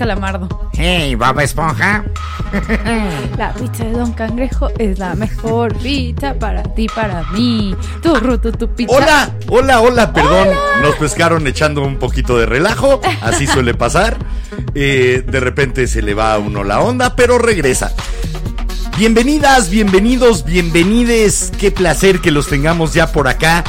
Calamardo. 0.00 0.48
Hey, 0.72 1.14
Bob 1.14 1.38
Esponja. 1.40 2.02
La 3.36 3.52
pizza 3.52 3.84
de 3.84 3.92
Don 3.92 4.12
Cangrejo 4.14 4.70
es 4.78 4.98
la 4.98 5.14
mejor 5.14 5.76
pizza 5.76 6.32
para 6.38 6.62
ti, 6.62 6.86
para 6.88 7.22
mí. 7.32 7.76
Tu 8.02 8.14
ruto, 8.14 8.50
tu 8.50 8.66
pizza. 8.74 8.96
Hola, 8.96 9.30
hola, 9.48 9.80
hola, 9.82 10.12
perdón. 10.14 10.48
Nos 10.80 10.94
pescaron 10.94 11.46
echando 11.46 11.82
un 11.82 11.98
poquito 11.98 12.38
de 12.38 12.46
relajo, 12.46 13.02
así 13.20 13.46
suele 13.46 13.74
pasar. 13.74 14.16
Eh, 14.74 15.22
de 15.26 15.38
repente 15.38 15.86
se 15.86 16.00
le 16.00 16.14
va 16.14 16.32
a 16.32 16.38
uno 16.38 16.64
la 16.64 16.80
onda, 16.80 17.14
pero 17.14 17.36
regresa. 17.36 17.92
Bienvenidas, 18.96 19.68
bienvenidos, 19.68 20.46
bienvenides. 20.46 21.52
Qué 21.58 21.70
placer 21.70 22.20
que 22.20 22.30
los 22.30 22.48
tengamos 22.48 22.94
ya 22.94 23.12
por 23.12 23.28
acá, 23.28 23.64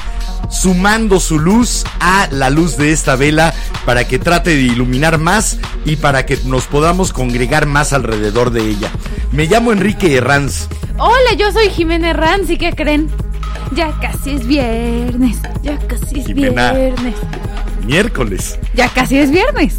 sumando 0.50 1.20
su 1.20 1.40
luz 1.40 1.84
a 2.00 2.30
la 2.32 2.50
luz 2.50 2.78
de 2.78 2.94
esta 2.94 3.18
vela 3.18 3.54
para 3.86 4.08
que 4.08 4.18
trate 4.18 4.52
de 4.52 4.62
iluminar 4.62 5.18
más 5.18 5.58
y 5.86 5.96
para 5.96 6.26
que 6.26 6.38
nos 6.46 6.68
podamos 6.68 7.14
congregar 7.14 7.66
más 7.66 7.94
alrededor 7.94 8.52
de 8.52 8.62
ella. 8.70 8.90
Me 9.32 9.46
llamo 9.46 9.72
Enrique 9.72 10.16
Herranz. 10.16 10.68
Hola, 10.98 11.34
yo 11.38 11.52
soy 11.52 11.70
Jimena 11.70 12.12
Herranz, 12.12 12.50
¿y 12.50 12.58
qué 12.58 12.74
creen? 12.74 13.10
Ya 13.74 13.98
casi 14.00 14.32
es 14.32 14.46
viernes, 14.46 15.38
ya 15.64 15.78
casi 15.88 16.20
es 16.20 16.28
Jimena. 16.28 16.74
viernes. 16.74 17.16
Miércoles. 17.86 18.60
Ya 18.74 18.90
casi 18.90 19.18
es 19.18 19.32
viernes. 19.32 19.78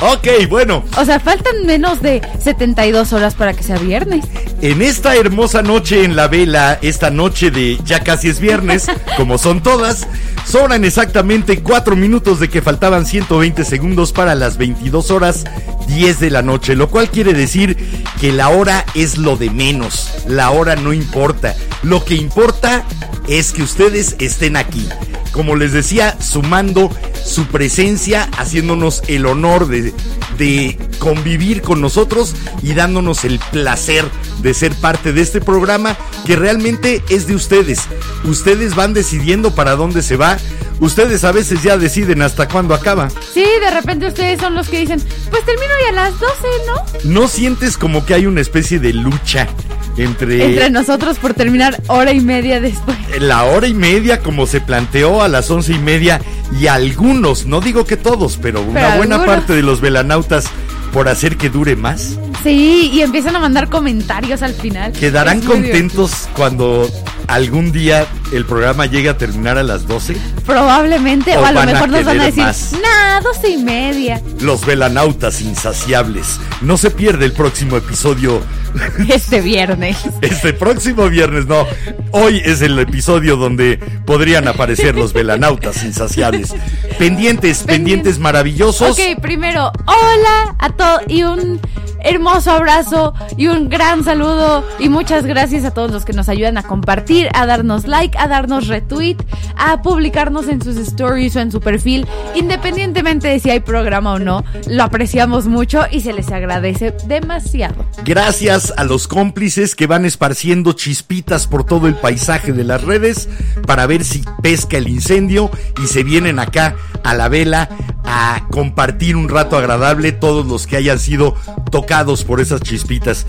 Ok, 0.00 0.48
bueno, 0.48 0.84
O 0.98 1.04
sea, 1.04 1.18
faltan 1.20 1.66
menos 1.66 2.02
de 2.02 2.20
72 2.42 3.12
horas 3.12 3.34
para 3.34 3.54
que 3.54 3.62
sea 3.62 3.78
viernes. 3.78 4.24
En 4.60 4.82
esta 4.82 5.16
hermosa 5.16 5.62
noche 5.62 6.04
en 6.04 6.16
la 6.16 6.28
vela, 6.28 6.78
esta 6.82 7.10
noche 7.10 7.50
de 7.50 7.78
ya 7.84 8.00
casi 8.00 8.28
es 8.28 8.40
viernes, 8.40 8.86
como 9.16 9.38
son 9.38 9.62
todas, 9.62 10.06
sobran 10.46 10.84
exactamente 10.84 11.62
4 11.62 11.96
minutos 11.96 12.40
de 12.40 12.48
que 12.48 12.62
faltaban 12.62 13.06
120 13.06 13.64
segundos 13.64 14.12
para 14.12 14.34
las 14.34 14.56
22 14.56 15.10
horas 15.10 15.44
10 15.86 16.20
de 16.20 16.30
la 16.30 16.42
noche, 16.42 16.74
lo 16.76 16.88
cual 16.88 17.10
quiere 17.10 17.32
decir 17.32 17.76
que 18.20 18.32
la 18.32 18.48
hora 18.48 18.84
es 18.94 19.18
lo 19.18 19.36
de 19.36 19.50
menos, 19.50 20.12
la 20.26 20.50
hora 20.50 20.76
no 20.76 20.92
importa, 20.92 21.54
lo 21.82 22.04
que 22.04 22.14
importa 22.14 22.84
es 23.28 23.52
que 23.52 23.62
ustedes 23.62 24.16
estén 24.18 24.56
aquí. 24.56 24.88
Como 25.34 25.56
les 25.56 25.72
decía, 25.72 26.16
sumando 26.20 26.92
su 27.24 27.46
presencia, 27.48 28.30
haciéndonos 28.38 29.02
el 29.08 29.26
honor 29.26 29.66
de, 29.66 29.92
de 30.38 30.78
convivir 31.00 31.60
con 31.60 31.80
nosotros 31.80 32.36
y 32.62 32.74
dándonos 32.74 33.24
el 33.24 33.40
placer 33.50 34.04
de 34.42 34.54
ser 34.54 34.72
parte 34.76 35.12
de 35.12 35.22
este 35.22 35.40
programa 35.40 35.96
que 36.24 36.36
realmente 36.36 37.02
es 37.08 37.26
de 37.26 37.34
ustedes. 37.34 37.80
Ustedes 38.22 38.76
van 38.76 38.94
decidiendo 38.94 39.52
para 39.56 39.74
dónde 39.74 40.02
se 40.02 40.16
va. 40.16 40.38
Ustedes 40.78 41.24
a 41.24 41.32
veces 41.32 41.64
ya 41.64 41.78
deciden 41.78 42.22
hasta 42.22 42.48
cuándo 42.48 42.72
acaba. 42.72 43.10
Sí, 43.32 43.44
de 43.60 43.70
repente 43.72 44.06
ustedes 44.06 44.40
son 44.40 44.54
los 44.54 44.68
que 44.68 44.80
dicen, 44.80 45.02
pues 45.30 45.44
termino 45.44 45.72
ya 45.84 46.00
a 46.00 46.10
las 46.10 46.20
12, 46.20 46.34
¿no? 46.66 47.10
¿No 47.22 47.26
sientes 47.26 47.76
como 47.76 48.06
que 48.06 48.14
hay 48.14 48.26
una 48.26 48.40
especie 48.40 48.78
de 48.78 48.92
lucha 48.92 49.48
entre, 49.96 50.44
Entre 50.44 50.70
nosotros 50.70 51.18
por 51.18 51.34
terminar 51.34 51.80
hora 51.86 52.12
y 52.12 52.20
media 52.20 52.60
después. 52.60 52.96
la 53.20 53.44
hora 53.44 53.66
y 53.66 53.74
media 53.74 54.20
como 54.20 54.46
se 54.46 54.60
planteó 54.60 55.22
a 55.22 55.28
las 55.28 55.50
once 55.50 55.72
y 55.72 55.78
media 55.78 56.20
y 56.60 56.66
algunos, 56.66 57.46
no 57.46 57.60
digo 57.60 57.84
que 57.84 57.96
todos, 57.96 58.38
pero 58.40 58.60
una 58.62 58.96
buena 58.96 59.16
algunos. 59.16 59.26
parte 59.26 59.52
de 59.54 59.62
los 59.62 59.80
velanautas 59.80 60.46
por 60.92 61.08
hacer 61.08 61.36
que 61.36 61.50
dure 61.50 61.74
más? 61.74 62.18
Sí, 62.44 62.90
y 62.92 63.00
empiezan 63.02 63.34
a 63.34 63.40
mandar 63.40 63.68
comentarios 63.68 64.42
al 64.42 64.52
final. 64.54 64.92
¿Quedarán 64.92 65.40
contentos 65.40 66.28
cuando 66.36 66.88
algún 67.26 67.72
día 67.72 68.06
el 68.32 68.44
programa 68.44 68.86
llegue 68.86 69.08
a 69.08 69.16
terminar 69.18 69.58
a 69.58 69.62
las 69.64 69.88
12? 69.88 70.12
divertido. 70.12 70.44
Probablemente, 70.44 71.36
O 71.36 71.40
o, 71.40 71.44
a 71.46 71.52
lo 71.52 71.60
a 71.60 71.66
mejor 71.66 71.88
nos 71.88 72.04
van 72.04 72.20
a 72.20 72.24
decir, 72.26 72.44
nah, 72.80 73.20
12 73.22 73.48
y 73.48 73.56
media. 73.56 74.22
Los 74.40 74.64
velanautas 74.66 75.40
insaciables. 75.40 76.38
No 76.60 76.76
se 76.76 76.90
pierde 76.92 77.24
el 77.24 77.32
próximo 77.32 77.76
episodio. 77.76 78.40
Este 79.08 79.40
viernes. 79.40 79.96
Este 80.20 80.52
próximo 80.52 81.08
viernes, 81.08 81.46
no. 81.46 81.66
Hoy 82.12 82.42
es 82.44 82.62
el 82.62 82.78
episodio 82.78 83.36
donde 83.36 83.78
podrían 84.04 84.48
aparecer 84.48 84.94
los 84.94 85.12
velanautas 85.12 85.84
insaciables. 85.84 86.54
Pendientes, 86.98 87.64
pendientes 87.64 88.18
maravillosos. 88.18 88.90
Ok, 88.90 89.20
primero, 89.20 89.72
hola 89.86 90.56
a 90.58 90.70
todos 90.70 91.02
y 91.08 91.22
un 91.24 91.60
hermoso 92.04 92.52
abrazo 92.52 93.14
y 93.36 93.48
un 93.48 93.68
gran 93.68 94.04
saludo 94.04 94.62
y 94.78 94.88
muchas 94.88 95.24
gracias 95.24 95.64
a 95.64 95.72
todos 95.72 95.90
los 95.90 96.04
que 96.04 96.12
nos 96.12 96.28
ayudan 96.28 96.58
a 96.58 96.62
compartir, 96.62 97.28
a 97.34 97.46
darnos 97.46 97.86
like, 97.86 98.16
a 98.18 98.28
darnos 98.28 98.68
retweet, 98.68 99.16
a 99.56 99.82
publicarnos 99.82 100.48
en 100.48 100.62
sus 100.62 100.76
stories 100.76 101.34
o 101.36 101.40
en 101.40 101.50
su 101.50 101.60
perfil, 101.60 102.06
independientemente 102.34 103.28
de 103.28 103.40
si 103.40 103.50
hay 103.50 103.60
programa 103.60 104.12
o 104.12 104.18
no, 104.18 104.44
lo 104.68 104.82
apreciamos 104.82 105.46
mucho 105.46 105.84
y 105.90 106.00
se 106.00 106.12
les 106.12 106.30
agradece 106.30 106.94
demasiado. 107.06 107.86
Gracias 108.04 108.72
a 108.76 108.84
los 108.84 109.08
cómplices 109.08 109.74
que 109.74 109.86
van 109.86 110.04
esparciendo 110.04 110.74
chispitas 110.74 111.46
por 111.46 111.64
todo 111.64 111.88
el 111.88 111.94
paisaje 111.94 112.52
de 112.52 112.64
las 112.64 112.84
redes 112.84 113.28
para 113.66 113.86
ver 113.86 114.04
si 114.04 114.22
pesca 114.42 114.76
el 114.76 114.88
incendio 114.88 115.50
y 115.82 115.86
se 115.86 116.04
vienen 116.04 116.38
acá 116.38 116.76
a 117.02 117.14
la 117.14 117.28
vela 117.28 117.70
a 118.06 118.46
compartir 118.50 119.16
un 119.16 119.30
rato 119.30 119.56
agradable 119.56 120.12
todos 120.12 120.46
los 120.46 120.66
que 120.66 120.76
hayan 120.76 120.98
sido 120.98 121.34
tocados 121.70 121.93
por 122.02 122.40
esas 122.40 122.60
chispitas. 122.62 123.26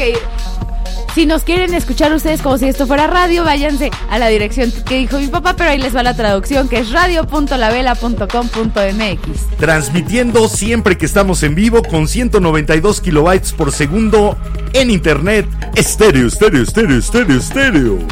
Si 1.14 1.26
nos 1.28 1.44
quieren 1.44 1.76
escuchar 1.76 2.12
ustedes 2.12 2.42
como 2.42 2.58
si 2.58 2.68
esto 2.68 2.88
fuera 2.88 3.06
radio, 3.06 3.44
váyanse 3.44 3.92
a 4.10 4.18
la 4.18 4.30
dirección 4.30 4.72
que 4.72 4.98
dijo 4.98 5.20
mi 5.20 5.28
papá, 5.28 5.56
pero 5.56 5.70
ahí 5.70 5.78
les 5.78 5.96
va 5.96 6.02
la 6.02 6.16
traducción, 6.16 6.68
que 6.68 6.80
es 6.80 6.92
radio.lavela.com.mx. 6.92 9.58
Transmitiendo 9.60 10.48
siempre 10.48 10.98
que 10.98 11.06
estamos 11.06 11.44
en 11.44 11.54
vivo 11.54 11.84
con 11.84 12.08
192 12.08 13.00
kilobytes 13.00 13.54
por 13.54 13.72
segundo 13.72 14.36
en 14.74 14.90
internet. 14.90 15.46
Estéreo, 15.76 16.26
estéreo, 16.28 16.64
estéreo, 16.64 16.98
estéreo, 16.98 17.38
estéreo. 17.38 18.00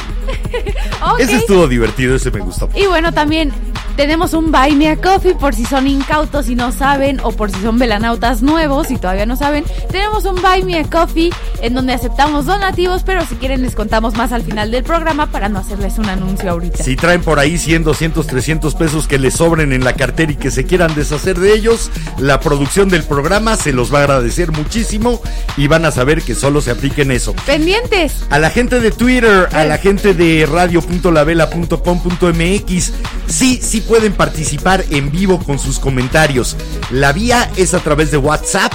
Ok. 1.03 1.19
Ese 1.19 1.37
estuvo 1.37 1.67
divertido, 1.67 2.15
ese 2.15 2.29
me 2.29 2.41
gustó. 2.41 2.69
Y 2.75 2.85
bueno, 2.85 3.11
también 3.11 3.51
Tenemos 3.95 4.33
un 4.33 4.51
Buy 4.51 4.75
Me 4.75 4.89
a 4.89 4.95
Coffee 4.95 5.35
por 5.35 5.53
si 5.53 5.65
son 5.65 5.87
incautos 5.87 6.49
y 6.49 6.55
no 6.55 6.71
saben, 6.71 7.19
o 7.23 7.31
por 7.31 7.51
si 7.51 7.61
son 7.61 7.77
velanautas 7.77 8.41
nuevos 8.41 8.89
y 8.89 8.97
todavía 8.97 9.25
no 9.25 9.35
saben. 9.35 9.63
Tenemos 9.91 10.25
un 10.25 10.41
Buy 10.41 10.63
Me 10.63 10.79
a 10.79 10.89
Coffee 10.89 11.31
en 11.61 11.73
donde 11.75 11.93
aceptamos 11.93 12.45
donativos, 12.45 12.90
pero 13.05 13.25
si 13.25 13.35
quieren 13.35 13.61
les 13.61 13.75
contamos 13.75 14.15
más 14.15 14.33
al 14.33 14.43
final 14.43 14.71
del 14.71 14.83
programa 14.83 15.31
para 15.31 15.47
no 15.49 15.59
hacerles 15.59 15.97
un 15.97 16.09
anuncio 16.09 16.51
ahorita. 16.51 16.83
Si 16.83 16.97
traen 16.97 17.21
por 17.21 17.39
ahí 17.39 17.57
100, 17.57 17.83
200, 17.83 18.27
300 18.27 18.75
pesos 18.75 19.07
que 19.07 19.17
les 19.17 19.33
sobren 19.35 19.71
en 19.71 19.83
la 19.83 19.93
cartera 19.93 20.33
y 20.33 20.35
que 20.35 20.51
se 20.51 20.65
quieran 20.65 20.93
deshacer 20.93 21.39
de 21.39 21.53
ellos, 21.53 21.89
la 22.17 22.39
producción 22.39 22.89
del 22.89 23.03
programa 23.03 23.55
se 23.55 23.71
los 23.71 23.93
va 23.93 23.99
a 23.99 24.01
agradecer 24.03 24.51
muchísimo 24.51 25.21
y 25.57 25.67
van 25.67 25.85
a 25.85 25.91
saber 25.91 26.21
que 26.21 26.35
solo 26.35 26.59
se 26.61 26.71
apliquen 26.71 27.11
eso. 27.11 27.33
Pendientes. 27.45 28.25
A 28.29 28.39
la 28.39 28.49
gente 28.49 28.81
de 28.81 28.91
Twitter, 28.91 29.47
a 29.53 29.63
la 29.63 29.77
gente 29.77 30.13
de 30.13 30.45
radio.lavela.com.mx, 30.45 32.93
sí, 33.27 33.61
sí 33.61 33.79
pueden 33.81 34.13
participar 34.13 34.83
en 34.89 35.11
vivo 35.11 35.39
con 35.39 35.59
sus 35.59 35.77
comentarios. 35.79 36.55
La 36.91 37.11
vía 37.13 37.49
es 37.55 37.73
a 37.73 37.79
través 37.79 38.11
de 38.11 38.17
WhatsApp 38.17 38.73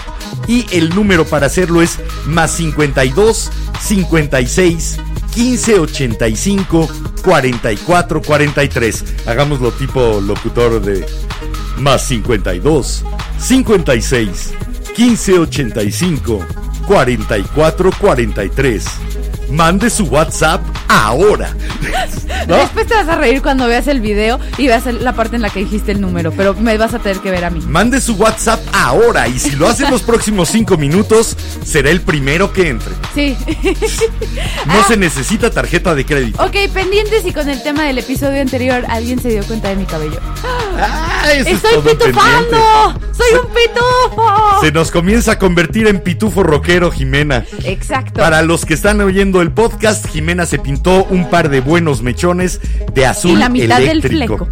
y 0.48 0.64
el 0.72 0.94
número 0.94 1.26
para 1.26 1.46
hacerlo 1.46 1.82
es 1.82 1.98
más 2.26 2.52
52 2.52 3.50
56 4.10 4.98
15 5.34 5.80
85 5.80 6.88
44 7.22 8.22
43. 8.22 9.04
Hagámoslo 9.26 9.72
tipo 9.72 10.20
locutor 10.20 10.80
de 10.80 11.04
más 11.78 12.02
52 12.06 13.04
56 13.38 14.54
15 14.94 15.38
85 15.40 16.46
44 16.86 17.90
43. 18.00 18.84
Mande 19.50 19.90
su 19.90 20.04
WhatsApp 20.04 20.60
ahora. 20.88 21.54
¿No? 22.48 22.56
Después 22.56 22.86
te 22.86 22.94
vas 22.94 23.08
a 23.08 23.16
reír 23.16 23.42
cuando 23.42 23.66
veas 23.66 23.86
el 23.88 24.00
video 24.00 24.38
y 24.58 24.66
veas 24.66 24.86
la 24.86 25.14
parte 25.14 25.36
en 25.36 25.42
la 25.42 25.50
que 25.50 25.60
dijiste 25.60 25.92
el 25.92 26.00
número, 26.00 26.32
pero 26.32 26.54
me 26.54 26.76
vas 26.78 26.94
a 26.94 26.98
tener 26.98 27.18
que 27.18 27.30
ver 27.30 27.44
a 27.44 27.50
mí. 27.50 27.60
Mande 27.66 28.00
su 28.00 28.14
WhatsApp 28.14 28.60
ahora 28.72 29.26
y 29.28 29.38
si 29.38 29.52
lo 29.52 29.68
hace 29.68 29.84
en 29.84 29.90
los 29.90 30.02
próximos 30.02 30.48
cinco 30.48 30.76
minutos, 30.76 31.36
será 31.64 31.90
el 31.90 32.02
primero 32.02 32.52
que 32.52 32.68
entre. 32.68 32.92
Sí. 33.14 33.36
No 34.66 34.82
se 34.84 34.96
necesita 34.96 35.50
tarjeta 35.50 35.94
de 35.94 36.04
crédito. 36.04 36.42
ok, 36.42 36.54
pendientes 36.74 37.24
y 37.24 37.32
con 37.32 37.48
el 37.48 37.62
tema 37.62 37.84
del 37.84 37.98
episodio 37.98 38.40
anterior, 38.40 38.84
alguien 38.88 39.20
se 39.20 39.28
dio 39.28 39.44
cuenta 39.44 39.68
de 39.68 39.76
mi 39.76 39.84
cabello. 39.86 40.18
Ah, 40.78 41.24
¡Estoy 41.34 41.80
pitufando! 41.82 42.98
¡Soy 43.12 43.38
un 43.40 43.48
pitufo! 43.54 44.60
Se 44.60 44.72
nos 44.72 44.90
comienza 44.90 45.32
a 45.32 45.38
convertir 45.38 45.86
en 45.86 46.00
pitufo 46.00 46.42
rockero, 46.42 46.90
Jimena. 46.90 47.44
Exacto. 47.64 48.20
Para 48.20 48.42
los 48.42 48.64
que 48.66 48.74
están 48.74 49.00
oyendo 49.00 49.35
el 49.42 49.52
podcast, 49.52 50.06
Jimena 50.08 50.46
se 50.46 50.58
pintó 50.58 51.04
un 51.04 51.28
par 51.30 51.48
de 51.48 51.60
buenos 51.60 52.02
mechones 52.02 52.60
de 52.94 53.06
azul 53.06 53.32
Y 53.32 53.36
la 53.36 53.48
mitad 53.48 53.78
del 53.78 53.90
eléctrico. 54.02 54.46
fleco. 54.46 54.48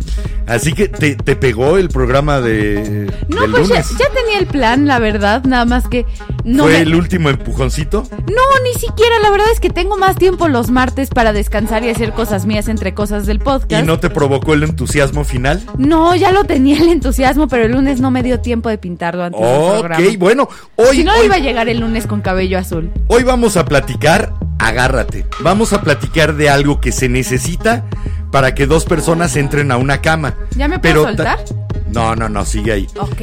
Así 0.46 0.74
que 0.74 0.88
te, 0.88 1.16
te 1.16 1.36
pegó 1.36 1.78
el 1.78 1.88
programa 1.88 2.40
de 2.42 3.10
No, 3.28 3.40
del 3.42 3.50
pues 3.50 3.68
ya, 3.68 3.74
lunes. 3.76 3.88
ya 3.98 4.06
tenía 4.12 4.38
el 4.38 4.46
plan, 4.46 4.86
la 4.86 4.98
verdad, 4.98 5.42
nada 5.44 5.64
más 5.64 5.88
que 5.88 6.04
no 6.44 6.64
¿Fue 6.64 6.72
me- 6.74 6.80
el 6.80 6.94
último 6.94 7.30
empujoncito? 7.30 8.06
No, 8.10 8.42
ni 8.62 8.78
siquiera, 8.78 9.18
la 9.22 9.30
verdad 9.30 9.46
es 9.52 9.58
que 9.60 9.70
tengo 9.70 9.96
más 9.96 10.16
tiempo 10.16 10.48
los 10.48 10.70
martes 10.70 11.08
para 11.08 11.32
descansar 11.32 11.82
y 11.84 11.88
hacer 11.88 12.12
cosas 12.12 12.44
mías 12.44 12.68
entre 12.68 12.92
cosas 12.92 13.24
del 13.24 13.36
¿Y 13.38 13.40
podcast. 13.40 13.86
no 13.86 13.98
te 13.98 14.10
provocó 14.10 14.52
el 14.52 14.64
entusiasmo 14.64 15.24
final? 15.24 15.62
No, 15.78 16.14
ya 16.14 16.30
lo 16.30 16.44
tenía 16.44 16.76
el 16.78 16.90
entusiasmo, 16.90 17.48
pero 17.48 17.64
el 17.64 17.72
lunes 17.72 18.00
no 18.00 18.10
me 18.10 18.22
dio 18.22 18.40
tiempo 18.40 18.68
de 18.68 18.76
pintarlo 18.76 19.24
antes 19.24 19.40
del 19.40 19.48
Ok, 19.50 19.78
programa. 19.80 20.06
bueno, 20.18 20.48
hoy, 20.76 20.96
Si 20.98 21.04
no, 21.04 21.12
hoy, 21.14 21.24
iba 21.24 21.36
a 21.36 21.38
llegar 21.38 21.70
el 21.70 21.80
lunes 21.80 22.06
con 22.06 22.20
cabello 22.20 22.58
azul. 22.58 22.90
hoy 23.08 23.22
vamos 23.22 23.56
a 23.56 23.64
platicar, 23.64 24.30
agárrate, 24.74 25.24
vamos 25.40 25.72
a 25.72 25.80
platicar 25.80 26.34
de 26.34 26.50
algo 26.50 26.80
que 26.80 26.90
se 26.90 27.08
necesita 27.08 27.84
para 28.32 28.54
que 28.56 28.66
dos 28.66 28.84
personas 28.84 29.36
entren 29.36 29.70
a 29.70 29.76
una 29.76 30.00
cama. 30.00 30.34
¿Ya 30.56 30.66
me 30.66 30.78
puedo 30.80 31.04
Pero 31.04 31.16
ta- 31.16 31.36
soltar? 31.38 31.56
No, 31.92 32.16
no, 32.16 32.28
no, 32.28 32.44
sigue 32.44 32.72
ahí. 32.72 32.88
Ok. 32.98 33.22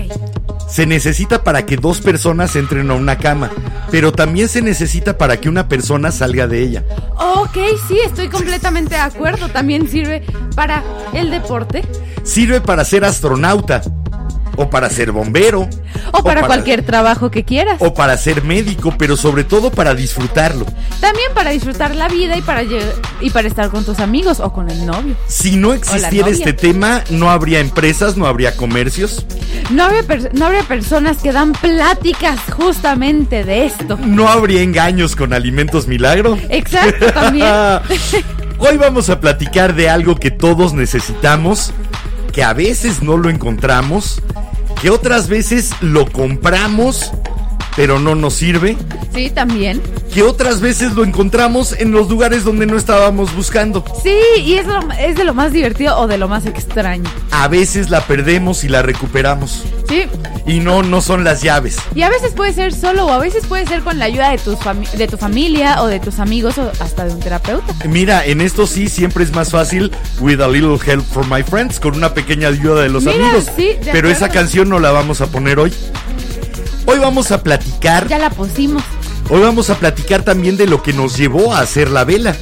Se 0.69 0.85
necesita 0.85 1.43
para 1.43 1.65
que 1.65 1.75
dos 1.75 1.99
personas 1.99 2.55
entren 2.55 2.89
a 2.89 2.93
una 2.93 3.17
cama, 3.17 3.51
pero 3.91 4.13
también 4.13 4.47
se 4.47 4.61
necesita 4.61 5.17
para 5.17 5.35
que 5.41 5.49
una 5.49 5.67
persona 5.67 6.11
salga 6.11 6.47
de 6.47 6.61
ella. 6.61 6.85
Ok, 7.17 7.57
sí, 7.89 7.99
estoy 8.05 8.29
completamente 8.29 8.95
de 8.95 9.01
acuerdo. 9.01 9.49
También 9.49 9.89
sirve 9.89 10.23
para 10.55 10.81
el 11.13 11.29
deporte 11.29 11.83
Sirve 12.23 12.61
para 12.61 12.85
ser 12.85 13.03
astronauta, 13.03 13.81
o 14.55 14.69
para 14.69 14.89
ser 14.89 15.11
bombero, 15.11 15.67
o 16.11 16.23
para 16.23 16.45
cualquier 16.45 16.83
trabajo 16.85 17.31
que 17.31 17.43
quieras. 17.43 17.77
o 17.79 17.93
para 17.93 18.17
ser 18.17 18.43
médico, 18.43 18.93
pero 18.97 19.17
sobre 19.17 19.43
todo 19.43 19.71
para 19.71 19.93
disfrutarlo. 19.95 20.65
También 20.99 21.31
para 21.33 21.51
disfrutar 21.51 21.95
la 21.95 22.07
vida 22.07 22.37
y 22.37 22.41
para, 22.41 22.63
y 22.63 23.29
para 23.31 23.47
estar 23.47 23.69
con 23.69 23.85
tus 23.85 23.99
amigos 23.99 24.39
o 24.39 24.51
con 24.51 24.69
el 24.69 24.85
novio. 24.85 25.15
Si 25.27 25.55
no 25.55 25.73
existiera 25.73 26.29
este 26.29 26.53
tema, 26.53 27.03
no 27.09 27.29
habría 27.31 27.59
empresas, 27.59 28.17
no 28.17 28.25
habría 28.25 28.55
comercios, 28.55 29.25
No 29.69 29.83
habría, 29.83 30.03
no 30.33 30.45
habría 30.45 30.63
personas 30.63 31.17
que 31.17 31.31
dan 31.31 31.53
pláticas 31.53 32.39
justamente 32.55 33.43
de 33.43 33.65
esto. 33.65 33.97
no 34.03 34.27
habría 34.27 34.61
engaños 34.61 35.15
con 35.15 35.33
alimentos 35.33 35.87
milagro. 35.87 36.37
Exacto, 36.49 37.11
también. 37.13 37.47
Hoy 38.57 38.77
vamos 38.77 39.09
a 39.09 39.19
platicar 39.19 39.73
de 39.75 39.89
algo 39.89 40.15
que 40.15 40.29
todos 40.29 40.73
necesitamos, 40.73 41.71
que 42.31 42.43
a 42.43 42.53
veces 42.53 43.01
no 43.01 43.17
lo 43.17 43.29
encontramos, 43.29 44.21
que 44.81 44.89
otras 44.89 45.29
veces 45.29 45.71
lo 45.81 46.11
compramos, 46.11 47.11
pero 47.75 47.99
no 47.99 48.15
nos 48.15 48.33
sirve, 48.33 48.77
Sí, 49.13 49.29
también. 49.29 49.81
que 50.13 50.23
otras 50.23 50.61
veces 50.61 50.93
lo 50.93 51.03
encontramos 51.03 51.73
en 51.73 51.91
los 51.91 52.09
lugares 52.09 52.43
donde 52.43 52.65
no 52.65 52.77
estábamos 52.77 53.33
buscando. 53.35 53.83
Sí, 54.03 54.15
y 54.43 54.55
es, 54.55 54.65
lo- 54.67 54.91
es 54.99 55.15
de 55.15 55.23
lo 55.23 55.33
más 55.33 55.51
divertido 55.53 55.97
o 55.99 56.07
de 56.07 56.17
lo 56.17 56.27
más 56.27 56.45
extraño. 56.45 57.09
A 57.31 57.47
veces 57.47 57.89
la 57.89 58.01
perdemos 58.07 58.63
y 58.63 58.69
la 58.69 58.81
recuperamos. 58.81 59.63
Sí, 59.87 60.03
Y 60.47 60.59
no, 60.59 60.81
no 60.83 61.01
son 61.01 61.23
las 61.23 61.41
llaves. 61.41 61.77
y 61.95 62.01
a 62.01 62.09
veces 62.09 62.31
puede 62.33 62.53
ser 62.53 62.73
solo 62.73 63.05
o 63.05 63.11
a 63.11 63.19
veces 63.19 63.45
puede 63.45 63.65
ser 63.67 63.81
con 63.81 63.99
la 63.99 64.05
ayuda 64.05 64.31
de, 64.31 64.37
tus 64.37 64.57
de 64.97 65.07
tu 65.07 65.17
familia 65.17 65.81
o 65.81 65.87
de 65.87 65.99
tus 65.99 66.19
amigos 66.19 66.57
o 66.57 66.71
hasta 66.79 67.05
de 67.05 67.13
un 67.13 67.19
terapeuta. 67.19 67.73
Mira, 67.87 68.25
en 68.25 68.41
esto 68.41 68.65
sí 68.67 68.87
siempre 68.89 69.23
es 69.23 69.33
más 69.33 69.51
fácil 69.51 69.91
with 70.19 70.39
a 70.41 70.47
little 70.47 70.77
help 70.83 71.05
from 71.13 71.29
my 71.31 71.43
friends, 71.43 71.79
con 71.79 71.95
una 71.95 72.13
pequeña 72.13 72.47
ayuda 72.47 72.81
de 72.81 72.89
los 72.89 73.03
Mira, 73.03 73.15
amigos. 73.15 73.45
sí, 73.55 73.67
de 73.67 73.75
Pero 73.75 73.89
acuerdo. 74.07 74.09
esa 74.11 74.29
canción 74.29 74.69
no 74.69 74.79
la 74.79 74.91
vamos 74.91 75.21
a 75.21 75.27
poner 75.27 75.59
hoy. 75.59 75.71
Hoy 76.85 76.99
vamos 76.99 77.31
a 77.31 77.41
platicar, 77.43 78.07
Ya 78.07 78.17
la 78.19 78.29
pusimos. 78.29 78.83
hoy 79.29 79.41
vamos 79.41 79.69
a 79.69 79.75
platicar 79.75 80.23
también 80.23 80.57
de 80.57 80.67
lo 80.67 80.81
que 80.83 80.93
nos 80.93 81.17
llevó 81.17 81.53
a 81.53 81.59
hacer 81.59 81.89
la 81.89 82.03
vela. 82.03 82.35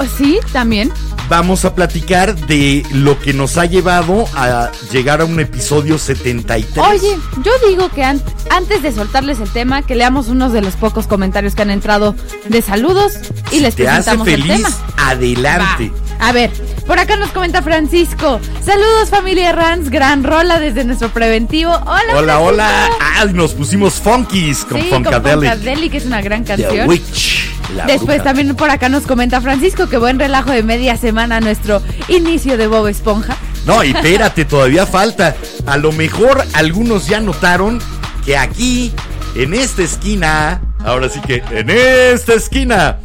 Oh, 0.00 0.04
Sí, 0.18 0.38
también. 0.52 0.92
Vamos 1.28 1.64
a 1.64 1.74
platicar 1.74 2.36
de 2.36 2.84
lo 2.92 3.18
que 3.18 3.32
nos 3.32 3.56
ha 3.56 3.64
llevado 3.64 4.26
a 4.36 4.70
llegar 4.92 5.22
a 5.22 5.24
un 5.24 5.40
episodio 5.40 5.96
73. 5.96 6.84
Oye, 6.86 7.16
yo 7.42 7.52
digo 7.66 7.88
que 7.88 8.04
an- 8.04 8.22
antes 8.50 8.82
de 8.82 8.92
soltarles 8.92 9.40
el 9.40 9.48
tema, 9.48 9.80
que 9.80 9.94
leamos 9.94 10.28
unos 10.28 10.52
de 10.52 10.60
los 10.60 10.74
pocos 10.74 11.06
comentarios 11.06 11.54
que 11.54 11.62
han 11.62 11.70
entrado 11.70 12.14
de 12.46 12.60
saludos 12.60 13.14
y 13.52 13.60
les 13.60 13.74
¿Te 13.74 13.88
hace 13.88 14.10
presentamos 14.10 14.28
el 14.28 14.42
feliz? 14.42 14.56
tema. 14.64 14.70
Adelante. 14.98 15.92
Va. 16.20 16.28
A 16.28 16.32
ver, 16.32 16.50
por 16.86 16.98
acá 16.98 17.16
nos 17.16 17.30
comenta 17.30 17.62
Francisco. 17.62 18.40
Saludos 18.64 19.10
familia 19.10 19.52
Rans, 19.52 19.90
gran 19.90 20.22
rola 20.24 20.60
desde 20.60 20.84
nuestro 20.84 21.08
preventivo. 21.10 21.72
Hola, 21.72 22.02
Hola, 22.14 22.34
Francisco. 22.34 22.44
hola. 22.44 22.88
Ah, 23.00 23.24
nos 23.32 23.52
pusimos 23.54 23.94
funkies 23.94 24.64
con 24.64 24.80
Sí, 24.80 24.88
con 24.90 25.04
Funkadelic. 25.04 25.50
Funkadelic, 25.52 25.92
que 25.92 25.98
es 25.98 26.06
una 26.06 26.20
gran 26.20 26.44
The 26.44 26.56
canción. 26.62 26.88
Witch. 26.88 27.50
la 27.74 27.86
Después 27.86 28.18
bruja. 28.18 28.24
también 28.24 28.54
por 28.56 28.70
acá 28.70 28.88
nos 28.88 29.04
comenta 29.06 29.40
Francisco 29.40 29.88
que 29.88 29.96
buen 29.98 30.18
relajo 30.18 30.50
de 30.50 30.62
media 30.62 30.96
semana 30.96 31.40
nuestro 31.40 31.82
inicio 32.08 32.56
de 32.58 32.66
Bob 32.66 32.86
Esponja. 32.88 33.36
No, 33.66 33.82
y 33.82 33.90
espérate, 33.94 34.44
todavía 34.44 34.86
falta. 34.86 35.34
A 35.66 35.76
lo 35.78 35.90
mejor 35.92 36.44
algunos 36.52 37.06
ya 37.06 37.20
notaron 37.20 37.80
que 38.26 38.36
aquí, 38.36 38.92
en 39.34 39.54
esta 39.54 39.82
esquina, 39.82 40.60
ahora 40.84 41.08
sí 41.08 41.20
que 41.20 41.42
en 41.50 41.70
esta 41.70 42.34
esquina, 42.34 42.98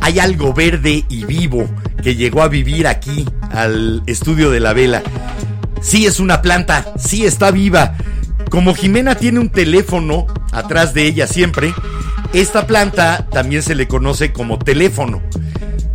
hay 0.00 0.18
algo 0.18 0.52
verde 0.52 1.04
y 1.08 1.24
vivo 1.24 1.68
que 2.02 2.16
llegó 2.16 2.42
a 2.42 2.48
vivir 2.48 2.86
aquí, 2.86 3.26
al 3.50 4.02
estudio 4.06 4.50
de 4.50 4.60
la 4.60 4.72
vela. 4.72 5.02
Sí 5.80 6.06
es 6.06 6.20
una 6.20 6.42
planta, 6.42 6.92
sí 6.98 7.24
está 7.24 7.50
viva. 7.50 7.96
Como 8.50 8.74
Jimena 8.74 9.14
tiene 9.14 9.38
un 9.40 9.50
teléfono 9.50 10.26
atrás 10.52 10.94
de 10.94 11.06
ella 11.06 11.26
siempre, 11.26 11.74
esta 12.32 12.66
planta 12.66 13.26
también 13.30 13.62
se 13.62 13.74
le 13.74 13.88
conoce 13.88 14.32
como 14.32 14.58
teléfono 14.58 15.22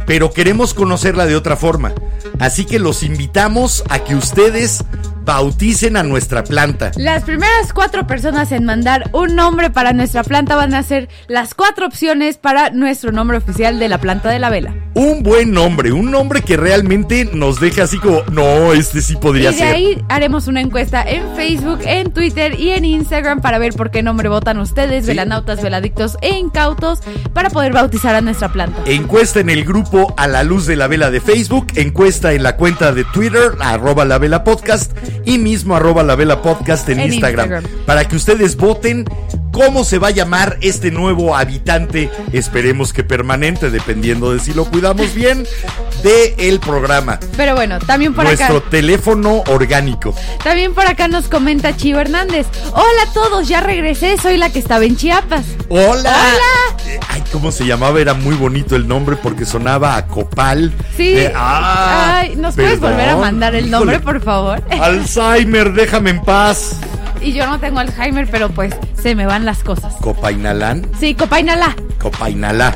pero 0.05 0.31
queremos 0.31 0.74
conocerla 0.74 1.25
de 1.25 1.35
otra 1.35 1.55
forma. 1.55 1.93
Así 2.39 2.65
que 2.65 2.79
los 2.79 3.03
invitamos 3.03 3.83
a 3.89 4.00
que 4.00 4.15
ustedes 4.15 4.83
bauticen 5.25 5.98
a 5.98 6.03
nuestra 6.03 6.44
planta. 6.44 6.91
Las 6.96 7.24
primeras 7.24 7.74
cuatro 7.74 8.08
personas 8.08 8.51
en 8.51 8.63
mandar 8.65 9.10
un 9.13 9.36
nombre 9.36 9.70
para 9.70 9.91
nuestra 9.94 10.24
planta 10.24 10.55
van 10.55 10.74
a 10.74 10.84
ser 10.84 11.10
las 11.27 11.53
cuatro 11.53 11.86
opciones 11.88 12.38
para 12.38 12.70
nuestro 12.70 13.12
nombre 13.12 13.38
oficial 13.38 13.79
de 13.79 13.89
la 13.89 13.98
planta 14.00 14.29
de 14.29 14.39
la 14.39 14.50
vela. 14.50 14.74
Un 14.94 15.24
buen 15.24 15.51
nombre, 15.51 15.91
un 15.91 16.10
nombre 16.12 16.41
que 16.41 16.55
realmente 16.55 17.25
nos 17.34 17.60
deje 17.60 17.82
así 17.82 17.98
como, 17.98 18.22
no, 18.32 18.72
este 18.72 19.01
sí 19.01 19.15
podría 19.17 19.50
y 19.50 19.53
de 19.53 19.60
ser. 19.60 19.74
ahí 19.75 20.03
haremos 20.08 20.48
una 20.48 20.62
encuesta 20.62 21.03
en 21.03 21.36
Facebook, 21.36 21.79
en 21.84 22.12
Twitter 22.13 22.58
y 22.58 22.70
en 22.70 22.86
Instagram 22.86 23.41
para 23.41 23.58
ver 23.60 23.74
por 23.74 23.91
qué 23.91 24.03
nombre 24.03 24.29
votan 24.29 24.60
ustedes, 24.60 25.03
Sí. 25.05 25.10
velanautas, 25.12 25.62
veladictos 25.62 26.17
e 26.22 26.38
incautos, 26.38 27.00
para 27.34 27.50
poder 27.50 27.74
bautizar 27.74 28.15
a 28.15 28.22
nuestra 28.22 28.50
planta. 28.53 28.79
Encuesta 28.86 29.39
en 29.41 29.50
el 29.50 29.65
grupo 29.65 30.13
A 30.17 30.27
la 30.27 30.44
Luz 30.44 30.65
de 30.65 30.75
la 30.77 30.88
Vela 30.88 31.12
de 31.12 31.20
Facebook, 31.20 31.67
encuesta 31.75 32.32
en 32.34 32.44
la 32.44 32.55
cuenta 32.55 32.94
de 32.94 33.03
Twitter, 33.05 33.51
arroba 33.60 34.05
la 34.05 34.17
vela 34.17 34.44
podcast, 34.46 34.91
y 35.25 35.38
mismo 35.38 35.75
arroba 35.75 36.03
la 36.03 36.15
vela 36.15 36.41
podcast 36.41 36.88
en, 36.89 37.00
En 37.00 37.13
Instagram, 37.13 37.51
Instagram. 37.51 37.86
para 37.86 38.08
que 38.08 38.15
ustedes 38.15 38.55
voten 38.55 39.05
cómo 39.51 39.84
se 39.86 40.00
va 40.00 40.10
a 40.10 40.12
llamar 40.12 40.58
este 40.62 40.91
nuevo 40.91 41.36
habitante, 41.36 42.10
esperemos 42.34 42.91
que 42.94 43.03
permanente, 43.03 43.70
dependiendo 43.70 44.34
de 44.34 44.39
si 44.39 44.53
lo 44.53 44.65
cuidamos 44.65 45.13
bien, 45.13 45.46
de 46.03 46.36
el 46.38 46.60
programa. 46.60 47.20
Pero 47.38 47.55
bueno, 47.55 47.79
también 47.79 48.13
por 48.13 48.25
Nuestro 48.25 48.58
acá. 48.58 48.70
teléfono 48.70 49.44
orgánico. 49.48 50.13
También 50.44 50.74
por 50.74 50.86
acá 50.88 51.08
nos 51.08 51.27
comenta 51.29 51.75
Chivo 51.77 52.00
Hernández. 52.00 52.48
Hola 52.74 53.03
a 53.10 53.13
todos, 53.13 53.48
ya 53.48 53.62
regresé, 53.62 54.17
soy 54.17 54.36
la 54.38 54.51
que 54.51 54.60
estaba 54.60 54.84
en 54.84 54.98
Chiapas. 54.98 55.46
¡Hola! 55.70 55.94
¡Hola! 55.94 56.75
¿Cómo 57.35 57.51
se 57.51 57.65
llamaba? 57.65 57.99
Era 57.99 58.13
muy 58.13 58.33
bonito 58.35 58.77
el 58.77 58.87
nombre 58.87 59.17
porque 59.17 59.43
sonaba 59.43 59.97
a 59.97 60.07
copal. 60.07 60.71
Sí. 60.95 61.17
Eh, 61.17 61.33
ah, 61.35 62.19
Ay, 62.21 62.37
¿nos 62.37 62.55
puedes 62.55 62.79
volver 62.79 63.09
a 63.09 63.17
mandar 63.17 63.55
el 63.55 63.69
nombre, 63.69 63.97
Híjole. 63.97 64.13
por 64.19 64.23
favor? 64.23 64.63
Alzheimer, 64.81 65.73
déjame 65.73 66.11
en 66.11 66.21
paz. 66.21 66.77
Y 67.19 67.33
yo 67.33 67.45
no 67.45 67.59
tengo 67.59 67.79
Alzheimer, 67.79 68.25
pero 68.31 68.47
pues 68.49 68.73
se 69.01 69.15
me 69.15 69.25
van 69.25 69.43
las 69.43 69.63
cosas. 69.63 69.95
Copainalán, 69.99 70.87
Sí, 70.97 71.13
copainala. 71.13 71.75
Copainalá. 72.01 72.73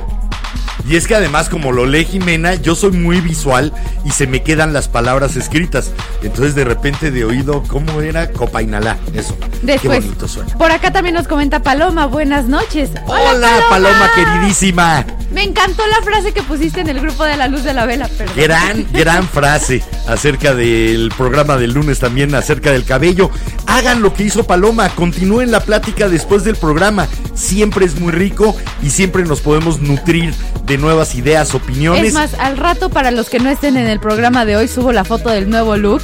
Y 0.89 0.95
es 0.95 1.05
que 1.05 1.13
además, 1.13 1.49
como 1.49 1.71
lo 1.71 1.85
lee 1.85 2.03
Jimena, 2.03 2.55
yo 2.55 2.73
soy 2.73 2.91
muy 2.91 3.21
visual 3.21 3.71
y 4.05 4.09
se 4.09 4.25
me 4.25 4.41
quedan 4.41 4.73
las 4.73 4.87
palabras 4.87 5.35
escritas. 5.35 5.91
Entonces, 6.23 6.55
de 6.55 6.63
repente, 6.63 7.11
de 7.11 7.25
oído, 7.25 7.61
¿cómo 7.67 8.01
era? 8.01 8.31
Copainalá. 8.31 8.97
Eso. 9.13 9.37
Después, 9.61 9.81
Qué 9.81 9.87
bonito 10.07 10.27
suena. 10.27 10.57
por 10.57 10.71
acá 10.71 10.91
también 10.91 11.13
nos 11.13 11.27
comenta 11.27 11.61
Paloma, 11.61 12.07
buenas 12.07 12.45
noches. 12.45 12.89
Hola, 13.05 13.51
Paloma 13.69 14.09
queridísima. 14.15 15.05
Me 15.31 15.43
encantó 15.43 15.83
la 15.85 16.01
frase 16.03 16.31
que 16.31 16.41
pusiste 16.41 16.81
en 16.81 16.89
el 16.89 16.99
grupo 16.99 17.23
de 17.23 17.37
la 17.37 17.47
luz 17.47 17.63
de 17.63 17.75
la 17.75 17.85
vela, 17.85 18.07
perdón. 18.07 18.35
Gran, 18.35 18.87
gran 18.91 19.27
frase 19.31 19.83
acerca 20.07 20.55
del 20.55 21.13
programa 21.15 21.57
del 21.57 21.71
lunes 21.73 21.99
también, 21.99 22.33
acerca 22.33 22.71
del 22.71 22.83
cabello. 22.83 23.29
Hagan 23.67 24.01
lo 24.01 24.15
que 24.15 24.23
hizo 24.23 24.47
Paloma, 24.47 24.89
continúen 24.89 25.51
la 25.51 25.59
plática 25.59 26.09
después 26.09 26.43
del 26.43 26.55
programa. 26.55 27.07
Siempre 27.35 27.85
es 27.85 27.99
muy 27.99 28.11
rico 28.11 28.55
y 28.81 28.89
siempre 28.89 29.23
nos 29.23 29.41
podemos 29.41 29.79
nutrir 29.81 30.33
de 30.65 30.78
nuevas 30.79 31.15
ideas, 31.15 31.53
opiniones. 31.53 32.05
Es 32.05 32.13
más, 32.13 32.33
al 32.35 32.57
rato, 32.57 32.89
para 32.89 33.11
los 33.11 33.29
que 33.29 33.39
no 33.39 33.49
estén 33.49 33.77
en 33.77 33.87
el 33.87 33.99
programa 33.99 34.45
de 34.45 34.55
hoy, 34.55 34.67
subo 34.67 34.91
la 34.91 35.03
foto 35.03 35.29
del 35.29 35.49
nuevo 35.49 35.77
look. 35.77 36.01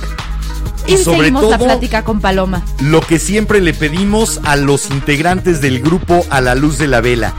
Y, 0.88 0.94
Y 0.94 0.98
sobre 0.98 1.18
seguimos 1.20 1.50
la 1.50 1.58
todo- 1.58 1.66
plática 1.68 2.04
con 2.04 2.22
Paloma. 2.22 2.64
Lo 2.80 3.02
que 3.02 3.18
siempre 3.18 3.60
le 3.60 3.74
pedimos 3.74 4.40
a 4.44 4.56
los 4.56 4.92
integrantes 4.92 5.60
del 5.60 5.80
grupo 5.82 6.24
A 6.30 6.42
la 6.42 6.54
Luz 6.54 6.78
de 6.78 6.88
la 6.88 7.02
Vela. 7.02 7.34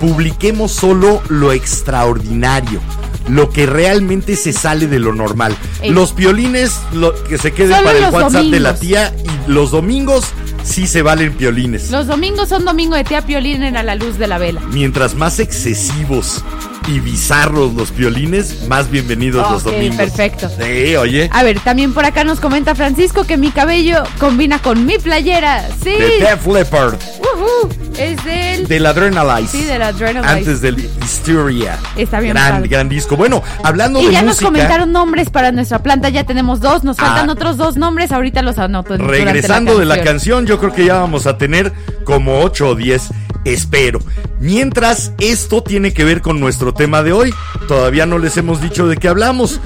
Publiquemos 0.00 0.70
solo 0.70 1.20
lo 1.28 1.52
extraordinario. 1.52 2.80
Lo 3.28 3.50
que 3.50 3.64
realmente 3.66 4.36
se 4.36 4.52
sale 4.52 4.86
de 4.86 4.98
lo 4.98 5.14
normal. 5.14 5.56
Ey. 5.80 5.90
Los 5.90 6.12
piolines 6.12 6.78
lo, 6.92 7.14
que 7.24 7.38
se 7.38 7.52
queden 7.52 7.72
Solo 7.72 7.84
para 7.84 7.98
el 7.98 8.12
WhatsApp 8.14 8.44
de 8.44 8.60
la 8.60 8.76
tía 8.76 9.14
y 9.24 9.50
los 9.50 9.70
domingos 9.70 10.24
sí 10.62 10.86
se 10.86 11.00
valen 11.02 11.32
piolines. 11.32 11.90
Los 11.90 12.06
domingos 12.06 12.50
son 12.50 12.64
domingo 12.64 12.96
de 12.96 13.04
tía 13.04 13.22
Piolín 13.22 13.62
en 13.62 13.76
A 13.78 13.82
la 13.82 13.94
luz 13.94 14.18
de 14.18 14.26
la 14.28 14.36
vela. 14.38 14.60
Mientras 14.72 15.14
más 15.14 15.38
excesivos 15.40 16.44
y 16.86 17.00
bizarros 17.00 17.72
los 17.74 17.90
piolines, 17.90 18.66
más 18.68 18.90
bienvenidos 18.90 19.50
los 19.50 19.64
domingos. 19.64 19.96
perfecto. 19.96 20.50
Sí, 20.60 20.94
oye. 20.96 21.30
A 21.32 21.42
ver, 21.42 21.58
también 21.60 21.92
por 21.94 22.04
acá 22.04 22.24
nos 22.24 22.40
comenta 22.40 22.74
Francisco 22.74 23.24
que 23.24 23.36
mi 23.36 23.50
cabello 23.50 24.02
combina 24.18 24.58
con 24.60 24.84
mi 24.84 24.98
playera. 24.98 25.66
Sí. 25.82 25.94
The 25.96 26.24
Def 26.24 26.46
Leppard, 26.46 26.94
Ujú, 26.94 27.68
Es 27.98 28.22
del... 28.24 28.68
del 28.68 28.86
Adrenalize. 28.86 29.48
Sí, 29.58 29.64
del 29.64 29.82
Adrenalize. 29.82 30.30
Antes 30.32 30.60
del 30.60 30.78
Hysteria. 31.02 31.78
Está 31.96 32.20
bien 32.20 32.34
Gran, 32.34 32.62
gran 32.64 32.88
disco. 32.88 33.16
Bueno, 33.16 33.42
hablando 33.62 34.00
Y 34.00 34.06
de 34.06 34.12
ya 34.12 34.22
nos 34.22 34.40
comentaron 34.40 34.92
nombres 34.92 35.30
para 35.30 35.52
nuestra 35.52 35.78
planta, 35.82 36.10
ya 36.10 36.24
tenemos 36.24 36.60
dos, 36.60 36.84
nos 36.84 36.96
faltan 36.98 37.30
Ah. 37.30 37.32
otros 37.32 37.56
dos 37.56 37.76
nombres, 37.76 38.12
ahorita 38.12 38.42
los 38.42 38.58
anoto. 38.58 38.96
la 38.98 39.04
regresando 39.06 39.78
de 39.78 39.86
la 39.86 40.02
canción, 40.02 40.46
yo 40.46 40.58
creo 40.58 40.72
que 40.72 40.84
ya 40.84 40.94
vamos 40.98 41.26
a 41.26 41.38
tener 41.38 41.72
como 42.04 42.40
8 42.40 42.68
o 42.68 42.74
10, 42.74 43.08
espero. 43.44 44.00
Mientras, 44.40 45.12
esto 45.18 45.62
tiene 45.62 45.92
que 45.92 46.04
ver 46.04 46.20
con 46.20 46.40
nuestro 46.40 46.74
tema 46.74 47.02
de 47.02 47.12
hoy. 47.12 47.34
Todavía 47.68 48.06
no 48.06 48.18
les 48.18 48.36
hemos 48.36 48.60
dicho 48.60 48.86
de 48.86 48.96
qué 48.96 49.08
hablamos. 49.08 49.60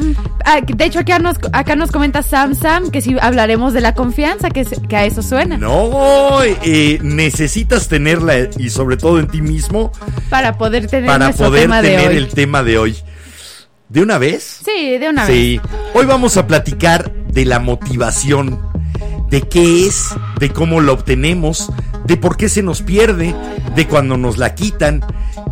Ah, 0.44 0.60
de 0.60 0.84
hecho, 0.84 1.00
acá 1.00 1.18
nos, 1.18 1.36
acá 1.52 1.76
nos 1.76 1.90
comenta 1.90 2.22
Sam 2.22 2.54
Sam 2.54 2.90
que 2.90 3.00
si 3.00 3.16
hablaremos 3.20 3.72
de 3.72 3.80
la 3.80 3.94
confianza, 3.94 4.50
que, 4.50 4.66
a 4.96 5.04
eso 5.04 5.22
suena. 5.22 5.56
No, 5.56 6.42
eh, 6.42 6.98
necesitas 7.02 7.88
tenerla 7.88 8.38
eh, 8.38 8.50
y 8.58 8.70
sobre 8.70 8.96
todo 8.96 9.18
en 9.18 9.28
ti 9.28 9.40
mismo 9.42 9.92
Para 10.30 10.58
poder 10.58 10.86
tener 10.86 11.06
para 11.06 11.32
poder 11.32 11.62
tema 11.62 11.80
tener 11.80 12.12
el 12.12 12.28
tema 12.28 12.62
de 12.62 12.78
hoy. 12.78 12.96
¿De 13.88 14.02
una 14.02 14.18
vez? 14.18 14.60
Sí, 14.64 14.98
de 14.98 15.08
una 15.08 15.24
vez. 15.24 15.34
Sí. 15.34 15.60
Hoy 15.94 16.04
vamos 16.04 16.36
a 16.36 16.46
platicar 16.46 17.10
de 17.28 17.46
la 17.46 17.58
motivación, 17.58 18.60
de 19.30 19.42
qué 19.42 19.86
es, 19.86 20.10
de 20.38 20.50
cómo 20.50 20.80
la 20.80 20.92
obtenemos, 20.92 21.70
de 22.08 22.16
por 22.16 22.38
qué 22.38 22.48
se 22.48 22.62
nos 22.62 22.80
pierde, 22.80 23.36
de 23.76 23.86
cuando 23.86 24.16
nos 24.16 24.38
la 24.38 24.54
quitan, 24.54 25.04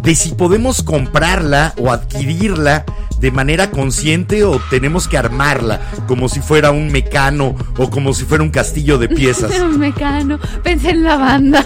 de 0.03 0.15
si 0.15 0.31
podemos 0.31 0.83
comprarla 0.83 1.75
o 1.77 1.93
adquirirla 1.93 2.87
de 3.21 3.31
manera 3.31 3.71
consciente 3.71 4.43
o 4.43 4.59
tenemos 4.71 5.07
que 5.07 5.19
armarla 5.19 5.81
como 6.07 6.29
si 6.31 6.41
fuera 6.41 6.71
un 6.71 6.91
mecano 6.91 7.55
o 7.77 7.91
como 7.91 8.15
si 8.15 8.25
fuera 8.25 8.43
un 8.43 8.51
castillo 8.51 8.97
de 8.97 9.09
piezas. 9.09 9.53
Un 9.61 9.79
mecano, 9.79 10.39
pensé 10.63 10.91
en 10.91 11.05
la 11.05 11.17
banda. 11.17 11.65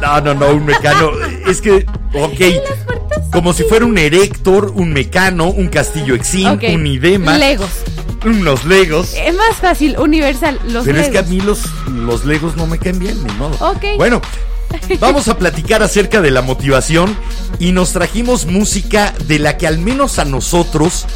No, 0.00 0.20
no, 0.20 0.34
no, 0.34 0.48
un 0.48 0.64
mecano. 0.64 1.10
Es 1.46 1.60
que, 1.60 1.86
ok. 2.12 3.30
Como 3.30 3.52
si 3.52 3.62
fuera 3.62 3.86
un 3.86 3.96
erector, 3.98 4.72
un 4.74 4.92
mecano, 4.92 5.48
un 5.48 5.68
castillo 5.68 6.14
exim, 6.14 6.48
Ok, 6.48 6.64
un 6.74 6.86
idema, 6.86 7.38
Legos. 7.38 7.84
Unos 8.24 8.64
legos. 8.64 9.14
Es 9.14 9.34
más 9.34 9.56
fácil, 9.56 9.98
universal, 9.98 10.58
los 10.68 10.84
Pero 10.84 10.98
es 11.00 11.08
que 11.08 11.18
a 11.18 11.22
Legos. 11.22 11.30
mí 11.30 11.40
los, 11.40 11.60
los 11.92 12.24
legos 12.24 12.56
no 12.56 12.66
me 12.66 12.78
caen 12.78 12.98
bien, 12.98 13.22
ni 13.24 13.32
modo. 13.34 13.54
Ok. 13.60 13.84
Bueno, 13.96 14.20
vamos 15.00 15.28
a 15.28 15.36
platicar 15.38 15.82
acerca 15.82 16.20
de 16.20 16.30
la 16.30 16.42
motivación 16.42 17.16
y 17.58 17.72
nos 17.72 17.92
trajimos 17.92 18.46
música 18.46 19.12
de 19.26 19.38
la 19.38 19.56
que 19.58 19.66
al 19.66 19.78
menos 19.78 20.18
a 20.18 20.24
nosotros 20.24 21.06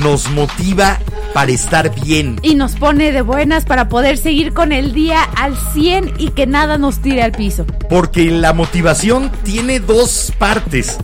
nos 0.00 0.28
motiva 0.30 0.98
para 1.32 1.52
estar 1.52 1.94
bien. 2.02 2.38
Y 2.42 2.54
nos 2.54 2.72
pone 2.76 3.12
de 3.12 3.20
buenas 3.20 3.64
para 3.66 3.88
poder 3.88 4.16
seguir 4.16 4.54
con 4.54 4.72
el 4.72 4.92
día 4.94 5.22
al 5.22 5.54
100 5.74 6.14
y 6.18 6.30
que 6.30 6.46
nada 6.46 6.78
nos 6.78 7.00
tire 7.00 7.22
al 7.22 7.32
piso. 7.32 7.66
Porque 7.90 8.30
la 8.30 8.52
motivación 8.54 9.30
tiene 9.44 9.78
dos 9.80 10.32
partes, 10.38 10.96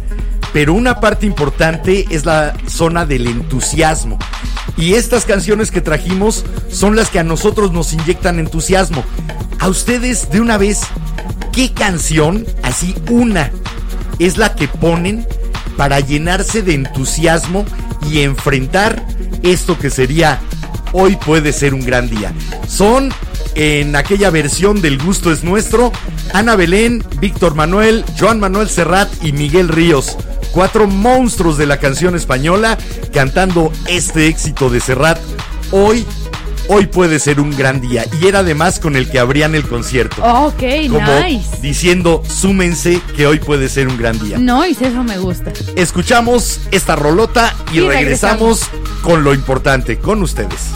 pero 0.53 0.75
una 0.75 1.01
parte 1.01 1.27
importante 1.27 2.07
es 2.11 2.25
la 2.25 2.55
zona 2.67 3.07
del 3.07 3.27
entusiasmo. 3.27 4.19
Y 4.77 4.95
estas 4.95 5.25
canciones 5.25 5.71
que 5.71 5.81
trajimos 5.81 6.45
son 6.71 6.97
las 6.97 7.11
que 7.11 7.19
a 7.19 7.25
nosotros 7.25 7.73
nos 7.73 7.93
inyectan 7.93 8.39
entusiasmo. 8.39 9.05
A 9.59 9.69
ustedes, 9.69 10.31
de 10.31 10.41
una 10.41 10.59
vez, 10.59 10.81
¿qué 11.53 11.73
canción, 11.73 12.47
así 12.63 12.95
una, 13.11 13.51
es 14.19 14.37
la 14.37 14.55
que 14.55 14.69
ponen 14.69 15.27
para 15.77 16.01
llenarse 16.01 16.63
de 16.63 16.75
entusiasmo 16.75 17.65
y 18.11 18.21
enfrentar 18.21 19.05
esto 19.43 19.79
que 19.79 19.91
sería 19.91 20.39
hoy 20.93 21.17
puede 21.17 21.53
ser 21.53 21.75
un 21.75 21.85
gran 21.85 22.11
día? 22.11 22.33
Son 22.69 23.13
en 23.55 23.95
aquella 23.97 24.31
versión 24.31 24.81
del 24.81 24.99
gusto 24.99 25.31
es 25.31 25.45
nuestro, 25.45 25.93
Ana 26.33 26.57
Belén, 26.57 27.05
Víctor 27.21 27.55
Manuel, 27.55 28.05
Joan 28.19 28.41
Manuel 28.41 28.69
Serrat 28.69 29.11
y 29.23 29.33
Miguel 29.33 29.69
Ríos. 29.69 30.17
Cuatro 30.53 30.87
monstruos 30.87 31.57
de 31.57 31.67
la 31.67 31.79
canción 31.79 32.15
española 32.15 32.77
cantando 33.13 33.73
este 33.89 34.27
éxito 34.27 34.69
de 34.69 34.81
Serrat. 34.81 35.19
Hoy, 35.71 36.07
hoy 36.69 36.87
puede 36.87 37.19
ser 37.21 37.41
un 37.41 37.57
gran 37.57 37.81
día. 37.81 38.05
Y 38.21 38.27
era 38.27 38.41
además 38.41 38.79
con 38.79 38.95
el 38.95 39.11
que 39.11 39.19
abrían 39.19 39.55
el 39.55 39.67
concierto. 39.67 40.23
Ok, 40.23 40.63
como 40.91 41.21
nice. 41.21 41.57
diciendo, 41.63 42.23
súmense 42.29 43.01
que 43.17 43.27
hoy 43.27 43.39
puede 43.39 43.71
ser 43.71 43.89
un 43.89 43.97
gran 43.97 44.19
día. 44.19 44.37
Nice, 44.39 44.87
eso 44.87 45.03
me 45.03 45.17
gusta. 45.17 45.53
Escuchamos 45.75 46.61
esta 46.71 46.97
rolota 46.97 47.55
y, 47.73 47.79
Y 47.79 47.81
regresamos 47.81 48.61
con 49.03 49.25
lo 49.25 49.33
importante, 49.33 49.99
con 49.99 50.23
ustedes. 50.23 50.73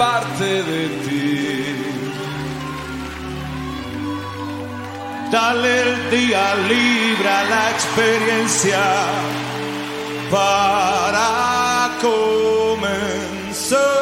Parte 0.00 0.50
de 0.70 0.82
ti. 1.04 1.28
Dale 5.30 5.72
el 5.82 6.10
día 6.10 6.44
libre 6.72 7.28
a 7.28 7.44
la 7.52 7.64
experiencia 7.74 8.82
para 10.30 11.90
comenzar. 12.00 13.99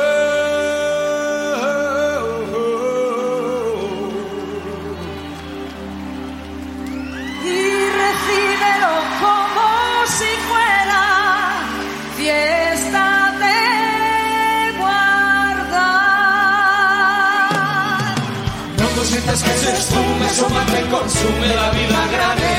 Consume 20.90 21.48
la 21.54 21.70
vida 21.70 22.00
grande. 22.12 22.52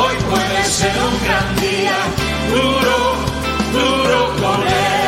Hoy 0.00 0.16
puede 0.30 0.64
ser 0.64 0.92
un 1.08 1.24
gran 1.24 1.56
día, 1.60 1.96
duro, 2.50 2.98
duro 3.72 4.20
con 4.40 4.62
él. 4.62 4.98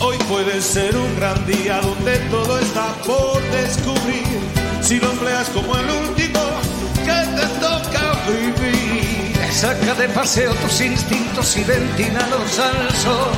Hoy 0.00 0.16
puede 0.28 0.62
ser 0.62 0.96
un 0.96 1.16
gran 1.16 1.46
día 1.46 1.80
donde 1.80 2.17
todo 2.30 2.58
está 2.58 2.86
por 3.06 3.42
descubrir. 3.50 4.40
Si 4.82 4.98
lo 5.00 5.10
empleas 5.10 5.48
como 5.50 5.76
el 5.76 5.90
último 5.90 6.40
que 7.04 7.20
te 7.36 7.46
toca 7.60 8.12
vivir. 8.28 9.36
Saca 9.52 9.94
de 9.94 10.08
paseo 10.10 10.54
tus 10.54 10.80
instintos 10.80 11.56
y 11.56 11.64
ventínalos 11.64 12.58
al 12.58 12.94
sol. 12.96 13.32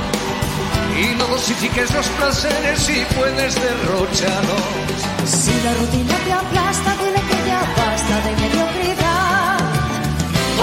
Y 1.00 1.14
no 1.16 1.26
dosifiques 1.26 1.92
los 1.94 2.06
placeres 2.08 2.78
si 2.80 3.04
puedes 3.16 3.54
derrocharlos. 3.54 5.00
Si 5.24 5.52
la 5.64 5.74
rutina 5.74 6.16
te 6.24 6.32
aplasta, 6.32 6.96
dile 6.96 7.22
que 7.28 7.48
ya 7.48 7.60
basta 7.76 8.20
de 8.26 8.32
mediocridad. 8.42 9.60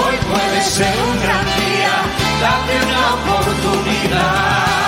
Hoy 0.04 0.16
puede 0.30 0.62
ser 0.62 0.94
un 1.10 1.20
gran 1.22 1.46
día, 1.58 1.94
date 2.40 2.74
una 2.86 3.04
oportunidad. 3.14 4.87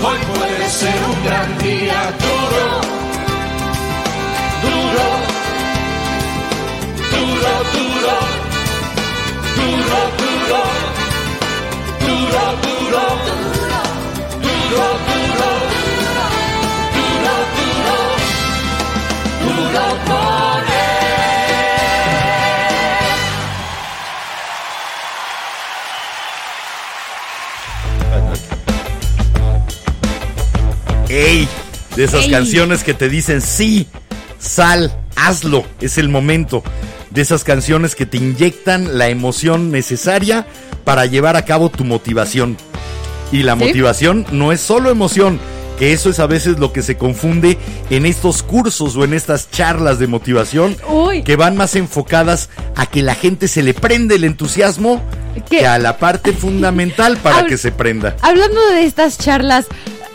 Hoy 0.00 0.18
puede 0.34 0.68
ser 0.70 0.94
un 1.04 1.24
gran 1.24 1.58
día 1.58 2.12
duro, 2.24 2.66
duro, 4.62 5.08
duro, 7.12 7.52
duro, 7.74 8.16
duro, 9.56 10.00
duro, 10.28 10.60
duro, 12.06 12.44
duro, 12.60 13.04
duro, 13.04 13.06
duro, 15.08 15.50
duro, 16.94 17.34
duro, 17.56 17.96
duro 19.42 19.84
por 20.06 20.67
¡Ey! 31.08 31.48
De 31.96 32.04
esas 32.04 32.24
Ey. 32.24 32.30
canciones 32.30 32.84
que 32.84 32.94
te 32.94 33.08
dicen 33.08 33.40
sí, 33.40 33.86
sal, 34.38 34.92
hazlo, 35.16 35.64
es 35.80 35.98
el 35.98 36.08
momento. 36.08 36.62
De 37.10 37.22
esas 37.22 37.44
canciones 37.44 37.94
que 37.94 38.06
te 38.06 38.18
inyectan 38.18 38.98
la 38.98 39.08
emoción 39.08 39.70
necesaria 39.72 40.46
para 40.84 41.06
llevar 41.06 41.36
a 41.36 41.44
cabo 41.44 41.70
tu 41.70 41.84
motivación. 41.84 42.56
Y 43.32 43.42
la 43.42 43.54
Sí. 43.54 43.64
motivación 43.64 44.26
no 44.30 44.52
es 44.52 44.60
solo 44.60 44.90
emoción, 44.90 45.40
que 45.78 45.92
eso 45.92 46.10
es 46.10 46.18
a 46.18 46.26
veces 46.26 46.58
lo 46.58 46.72
que 46.72 46.82
se 46.82 46.96
confunde 46.96 47.56
en 47.90 48.04
estos 48.06 48.42
cursos 48.42 48.96
o 48.96 49.04
en 49.04 49.14
estas 49.14 49.50
charlas 49.50 49.98
de 49.98 50.06
motivación 50.06 50.76
Uy. 50.88 51.22
que 51.22 51.36
van 51.36 51.56
más 51.56 51.76
enfocadas 51.76 52.48
a 52.76 52.86
que 52.86 53.02
la 53.02 53.14
gente 53.14 53.48
se 53.48 53.62
le 53.62 53.74
prende 53.74 54.16
el 54.16 54.24
entusiasmo 54.24 55.02
¿Qué? 55.48 55.58
que 55.58 55.66
a 55.66 55.78
la 55.78 55.98
parte 55.98 56.32
fundamental 56.32 57.16
para 57.18 57.42
Habl- 57.44 57.48
que 57.48 57.58
se 57.58 57.70
prenda. 57.72 58.16
Hablando 58.22 58.60
de 58.70 58.84
estas 58.84 59.18
charlas, 59.18 59.66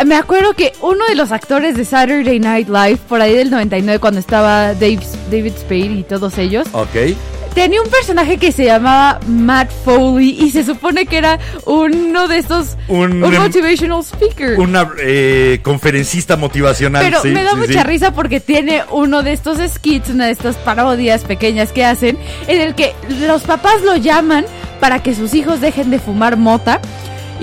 me 0.06 0.16
acuerdo 0.16 0.54
que 0.54 0.74
uno 0.82 1.06
de 1.08 1.16
los 1.16 1.32
actores 1.32 1.76
de 1.76 1.86
Saturday 1.86 2.40
Night 2.40 2.68
Live, 2.68 2.98
por 3.08 3.22
ahí 3.22 3.36
del 3.36 3.50
99, 3.52 4.00
cuando 4.00 4.20
estaba 4.20 4.74
Dave, 4.74 5.00
David 5.32 5.54
Spade 5.60 5.80
y 6.00 6.04
todos 6.04 6.38
ellos, 6.38 6.68
¿Ok? 6.74 7.16
tenía 7.54 7.82
un 7.82 7.90
personaje 7.90 8.38
que 8.38 8.52
se 8.52 8.66
llamaba 8.66 9.20
Matt 9.28 9.70
Foley 9.86 10.36
y 10.44 10.50
se 10.50 10.64
supone 10.66 11.06
que 11.06 11.18
era 11.20 11.40
uno 11.66 12.28
de 12.28 12.40
estos, 12.40 12.76
Un- 12.88 13.24
un, 13.24 13.38
motivational 13.38 14.04
speaker. 14.04 14.60
Una 14.60 14.90
eh, 15.00 15.60
conferencista 15.62 16.36
motivacional. 16.36 17.04
Pero 17.04 17.22
sí, 17.22 17.30
me 17.30 17.44
da 17.44 17.52
sí, 17.52 17.58
mucha 17.58 17.82
sí. 17.84 17.88
risa 17.88 18.12
porque 18.12 18.40
tiene 18.40 18.84
uno 18.92 19.22
de 19.24 19.34
estos 19.34 19.60
skits, 19.72 20.10
una 20.10 20.26
de 20.26 20.32
estas 20.32 20.56
parodias 20.58 21.24
pequeñas 21.24 21.72
que 21.72 21.86
hacen, 21.86 22.18
en 22.48 22.60
el 22.62 22.74
que 22.76 22.94
los 23.28 23.44
papás 23.44 23.82
lo 23.84 23.96
llaman 23.96 24.46
para 24.80 25.02
que 25.04 25.14
sus 25.16 25.34
hijos 25.36 25.62
dejen 25.62 25.92
de 25.92 26.00
fumar 26.00 26.36
mota. 26.38 26.82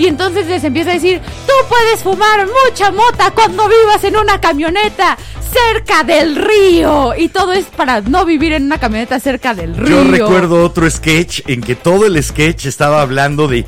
Y 0.01 0.07
entonces 0.07 0.47
les 0.47 0.63
empieza 0.63 0.89
a 0.89 0.93
decir, 0.95 1.21
tú 1.45 1.53
puedes 1.69 2.01
fumar 2.01 2.47
mucha 2.65 2.91
mota 2.91 3.29
cuando 3.31 3.67
vivas 3.67 4.03
en 4.03 4.15
una 4.17 4.41
camioneta 4.41 5.15
cerca 5.53 6.03
del 6.03 6.35
río. 6.35 7.13
Y 7.15 7.27
todo 7.29 7.53
es 7.53 7.65
para 7.65 8.01
no 8.01 8.25
vivir 8.25 8.53
en 8.53 8.63
una 8.63 8.79
camioneta 8.79 9.19
cerca 9.19 9.53
del 9.53 9.77
río. 9.77 10.03
Yo 10.03 10.09
recuerdo 10.11 10.63
otro 10.63 10.89
sketch 10.89 11.41
en 11.47 11.61
que 11.61 11.75
todo 11.75 12.07
el 12.07 12.21
sketch 12.23 12.65
estaba 12.65 13.01
hablando 13.03 13.47
de 13.47 13.65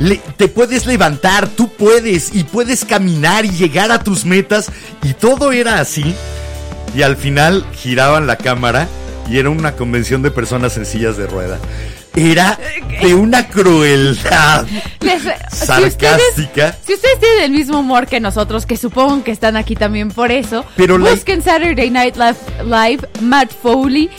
le- 0.00 0.20
te 0.36 0.48
puedes 0.48 0.84
levantar, 0.86 1.46
tú 1.48 1.68
puedes 1.68 2.34
y 2.34 2.42
puedes 2.44 2.84
caminar 2.84 3.44
y 3.44 3.50
llegar 3.50 3.92
a 3.92 4.02
tus 4.02 4.24
metas 4.24 4.72
y 5.04 5.14
todo 5.14 5.52
era 5.52 5.78
así. 5.80 6.12
Y 6.96 7.02
al 7.02 7.16
final 7.16 7.64
giraban 7.72 8.26
la 8.26 8.36
cámara 8.36 8.88
y 9.30 9.38
era 9.38 9.50
una 9.50 9.72
convención 9.76 10.22
de 10.22 10.30
personas 10.32 10.76
en 10.76 10.86
sillas 10.86 11.16
de 11.16 11.26
rueda. 11.28 11.58
Era 12.18 12.58
de 13.00 13.14
una 13.14 13.46
crueldad 13.48 14.66
Les- 15.00 15.22
si 15.22 15.66
sarcástica. 15.66 16.16
ustedes, 16.16 16.74
si 16.84 16.94
ustedes 16.94 17.20
tienen 17.20 17.44
el 17.44 17.50
mismo 17.52 17.78
humor 17.78 18.06
que 18.08 18.18
nosotros, 18.18 18.66
que 18.66 18.76
supongo 18.76 19.22
que 19.22 19.30
están 19.30 19.56
aquí 19.56 19.76
también 19.76 20.10
por 20.10 20.32
eso, 20.32 20.64
Pero 20.76 20.98
la- 20.98 21.10
busquen 21.10 21.42
Saturday 21.42 21.90
Night 21.90 22.16
Live, 22.16 22.36
Live, 22.64 23.08
Matt 23.20 23.52
Foley 23.62 24.10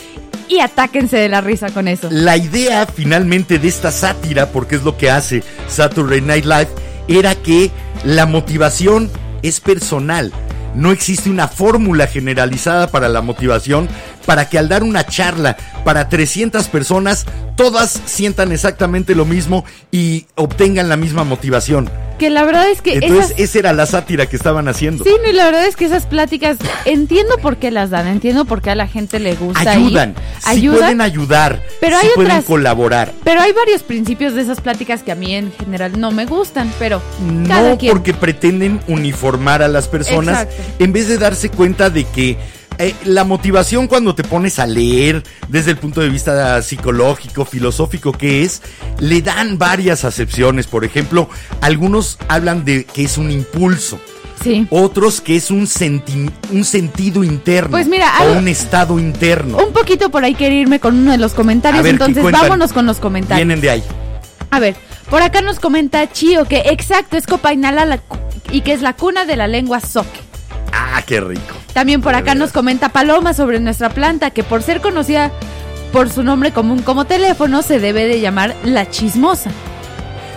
y 0.48 0.60
atáquense 0.60 1.18
de 1.18 1.28
la 1.28 1.42
risa 1.42 1.68
con 1.70 1.88
eso. 1.88 2.08
La 2.10 2.36
idea 2.38 2.86
finalmente 2.86 3.58
de 3.58 3.68
esta 3.68 3.92
sátira, 3.92 4.46
porque 4.46 4.76
es 4.76 4.82
lo 4.82 4.96
que 4.96 5.10
hace 5.10 5.42
Saturday 5.68 6.22
Night 6.22 6.44
Live, 6.46 6.68
era 7.06 7.34
que 7.34 7.70
la 8.04 8.24
motivación 8.26 9.10
es 9.42 9.60
personal. 9.60 10.32
No 10.74 10.92
existe 10.92 11.28
una 11.30 11.48
fórmula 11.48 12.06
generalizada 12.06 12.88
para 12.90 13.08
la 13.08 13.20
motivación 13.22 13.88
para 14.26 14.48
que 14.48 14.58
al 14.58 14.68
dar 14.68 14.82
una 14.82 15.04
charla 15.06 15.56
para 15.84 16.08
300 16.08 16.68
personas, 16.68 17.26
todas 17.56 18.00
sientan 18.06 18.52
exactamente 18.52 19.14
lo 19.14 19.24
mismo 19.24 19.64
y 19.90 20.26
obtengan 20.34 20.88
la 20.88 20.96
misma 20.96 21.24
motivación. 21.24 21.90
Que 22.18 22.28
la 22.28 22.44
verdad 22.44 22.68
es 22.70 22.82
que 22.82 22.94
Entonces, 22.94 23.26
esas... 23.30 23.38
esa 23.40 23.58
era 23.60 23.72
la 23.72 23.86
sátira 23.86 24.26
que 24.26 24.36
estaban 24.36 24.68
haciendo. 24.68 25.04
Sí, 25.04 25.10
no, 25.22 25.30
y 25.30 25.32
la 25.32 25.46
verdad 25.46 25.64
es 25.66 25.74
que 25.74 25.86
esas 25.86 26.04
pláticas 26.04 26.58
entiendo 26.84 27.38
por 27.38 27.56
qué 27.56 27.70
las 27.70 27.88
dan, 27.88 28.06
entiendo 28.08 28.44
por 28.44 28.60
qué 28.60 28.70
a 28.70 28.74
la 28.74 28.86
gente 28.86 29.18
le 29.20 29.34
gusta. 29.36 29.70
ayudan, 29.70 30.14
sí 30.38 30.50
ayudan, 30.50 30.78
pueden 30.80 31.00
ayudar, 31.00 31.62
Pero 31.80 31.98
sí 31.98 32.06
hay 32.08 32.12
pueden 32.14 32.32
otras- 32.32 32.44
colaborar. 32.44 33.12
pero 33.24 33.40
hay 33.40 33.52
varios 33.52 33.82
principios 33.82 34.34
de 34.34 34.42
esas 34.42 34.60
pláticas 34.60 35.02
que 35.02 35.12
a 35.12 35.14
mí 35.14 35.34
en 35.34 35.50
general 35.52 35.98
no 35.98 36.10
me 36.10 36.26
gustan, 36.26 36.70
pero 36.78 37.00
cada 37.48 37.70
No 37.70 37.78
quien. 37.78 37.92
porque 37.92 38.12
pretenden 38.12 38.80
uniformar 38.86 39.62
a 39.62 39.68
las 39.68 39.88
personas 39.88 40.42
Exacto. 40.42 40.62
en 40.78 40.92
vez 40.92 41.08
de 41.08 41.16
darse 41.16 41.48
cuenta 41.48 41.88
de 41.88 42.04
que 42.04 42.36
eh, 42.80 42.94
la 43.04 43.24
motivación 43.24 43.86
cuando 43.86 44.14
te 44.14 44.24
pones 44.24 44.58
a 44.58 44.66
leer 44.66 45.22
desde 45.48 45.70
el 45.72 45.76
punto 45.76 46.00
de 46.00 46.08
vista 46.08 46.60
psicológico, 46.62 47.44
filosófico 47.44 48.12
que 48.12 48.42
es, 48.42 48.62
le 48.98 49.22
dan 49.22 49.58
varias 49.58 50.04
acepciones. 50.04 50.66
Por 50.66 50.84
ejemplo, 50.84 51.28
algunos 51.60 52.18
hablan 52.28 52.64
de 52.64 52.84
que 52.84 53.04
es 53.04 53.18
un 53.18 53.30
impulso. 53.30 54.00
Sí. 54.42 54.66
Otros 54.70 55.20
que 55.20 55.36
es 55.36 55.50
un, 55.50 55.66
senti- 55.66 56.30
un 56.50 56.64
sentido 56.64 57.22
interno 57.22 57.72
Pues 57.72 57.86
mira, 57.86 58.10
o 58.22 58.38
un 58.38 58.48
estado 58.48 58.98
interno. 58.98 59.58
Un 59.58 59.72
poquito 59.74 60.10
por 60.10 60.24
ahí 60.24 60.34
quiero 60.34 60.54
irme 60.54 60.80
con 60.80 60.96
uno 60.98 61.12
de 61.12 61.18
los 61.18 61.34
comentarios, 61.34 61.80
A 61.80 61.82
ver, 61.82 61.98
¿qué 61.98 62.04
entonces 62.04 62.32
vámonos 62.32 62.72
con 62.72 62.86
los 62.86 62.96
comentarios. 62.98 63.46
Vienen 63.46 63.60
de 63.60 63.68
ahí. 63.68 63.84
A 64.50 64.58
ver, 64.58 64.76
por 65.10 65.20
acá 65.20 65.42
nos 65.42 65.60
comenta 65.60 66.10
Chio 66.10 66.46
que 66.46 66.60
exacto 66.70 67.18
es 67.18 67.26
Copainala 67.26 68.00
y 68.50 68.62
que 68.62 68.72
es 68.72 68.80
la 68.80 68.94
cuna 68.94 69.26
de 69.26 69.36
la 69.36 69.46
lengua 69.46 69.80
soque. 69.80 70.29
Ah, 70.92 71.02
qué 71.02 71.20
rico. 71.20 71.54
También 71.72 72.00
por 72.00 72.14
acá 72.14 72.34
nos 72.34 72.52
comenta 72.52 72.88
Paloma 72.88 73.32
sobre 73.32 73.60
nuestra 73.60 73.90
planta 73.90 74.30
que 74.30 74.42
por 74.42 74.62
ser 74.62 74.80
conocida 74.80 75.30
por 75.92 76.10
su 76.10 76.22
nombre 76.22 76.52
común 76.52 76.82
como 76.82 77.04
teléfono 77.04 77.62
se 77.62 77.78
debe 77.80 78.06
de 78.06 78.20
llamar 78.20 78.54
la 78.64 78.88
chismosa. 78.90 79.50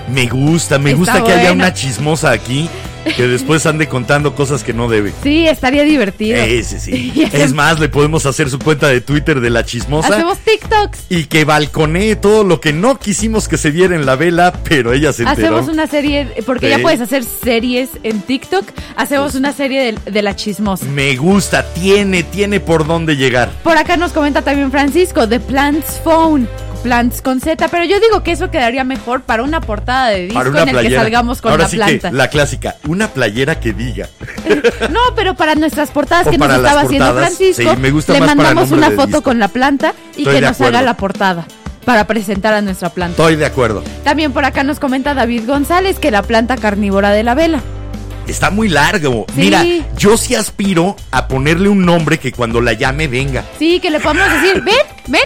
Me 0.09 0.27
gusta, 0.27 0.79
me 0.79 0.91
Está 0.91 0.99
gusta 0.99 1.23
que 1.23 1.31
haya 1.33 1.53
una 1.53 1.73
chismosa 1.73 2.31
aquí 2.31 2.69
que 3.15 3.27
después 3.27 3.65
ande 3.65 3.87
contando 3.87 4.35
cosas 4.35 4.63
que 4.63 4.73
no 4.73 4.87
debe. 4.87 5.13
Sí, 5.23 5.47
estaría 5.47 5.83
divertido. 5.83 6.37
Ese 6.37 6.79
sí. 6.79 7.11
Hacemos- 7.25 7.33
Es 7.33 7.53
más, 7.53 7.79
le 7.79 7.89
podemos 7.89 8.25
hacer 8.25 8.49
su 8.49 8.59
cuenta 8.59 8.87
de 8.87 9.01
Twitter 9.01 9.39
de 9.41 9.49
la 9.49 9.63
chismosa 9.65 10.13
Hacemos 10.13 10.37
TikToks. 10.39 10.99
y 11.09 11.25
que 11.25 11.45
balconee 11.45 12.15
todo 12.15 12.43
lo 12.43 12.59
que 12.61 12.73
no 12.73 12.97
quisimos 12.99 13.47
que 13.47 13.57
se 13.57 13.71
viera 13.71 13.95
en 13.95 14.05
la 14.05 14.15
vela, 14.15 14.53
pero 14.63 14.93
ella 14.93 15.13
se 15.13 15.23
enteró. 15.23 15.57
Hacemos 15.57 15.73
una 15.73 15.87
serie, 15.87 16.27
porque 16.45 16.69
ya 16.69 16.77
Sí. 16.77 16.81
puedes 16.81 17.01
hacer 17.01 17.23
series 17.23 17.89
en 18.03 18.21
TikTok. 18.21 18.65
Hacemos 18.95 19.35
una 19.35 19.53
serie 19.53 19.93
de, 20.05 20.11
de 20.11 20.21
la 20.21 20.35
chismosa. 20.35 20.85
Me 20.85 21.15
gusta, 21.15 21.65
tiene, 21.73 22.23
tiene 22.23 22.59
por 22.59 22.85
dónde 22.87 23.15
llegar. 23.15 23.51
Por 23.63 23.77
acá 23.77 23.97
nos 23.97 24.11
comenta 24.11 24.41
también 24.41 24.71
Francisco 24.71 25.27
de 25.27 25.39
Plants 25.39 25.99
Phone. 26.03 26.47
Plants 26.83 27.21
con 27.21 27.39
Z, 27.39 27.67
pero 27.69 27.85
yo 27.85 27.99
digo 27.99 28.21
que 28.23 28.33
eso 28.33 28.51
quedaría 28.51 28.83
mejor 28.83 29.21
para 29.21 29.41
una 29.43 29.61
portada 29.61 30.09
de 30.09 30.23
disco 30.23 30.33
Para 30.35 30.49
una 30.49 30.61
en 30.63 30.67
el 30.69 30.73
playera. 30.75 30.89
que 30.97 31.03
salgamos 31.03 31.41
con 31.41 31.51
Ahora 31.51 31.63
la 31.63 31.69
sí 31.69 31.77
planta. 31.77 32.09
que 32.11 32.15
la 32.15 32.27
clásica, 32.27 32.75
una 32.87 33.07
playera 33.07 33.59
que 33.59 33.73
diga. 33.73 34.09
No, 34.91 34.99
pero 35.15 35.33
para 35.35 35.55
nuestras 35.55 35.89
portadas 35.91 36.27
O 36.27 36.31
que 36.31 36.37
nos 36.37 36.51
estaba 36.53 36.81
haciendo 36.81 37.13
Francisco, 37.13 37.71
sí, 37.73 37.77
me 37.79 37.89
gusta 37.91 38.13
le 38.13 38.19
más 38.19 38.35
mandamos 38.35 38.71
una 38.71 38.91
foto 38.91 39.07
disco. 39.07 39.23
con 39.23 39.39
la 39.39 39.47
planta 39.47 39.93
y 40.15 40.19
Estoy 40.21 40.35
que 40.35 40.41
nos 40.41 40.59
haga 40.61 40.81
la 40.81 40.95
portada 40.97 41.45
para 41.85 42.05
presentar 42.05 42.53
a 42.53 42.61
nuestra 42.61 42.89
planta. 42.89 43.13
Estoy 43.21 43.35
de 43.37 43.45
acuerdo. 43.45 43.83
También 44.03 44.31
por 44.31 44.45
acá 44.45 44.63
nos 44.63 44.79
comenta 44.79 45.13
David 45.13 45.43
González 45.47 45.99
que 45.99 46.11
la 46.11 46.21
planta 46.21 46.57
carnívora 46.57 47.09
de 47.11 47.23
la 47.23 47.33
vela. 47.33 47.61
Está 48.27 48.49
muy 48.51 48.69
largo. 48.69 49.25
Sí. 49.35 49.39
Mira, 49.41 49.63
yo 49.97 50.15
sí 50.17 50.33
aspiro 50.35 50.95
a 51.11 51.27
ponerle 51.27 51.67
un 51.69 51.85
nombre 51.85 52.19
que 52.19 52.31
cuando 52.31 52.61
la 52.61 52.71
llame 52.73 53.07
venga. 53.09 53.43
Sí, 53.59 53.79
que 53.81 53.89
le 53.89 53.99
podemos 53.99 54.29
decir, 54.41 54.61
ven, 54.65 54.75
ven, 55.07 55.21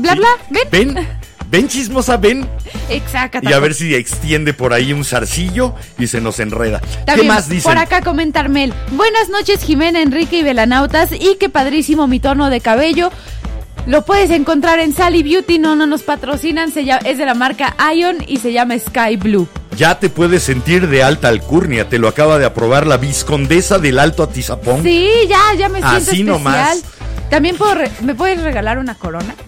bla, 0.00 0.14
bla, 0.14 0.28
ven. 0.50 0.94
Ven, 0.94 1.08
ven 1.50 1.68
chismosa, 1.68 2.16
ven. 2.16 2.46
Exacto. 2.88 3.40
Y 3.42 3.52
a 3.52 3.58
ver 3.58 3.74
si 3.74 3.94
extiende 3.94 4.54
por 4.54 4.72
ahí 4.72 4.92
un 4.92 5.04
zarcillo 5.04 5.74
y 5.98 6.06
se 6.06 6.20
nos 6.20 6.38
enreda. 6.40 6.80
También 7.04 7.28
¿Qué 7.28 7.34
más 7.34 7.48
dicen? 7.48 7.70
Por 7.72 7.78
acá 7.78 8.00
comenta 8.02 8.40
Armel. 8.40 8.72
Buenas 8.92 9.28
noches, 9.28 9.62
Jimena, 9.62 10.00
Enrique 10.02 10.38
y 10.38 10.42
Velanautas. 10.42 11.10
Y 11.12 11.36
qué 11.38 11.48
padrísimo 11.48 12.06
mi 12.06 12.20
tono 12.20 12.50
de 12.50 12.60
cabello. 12.60 13.10
Lo 13.86 14.04
puedes 14.04 14.30
encontrar 14.30 14.80
en 14.80 14.92
Sally 14.94 15.22
Beauty, 15.22 15.58
no, 15.58 15.74
no 15.74 15.86
nos 15.86 16.02
patrocinan, 16.02 16.70
se 16.70 16.84
llama- 16.84 17.00
es 17.06 17.16
de 17.16 17.24
la 17.24 17.32
marca 17.32 17.74
Ion 17.94 18.18
y 18.26 18.36
se 18.36 18.52
llama 18.52 18.74
Sky 18.78 19.16
Blue. 19.16 19.48
Ya 19.78 19.98
te 19.98 20.10
puedes 20.10 20.42
sentir 20.42 20.88
de 20.88 21.02
alta 21.02 21.28
alcurnia, 21.28 21.88
te 21.88 21.98
lo 21.98 22.06
acaba 22.08 22.38
de 22.38 22.44
aprobar 22.44 22.86
la 22.86 22.98
viscondesa 22.98 23.78
del 23.78 23.98
Alto 23.98 24.22
Atizapón. 24.24 24.82
Sí, 24.82 25.08
ya, 25.26 25.38
ya 25.56 25.68
me 25.70 25.78
siento 25.78 25.88
Así 25.96 26.02
especial. 26.04 26.26
nomás. 26.26 26.82
También 27.30 27.56
puedo 27.56 27.74
re- 27.74 27.90
me 28.02 28.14
puedes 28.14 28.42
regalar 28.42 28.78
una 28.78 28.94
corona. 28.94 29.34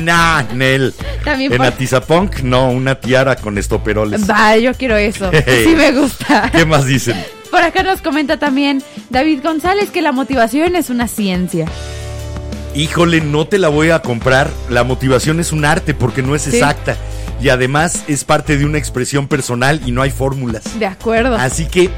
Nah, 0.00 0.42
Nel. 0.52 0.92
También 1.24 1.52
en 1.52 1.62
Atizapón, 1.62 2.28
no, 2.42 2.70
una 2.70 2.96
tiara 2.96 3.36
con 3.36 3.56
estoperoles. 3.56 4.28
Va, 4.28 4.56
yo 4.56 4.74
quiero 4.74 4.96
eso. 4.96 5.30
Sí 5.64 5.74
me 5.76 5.92
gusta. 5.92 6.50
¿Qué 6.50 6.64
más 6.66 6.86
dicen? 6.86 7.16
Por 7.52 7.62
acá 7.62 7.84
nos 7.84 8.00
comenta 8.02 8.36
también 8.36 8.82
David 9.10 9.40
González 9.44 9.90
que 9.90 10.02
la 10.02 10.10
motivación 10.10 10.74
es 10.74 10.90
una 10.90 11.06
ciencia. 11.06 11.66
Híjole, 12.74 13.20
no 13.20 13.46
te 13.46 13.58
la 13.58 13.68
voy 13.68 13.90
a 13.90 14.00
comprar. 14.00 14.50
La 14.68 14.82
motivación 14.82 15.38
es 15.38 15.52
un 15.52 15.64
arte 15.64 15.94
porque 15.94 16.22
no 16.22 16.34
es 16.34 16.42
Sí. 16.42 16.56
exacta. 16.56 16.96
Y 17.40 17.48
además 17.50 18.02
es 18.08 18.24
parte 18.24 18.56
de 18.56 18.64
una 18.64 18.78
expresión 18.78 19.28
personal 19.28 19.80
y 19.86 19.92
no 19.92 20.02
hay 20.02 20.10
fórmulas. 20.10 20.78
De 20.80 20.86
acuerdo. 20.86 21.36
Así 21.36 21.66
que 21.66 21.90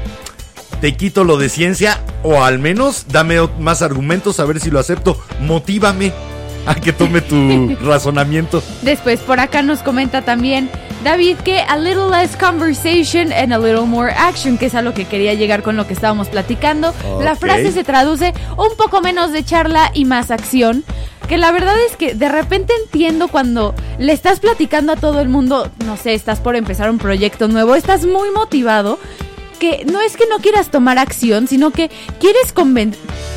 te 0.81 0.95
quito 0.95 1.23
lo 1.23 1.37
de 1.37 1.49
ciencia 1.49 2.01
o 2.23 2.43
al 2.43 2.59
menos 2.59 3.05
dame 3.09 3.37
más 3.59 3.81
argumentos 3.81 4.39
a 4.39 4.45
ver 4.45 4.59
si 4.59 4.69
lo 4.69 4.79
acepto. 4.79 5.19
Motívame 5.41 6.13
a 6.65 6.75
que 6.75 6.93
tome 6.93 7.21
tu 7.21 7.75
razonamiento. 7.81 8.61
Después 8.81 9.19
por 9.21 9.39
acá 9.39 9.61
nos 9.61 9.79
comenta 9.79 10.23
también 10.23 10.69
David 11.03 11.37
que 11.37 11.59
a 11.61 11.77
little 11.77 12.09
less 12.09 12.35
conversation 12.35 13.31
and 13.31 13.53
a 13.53 13.57
little 13.57 13.85
more 13.85 14.11
action, 14.11 14.57
que 14.57 14.65
es 14.65 14.75
a 14.75 14.81
lo 14.81 14.93
que 14.93 15.05
quería 15.05 15.33
llegar 15.33 15.63
con 15.63 15.77
lo 15.77 15.87
que 15.87 15.93
estábamos 15.93 16.27
platicando. 16.27 16.93
La 17.21 17.35
frase 17.35 17.71
se 17.71 17.83
traduce 17.83 18.33
un 18.57 18.75
poco 18.77 19.01
menos 19.01 19.31
de 19.31 19.43
charla 19.43 19.91
y 19.93 20.05
más 20.05 20.31
acción. 20.31 20.83
Que 21.27 21.37
la 21.37 21.51
verdad 21.51 21.75
es 21.89 21.97
que 21.97 22.15
de 22.15 22.29
repente 22.29 22.73
entiendo 22.85 23.27
cuando 23.27 23.75
le 23.99 24.13
estás 24.13 24.39
platicando 24.39 24.93
a 24.93 24.95
todo 24.95 25.19
el 25.19 25.27
mundo, 25.27 25.69
no 25.85 25.97
sé, 25.97 26.13
estás 26.13 26.39
por 26.39 26.55
empezar 26.55 26.89
un 26.89 26.99
proyecto 26.99 27.49
nuevo, 27.49 27.75
estás 27.75 28.05
muy 28.05 28.31
motivado, 28.31 28.97
que 29.57 29.85
no 29.85 30.01
es 30.01 30.15
que 30.15 30.25
no 30.29 30.39
quieras 30.39 30.71
tomar 30.71 30.97
acción, 30.97 31.47
sino 31.47 31.71
que 31.71 31.89
quieres 32.19 32.53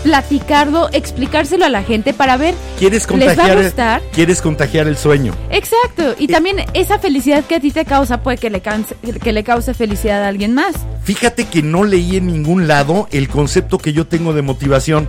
platicarlo, 0.03 0.89
explicárselo 0.93 1.65
a 1.65 1.69
la 1.69 1.83
gente 1.83 2.15
para 2.15 2.37
ver 2.37 2.55
¿Quieres 2.79 3.09
¿Les 3.11 3.29
va 3.29 3.33
a 3.33 3.37
contagiar, 3.37 3.63
gustar? 3.63 4.03
¿Quieres 4.13 4.41
contagiar 4.41 4.89
el 4.89 4.97
sueño? 4.97 5.35
Exacto, 5.51 6.15
y 6.19 6.29
también 6.29 6.65
esa 6.75 6.99
felicidad 6.99 7.45
que 7.45 7.57
a 7.57 7.61
ti 7.61 7.71
te 7.71 7.85
causa 7.85 8.23
puede 8.23 8.39
que 8.39 8.51
le, 8.51 8.61
cause, 8.61 8.95
que 9.23 9.33
le 9.33 9.45
cause 9.45 9.75
felicidad 9.75 10.25
a 10.25 10.29
alguien 10.29 10.55
más. 10.55 10.75
Fíjate 11.03 11.45
que 11.45 11.63
no 11.63 11.85
leí 11.85 12.17
en 12.17 12.27
ningún 12.27 12.69
lado 12.69 13.09
el 13.11 13.29
concepto 13.29 13.79
que 13.79 13.93
yo 13.93 14.07
tengo 14.07 14.33
de 14.33 14.43
motivación. 14.43 15.09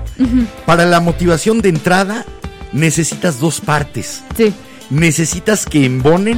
Para 0.65 0.85
la 0.85 0.99
motivación 0.99 1.61
de 1.61 1.69
entrada 1.69 2.25
necesitas 2.73 3.39
dos 3.39 3.61
partes. 3.61 4.23
Sí, 4.35 4.53
Necesitas 4.91 5.65
que 5.65 5.85
embonen, 5.85 6.37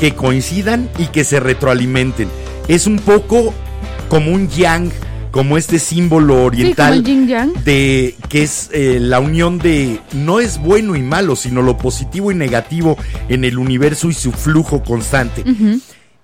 que 0.00 0.14
coincidan 0.14 0.88
y 0.96 1.08
que 1.08 1.22
se 1.22 1.38
retroalimenten. 1.38 2.30
Es 2.66 2.86
un 2.86 2.98
poco 2.98 3.52
como 4.10 4.32
un 4.32 4.48
yang, 4.48 4.90
como 5.30 5.56
este 5.56 5.78
símbolo 5.78 6.44
oriental 6.44 7.02
de 7.64 8.16
que 8.28 8.42
es 8.42 8.68
eh, 8.72 8.98
la 9.00 9.20
unión 9.20 9.58
de 9.58 10.00
no 10.12 10.40
es 10.40 10.58
bueno 10.58 10.96
y 10.96 11.02
malo, 11.02 11.36
sino 11.36 11.62
lo 11.62 11.78
positivo 11.78 12.30
y 12.32 12.34
negativo 12.34 12.98
en 13.28 13.44
el 13.44 13.56
universo 13.56 14.10
y 14.10 14.14
su 14.14 14.32
flujo 14.32 14.82
constante. 14.82 15.44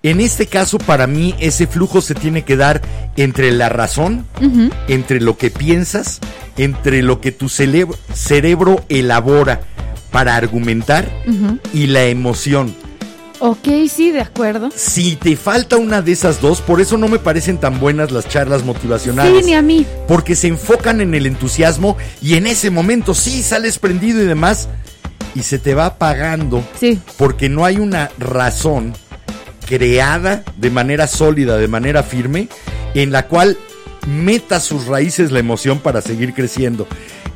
En 0.03 0.19
este 0.21 0.45
caso, 0.45 0.77
para 0.77 1.07
mí, 1.07 1.33
ese 1.39 1.65
flujo 1.65 2.01
se 2.01 2.13
tiene 2.13 2.43
que 2.43 2.55
dar 2.55 2.81
entre 3.15 3.51
la 3.51 3.69
razón, 3.69 4.25
entre 4.87 5.21
lo 5.21 5.37
que 5.37 5.49
piensas, 5.49 6.19
entre 6.57 7.01
lo 7.01 7.19
que 7.21 7.31
tu 7.31 7.49
cerebro 7.49 8.85
elabora 8.89 9.61
para 10.11 10.35
argumentar 10.35 11.09
y 11.73 11.87
la 11.87 12.05
emoción. 12.05 12.75
Ok, 13.39 13.67
sí, 13.89 14.11
de 14.11 14.21
acuerdo. 14.21 14.69
Si 14.75 15.15
te 15.15 15.35
falta 15.35 15.77
una 15.77 16.01
de 16.01 16.11
esas 16.11 16.41
dos, 16.41 16.61
por 16.61 16.81
eso 16.81 16.97
no 16.97 17.07
me 17.07 17.19
parecen 17.19 17.57
tan 17.59 17.79
buenas 17.79 18.11
las 18.11 18.27
charlas 18.27 18.63
motivacionales. 18.63 19.39
Sí, 19.39 19.45
ni 19.45 19.53
a 19.53 19.61
mí. 19.61 19.85
porque 20.07 20.35
se 20.35 20.47
enfocan 20.47 21.01
en 21.01 21.13
el 21.13 21.25
entusiasmo 21.25 21.97
y 22.21 22.35
en 22.35 22.47
ese 22.47 22.69
momento 22.71 23.13
sí 23.13 23.43
sales 23.43 23.77
prendido 23.79 24.21
y 24.21 24.25
demás 24.25 24.67
y 25.35 25.43
se 25.43 25.59
te 25.59 25.75
va 25.75 25.85
apagando 25.85 26.63
Sí, 26.79 26.99
porque 27.17 27.47
no 27.47 27.63
hay 27.63 27.77
una 27.77 28.09
razón 28.17 28.93
creada 29.67 30.43
de 30.55 30.71
manera 30.71 31.07
sólida, 31.07 31.57
de 31.57 31.67
manera 31.67 32.01
firme, 32.01 32.47
en 32.93 33.11
la 33.11 33.27
cual 33.27 33.57
meta 34.07 34.59
sus 34.59 34.87
raíces 34.87 35.31
la 35.31 35.39
emoción 35.39 35.79
para 35.79 36.01
seguir 36.01 36.33
creciendo. 36.33 36.87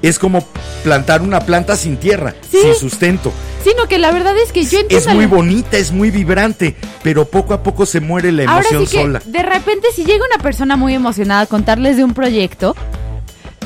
Es 0.02 0.18
como 0.20 0.44
plantar 0.84 1.22
una 1.22 1.42
planta 1.42 1.76
sin 1.76 1.98
tierra, 1.98 2.34
Sí. 2.50 2.58
sin 2.62 2.76
sustento. 2.76 3.32
sino 3.64 3.86
que 3.88 4.00
la 4.00 4.12
verdad 4.12 4.36
es 4.44 4.52
que 4.52 4.64
yo 4.64 4.80
entiendo... 4.80 5.08
Es 5.10 5.14
muy 5.16 5.26
la- 5.26 5.30
bonita, 5.36 5.78
es 5.78 5.92
muy 5.92 6.10
vibrante, 6.10 6.76
pero 7.04 7.26
poco 7.26 7.54
a 7.54 7.62
poco 7.62 7.86
se 7.86 8.00
muere 8.00 8.32
la 8.32 8.44
Ahora 8.52 8.62
emoción 8.72 8.88
sí 8.88 8.96
que 8.98 9.02
sola. 9.04 9.22
de 9.24 9.44
repente 9.44 9.88
si 9.96 10.04
llega 10.04 10.26
una 10.34 10.42
persona 10.42 10.76
muy 10.78 10.96
emocionada 10.96 11.42
a 11.42 11.46
contarles 11.46 11.96
de 11.98 12.04
un 12.04 12.16
proyecto, 12.16 12.76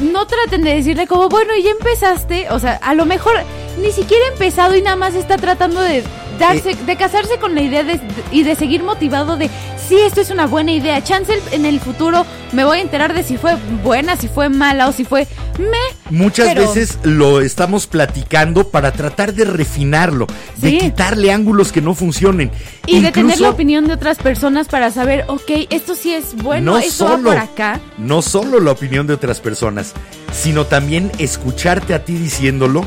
no 0.01 0.27
traten 0.27 0.63
de 0.63 0.75
decirle 0.75 1.07
como, 1.07 1.29
bueno, 1.29 1.53
ya 1.63 1.71
empezaste, 1.71 2.49
o 2.49 2.59
sea, 2.59 2.73
a 2.83 2.93
lo 2.93 3.05
mejor 3.05 3.33
ni 3.81 3.91
siquiera 3.93 4.21
ha 4.29 4.33
empezado 4.33 4.75
y 4.75 4.81
nada 4.81 4.97
más 4.97 5.15
está 5.15 5.37
tratando 5.37 5.79
de 5.79 6.03
darse, 6.37 6.71
Eh. 6.71 6.77
de 6.85 6.95
casarse 6.97 7.37
con 7.37 7.55
la 7.55 7.61
idea 7.61 7.83
de, 7.83 8.01
y 8.33 8.43
de 8.43 8.55
seguir 8.55 8.83
motivado 8.83 9.37
de, 9.37 9.49
sí, 9.87 9.97
esto 10.05 10.21
es 10.21 10.29
una 10.31 10.45
buena 10.47 10.71
idea. 10.71 11.03
Chance 11.03 11.33
el- 11.33 11.53
en 11.53 11.65
el 11.65 11.79
futuro 11.79 12.25
me 12.51 12.63
voy 12.65 12.79
a 12.79 12.81
enterar 12.81 13.13
de 13.13 13.23
si 13.23 13.37
fue 13.37 13.55
buena, 13.83 14.15
si 14.17 14.27
fue 14.27 14.49
mala 14.49 14.87
o 14.87 14.91
si 14.91 15.03
fue 15.05 15.27
me. 15.57 16.15
Muchas 16.15 16.47
pero- 16.49 16.61
veces 16.61 16.97
lo 17.03 17.41
estamos 17.41 17.87
platicando 17.87 18.69
para 18.69 18.91
tratar 18.91 19.33
de 19.33 19.45
refinarlo, 19.45 20.27
de 20.57 20.77
quitarle 20.77 21.31
ángulos 21.31 21.71
que 21.71 21.81
no 21.81 21.93
funcionen. 21.95 22.51
Y 22.87 23.01
de 23.01 23.11
tener 23.11 23.39
la 23.39 23.49
opinión 23.49 23.87
de 23.87 23.93
otras 23.93 24.17
personas 24.17 24.67
para 24.67 24.91
saber, 24.91 25.25
ok, 25.27 25.49
esto 25.69 25.95
sí 25.95 26.13
es 26.13 26.35
bueno, 26.35 26.73
no 26.73 26.77
esto 26.77 27.07
solo, 27.07 27.29
va 27.29 27.35
por 27.35 27.43
acá. 27.43 27.79
no 27.97 28.21
solo 28.21 28.59
la 28.59 28.71
opinión 28.71 29.07
de 29.07 29.13
otras 29.13 29.39
personas, 29.39 29.93
sino 30.33 30.65
también 30.65 31.11
escucharte 31.17 31.93
a 31.93 32.03
ti 32.03 32.13
diciéndolo 32.13 32.85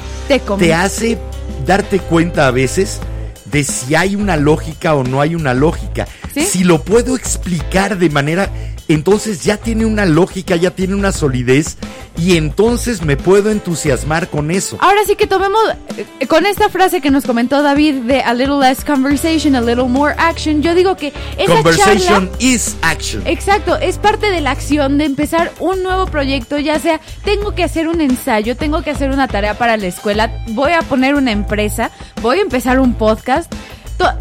te 0.58 0.74
hace 0.74 1.18
darte 1.66 1.98
cuenta 1.98 2.46
a 2.46 2.50
veces 2.50 3.00
de 3.46 3.64
si 3.64 3.94
hay 3.94 4.14
una 4.14 4.36
lógica 4.36 4.94
o 4.94 5.04
no 5.04 5.20
hay 5.22 5.34
una 5.34 5.54
lógica. 5.54 6.06
¿Sí? 6.38 6.46
Si 6.46 6.64
lo 6.64 6.82
puedo 6.82 7.16
explicar 7.16 7.98
de 7.98 8.10
manera, 8.10 8.50
entonces 8.88 9.44
ya 9.44 9.58
tiene 9.58 9.84
una 9.84 10.06
lógica, 10.06 10.56
ya 10.56 10.70
tiene 10.70 10.94
una 10.94 11.12
solidez 11.12 11.76
y 12.16 12.36
entonces 12.36 13.02
me 13.02 13.16
puedo 13.16 13.50
entusiasmar 13.50 14.28
con 14.28 14.50
eso. 14.50 14.78
Ahora 14.80 15.00
sí 15.06 15.14
que 15.14 15.26
tomemos 15.26 15.60
eh, 15.96 16.26
con 16.26 16.46
esta 16.46 16.68
frase 16.68 17.00
que 17.00 17.10
nos 17.10 17.24
comentó 17.24 17.62
David 17.62 17.96
de 18.02 18.22
a 18.22 18.34
little 18.34 18.58
less 18.58 18.84
conversation, 18.84 19.54
a 19.54 19.60
little 19.60 19.88
more 19.88 20.14
action. 20.18 20.62
Yo 20.62 20.74
digo 20.74 20.96
que 20.96 21.12
esa 21.36 21.54
Conversation 21.54 22.28
charla 22.28 22.36
is 22.40 22.76
action. 22.82 23.22
Exacto, 23.26 23.76
es 23.76 23.98
parte 23.98 24.30
de 24.30 24.40
la 24.40 24.50
acción 24.50 24.98
de 24.98 25.04
empezar 25.04 25.52
un 25.60 25.82
nuevo 25.82 26.06
proyecto, 26.06 26.58
ya 26.58 26.78
sea 26.80 27.00
tengo 27.24 27.54
que 27.54 27.64
hacer 27.64 27.88
un 27.88 28.00
ensayo, 28.00 28.56
tengo 28.56 28.82
que 28.82 28.90
hacer 28.90 29.10
una 29.10 29.28
tarea 29.28 29.56
para 29.56 29.76
la 29.76 29.86
escuela, 29.86 30.44
voy 30.48 30.72
a 30.72 30.80
poner 30.80 31.14
una 31.14 31.30
empresa, 31.30 31.90
voy 32.22 32.38
a 32.38 32.42
empezar 32.42 32.80
un 32.80 32.94
podcast. 32.94 33.52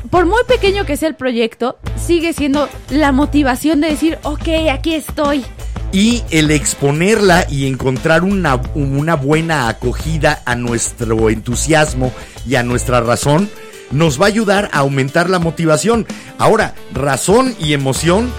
Por 0.09 0.25
muy 0.25 0.41
pequeño 0.47 0.85
que 0.85 0.97
sea 0.97 1.09
el 1.09 1.15
proyecto, 1.15 1.77
sigue 2.03 2.33
siendo 2.33 2.67
la 2.89 3.11
motivación 3.11 3.81
de 3.81 3.89
decir, 3.89 4.17
ok, 4.23 4.47
aquí 4.71 4.95
estoy. 4.95 5.45
y 5.93 6.23
el 6.31 6.51
exponerla 6.51 7.45
y 7.49 7.65
encontrar 7.67 8.23
una, 8.23 8.59
una 8.75 9.15
buena 9.15 9.69
acogida 9.69 10.41
a 10.45 10.55
nuestro 10.55 11.29
entusiasmo 11.29 12.11
y 12.45 12.55
a 12.55 12.63
nuestra 12.63 12.99
razón 13.01 13.49
nos 13.91 14.19
va 14.19 14.25
a 14.25 14.27
ayudar 14.27 14.69
a 14.73 14.79
aumentar 14.79 15.29
la 15.29 15.39
motivación. 15.39 16.05
Ahora, 16.37 16.73
razón 16.93 17.55
y 17.59 17.71
emoción 17.73 18.29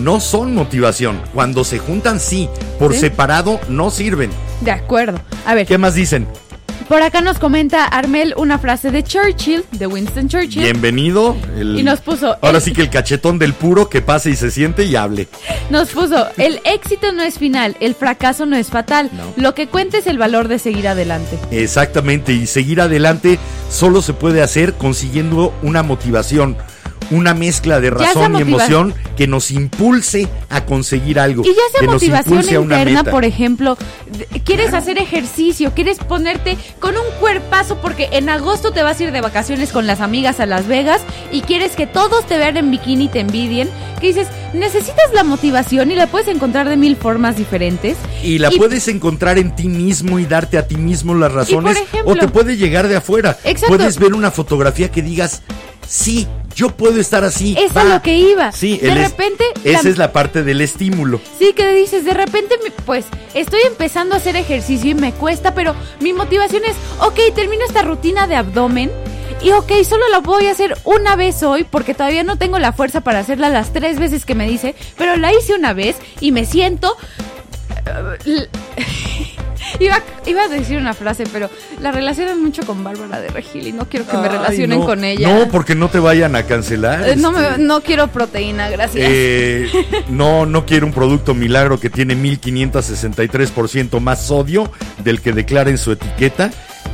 no 0.00 0.20
son 0.20 0.54
motivación. 0.54 1.20
Cuando 1.34 1.64
se 1.64 1.78
juntan, 1.78 2.18
sí. 2.18 2.48
Por 2.78 2.94
Sí. 2.94 3.00
separado, 3.00 3.60
no 3.68 3.90
sirven. 3.90 4.30
De 4.62 4.70
acuerdo. 4.70 5.20
A 5.44 5.54
ver, 5.54 5.66
¿Qué 5.66 5.76
más 5.76 5.94
dicen? 5.94 6.26
Por 6.88 7.02
acá 7.02 7.20
nos 7.20 7.38
comenta 7.38 7.84
Armel 7.84 8.32
una 8.36 8.58
frase 8.58 8.90
de 8.92 9.02
Churchill, 9.02 9.64
de 9.72 9.86
Winston 9.86 10.28
Churchill. 10.28 10.62
Bienvenido. 10.62 11.36
el- 11.56 11.78
Y 11.78 11.82
nos 11.82 12.00
puso, 12.00 12.36
Ahora 12.42 12.58
el- 12.58 12.62
sí 12.62 12.72
que 12.72 12.82
el 12.82 12.90
cachetón 12.90 13.38
del 13.38 13.54
puro 13.54 13.88
que 13.88 14.02
pase 14.02 14.30
y 14.30 14.36
se 14.36 14.50
siente 14.50 14.84
y 14.84 14.94
hable. 14.94 15.26
Nos 15.70 15.90
puso, 15.90 16.26
el 16.36 16.60
éxito 16.64 17.10
no 17.12 17.22
es 17.22 17.38
final, 17.38 17.76
el 17.80 17.94
fracaso 17.94 18.46
no 18.46 18.56
es 18.56 18.68
fatal. 18.68 19.10
No. 19.12 19.42
Lo 19.42 19.54
que 19.54 19.66
cuenta 19.66 19.98
es 19.98 20.06
el 20.06 20.18
valor 20.18 20.46
de 20.48 20.58
seguir 20.58 20.86
adelante. 20.86 21.38
Exactamente, 21.50 22.32
y 22.32 22.46
seguir 22.46 22.80
adelante 22.80 23.38
solo 23.70 24.00
se 24.02 24.12
puede 24.12 24.42
hacer 24.42 24.74
consiguiendo 24.74 25.52
una 25.62 25.82
motivación, 25.82 26.56
una 27.10 27.34
mezcla 27.34 27.80
de 27.80 27.90
razón 27.90 28.36
y 28.36 28.42
emoción 28.42 28.94
que 29.16 29.26
nos 29.26 29.50
impulse 29.50 30.28
a 30.50 30.64
conseguir 30.64 31.18
algo. 31.20 31.42
Y 31.44 31.48
ya 31.48 31.54
sea 31.72 31.80
que 31.80 31.86
motivación 31.86 32.62
interna, 32.62 33.04
por 33.04 33.24
ejemplo, 33.24 33.76
quieres 34.44 34.74
hacer 34.74 34.98
ejercicio, 34.98 35.72
quieres 35.74 35.98
ponerte 35.98 36.56
con 36.80 36.94
un 36.96 37.04
cuerpazo 37.20 37.78
porque 37.80 38.08
en 38.12 38.28
agosto 38.28 38.72
te 38.72 38.82
vas 38.82 39.00
a 39.00 39.04
ir 39.04 39.12
de 39.12 39.20
vacaciones 39.20 39.72
con 39.72 39.86
las 39.86 40.00
amigas 40.00 40.40
a 40.40 40.46
Las 40.46 40.66
Vegas 40.66 41.00
y 41.32 41.42
quieres 41.42 41.72
que 41.76 41.86
todos 41.86 42.26
te 42.26 42.38
vean 42.38 42.56
en 42.56 42.70
bikini 42.70 43.04
y 43.04 43.08
te 43.08 43.20
envidien, 43.20 43.68
que 44.00 44.08
dices, 44.08 44.28
necesitas 44.52 45.12
la 45.14 45.24
motivación 45.24 45.90
y 45.90 45.94
la 45.94 46.06
puedes 46.08 46.28
encontrar 46.28 46.68
de 46.68 46.76
mil 46.76 46.96
formas 46.96 47.36
diferentes. 47.36 47.96
Y 48.22 48.38
la 48.38 48.50
puedes 48.50 48.88
encontrar 48.88 49.38
en 49.38 49.54
ti 49.54 49.68
mismo 49.68 50.18
y 50.18 50.26
darte 50.26 50.58
a 50.58 50.66
ti 50.66 50.76
mismo 50.76 51.14
las 51.14 51.32
razones. 51.32 51.76
ejemplo- 51.76 52.12
o 52.12 52.16
te 52.16 52.28
puede 52.28 52.56
llegar 52.56 52.88
de 52.88 52.96
afuera. 52.96 53.38
Exacto. 53.44 53.76
Puedes 53.76 53.98
ver 53.98 54.14
una 54.14 54.30
fotografía 54.30 54.90
que 54.90 55.02
digas, 55.02 55.42
sí, 55.88 56.26
yo 56.54 56.70
puedo 56.70 57.00
estar 57.00 57.24
así. 57.24 57.54
Es 57.58 57.70
a 57.76 57.84
va". 57.84 57.94
lo 57.96 58.02
que 58.02 58.16
iba. 58.16 58.52
Sí, 58.52 58.78
de 58.78 58.88
es- 58.88 59.10
repente... 59.10 59.44
Esa 59.64 59.88
es 59.88 59.98
la 59.98 60.12
parte 60.12 60.42
del 60.42 60.60
estímulo. 60.60 61.20
Sí, 61.38 61.52
que 61.54 61.72
dices, 61.74 62.04
de 62.04 62.14
repente, 62.14 62.54
pues, 62.84 63.04
estoy 63.34 63.60
empezando 63.66 64.14
a 64.14 64.18
hacer 64.18 64.36
ejercicio 64.36 64.90
y 64.90 64.94
me 64.94 65.12
cuesta, 65.12 65.54
pero 65.54 65.74
mi 66.00 66.12
motivación 66.12 66.62
es, 66.64 66.76
ok, 67.00 67.34
termino 67.34 67.64
esta 67.66 67.82
rutina 67.82 68.26
de 68.26 68.36
abdomen 68.36 68.90
y 69.42 69.50
ok, 69.50 69.70
solo 69.86 70.08
la 70.10 70.20
voy 70.20 70.46
a 70.46 70.52
hacer 70.52 70.78
una 70.84 71.14
vez 71.14 71.42
hoy 71.42 71.64
porque 71.64 71.92
todavía 71.94 72.22
no 72.22 72.38
tengo 72.38 72.58
la 72.58 72.72
fuerza 72.72 73.02
para 73.02 73.18
hacerla 73.18 73.50
las 73.50 73.72
tres 73.72 73.98
veces 73.98 74.24
que 74.24 74.34
me 74.34 74.48
dice, 74.48 74.74
pero 74.96 75.16
la 75.16 75.32
hice 75.34 75.54
una 75.54 75.72
vez 75.74 75.96
y 76.20 76.32
me 76.32 76.46
siento... 76.46 76.96
Iba, 79.80 80.00
iba 80.26 80.42
a 80.44 80.48
decir 80.48 80.76
una 80.78 80.94
frase, 80.94 81.24
pero 81.32 81.50
la 81.80 81.92
relacionan 81.92 82.42
mucho 82.42 82.62
con 82.64 82.82
Bárbara 82.84 83.20
de 83.20 83.28
Regil 83.28 83.66
y 83.68 83.72
no 83.72 83.88
quiero 83.88 84.06
que 84.06 84.16
me 84.16 84.24
Ay, 84.24 84.28
relacionen 84.36 84.80
no. 84.80 84.86
con 84.86 85.04
ella. 85.04 85.28
No, 85.38 85.48
porque 85.48 85.74
no 85.74 85.88
te 85.88 85.98
vayan 85.98 86.36
a 86.36 86.44
cancelar. 86.44 87.08
Eh, 87.08 87.16
no, 87.16 87.32
me- 87.32 87.42
este. 87.42 87.58
no 87.62 87.80
quiero 87.82 88.08
proteína, 88.08 88.68
gracias. 88.70 89.04
Eh, 89.08 89.68
no, 90.08 90.46
no 90.46 90.64
quiero 90.66 90.86
un 90.86 90.92
producto 90.92 91.34
milagro 91.34 91.78
que 91.80 91.90
tiene 91.90 92.14
1563% 92.16 94.00
más 94.00 94.22
sodio 94.26 94.70
del 95.02 95.20
que 95.20 95.32
declara 95.32 95.70
en 95.70 95.78
su 95.78 95.92
etiqueta. 95.92 96.50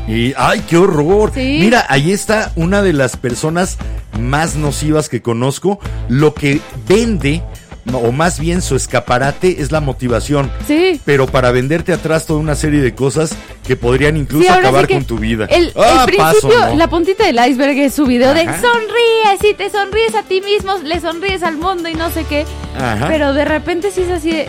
Y, 0.08 0.32
¡ay, 0.36 0.62
qué 0.68 0.76
horror! 0.78 1.30
Sí. 1.34 1.58
Mira, 1.60 1.86
ahí 1.88 2.10
está 2.12 2.52
una 2.56 2.82
de 2.82 2.92
las 2.92 3.16
personas 3.16 3.78
más 4.18 4.56
nocivas 4.56 5.08
que 5.08 5.22
conozco. 5.22 5.78
Lo 6.08 6.34
que 6.34 6.60
vende, 6.88 7.42
o 7.92 8.12
más 8.12 8.38
bien 8.38 8.62
su 8.62 8.76
escaparate, 8.76 9.60
es 9.60 9.72
la 9.72 9.80
motivación. 9.80 10.50
sí. 10.66 11.00
Pero 11.04 11.26
para 11.26 11.50
venderte 11.50 11.92
atrás 11.92 12.26
toda 12.26 12.38
una 12.38 12.54
serie 12.54 12.80
de 12.80 12.94
cosas 12.94 13.34
que 13.66 13.74
podrían 13.76 14.16
incluso 14.16 14.44
Sí, 14.44 14.48
acabar 14.50 14.86
sí 14.86 14.94
con 14.94 15.04
tu 15.04 15.18
vida. 15.18 15.46
El, 15.46 15.66
el 15.66 15.72
Ah, 15.76 16.04
principio, 16.06 16.24
paso, 16.50 16.68
¿no? 16.68 16.74
la 16.76 16.88
puntita 16.88 17.26
del 17.26 17.38
iceberg 17.50 17.76
es 17.78 17.94
su 17.94 18.06
video 18.06 18.34
de 18.34 18.44
sonríes 18.44 19.50
y 19.50 19.54
te 19.54 19.68
sonríes 19.70 20.14
a 20.14 20.22
ti 20.22 20.40
mismo, 20.40 20.78
le 20.84 21.00
sonríes 21.00 21.42
al 21.42 21.56
mundo 21.56 21.88
y 21.88 21.94
no 21.94 22.10
sé 22.10 22.24
qué. 22.24 22.44
Ajá. 22.78 23.08
Pero 23.08 23.32
de 23.34 23.44
repente 23.44 23.90
sí 23.90 24.02
es 24.02 24.10
así 24.10 24.30
de. 24.30 24.46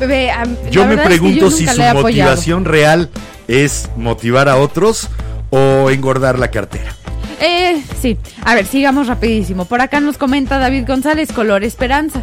bebé, 0.00 0.30
a- 0.30 0.44
Yo 0.70 0.82
me 0.82 0.96
verdad 0.96 1.06
es 1.06 1.12
que 1.12 1.18
pregunto 1.18 1.40
yo 1.46 1.50
si 1.50 1.66
su 1.66 1.80
motivación 1.94 2.64
real 2.66 3.08
es 3.48 3.88
motivar 3.96 4.48
a 4.48 4.56
otros 4.56 5.08
o 5.50 5.88
engordar 5.90 6.38
la 6.38 6.50
cartera. 6.50 6.94
Eh, 7.40 7.82
sí. 8.00 8.16
A 8.44 8.54
ver, 8.54 8.66
sigamos 8.66 9.06
rapidísimo. 9.08 9.64
Por 9.66 9.80
acá 9.80 10.00
nos 10.00 10.16
comenta 10.18 10.58
David 10.58 10.84
González, 10.86 11.32
color 11.32 11.64
esperanza. 11.64 12.22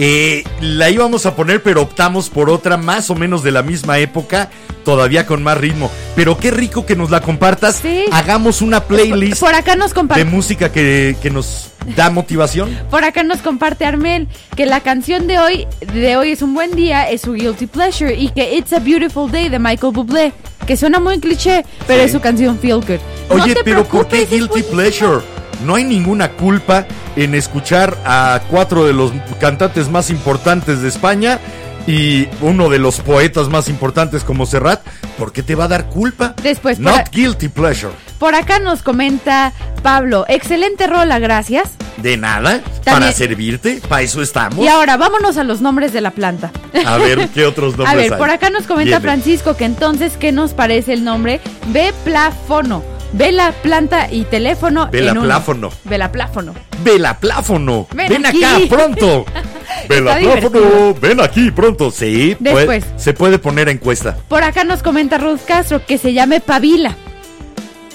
Eh, 0.00 0.44
la 0.60 0.90
íbamos 0.90 1.26
a 1.26 1.34
poner, 1.34 1.60
pero 1.62 1.82
optamos 1.82 2.30
por 2.30 2.50
otra 2.50 2.76
más 2.76 3.10
o 3.10 3.16
menos 3.16 3.42
de 3.42 3.50
la 3.50 3.62
misma 3.64 3.98
época, 3.98 4.48
todavía 4.84 5.26
con 5.26 5.42
más 5.42 5.58
ritmo. 5.58 5.90
Pero 6.14 6.38
qué 6.38 6.52
rico 6.52 6.86
que 6.86 6.94
nos 6.94 7.10
la 7.10 7.20
compartas. 7.20 7.80
Sí. 7.82 8.04
Hagamos 8.12 8.62
una 8.62 8.84
playlist 8.84 9.40
Por 9.40 9.54
acá 9.54 9.74
nos 9.74 9.92
de 9.92 10.24
música 10.24 10.70
que, 10.70 11.16
que 11.20 11.30
nos 11.30 11.70
da 11.96 12.10
motivación. 12.10 12.70
Por 12.90 13.02
acá 13.02 13.24
nos 13.24 13.38
comparte 13.38 13.84
Armel 13.86 14.28
que 14.56 14.66
la 14.66 14.80
canción 14.80 15.26
de 15.26 15.40
hoy, 15.40 15.66
de 15.92 16.16
hoy 16.16 16.30
es 16.30 16.42
un 16.42 16.54
buen 16.54 16.76
día, 16.76 17.10
es 17.10 17.22
su 17.22 17.32
guilty 17.32 17.66
pleasure 17.66 18.14
y 18.14 18.28
que 18.28 18.54
It's 18.56 18.72
a 18.72 18.78
Beautiful 18.78 19.30
Day 19.32 19.48
de 19.48 19.58
Michael 19.58 19.92
Bublé, 19.92 20.32
que 20.66 20.76
suena 20.76 21.00
muy 21.00 21.18
cliché, 21.18 21.64
pero 21.88 22.00
Sí. 22.02 22.06
es 22.06 22.12
su 22.12 22.20
canción 22.20 22.56
Feel 22.60 22.76
Good. 22.82 23.00
No 23.36 23.42
Oye, 23.42 23.54
te 23.54 23.64
pero 23.64 23.84
¿por 23.84 24.06
qué 24.06 24.26
Guilty. 24.26 24.62
Pleasure? 24.62 25.22
No 25.64 25.74
hay 25.74 25.84
ninguna 25.84 26.30
culpa 26.30 26.86
en 27.16 27.34
escuchar 27.34 27.96
a 28.04 28.40
cuatro 28.50 28.86
de 28.86 28.92
los 28.92 29.12
cantantes 29.40 29.88
más 29.90 30.10
importantes 30.10 30.82
de 30.82 30.88
España 30.88 31.38
y 31.86 32.28
uno 32.42 32.68
de 32.68 32.78
los 32.78 33.00
poetas 33.00 33.48
más 33.48 33.68
importantes 33.68 34.22
como 34.22 34.46
Serrat. 34.46 34.80
¿Por 35.16 35.32
qué 35.32 35.42
te 35.42 35.54
va 35.54 35.64
a 35.64 35.68
dar 35.68 35.86
culpa? 35.86 36.34
Después, 36.42 36.78
Not 36.78 36.92
para- 36.92 37.10
Guilty 37.10 37.48
Pleasure. 37.48 37.92
Por 38.18 38.34
acá 38.34 38.58
nos 38.58 38.82
comenta 38.82 39.52
Pablo, 39.82 40.24
excelente 40.28 40.86
rola, 40.86 41.18
gracias. 41.18 41.70
De 41.96 42.16
nada, 42.16 42.60
También- 42.84 42.84
para 42.84 43.12
servirte, 43.12 43.80
para 43.88 44.02
eso 44.02 44.22
estamos. 44.22 44.64
Y 44.64 44.68
ahora 44.68 44.96
vámonos 44.96 45.38
a 45.38 45.44
los 45.44 45.60
nombres 45.60 45.92
de 45.92 46.00
la 46.00 46.10
planta. 46.12 46.50
A 46.86 46.98
ver, 46.98 47.28
¿qué 47.30 47.46
otros 47.46 47.72
nombres 47.76 47.88
A 47.88 47.94
ver, 47.96 48.12
hay? 48.12 48.18
por 48.18 48.30
acá 48.30 48.50
nos 48.50 48.64
comenta 48.66 48.98
Viene. 48.98 49.00
Francisco 49.00 49.56
que 49.56 49.64
entonces, 49.64 50.16
¿qué 50.18 50.30
nos 50.30 50.52
parece 50.52 50.92
el 50.92 51.04
nombre? 51.04 51.40
Beplafono. 51.68 52.82
Vela, 53.12 53.52
planta 53.62 54.08
y 54.10 54.24
teléfono. 54.24 54.88
en 54.92 55.02
uno. 55.10 55.20
Velapláfono. 55.22 55.70
Velapláfono. 55.84 56.54
Velapláfono. 56.84 57.86
Ven 57.94 58.08
Ven, 58.08 58.26
aquí. 58.26 58.44
acá 58.44 58.58
pronto. 58.68 59.24
Velapláfono. 59.88 60.48
divertido. 60.60 60.94
Ven 61.00 61.20
aquí 61.20 61.50
pronto. 61.50 61.90
Sí, 61.90 62.36
Después. 62.38 62.66
puede- 62.66 62.84
se 62.96 63.14
puede 63.14 63.38
poner 63.38 63.68
a 63.68 63.70
encuesta. 63.70 64.16
Por 64.28 64.42
acá 64.42 64.64
nos 64.64 64.82
comenta 64.82 65.16
Ruth 65.18 65.40
Castro 65.46 65.84
que 65.86 65.96
se 65.98 66.12
llame 66.12 66.40
Pavila. 66.40 66.94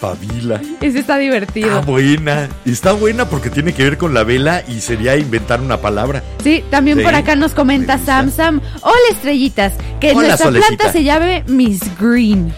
Pavila. 0.01 0.59
Ese 0.81 0.99
está 0.99 1.17
divertido. 1.17 1.77
Ah, 1.77 1.79
buena. 1.79 2.49
Está 2.65 2.91
buena 2.91 3.29
porque 3.29 3.49
tiene 3.49 3.73
que 3.73 3.83
ver 3.83 3.97
con 3.97 4.13
la 4.13 4.23
vela 4.25 4.61
y 4.67 4.81
sería 4.81 5.15
inventar 5.15 5.61
una 5.61 5.77
palabra. 5.77 6.21
Sí, 6.43 6.61
también 6.69 6.97
Sí, 6.97 7.03
por 7.05 7.15
acá 7.15 7.37
nos 7.37 7.53
comenta. 7.53 7.97
Sam 7.99 8.29
Sam. 8.29 8.59
Hola 8.81 8.95
estrellitas, 9.11 9.71
que 10.01 10.11
Hola, 10.11 10.27
nuestra 10.27 10.47
Solecita. 10.47 10.67
planta 10.75 10.91
se 10.91 11.03
llame 11.05 11.43
Miss 11.47 11.79
Green. 11.97 12.53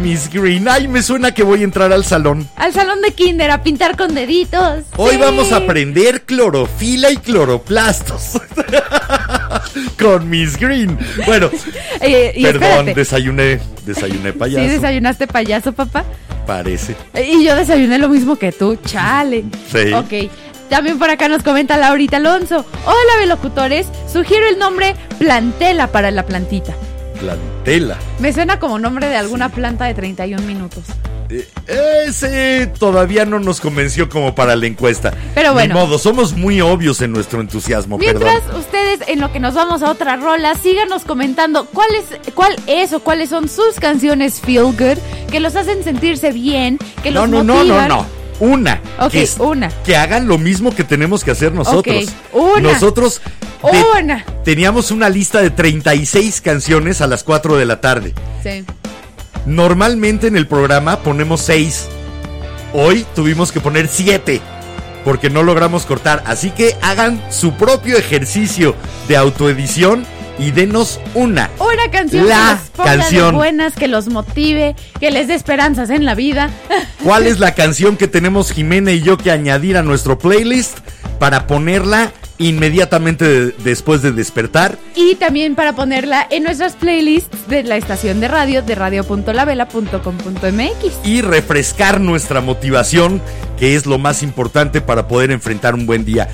Miss 0.00 0.30
Green. 0.32 0.68
Ay, 0.68 0.88
me 0.88 1.02
suena 1.02 1.32
que 1.32 1.42
voy 1.42 1.60
a 1.60 1.64
entrar 1.64 1.92
al 1.92 2.04
salón. 2.04 2.48
Al 2.56 2.72
salón 2.72 3.00
de 3.02 3.12
kinder 3.12 3.50
a 3.50 3.62
pintar 3.62 3.96
con 3.96 4.14
deditos. 4.14 4.84
Hoy 4.96 5.12
Sí. 5.12 5.16
vamos 5.18 5.52
a 5.52 5.56
aprender 5.56 6.22
clorofila 6.22 7.10
y 7.10 7.16
cloroplastos. 7.16 8.40
Con 9.98 10.28
Miss 10.30 10.56
Green. 10.58 10.98
Bueno, 11.26 11.50
Eh, 12.00 12.32
y 12.36 12.42
perdón, 12.42 12.62
espérate. 12.88 12.94
desayuné, 12.94 13.60
desayuné 13.84 14.32
payaso. 14.34 14.62
¿Sí 14.64 14.68
desayunaste 14.70 15.26
payaso, 15.26 15.72
papá? 15.72 16.04
Parece. 16.46 16.94
Eh, 17.14 17.30
Y 17.34 17.44
yo 17.44 17.56
desayuné 17.56 17.98
lo 17.98 18.08
mismo 18.08 18.36
que 18.36 18.52
tú, 18.52 18.76
chale. 18.76 19.44
Sí. 19.70 19.92
Ok. 19.92 20.30
También 20.70 20.98
por 20.98 21.10
acá 21.10 21.28
nos 21.28 21.42
comenta 21.42 21.76
Laurita 21.76 22.18
Alonso. 22.18 22.64
Hola, 22.84 23.18
velocutores. 23.20 23.86
Sugiero 24.12 24.46
el 24.48 24.58
nombre 24.58 24.94
Plantela 25.18 25.86
para 25.88 26.10
la 26.10 26.24
plantita. 26.26 26.74
Me 28.20 28.32
suena 28.32 28.58
como 28.58 28.78
nombre 28.78 29.08
de 29.08 29.16
alguna 29.16 29.48
planta 29.50 29.84
de 29.86 29.94
31 29.94 30.42
minutos. 30.46 30.84
Eh, 31.30 31.46
Ese 32.06 32.66
todavía 32.78 33.26
no 33.26 33.38
nos 33.38 33.60
convenció 33.60 34.08
como 34.08 34.34
para 34.34 34.56
la 34.56 34.66
encuesta. 34.66 35.12
Pero 35.34 35.52
bueno. 35.52 35.74
Ni 35.74 35.80
modo, 35.80 35.98
somos 35.98 36.32
muy 36.34 36.60
obvios 36.62 37.02
en 37.02 37.12
nuestro 37.12 37.40
entusiasmo, 37.42 37.98
Mientras 37.98 38.40
perdón. 38.42 38.60
ustedes, 38.60 39.00
en 39.08 39.20
lo 39.20 39.30
que 39.30 39.38
nos 39.40 39.54
vamos 39.54 39.82
a 39.82 39.90
otra 39.90 40.16
rola, 40.16 40.54
síganos 40.54 41.02
comentando 41.04 41.66
cuál 41.66 41.88
es, 41.94 42.32
cuál 42.34 42.56
es 42.66 42.92
o 42.94 43.00
cuáles 43.00 43.28
son 43.28 43.48
sus 43.48 43.74
canciones 43.78 44.40
feel 44.40 44.64
good 44.64 44.98
que 45.30 45.40
los 45.40 45.54
hacen 45.56 45.84
sentirse 45.84 46.32
bien, 46.32 46.78
que 47.02 47.10
No, 47.10 47.22
los 47.26 47.30
no, 47.30 47.44
no, 47.44 47.54
no, 47.54 47.58
motivan. 47.58 47.88
no. 47.88 48.17
Una. 48.40 48.80
Ok, 49.00 49.10
que, 49.12 49.22
es- 49.22 49.36
una. 49.38 49.68
que 49.84 49.96
hagan 49.96 50.28
lo 50.28 50.38
mismo 50.38 50.74
que 50.74 50.84
tenemos 50.84 51.24
que 51.24 51.30
hacer 51.32 51.52
nosotros. 51.52 52.04
Ok, 52.32 52.34
una. 52.56 52.72
Nosotros 52.72 53.20
de- 53.72 53.84
Una. 54.00 54.24
teníamos 54.44 54.90
una 54.92 55.08
lista 55.08 55.40
de 55.42 55.50
36 55.50 56.40
canciones 56.40 57.00
a 57.00 57.06
las 57.08 57.24
4 57.24 57.56
de 57.56 57.64
la 57.66 57.80
tarde. 57.80 58.14
Sí. 58.42 58.64
Normalmente 59.46 60.26
en 60.26 60.36
el 60.36 60.46
programa 60.46 61.00
ponemos 61.00 61.40
6. 61.42 61.88
Hoy 62.72 63.06
tuvimos 63.14 63.50
que 63.50 63.60
poner 63.60 63.88
7 63.88 64.40
porque 65.04 65.30
no 65.30 65.42
logramos 65.42 65.86
cortar. 65.86 66.22
Así 66.26 66.50
que 66.50 66.76
hagan 66.82 67.20
su 67.30 67.54
propio 67.54 67.96
ejercicio 67.96 68.74
de 69.08 69.16
autoedición 69.16 70.04
y 70.38 70.50
denos 70.52 71.00
una. 71.14 71.50
Una 71.58 71.90
canción 71.90 72.28
La 72.28 72.58
que 72.76 72.82
de 72.82 72.88
canción. 72.98 73.34
buenas, 73.34 73.74
que 73.74 73.88
los 73.88 74.08
motive, 74.08 74.76
que 75.00 75.10
les 75.10 75.28
dé 75.28 75.34
esperanzas 75.34 75.90
en 75.90 76.04
la 76.04 76.14
vida. 76.14 76.50
¿Cuál 77.04 77.26
es 77.26 77.40
la 77.40 77.54
canción 77.54 77.96
que 77.96 78.08
tenemos 78.08 78.52
Jimena 78.52 78.92
y 78.92 79.00
yo 79.02 79.16
que 79.18 79.30
añadir 79.30 79.76
a 79.76 79.82
nuestro 79.82 80.18
playlist 80.18 80.78
para 81.18 81.46
ponerla 81.46 82.12
inmediatamente 82.40 83.24
de- 83.24 83.50
después 83.64 84.00
de 84.02 84.12
despertar? 84.12 84.78
Y 84.94 85.16
también 85.16 85.54
para 85.56 85.74
ponerla 85.74 86.26
en 86.30 86.44
nuestras 86.44 86.76
playlists 86.76 87.48
de 87.48 87.64
la 87.64 87.76
estación 87.76 88.20
de 88.20 88.28
radio 88.28 88.62
de 88.62 88.74
radio.lavela.com.mx. 88.76 91.06
y 91.06 91.20
refrescar 91.22 92.00
nuestra 92.00 92.40
motivación, 92.40 93.20
que 93.58 93.74
es 93.74 93.86
lo 93.86 93.98
más 93.98 94.22
importante 94.22 94.80
para 94.80 95.08
poder 95.08 95.30
enfrentar 95.30 95.74
un 95.74 95.86
buen 95.86 96.04
día. 96.04 96.28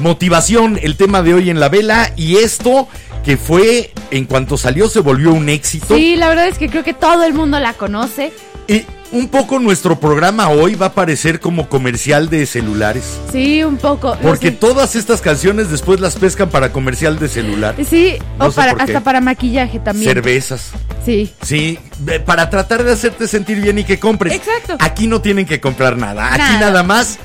Motivación, 0.00 0.78
el 0.82 0.96
tema 0.96 1.22
de 1.22 1.32
hoy 1.34 1.48
en 1.50 1.58
la 1.58 1.68
vela, 1.70 2.12
y 2.16 2.36
esto 2.36 2.86
que 3.26 3.36
fue, 3.36 3.90
en 4.12 4.24
cuanto 4.24 4.56
salió, 4.56 4.88
se 4.88 5.00
volvió 5.00 5.32
un 5.32 5.48
éxito. 5.48 5.96
Sí, 5.96 6.14
la 6.14 6.28
verdad 6.28 6.46
es 6.46 6.58
que 6.58 6.68
creo 6.68 6.84
que 6.84 6.94
todo 6.94 7.24
el 7.24 7.34
mundo 7.34 7.58
la 7.58 7.72
conoce. 7.72 8.32
Y 8.68 8.84
un 9.10 9.26
poco 9.30 9.58
nuestro 9.58 9.98
programa 9.98 10.48
hoy 10.48 10.76
va 10.76 10.86
a 10.86 10.92
parecer 10.92 11.40
como 11.40 11.68
comercial 11.68 12.30
de 12.30 12.46
celulares. 12.46 13.18
Sí, 13.32 13.64
un 13.64 13.78
poco. 13.78 14.16
Porque 14.22 14.52
todas 14.52 14.94
estas 14.94 15.22
canciones 15.22 15.72
después 15.72 15.98
las 15.98 16.14
pescan 16.14 16.50
para 16.50 16.70
comercial 16.72 17.18
de 17.18 17.26
celular. 17.26 17.74
Sí, 17.90 18.16
No 18.38 18.46
o 18.46 18.52
para, 18.52 18.80
hasta 18.80 19.00
para 19.00 19.20
maquillaje 19.20 19.80
también. 19.80 20.08
Cervezas. 20.08 20.70
Sí. 21.04 21.32
Sí, 21.42 21.80
para 22.26 22.48
tratar 22.48 22.84
de 22.84 22.92
hacerte 22.92 23.26
sentir 23.26 23.60
bien 23.60 23.76
y 23.80 23.82
que 23.82 23.98
compres. 23.98 24.34
Exacto. 24.34 24.76
Aquí 24.78 25.08
no 25.08 25.20
tienen 25.20 25.46
que 25.46 25.60
comprar 25.60 25.96
nada. 25.96 26.32
Aquí 26.32 26.60
nada 26.60 26.84
más. 26.84 27.18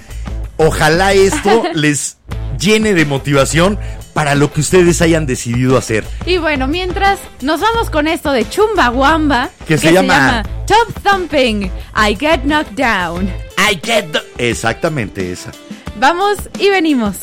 Ojalá 0.58 1.14
esto 1.14 1.64
les 1.76 2.18
llene 2.60 2.96
de 2.96 3.06
motivación 3.06 3.78
para 4.14 4.36
lo 4.36 4.52
que 4.52 4.62
ustedes 4.62 5.02
hayan 5.02 5.26
decidido 5.26 5.78
hacer. 5.78 6.04
Y 6.26 6.38
bueno, 6.38 6.68
mientras 6.68 7.20
nos 7.42 7.60
vamos 7.62 7.90
con 7.90 8.08
esto 8.08 8.32
de 8.32 8.48
Chumbawamba, 8.50 9.50
Que 9.68 9.78
se 9.78 9.92
llama- 9.94 10.44
Top 10.68 10.94
Thumping, 11.04 11.64
I 11.96 12.16
Get 12.20 12.42
Knocked 12.44 12.76
Down. 12.76 13.30
I 13.58 13.80
get 13.84 14.06
Exactamente 14.38 15.32
esa. 15.32 15.52
Vamos 16.00 16.38
y 16.60 16.70
venimos. 16.70 17.16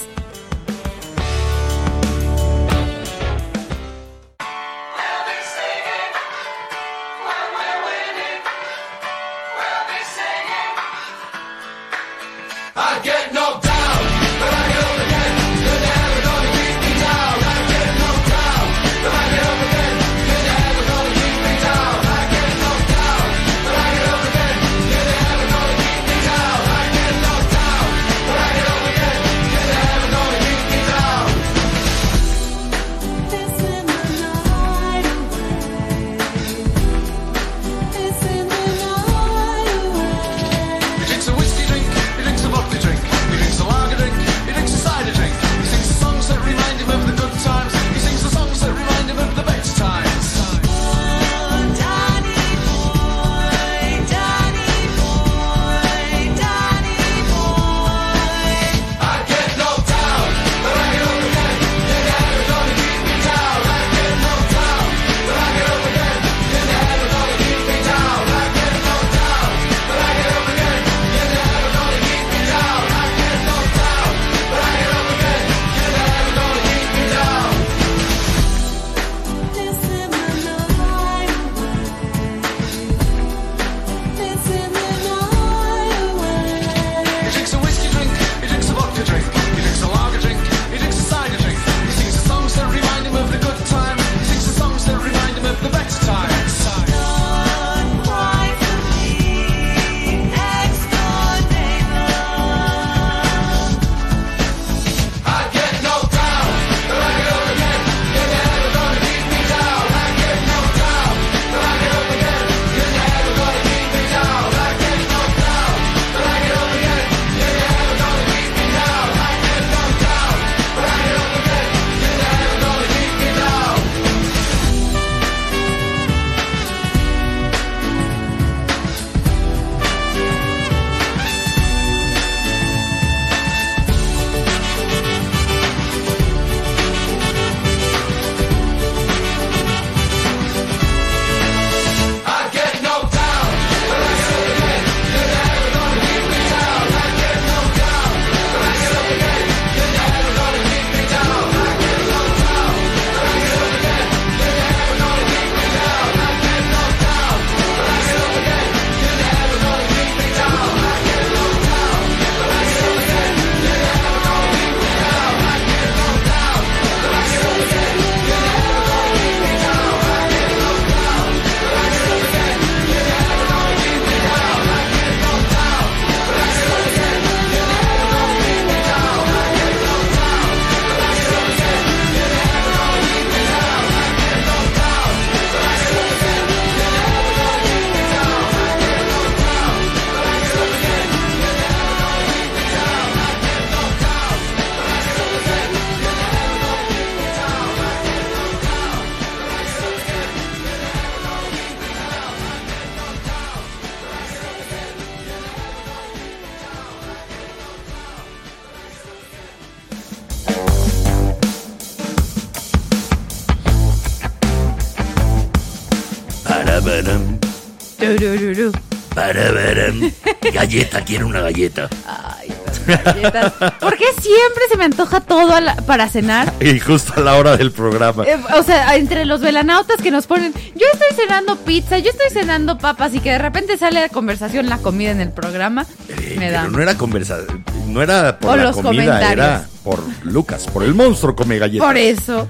Galleta, 220.52 221.02
quiero 221.04 221.26
una 221.26 221.40
galleta. 221.40 221.88
Ay, 222.06 222.48
las 222.86 223.04
galletas. 223.04 223.52
¿Por 223.80 223.96
qué 223.96 224.06
siempre 224.20 224.62
se 224.70 224.76
me 224.76 224.84
antoja 224.84 225.20
todo 225.20 225.54
a 225.54 225.60
la- 225.60 225.76
para 225.76 226.08
cenar? 226.08 226.52
Y 226.60 226.78
justo 226.80 227.12
a 227.16 227.20
la 227.20 227.36
hora 227.36 227.56
del 227.56 227.70
programa. 227.72 228.24
Eh, 228.24 228.36
o 228.56 228.62
sea, 228.62 228.96
entre 228.96 229.24
los 229.24 229.40
velanautas 229.40 230.00
que 230.00 230.10
nos 230.10 230.26
ponen, 230.26 230.52
yo 230.74 230.86
estoy 230.92 231.16
cenando 231.16 231.56
pizza, 231.56 231.98
yo 231.98 232.10
estoy 232.10 232.30
cenando 232.30 232.78
papas 232.78 233.14
y 233.14 233.20
que 233.20 233.30
de 233.32 233.38
repente 233.38 233.76
sale 233.78 234.00
a 234.04 234.08
conversación 234.08 234.68
la 234.68 234.78
comida 234.78 235.10
en 235.10 235.20
el 235.20 235.30
programa, 235.32 235.86
Eh, 236.08 236.36
me 236.38 236.50
da. 236.50 236.62
Pero 236.62 236.72
no 236.72 236.82
era 236.82 236.94
conversación, 236.96 237.64
no 237.86 238.02
era 238.02 238.38
por 238.38 238.50
O 238.52 238.56
la 238.56 238.62
los 238.64 238.76
comida, 238.76 238.90
comentarios. 239.04 239.32
era 239.32 239.66
por 239.84 240.02
Lucas, 240.24 240.66
por 240.72 240.82
el 240.82 240.94
monstruo 240.94 241.36
come 241.36 241.58
galletas. 241.58 241.86
Por 241.86 241.96
eso 241.96 242.48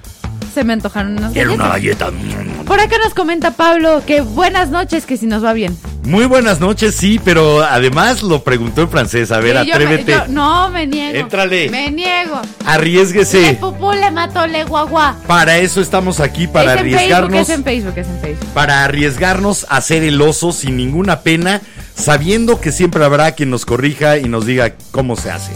se 0.55 0.65
me 0.65 0.73
antojaron 0.73 1.19
unas 1.19 1.33
Quiero 1.33 1.55
una 1.55 1.69
galletas. 1.69 2.13
galleta. 2.13 2.63
Por 2.65 2.81
acá 2.81 2.97
nos 3.03 3.15
comenta 3.15 3.51
Pablo 3.53 4.03
que 4.07 4.21
buenas 4.21 4.71
noches, 4.71 5.05
que 5.07 5.17
si 5.17 5.27
nos 5.27 5.45
va 5.45 5.53
bien. 5.53 5.77
Muy 6.09 6.25
buenas 6.25 6.59
noches, 6.59 6.95
sí, 6.95 7.21
pero 7.23 7.63
además 7.63 8.23
lo 8.23 8.43
preguntó 8.43 8.81
en 8.81 8.89
francés. 8.89 9.31
A 9.31 9.41
ver, 9.41 9.59
Sí, 9.61 9.67
yo 9.67 9.79
me- 9.79 9.85
atrévete. 9.85 10.13
yo- 10.13 10.27
no, 10.29 10.71
me 10.71 10.87
niego. 10.87 11.19
Éntrale. 11.19 11.69
Me 11.69 11.91
niego. 11.91 12.41
Arriesguese. 12.65 13.59
pupú 13.61 13.93
le 13.93 14.11
mató 14.11 14.47
le 14.47 14.65
guagua. 14.65 15.17
Para 15.27 15.59
eso 15.59 15.83
estamos 15.83 16.21
aquí, 16.21 16.47
para 16.47 16.73
es 16.77 16.81
en 16.81 16.85
Facebook, 16.85 16.97
arriesgarnos. 17.03 17.41
es 17.41 17.49
en 17.51 17.63
Facebook, 17.65 17.93
es 17.99 18.07
en 18.07 18.21
Facebook. 18.21 18.47
para 18.55 18.85
arriesgarnos 18.85 19.67
a 19.69 19.83
ser 19.83 20.03
el 20.03 20.19
oso 20.23 20.51
sin 20.53 20.79
ninguna 20.79 21.21
pena, 21.21 21.61
sabiendo 21.95 22.59
que 22.59 22.73
siempre 22.73 23.05
habrá 23.05 23.33
quien 23.33 23.51
nos 23.51 23.67
corrija 23.67 24.17
y 24.17 24.31
nos 24.31 24.47
diga 24.47 24.73
cómo 24.93 25.15
se 25.15 25.31
hace. 25.31 25.53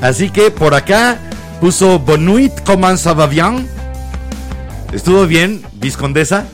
Así 0.00 0.30
que 0.30 0.52
por 0.52 0.74
acá 0.76 1.18
puso 1.60 1.98
Bonuit, 1.98 2.52
comment 2.64 2.96
ça 2.96 3.14
va 3.18 3.26
bien? 3.26 3.68
¿Estuvo 4.92 5.26
bien, 5.26 5.60
Viscondesa? 5.72 6.44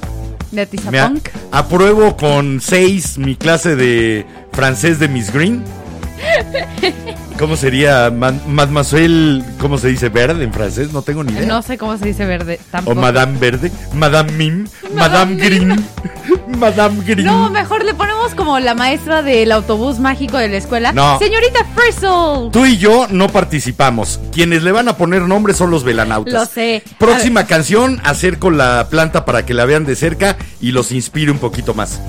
De 0.55 0.67
Tizapunk. 0.67 1.29
apruebo 1.51 2.17
con 2.17 2.61
6 2.61 3.19
mi 3.19 3.35
clase 3.35 3.75
de 3.75 4.25
francés 4.53 4.99
de 4.99 5.09
Miss 5.09 5.33
Green. 5.33 5.65
¿Cómo 7.39 7.57
sería 7.57 8.11
Ma- 8.11 8.33
Mademoiselle, 8.47 9.43
cómo 9.59 9.77
se 9.77 9.89
dice 9.89 10.09
verde 10.09 10.45
en 10.45 10.53
francés? 10.53 10.93
No 10.93 11.03
tengo 11.03 11.25
ni 11.25 11.33
idea. 11.33 11.47
No 11.47 11.63
sé 11.63 11.77
cómo 11.77 11.99
se 11.99 12.07
dice 12.07 12.25
verde 12.27 12.61
o 12.63 12.71
tampoco. 12.71 13.01
Madame 13.01 13.39
Verde, 13.39 13.73
Madame 13.93 14.33
Mim, 14.33 14.67
Madame 14.95 15.35
Madame 15.35 15.37
Green, 15.37 15.85
Madame 16.59 17.03
Green. 17.05 17.27
No, 17.27 17.51
mejor 17.51 17.85
le 17.85 17.93
ponemos 17.95 18.35
como 18.37 18.61
la 18.61 18.75
maestra 18.75 19.23
del 19.23 19.51
autobús 19.51 19.99
mágico 19.99 20.39
de 20.39 20.49
la 20.49 20.57
escuela. 20.59 20.93
No. 20.93 21.19
Señorita 21.19 21.67
Frizzle. 21.75 22.51
Tú 22.53 22.67
y 22.67 22.79
yo 22.79 23.09
no 23.11 23.29
participamos. 23.29 24.21
Quienes 24.33 24.63
le 24.63 24.71
van 24.71 24.89
a 24.89 24.97
poner 24.97 25.23
nombres 25.23 25.57
son 25.57 25.73
los 25.73 25.83
velanautas. 25.83 26.33
Lo 26.33 26.47
sé. 26.47 26.85
Próxima 26.99 27.47
canción, 27.47 28.01
hacer 28.05 28.39
con 28.39 28.57
la 28.57 28.87
planta 28.89 29.25
para 29.25 29.45
que 29.45 29.55
la 29.55 29.65
vean 29.65 29.85
de 29.85 29.97
cerca 29.97 30.37
y 30.61 30.71
los 30.71 30.93
inspire 30.93 31.33
un 31.33 31.39
poquito 31.39 31.75
más. 31.75 32.01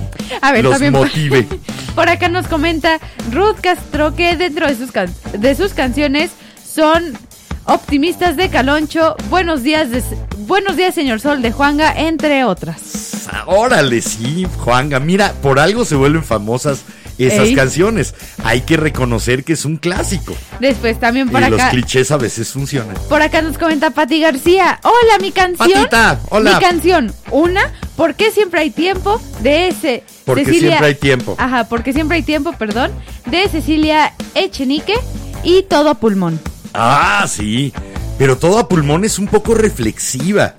A 0.41 0.51
ver, 0.51 0.63
los 0.63 0.73
también 0.73 0.93
motive. 0.93 1.47
Por 1.95 2.09
acá 2.09 2.27
nos 2.27 2.47
comenta 2.47 2.99
Ruth 3.31 3.57
Castro 3.61 4.15
que 4.15 4.35
dentro 4.35 4.67
de 4.67 4.75
sus, 4.75 4.91
can- 4.91 5.13
de 5.37 5.55
sus 5.55 5.73
canciones 5.73 6.31
son 6.65 7.17
optimistas 7.65 8.35
de 8.35 8.49
Caloncho, 8.49 9.15
Buenos 9.29 9.63
días, 9.63 9.89
de- 9.91 10.03
Buenos 10.39 10.75
días 10.75 10.93
señor 10.93 11.19
Sol 11.21 11.41
de 11.41 11.51
Juanga, 11.51 11.93
entre 11.97 12.43
otras. 12.43 13.27
Órale, 13.47 14.01
sí, 14.01 14.45
Juanga. 14.59 14.99
Mira, 14.99 15.33
por 15.41 15.57
algo 15.59 15.85
se 15.85 15.95
vuelven 15.95 16.23
famosas 16.23 16.81
esas 17.17 17.47
Ey. 17.47 17.55
canciones. 17.55 18.13
Hay 18.43 18.61
que 18.61 18.77
reconocer 18.77 19.43
que 19.43 19.53
es 19.53 19.65
un 19.65 19.77
clásico. 19.77 20.35
Después 20.59 20.99
también 20.99 21.29
por 21.29 21.41
y 21.41 21.49
los 21.49 21.61
clichés 21.63 22.11
a 22.11 22.17
veces 22.17 22.49
funcionan. 22.49 22.95
por 23.09 23.21
acá 23.21 23.41
nos 23.41 23.57
comenta 23.57 23.91
Pati 23.91 24.19
García. 24.19 24.79
Hola, 24.83 25.19
mi 25.21 25.31
canción. 25.31 25.69
Patita, 25.71 26.19
hola. 26.29 26.55
Mi 26.55 26.59
canción, 26.59 27.13
una, 27.31 27.73
¿por 27.95 28.15
qué 28.15 28.31
siempre 28.31 28.61
hay 28.61 28.69
tiempo? 28.71 29.21
De 29.41 29.67
ese. 29.67 30.03
Porque 30.25 30.45
siempre 30.45 30.87
hay 30.87 30.95
tiempo. 30.95 31.35
Ajá, 31.37 31.65
porque 31.69 31.93
siempre 31.93 32.17
hay 32.17 32.23
tiempo, 32.23 32.53
perdón. 32.53 32.91
De 33.27 33.47
Cecilia 33.49 34.13
Echenique 34.33 34.95
y 35.43 35.63
todo 35.63 35.89
a 35.89 35.95
pulmón. 35.95 36.39
Ah, 36.73 37.25
sí. 37.29 37.73
Pero 38.17 38.37
todo 38.37 38.59
a 38.59 38.67
pulmón 38.67 39.05
es 39.05 39.19
un 39.19 39.27
poco 39.27 39.53
reflexiva. 39.53 40.55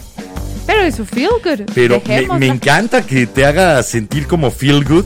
Pero 0.67 0.83
es 0.83 0.97
su 0.97 1.07
feel 1.07 1.31
good. 1.45 1.71
Pero 1.75 2.03
me, 2.07 2.39
me 2.39 2.47
encanta 2.47 3.03
que 3.07 3.27
te 3.27 3.47
haga 3.47 3.83
sentir 3.83 4.27
como 4.27 4.51
feel 4.51 4.85
good, 4.85 5.05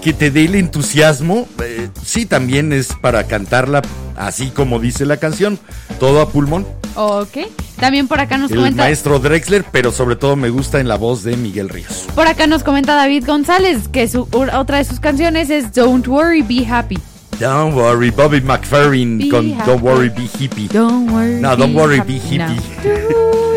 que 0.00 0.12
te 0.12 0.30
dé 0.30 0.44
el 0.44 0.54
entusiasmo. 0.54 1.46
Eh, 1.62 1.88
sí, 2.04 2.26
también 2.26 2.72
es 2.72 2.88
para 3.00 3.24
cantarla 3.24 3.82
así 4.18 4.50
como 4.50 4.78
dice 4.78 5.06
la 5.06 5.16
canción, 5.16 5.58
todo 5.98 6.20
a 6.20 6.30
pulmón. 6.30 6.66
Ok. 6.96 7.38
También 7.78 8.08
por 8.08 8.18
acá 8.18 8.38
nos 8.38 8.50
El 8.50 8.56
comenta. 8.58 8.82
maestro 8.82 9.20
Drexler, 9.20 9.64
pero 9.70 9.92
sobre 9.92 10.16
todo 10.16 10.34
me 10.34 10.50
gusta 10.50 10.80
en 10.80 10.88
la 10.88 10.96
voz 10.96 11.22
de 11.22 11.36
Miguel 11.36 11.68
Ríos. 11.68 12.06
Por 12.14 12.26
acá 12.26 12.46
nos 12.48 12.64
comenta 12.64 12.96
David 12.96 13.24
González 13.24 13.86
que 13.88 14.08
su, 14.08 14.28
otra 14.32 14.78
de 14.78 14.84
sus 14.84 14.98
canciones 14.98 15.48
es 15.48 15.72
Don't 15.72 16.06
Worry, 16.08 16.42
Be 16.42 16.66
Happy. 16.66 16.98
Don't 17.38 17.76
worry, 17.76 18.10
Bobby 18.10 18.40
McFerrin 18.40 19.18
Be 19.18 19.28
con 19.28 19.52
happy. 19.52 19.70
Don't 19.70 19.82
worry, 19.84 20.08
be 20.08 20.26
hippie. 20.26 20.68
Don't 20.72 21.08
worry. 21.12 21.40
No, 21.40 21.54
don't 21.54 21.72
worry, 21.76 22.00
be 22.00 22.18
hippie. 22.18 22.56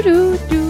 No. 0.05 0.60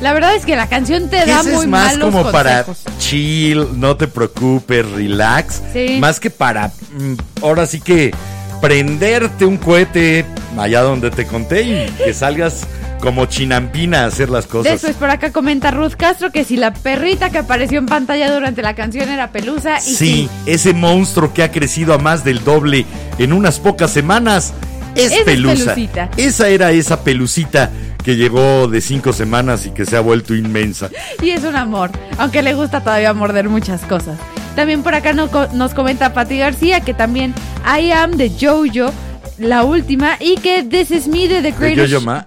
La 0.00 0.12
verdad 0.12 0.34
es 0.34 0.44
que 0.44 0.56
la 0.56 0.68
canción 0.68 1.08
te 1.08 1.24
da 1.24 1.42
muy 1.42 1.52
es 1.52 1.66
más 1.66 1.96
malos 1.96 2.12
como 2.14 2.30
para 2.30 2.64
chill, 2.98 3.80
no 3.80 3.96
te 3.96 4.08
preocupes, 4.08 4.88
relax. 4.90 5.62
Sí. 5.72 5.98
Más 6.00 6.20
que 6.20 6.30
para, 6.30 6.68
mm, 6.68 7.14
ahora 7.42 7.66
sí 7.66 7.80
que 7.80 8.12
prenderte 8.60 9.44
un 9.44 9.56
cohete 9.56 10.24
allá 10.56 10.82
donde 10.82 11.10
te 11.10 11.26
conté 11.26 11.62
y 11.62 11.90
que 12.04 12.14
salgas 12.14 12.66
como 13.02 13.26
chinampina 13.26 14.04
a 14.04 14.06
hacer 14.06 14.30
las 14.30 14.46
cosas. 14.46 14.74
Después 14.74 14.94
por 14.94 15.10
acá 15.10 15.32
comenta 15.32 15.72
Ruth 15.72 15.94
Castro 15.94 16.30
que 16.30 16.44
si 16.44 16.56
la 16.56 16.72
perrita 16.72 17.30
que 17.30 17.38
apareció 17.38 17.80
en 17.80 17.86
pantalla 17.86 18.32
durante 18.32 18.62
la 18.62 18.74
canción 18.74 19.08
era 19.08 19.32
Pelusa 19.32 19.78
y 19.78 19.94
Sí, 19.94 20.30
ese 20.46 20.72
monstruo 20.72 21.34
que 21.34 21.42
ha 21.42 21.50
crecido 21.50 21.92
a 21.92 21.98
más 21.98 22.22
del 22.22 22.44
doble 22.44 22.86
en 23.18 23.32
unas 23.32 23.58
pocas 23.58 23.90
semanas 23.90 24.52
es 24.94 25.12
pelusa. 25.24 25.74
Pelucita. 25.74 26.10
Esa 26.16 26.48
era 26.48 26.70
esa 26.70 27.02
pelucita 27.02 27.70
que 28.04 28.16
llegó 28.16 28.66
de 28.68 28.80
cinco 28.80 29.12
semanas 29.12 29.66
y 29.66 29.70
que 29.70 29.84
se 29.86 29.96
ha 29.96 30.00
vuelto 30.00 30.34
inmensa. 30.34 30.90
Y 31.22 31.30
es 31.30 31.44
un 31.44 31.56
amor, 31.56 31.90
aunque 32.18 32.42
le 32.42 32.54
gusta 32.54 32.80
todavía 32.80 33.12
morder 33.14 33.48
muchas 33.48 33.82
cosas. 33.82 34.18
También 34.56 34.82
por 34.82 34.94
acá 34.94 35.12
no- 35.12 35.30
nos 35.54 35.72
comenta 35.74 36.12
Pati 36.12 36.38
García 36.38 36.80
que 36.80 36.94
también 36.94 37.34
I 37.64 37.90
Am 37.92 38.12
de 38.12 38.30
Jojo, 38.30 38.92
la 39.38 39.64
última, 39.64 40.16
y 40.20 40.36
que 40.36 40.62
This 40.62 40.90
Is 40.90 41.08
Me 41.08 41.28
de 41.28 41.36
The 41.36 41.42
De 41.42 41.52
Greatest... 41.52 41.88
Yo-Yo 41.92 42.00
Ma. 42.02 42.26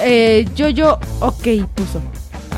Eh, 0.00 0.46
Jojo, 0.56 0.98
ok, 1.20 1.46
puso. 1.74 2.00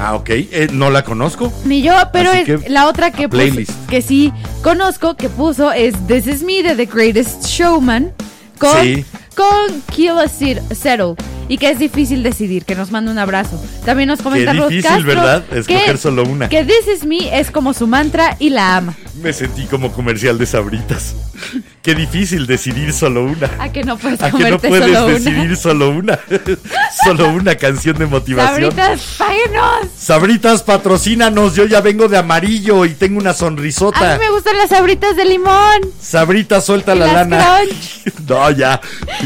Ah, 0.00 0.14
ok. 0.16 0.28
eh, 0.30 0.68
no 0.72 0.90
la 0.90 1.02
conozco. 1.04 1.52
Ni 1.64 1.80
yo, 1.82 1.92
pero 2.12 2.30
Así 2.30 2.40
es 2.40 2.62
que, 2.62 2.68
la 2.68 2.88
otra 2.88 3.10
que 3.12 3.28
puso, 3.28 3.60
que 3.88 4.02
sí 4.02 4.32
conozco, 4.62 5.16
que 5.16 5.28
puso 5.28 5.72
es 5.72 5.94
This 6.08 6.26
Is 6.26 6.42
Me 6.42 6.62
de 6.62 6.74
The 6.74 6.86
Greatest 6.86 7.44
Showman 7.46 8.12
con, 8.58 8.82
Sí. 8.82 9.04
Con 9.34 9.82
Killa 9.92 10.14
Sit- 10.28 10.60
Settle. 10.74 11.14
Y 11.46 11.58
que 11.58 11.68
es 11.68 11.78
difícil 11.78 12.22
decidir, 12.22 12.64
que 12.64 12.74
nos 12.74 12.90
manda 12.90 13.12
un 13.12 13.18
abrazo. 13.18 13.62
También 13.84 14.08
nos 14.08 14.22
comenta 14.22 14.52
Qué 14.52 14.58
difícil, 14.62 14.82
Castro 14.82 15.06
¿verdad? 15.06 15.44
que- 15.44 15.58
Escoger 15.58 15.98
solo 15.98 16.22
una. 16.22 16.48
Que 16.48 16.64
This 16.64 16.88
Is 16.96 17.04
Me 17.04 17.38
es 17.38 17.50
como 17.50 17.74
su 17.74 17.86
mantra 17.86 18.34
y 18.38 18.48
la 18.48 18.76
ama. 18.78 18.94
Me 19.20 19.30
sentí 19.34 19.64
como 19.66 19.92
comercial 19.92 20.38
de 20.38 20.46
sabritas. 20.46 21.14
Qué 21.82 21.94
difícil 21.94 22.46
decidir 22.46 22.94
solo 22.94 23.24
una. 23.24 23.50
A 23.58 23.70
que 23.70 23.84
no 23.84 23.98
puedes 23.98 24.22
A 24.22 24.30
que 24.30 24.50
no 24.50 24.58
puedes 24.58 24.94
solo 24.96 25.06
decidir 25.08 25.48
una. 25.48 25.56
solo 25.56 25.90
una. 25.90 26.18
solo 27.04 27.28
una 27.28 27.54
canción 27.56 27.98
de 27.98 28.06
motivación. 28.06 28.70
Sabritas, 28.72 29.14
páguenos. 29.18 29.86
Sabritas, 29.98 30.62
patrocínanos. 30.62 31.54
Yo 31.54 31.66
ya 31.66 31.82
vengo 31.82 32.08
de 32.08 32.16
amarillo 32.16 32.86
y 32.86 32.94
tengo 32.94 33.18
una 33.20 33.30
A 33.30 33.34
sonrisota. 33.34 34.14
mí 34.14 34.24
me 34.24 34.30
gustan 34.30 34.56
las 34.56 34.70
sabritas 34.70 35.14
de 35.14 35.26
limón. 35.26 35.80
Sabritas, 36.00 36.64
suelta 36.64 36.94
Y 36.94 36.98
la 37.00 37.06
las 37.06 37.14
lana. 37.28 37.44
crunch. 37.58 38.14
no, 38.28 38.50
ya. 38.50 38.80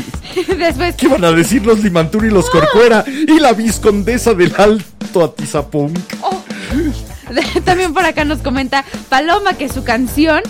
Después, 0.58 0.94
¿Qué 0.96 1.08
van 1.08 1.24
a 1.24 1.32
decir 1.32 1.64
los 1.64 1.82
Limantur 1.82 2.24
y 2.24 2.30
los 2.30 2.48
Corcuera? 2.50 3.04
Y 3.06 3.38
la 3.40 3.52
viscondesa 3.52 4.34
del 4.34 4.54
Alto 4.56 5.24
Atizapunk. 5.24 5.98
Oh. 6.22 6.42
También 7.64 7.92
por 7.92 8.04
acá 8.04 8.24
nos 8.24 8.38
comenta 8.38 8.84
Paloma 9.08 9.54
que 9.54 9.68
su 9.68 9.84
canción 9.84 10.42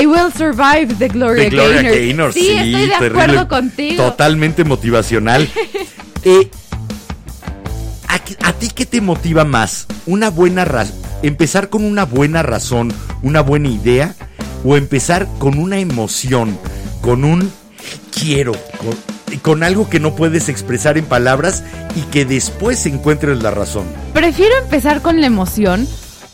I 0.00 0.06
Will 0.06 0.32
Survive 0.36 0.94
de 0.94 1.08
Gloria, 1.08 1.44
De 1.44 1.50
Gloria 1.50 1.82
Gaynor. 1.82 1.92
Gaynor, 1.92 2.32
sí, 2.32 2.40
sí, 2.40 2.50
estoy 2.52 2.86
de 2.86 2.88
terrible. 2.88 3.22
acuerdo 3.22 3.48
contigo. 3.48 4.04
Totalmente 4.04 4.64
motivacional. 4.64 5.48
Eh, 6.26 6.48
¿a, 8.08 8.14
a 8.48 8.52
ti 8.54 8.70
qué 8.74 8.86
te 8.86 9.02
motiva 9.02 9.44
más? 9.44 9.86
¿Una 10.06 10.30
buena 10.30 10.64
razón? 10.64 10.96
¿Empezar 11.22 11.68
con 11.68 11.84
una 11.84 12.06
buena 12.06 12.42
razón, 12.42 12.94
una 13.20 13.42
buena 13.42 13.68
idea? 13.68 14.14
¿O 14.64 14.78
empezar 14.78 15.28
con 15.38 15.58
una 15.58 15.80
emoción, 15.80 16.58
con 17.02 17.24
un 17.24 17.52
quiero, 18.18 18.52
con, 18.78 19.38
con 19.40 19.62
algo 19.62 19.88
que 19.88 20.00
no 20.00 20.14
puedes 20.14 20.48
expresar 20.48 20.98
en 20.98 21.04
palabras 21.04 21.62
y 21.96 22.00
que 22.10 22.24
después 22.24 22.84
encuentres 22.86 23.42
la 23.42 23.50
razón? 23.50 23.84
Prefiero 24.12 24.54
empezar 24.62 25.02
con 25.02 25.20
la 25.20 25.26
emoción 25.26 25.86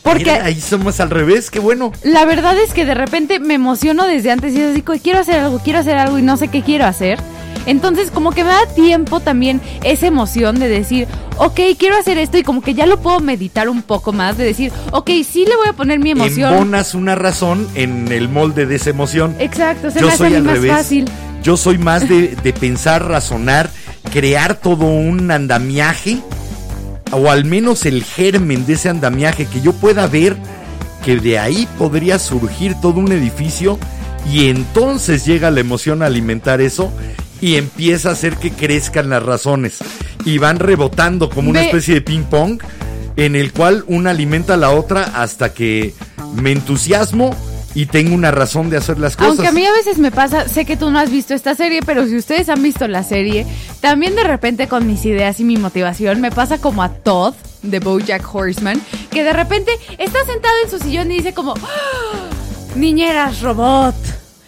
porque 0.03 0.24
Mira, 0.24 0.44
ahí 0.46 0.61
somos 0.61 0.98
al 1.01 1.11
revés, 1.11 1.51
qué 1.51 1.59
bueno. 1.59 1.92
la 2.03 2.24
verdad 2.24 2.57
es 2.59 2.72
que 2.72 2.86
de 2.86 2.94
repente 2.94 3.38
me 3.38 3.55
emociono 3.55 4.07
desde 4.07 4.30
antes 4.30 4.55
y 4.55 4.61
es 4.61 4.72
así, 4.72 4.82
quiero 5.03 5.18
hacer 5.18 5.40
algo, 5.40 5.59
quiero 5.59 5.78
hacer 5.78 5.98
algo 5.98 6.18
y 6.18 6.22
no 6.22 6.36
sé 6.36 6.48
qué 6.48 6.62
quiero 6.62 6.86
hacer. 6.86 7.18
Entonces, 7.66 8.11
como 8.11 8.32
que 8.32 8.42
me 8.42 8.48
da 8.51 8.66
tiempo 8.74 9.20
también 9.20 9.61
esa 9.84 10.07
emoción 10.07 10.59
de 10.59 10.68
decir, 10.68 11.07
ok, 11.36 11.61
quiero 11.78 11.96
hacer 11.98 12.16
esto 12.16 12.38
y 12.38 12.42
como 12.42 12.62
que 12.62 12.72
ya 12.72 12.86
lo 12.86 13.01
puedo 13.01 13.20
meditar 13.20 13.68
un 13.68 13.82
poco 13.82 14.12
más, 14.14 14.38
de 14.38 14.44
decir, 14.44 14.72
ok, 14.92 15.11
sí 15.30 15.44
le 15.46 15.55
voy 15.57 15.68
a 15.68 15.74
poner 15.74 15.98
mi 15.98 16.11
emoción. 16.12 16.55
Embonas 16.55 16.94
una 16.94 17.14
razón 17.14 17.68
en 17.74 18.11
el 18.12 18.30
molde 18.30 18.64
de 18.64 18.76
esa 18.76 18.90
emoción. 18.90 19.36
Exacto, 19.38 19.90
se 19.90 20.01
Yo 20.01 20.07
me 20.07 20.12
hace 20.12 20.24
soy 20.24 20.34
al 20.34 20.42
más 20.42 20.55
revés. 20.55 20.72
fácil. 20.72 21.05
Yo 21.43 21.57
soy 21.57 21.78
más 21.78 22.09
de, 22.09 22.36
de 22.36 22.53
pensar, 22.53 23.07
razonar, 23.07 23.70
crear 24.12 24.57
todo 24.57 24.86
un 24.86 25.30
andamiaje, 25.30 26.20
o 27.12 27.30
al 27.30 27.45
menos 27.45 27.86
el 27.86 28.05
germen 28.05 28.66
de 28.66 28.74
ese 28.74 28.88
andamiaje, 28.88 29.47
que 29.47 29.61
yo 29.61 29.72
pueda 29.72 30.07
ver 30.07 30.36
que 31.05 31.16
de 31.16 31.38
ahí 31.38 31.66
podría 31.78 32.18
surgir 32.18 32.74
todo 32.80 33.01
un 33.01 33.12
edificio 33.12 33.78
y 34.30 34.49
entonces 34.49 35.24
llega 35.24 35.51
la 35.51 35.61
emoción 35.61 36.03
a 36.03 36.07
alimentar 36.07 36.61
eso 36.61 36.93
y 37.41 37.57
empieza 37.57 38.11
a 38.11 38.12
hacer 38.12 38.36
que 38.36 38.51
crezcan 38.51 39.09
las 39.09 39.22
razones 39.22 39.78
y 40.24 40.38
van 40.38 40.59
rebotando 40.59 41.30
como 41.30 41.51
una 41.51 41.62
especie 41.62 41.95
de 41.95 42.01
ping 42.03 42.24
pong 42.24 42.61
en 43.16 43.34
el 43.34 43.53
cual 43.53 43.84
una 43.86 44.11
alimenta 44.11 44.55
a 44.55 44.59
la 44.59 44.70
otra 44.70 45.05
hasta 45.14 45.53
que 45.55 45.95
me 46.34 46.53
entusiasmo 46.53 47.34
y 47.75 47.87
tengo 47.87 48.14
una 48.14 48.31
razón 48.31 48.71
de 48.71 48.77
hacer 48.77 48.99
las 48.99 49.16
cosas. 49.16 49.31
Aunque 49.31 49.47
a 49.49 49.53
mí 49.53 49.64
a 49.64 49.73
veces 49.73 49.99
me 49.99 50.11
pasa, 50.11 50.49
sé 50.49 50.64
que 50.64 50.77
tú 50.77 50.91
no 50.91 50.99
has 50.99 51.11
visto 51.11 51.35
esta 51.35 51.55
serie, 51.55 51.81
pero 51.85 52.07
si 52.07 52.16
ustedes 52.16 52.49
han 52.49 52.62
visto 52.62 52.87
la 52.89 53.03
serie, 53.03 53.47
también 53.81 54.16
de 54.16 54.25
repente 54.25 54.66
con 54.68 54.87
mis 54.87 55.05
ideas 55.05 55.39
y 55.41 55.45
mi 55.45 55.57
motivación 55.57 56.21
me 56.21 56.31
pasa 56.31 56.59
como 56.59 56.83
a 56.83 56.89
Todd 56.89 57.35
de 57.62 57.79
BoJack 57.79 58.35
Horseman, 58.35 58.81
que 59.11 59.23
de 59.23 59.33
repente 59.33 59.73
está 59.99 60.18
sentado 60.25 60.55
en 60.64 60.71
su 60.71 60.79
sillón 60.79 61.12
y 61.12 61.16
dice 61.18 61.33
como, 61.35 61.55
"Ah, 61.55 62.29
niñeras 62.75 63.41
robot, 63.41 63.95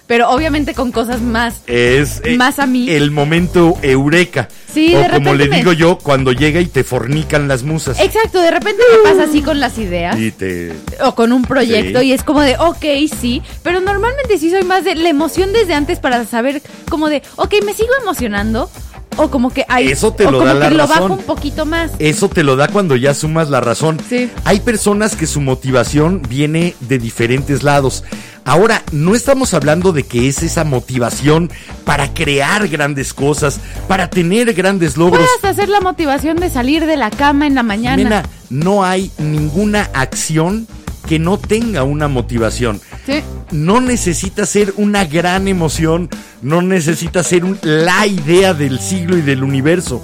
pero 0.07 0.31
obviamente 0.31 0.75
con 0.75 0.93
cosas 0.93 1.21
más. 1.21 1.63
es 1.67 2.21
eh, 2.25 2.37
Más 2.37 2.59
a 2.59 2.67
mí. 2.67 2.91
el 2.91 3.11
momento 3.11 3.77
eureka. 3.83 4.49
Sí, 4.73 4.95
o 4.95 5.01
de 5.01 5.11
como 5.11 5.35
le 5.35 5.49
me- 5.49 5.57
digo 5.57 5.73
yo, 5.73 5.99
cuando 5.99 6.33
llega 6.33 6.61
y 6.61 6.67
te 6.67 6.83
fornican 6.85 7.47
las 7.49 7.63
musas. 7.63 7.99
Exacto, 8.01 8.41
de 8.41 8.51
repente 8.51 8.83
me 8.91 9.11
pasa 9.11 9.25
así 9.29 9.43
con 9.43 9.61
las 9.61 9.79
ideas. 9.79 10.19
Y 10.19 10.31
te 10.33 10.73
o 11.05 11.15
con 11.15 11.33
un 11.33 11.43
proyecto 11.43 12.01
Sí. 12.01 12.07
y 12.07 12.13
es 12.13 12.23
como 12.25 12.41
de, 12.41 12.57
ok, 12.59 12.85
sí, 13.21 13.43
pero 13.63 13.81
normalmente 13.81 14.39
sí 14.39 14.51
soy 14.51 14.65
más 14.65 14.85
de 14.85 14.95
la 14.95 15.09
emoción 15.09 15.53
desde 15.53 15.75
antes 15.75 15.99
para 15.99 16.25
saber 16.27 16.63
como 16.89 17.09
de, 17.09 17.23
ok, 17.37 17.55
me 17.65 17.75
sigo 17.75 17.91
emocionando 18.01 18.71
o 19.19 19.29
como 19.31 19.51
que 19.51 19.67
hay, 19.69 19.89
Eso 19.89 20.15
te 20.15 20.25
o 20.27 20.31
lo 20.31 20.39
como 20.39 20.49
da 20.49 20.55
la 20.55 20.69
que 20.71 20.75
lo 20.75 20.87
razón. 20.87 21.03
bajo 21.11 21.15
un 21.21 21.23
poquito 21.27 21.67
más. 21.67 21.91
eso 21.99 22.31
te 22.31 22.43
lo 22.43 22.57
da 22.57 22.69
cuando 22.69 22.97
ya 22.97 23.13
sumas 23.13 23.51
la 23.51 23.61
razón. 23.61 23.99
Sí. 24.09 24.31
Hay 24.45 24.61
personas 24.61 25.17
que 25.17 25.27
su 25.27 25.43
motivación 25.43 26.23
viene 26.27 26.75
de 26.81 26.99
diferentes 26.99 27.63
lados. 27.63 28.05
Ahora, 28.45 28.83
no 28.91 29.15
estamos 29.15 29.55
hablando 29.55 29.93
de 29.93 30.03
que 30.03 30.27
es 30.29 30.43
esa 30.43 30.65
motivación 30.65 31.49
para 31.85 32.13
crear 32.13 32.67
grandes 32.69 33.15
cosas, 33.15 33.61
para 33.87 34.11
tener 34.11 34.53
grandes 34.55 34.97
logros. 34.97 35.27
Puedes 35.41 35.57
hacer 35.57 35.69
la 35.69 35.81
motivación 35.81 36.39
de 36.39 36.51
salir 36.51 36.87
de 36.87 36.97
la 36.97 37.11
cama 37.11 37.47
en 37.47 37.55
la 37.55 37.63
mañana. 37.63 37.97
Nena, 38.03 38.23
no 38.51 38.85
hay 38.85 39.13
ninguna 39.19 39.89
acción 39.95 40.67
que 41.09 41.19
no 41.21 41.39
tenga 41.39 41.83
una 41.85 42.09
motivación. 42.09 42.81
Sí. 43.07 43.21
no 43.51 43.81
necesita 43.81 44.47
ser 44.47 44.73
una 44.77 45.05
gran 45.05 45.47
emoción, 45.49 46.09
no 46.41 46.63
necesita 46.63 47.23
ser 47.25 47.45
un- 47.45 47.59
la 47.63 48.07
idea 48.07 48.55
del 48.55 48.79
siglo 48.81 49.19
y 49.19 49.23
del 49.23 49.43
universo. 49.45 50.03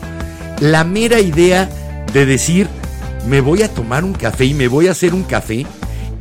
La 0.61 0.83
mera 0.85 1.19
idea 1.21 1.71
de 2.13 2.27
decir, 2.27 2.67
me 3.29 3.41
voy 3.41 3.63
a 3.63 3.73
tomar 3.73 4.05
un 4.05 4.13
café 4.15 4.45
y 4.47 4.53
me 4.55 4.67
voy 4.69 4.89
a 4.89 4.91
hacer 4.91 5.15
un 5.15 5.23
café 5.23 5.65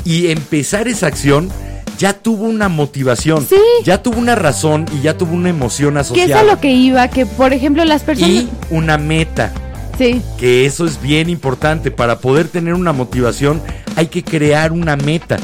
y 0.05 0.27
empezar 0.27 0.87
esa 0.87 1.07
acción 1.07 1.49
ya 1.97 2.13
tuvo 2.13 2.45
una 2.45 2.69
motivación, 2.69 3.45
Sí. 3.47 3.55
ya 3.83 4.01
tuvo 4.03 4.19
una 4.19 4.35
razón 4.35 4.85
y 4.97 5.01
ya 5.01 5.17
tuvo 5.17 5.33
una 5.33 5.49
emoción 5.49 5.95
Que 5.95 5.99
es 6.01 6.07
a 6.09 6.13
asociada. 6.13 6.43
lo 6.43 6.59
que 6.59 6.71
iba, 6.71 7.07
que 7.09 7.25
por 7.25 7.53
ejemplo 7.53 7.83
las 7.85 8.03
personas... 8.03 8.31
Y 8.31 8.49
una 8.69 8.97
meta, 8.97 9.51
Sí. 9.97 10.21
que 10.37 10.65
eso 10.65 10.85
es 10.85 11.01
bien 11.01 11.27
importante. 11.29 11.89
Para 11.89 12.19
poder 12.19 12.47
tener 12.47 12.75
una 12.75 12.93
motivación 12.93 13.61
hay 13.95 14.07
que 14.07 14.23
crear 14.23 14.71
una 14.71 14.95
meta. 14.95 15.37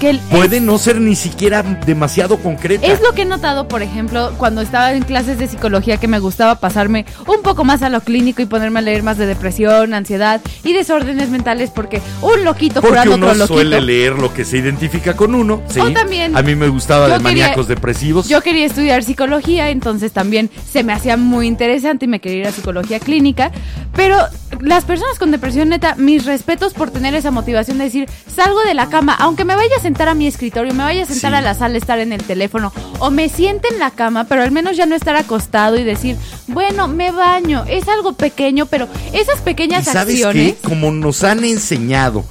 Que 0.00 0.10
el- 0.10 0.18
Puede 0.18 0.60
no 0.60 0.78
ser 0.78 0.98
ni 1.00 1.14
siquiera 1.14 1.62
demasiado 1.62 2.38
concreta. 2.38 2.86
Es 2.86 3.00
lo 3.02 3.12
que 3.12 3.22
he 3.22 3.24
notado, 3.26 3.68
por 3.68 3.82
ejemplo, 3.82 4.32
cuando 4.38 4.62
estaba 4.62 4.92
en 4.94 5.02
clases 5.02 5.38
de 5.38 5.46
psicología 5.46 5.98
que 5.98 6.08
me 6.08 6.18
gustaba 6.18 6.54
pasarme 6.54 7.04
un 7.26 7.42
poco 7.42 7.64
más 7.64 7.82
a 7.82 7.90
lo 7.90 8.00
clínico 8.00 8.40
y 8.40 8.46
ponerme 8.46 8.78
a 8.78 8.82
leer 8.82 9.02
más 9.02 9.18
de 9.18 9.26
depresión, 9.26 9.92
ansiedad 9.92 10.40
y 10.64 10.72
desórdenes 10.72 11.28
mentales 11.28 11.70
porque 11.70 12.00
un 12.22 12.44
loquito 12.44 12.80
Porque 12.80 12.88
curando 12.96 13.14
uno 13.16 13.26
otro 13.26 13.38
loquito. 13.40 13.54
suele 13.54 13.80
leer 13.82 14.14
lo 14.14 14.32
que 14.32 14.44
se 14.46 14.56
identifica 14.56 15.14
con 15.14 15.34
uno. 15.34 15.60
Sí. 15.68 15.80
O 15.80 15.92
también, 15.92 16.34
A 16.36 16.40
mí 16.42 16.54
me 16.56 16.68
gustaba 16.68 17.06
de 17.06 17.12
quería- 17.12 17.22
maníacos 17.22 17.68
depresivos. 17.68 18.26
Yo 18.28 18.40
quería 18.40 18.64
estudiar 18.66 19.04
psicología, 19.04 19.68
entonces 19.68 20.12
también 20.12 20.48
se 20.72 20.82
me 20.82 20.94
hacía 20.94 21.18
muy 21.18 21.46
interesante 21.46 22.06
y 22.06 22.08
me 22.08 22.20
quería 22.20 22.38
ir 22.40 22.46
a 22.46 22.52
psicología 22.52 23.00
clínica. 23.00 23.50
Pero 23.94 24.16
las 24.60 24.84
personas 24.84 25.18
con 25.18 25.30
depresión, 25.30 25.68
neta, 25.68 25.94
mis 25.96 26.24
respetos 26.26 26.74
por 26.74 26.90
tener 26.90 27.14
esa 27.14 27.30
motivación 27.30 27.78
de 27.78 27.84
decir, 27.84 28.08
salgo 28.34 28.60
de 28.62 28.74
la 28.74 28.88
cama, 28.88 29.14
aunque 29.14 29.44
me 29.44 29.54
vaya 29.54 29.70
a 29.78 29.80
sentar 29.80 30.08
a 30.08 30.14
mi 30.14 30.26
escritorio, 30.26 30.74
me 30.74 30.82
vaya 30.82 31.04
a 31.04 31.06
sentar 31.06 31.30
Sí. 31.32 31.36
a 31.36 31.40
la 31.40 31.54
sala, 31.54 31.78
estar 31.78 31.98
en 32.00 32.12
el 32.12 32.22
teléfono, 32.24 32.72
o 32.98 33.10
me 33.10 33.28
siente 33.28 33.68
en 33.72 33.78
la 33.78 33.90
cama, 33.92 34.24
pero 34.24 34.42
al 34.42 34.50
menos 34.50 34.76
ya 34.76 34.86
no 34.86 34.94
estar 34.96 35.16
acostado 35.16 35.78
y 35.78 35.84
decir, 35.84 36.16
bueno, 36.48 36.88
me 36.88 37.10
baño. 37.12 37.64
Es 37.68 37.88
algo 37.88 38.12
pequeño, 38.14 38.66
pero 38.66 38.88
esas 39.12 39.38
y 39.38 39.42
pequeñas 39.42 39.84
sabes 39.84 40.16
acciones. 40.16 40.54
qué? 40.54 40.68
Como 40.68 40.90
nos 40.90 41.22
han 41.24 41.44
enseñado 41.44 42.24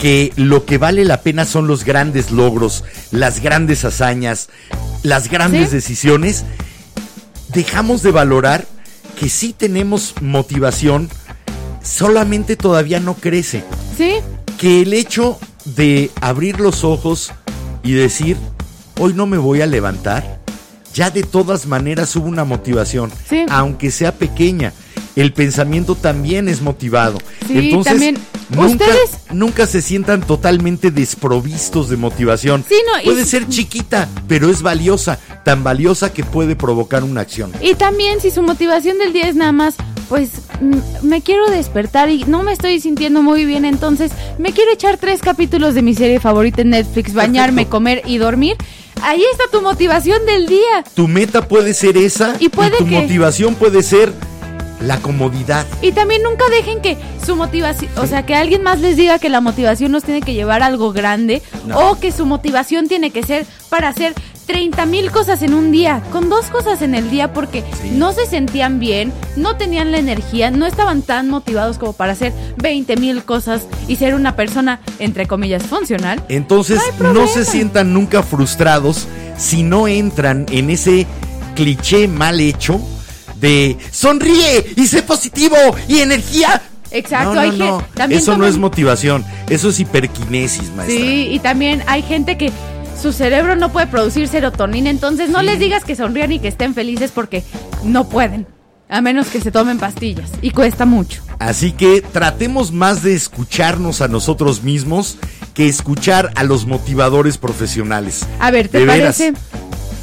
que 0.00 0.32
lo 0.36 0.64
que 0.64 0.78
vale 0.78 1.04
la 1.04 1.22
pena 1.22 1.44
son 1.44 1.66
los 1.66 1.84
grandes 1.84 2.30
logros, 2.30 2.84
las 3.10 3.40
grandes 3.40 3.84
hazañas, 3.84 4.48
las 5.02 5.28
grandes 5.28 5.68
Sí. 5.70 5.74
decisiones, 5.76 6.44
dejamos 7.48 8.02
de 8.02 8.10
valorar 8.10 8.64
que 9.18 9.28
sí 9.28 9.52
tenemos 9.56 10.14
motivación, 10.20 11.08
solamente 11.84 12.56
todavía 12.56 12.98
no 12.98 13.14
crece. 13.14 13.62
Sí, 13.96 14.14
que 14.58 14.82
el 14.82 14.92
hecho 14.92 15.38
de 15.64 16.10
abrir 16.20 16.58
los 16.60 16.82
ojos 16.82 17.32
y 17.82 17.92
decir, 17.92 18.36
hoy 18.98 19.14
no 19.14 19.26
me 19.26 19.38
voy 19.38 19.60
a 19.62 19.66
levantar, 19.66 20.40
ya 20.92 21.10
de 21.10 21.22
todas 21.22 21.66
maneras 21.66 22.14
hubo 22.16 22.26
una 22.26 22.44
motivación, 22.44 23.12
Sí. 23.28 23.44
aunque 23.50 23.90
sea 23.90 24.12
pequeña. 24.12 24.72
El 25.16 25.32
pensamiento 25.32 25.94
también 25.94 26.48
es 26.48 26.60
motivado. 26.60 27.18
Sí, 27.46 27.56
Entonces, 27.58 27.92
también, 27.92 28.18
nunca, 28.50 28.84
ustedes- 28.84 29.10
nunca 29.32 29.66
se 29.68 29.80
sientan 29.80 30.22
totalmente 30.22 30.90
desprovistos 30.90 31.88
de 31.88 31.96
motivación. 31.96 32.64
Sí, 32.68 32.74
no, 32.92 33.00
y- 33.00 33.04
puede 33.04 33.24
ser 33.24 33.48
chiquita, 33.48 34.08
pero 34.26 34.50
es 34.50 34.62
valiosa, 34.62 35.20
tan 35.44 35.62
valiosa 35.62 36.12
que 36.12 36.24
puede 36.24 36.56
provocar 36.56 37.04
una 37.04 37.20
acción. 37.20 37.52
Y 37.60 37.74
también 37.74 38.20
si 38.20 38.32
su 38.32 38.42
motivación 38.42 38.98
del 38.98 39.12
día 39.12 39.28
es 39.28 39.36
nada 39.36 39.52
más, 39.52 39.74
pues 40.08 40.30
me 41.02 41.20
quiero 41.22 41.46
despertar 41.50 42.08
y 42.10 42.24
no 42.24 42.42
me 42.42 42.52
estoy 42.52 42.80
sintiendo 42.80 43.22
muy 43.22 43.44
bien, 43.44 43.64
entonces 43.64 44.12
me 44.38 44.52
quiero 44.52 44.72
echar 44.72 44.96
tres 44.98 45.20
capítulos 45.20 45.74
de 45.74 45.82
mi 45.82 45.94
serie 45.94 46.20
favorita 46.20 46.62
en 46.62 46.70
Netflix, 46.70 47.14
bañarme, 47.14 47.62
Perfecto. 47.62 47.70
comer 47.70 48.02
y 48.06 48.18
dormir. 48.18 48.56
Ahí 49.02 49.22
está 49.32 49.44
tu 49.50 49.60
motivación 49.62 50.24
del 50.26 50.46
día. 50.46 50.84
Tu 50.94 51.08
meta 51.08 51.46
puede 51.48 51.74
ser 51.74 51.96
esa 51.96 52.36
Y 52.40 52.48
puede 52.48 52.76
tu 52.78 52.84
que- 52.86 53.00
motivación 53.00 53.54
puede 53.54 53.82
ser 53.82 54.12
la 54.80 54.98
comodidad. 54.98 55.66
Y 55.82 55.92
también 55.92 56.22
nunca 56.22 56.44
dejen 56.50 56.80
que 56.82 56.96
su 57.24 57.36
motivación, 57.36 57.90
o 57.96 58.06
sea, 58.06 58.26
que 58.26 58.34
alguien 58.34 58.62
más 58.62 58.80
les 58.80 58.96
diga 58.96 59.18
que 59.18 59.30
la 59.30 59.40
motivación 59.40 59.92
los 59.92 60.04
tiene 60.04 60.20
que 60.20 60.34
llevar 60.34 60.62
a 60.62 60.66
algo 60.66 60.92
grande 60.92 61.42
No. 61.66 61.90
o 61.92 61.98
que 62.00 62.12
su 62.12 62.26
motivación 62.26 62.86
tiene 62.86 63.10
que 63.10 63.22
ser 63.22 63.46
para 63.70 63.88
hacer 63.88 64.12
30 64.46 64.86
mil 64.86 65.10
cosas 65.10 65.42
en 65.42 65.54
un 65.54 65.72
día, 65.72 66.02
con 66.12 66.28
dos 66.28 66.46
cosas 66.46 66.82
en 66.82 66.94
el 66.94 67.10
día 67.10 67.32
porque 67.32 67.62
Sí. 67.82 67.90
no 67.92 68.12
se 68.12 68.26
sentían 68.26 68.78
bien, 68.78 69.12
no 69.36 69.56
tenían 69.56 69.90
la 69.92 69.98
energía, 69.98 70.50
no 70.50 70.66
estaban 70.66 71.02
tan 71.02 71.30
motivados 71.30 71.78
como 71.78 71.92
para 71.92 72.12
hacer 72.12 72.32
20 72.58 72.96
mil 72.96 73.24
cosas 73.24 73.62
y 73.88 73.96
ser 73.96 74.14
una 74.14 74.36
persona, 74.36 74.80
entre 74.98 75.26
comillas, 75.26 75.62
funcional. 75.64 76.22
Entonces 76.28 76.80
No 77.00 77.26
se 77.26 77.44
sientan 77.44 77.92
nunca 77.94 78.22
frustrados 78.22 79.06
si 79.38 79.62
no 79.62 79.88
entran 79.88 80.46
en 80.50 80.70
ese 80.70 81.06
cliché 81.54 82.08
mal 82.08 82.40
hecho 82.40 82.80
de 83.40 83.76
sonríe 83.90 84.72
y 84.76 84.86
sé 84.86 85.02
positivo 85.02 85.56
y 85.88 85.98
energía. 85.98 86.62
Exacto, 86.90 87.30
No, 87.30 87.34
no, 87.34 87.40
hay 87.40 87.58
no. 87.58 87.82
también 87.94 88.20
Eso 88.20 88.36
no 88.36 88.46
es 88.46 88.56
motivación, 88.56 89.24
eso 89.50 89.70
es 89.70 89.80
hiperquinesis, 89.80 90.70
maestra. 90.76 90.96
Sí, 90.96 91.28
y 91.32 91.38
también 91.40 91.82
hay 91.88 92.02
gente 92.02 92.36
que 92.38 92.52
su 93.00 93.12
cerebro 93.12 93.56
no 93.56 93.70
puede 93.72 93.86
producir 93.86 94.28
serotonina, 94.28 94.90
entonces 94.90 95.28
no 95.30 95.40
Sí. 95.40 95.46
les 95.46 95.58
digas 95.58 95.84
que 95.84 95.94
sonrían 95.96 96.32
y 96.32 96.38
que 96.38 96.48
estén 96.48 96.74
felices 96.74 97.10
porque 97.14 97.44
no 97.82 98.08
pueden, 98.08 98.46
a 98.88 99.00
menos 99.00 99.26
que 99.28 99.40
se 99.40 99.50
tomen 99.50 99.78
pastillas 99.78 100.30
y 100.42 100.50
cuesta 100.50 100.86
mucho. 100.86 101.22
Así 101.38 101.72
que 101.72 102.00
tratemos 102.00 102.72
más 102.72 103.02
de 103.02 103.14
escucharnos 103.14 104.00
a 104.00 104.08
nosotros 104.08 104.62
mismos 104.62 105.18
que 105.52 105.68
escuchar 105.68 106.30
a 106.36 106.44
los 106.44 106.66
motivadores 106.66 107.36
profesionales. 107.38 108.26
A 108.40 108.50
ver, 108.50 108.68
¿te 108.68 108.78
De 108.78 108.86
veras. 108.86 109.18
parece? 109.18 109.34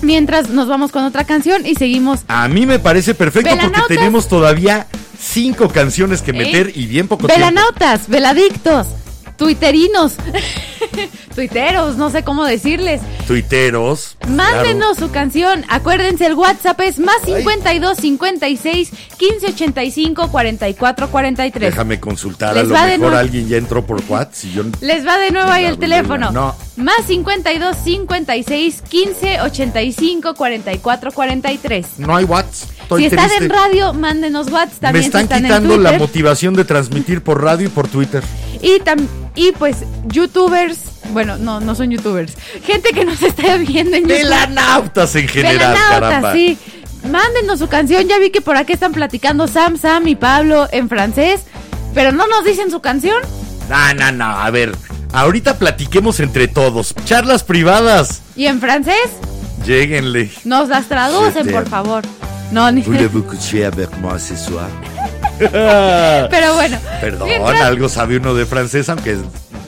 Mientras 0.02 0.50
nos 0.50 0.68
vamos 0.68 0.92
con 0.92 1.04
otra 1.04 1.24
canción 1.26 1.66
y 1.66 1.76
seguimos. 1.76 2.22
A 2.28 2.48
mí 2.48 2.66
me 2.66 2.80
parece 2.80 3.14
perfecto 3.14 3.50
Velanautas. 3.50 3.82
porque 3.82 3.96
tenemos 3.96 4.28
todavía 4.28 4.88
cinco 5.20 5.68
canciones 5.70 6.22
que 6.24 6.34
meter 6.34 6.68
¿Eh? 6.70 6.74
y 6.76 6.86
bien 6.88 7.08
poco 7.08 7.28
tiempo. 7.28 7.40
Velanautas, 7.40 8.08
veladictos, 8.08 8.88
tuiterinos. 9.42 10.14
Tuiteros, 11.36 11.98
no 11.98 12.12
sé 12.12 12.24
cómo 12.24 12.46
decirles. 12.46 13.02
Tuiteros. 13.26 14.16
Mándenos 14.28 14.98
su 14.98 15.10
canción. 15.10 15.66
Acuérdense, 15.68 16.28
el 16.28 16.36
WhatsApp 16.36 16.80
es 16.82 17.00
más 17.00 17.16
52 17.26 17.98
56 17.98 18.92
15 19.18 19.46
85 19.48 20.28
44 20.30 21.08
43. 21.10 21.72
Déjame 21.72 22.00
consultar. 22.00 22.54
Les 22.56 22.66
a 22.66 22.68
lo 22.68 22.74
mejor 22.74 23.00
nuevo. 23.00 23.18
alguien 23.18 23.48
ya 23.48 23.58
entró 23.58 23.84
por 23.84 24.04
WhatsApp. 24.08 24.46
y 24.46 24.52
yo... 24.54 24.64
Les 24.82 25.08
va 25.08 25.18
de 25.18 25.32
nuevo 25.32 25.50
ahí 25.50 25.66
el 25.66 25.80
teléfono. 25.80 26.32
No. 26.32 26.56
Más 26.76 27.04
52 27.08 27.78
56 27.84 28.84
15 28.88 29.42
85 29.42 30.36
44 30.36 31.12
43. 31.12 31.88
No 31.98 32.16
hay 32.16 32.26
WhatsApp. 32.26 32.70
Estoy 32.82 33.02
si 33.04 33.08
están 33.08 33.28
triste. 33.28 33.46
en 33.46 33.50
radio, 33.50 33.94
mándenos 33.94 34.52
WhatsApp. 34.52 34.74
Me 34.74 34.80
También 34.82 35.04
si 35.04 35.08
están 35.08 35.24
están 35.24 35.44
quitando 35.44 35.74
en 35.76 35.84
la 35.84 35.94
motivación 35.94 36.54
de 36.54 36.66
transmitir 36.66 37.24
por 37.24 37.42
radio 37.42 37.68
y 37.68 37.70
por 37.70 37.88
Twitter. 37.88 38.22
Y, 38.62 38.80
tam- 38.82 39.08
y 39.36 39.52
pues, 39.54 39.78
youtubers. 40.08 40.80
Bueno, 41.12 41.38
no, 41.38 41.60
no 41.60 41.76
son 41.76 41.92
youtubers. 41.92 42.34
Gente 42.64 42.92
que 42.92 43.06
nos 43.06 43.22
está 43.24 43.58
viendo 43.58 43.96
en 43.98 44.04
YouTube. 44.04 44.18
Velanautas 44.18 45.16
en 45.16 45.28
general, 45.28 45.76
caramba. 45.90 46.34
sí. 46.34 46.58
Mándenos 47.10 47.60
su 47.60 47.68
canción. 47.68 48.08
Ya 48.08 48.20
vi 48.20 48.30
que 48.30 48.42
por 48.42 48.58
aquí 48.58 48.74
están 48.74 48.92
platicando 48.92 49.48
Sam, 49.48 49.78
Sam 49.78 50.08
y 50.08 50.16
Pablo 50.16 50.68
en 50.72 50.88
francés. 50.88 51.42
Pero 51.94 52.12
no 52.12 52.28
nos 52.28 52.46
dicen 52.46 52.70
su 52.72 52.80
canción. 52.80 53.18
No, 53.70 53.94
no, 53.96 54.12
no. 54.12 54.26
A 54.26 54.50
ver, 54.52 54.76
ahorita 55.12 55.58
platiquemos 55.58 56.20
entre 56.20 56.48
todos. 56.48 56.94
Charlas 57.06 57.44
privadas. 57.44 58.22
Y 58.36 58.46
en 58.46 58.60
francés 58.62 59.10
Lléguenle. 59.66 60.32
nos 60.46 60.70
las 60.70 60.86
traducen, 60.88 61.48
por 61.52 61.68
favor. 61.68 62.04
No, 62.52 62.72
ni. 62.72 62.82
Voulez-vous 62.82 63.24
coucher 63.28 63.66
avec 63.66 63.90
moi 64.02 64.20
ce 64.20 64.36
soir? 64.36 64.68
Pero 66.30 66.56
bueno. 66.56 66.78
Perdón, 67.00 67.28
mientras- 67.30 67.62
algo 67.62 67.90
sabe 67.90 68.18
uno 68.18 68.34
de 68.34 68.46
francés, 68.46 68.90
aunque 68.90 69.18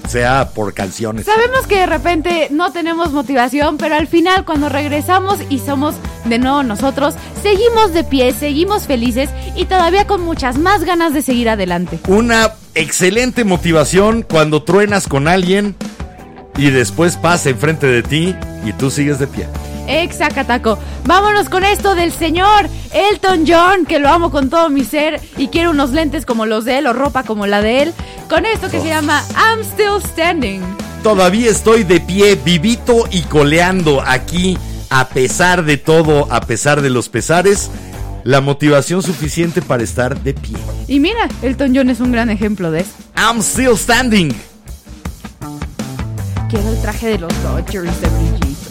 sea 0.07 0.49
por 0.49 0.73
canciones. 0.73 1.25
Sabemos 1.25 1.65
que 1.67 1.77
de 1.79 1.85
repente 1.85 2.47
no 2.51 2.71
tenemos 2.71 3.13
motivación, 3.13 3.77
pero 3.77 3.95
al 3.95 4.07
final 4.07 4.45
cuando 4.45 4.69
regresamos 4.69 5.39
y 5.49 5.59
somos 5.59 5.95
de 6.25 6.39
nuevo 6.39 6.61
nosotros, 6.61 7.15
seguimos 7.41 7.93
de 7.93 8.03
pie, 8.03 8.33
seguimos 8.33 8.83
felices 8.83 9.29
y 9.55 9.65
todavía 9.65 10.05
con 10.05 10.21
muchas 10.21 10.57
más 10.57 10.83
ganas 10.83 11.13
de 11.13 11.21
seguir 11.21 11.49
adelante. 11.49 11.99
Una 12.07 12.51
excelente 12.75 13.43
motivación 13.45 14.23
cuando 14.23 14.63
truenas 14.63 15.07
con 15.07 15.27
alguien 15.27 15.75
y 16.57 16.69
después 16.69 17.17
pasa 17.17 17.49
enfrente 17.49 17.87
de 17.87 18.03
ti 18.03 18.35
y 18.65 18.73
tú 18.73 18.89
sigues 18.91 19.19
de 19.19 19.27
pie. 19.27 19.47
Exacataco. 19.87 20.77
Vámonos 21.05 21.49
con 21.49 21.63
esto 21.63 21.95
del 21.95 22.11
señor 22.11 22.69
Elton 22.93 23.43
John, 23.47 23.85
que 23.85 23.99
lo 23.99 24.09
amo 24.09 24.31
con 24.31 24.49
todo 24.49 24.69
mi 24.69 24.83
ser 24.83 25.19
y 25.37 25.47
quiero 25.47 25.71
unos 25.71 25.91
lentes 25.91 26.25
como 26.25 26.45
los 26.45 26.65
de 26.65 26.77
él 26.77 26.87
o 26.87 26.93
ropa 26.93 27.23
como 27.23 27.47
la 27.47 27.61
de 27.61 27.83
él. 27.83 27.93
Con 28.29 28.45
esto 28.45 28.69
que 28.69 28.79
se 28.79 28.87
llama 28.87 29.23
I'm 29.35 29.63
Still 29.63 30.01
Standing. 30.11 30.61
Todavía 31.03 31.49
estoy 31.49 31.83
de 31.83 31.99
pie, 31.99 32.39
vivito 32.43 33.05
y 33.11 33.23
coleando 33.23 34.01
aquí, 34.01 34.57
a 34.89 35.09
pesar 35.09 35.65
de 35.65 35.75
todo, 35.75 36.31
a 36.31 36.39
pesar 36.41 36.81
de 36.81 36.89
los 36.89 37.09
pesares, 37.09 37.69
la 38.23 38.39
motivación 38.39 39.03
suficiente 39.03 39.61
para 39.61 39.83
estar 39.83 40.17
de 40.21 40.33
pie. 40.33 40.55
Y 40.87 41.01
mira, 41.01 41.27
Elton 41.41 41.75
John 41.75 41.89
es 41.89 41.99
un 41.99 42.13
gran 42.13 42.29
ejemplo 42.29 42.71
de 42.71 42.81
eso. 42.81 42.91
I'm 43.17 43.39
still 43.41 43.77
standing. 43.77 44.33
Quiero 46.53 46.69
el 46.69 46.79
traje 46.83 47.07
de 47.07 47.17
los 47.17 47.33
Dodgers 47.41 47.99
de 47.99 48.07
brillito. 48.09 48.69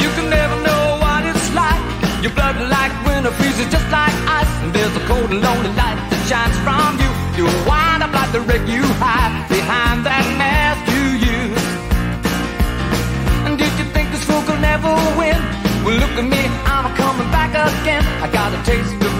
You 0.00 0.08
can 0.16 0.30
never 0.30 0.56
know 0.62 0.96
what 0.98 1.26
it's 1.26 1.54
like. 1.54 2.22
Your 2.22 2.32
blood 2.32 2.56
like 2.70 2.90
winter 3.04 3.32
freezes 3.32 3.70
just 3.70 3.84
like 3.92 4.14
ice. 4.26 4.48
And 4.64 4.72
there's 4.72 4.96
a 4.96 5.00
cold 5.06 5.30
and 5.30 5.42
lonely 5.42 5.68
light 5.76 6.00
that 6.08 6.24
shines 6.26 6.56
from 6.64 6.96
you. 6.96 7.10
You 7.36 7.44
wind 7.68 8.02
up 8.02 8.14
like 8.14 8.32
the 8.32 8.40
wreck 8.40 8.66
you 8.66 8.82
hide 8.96 9.29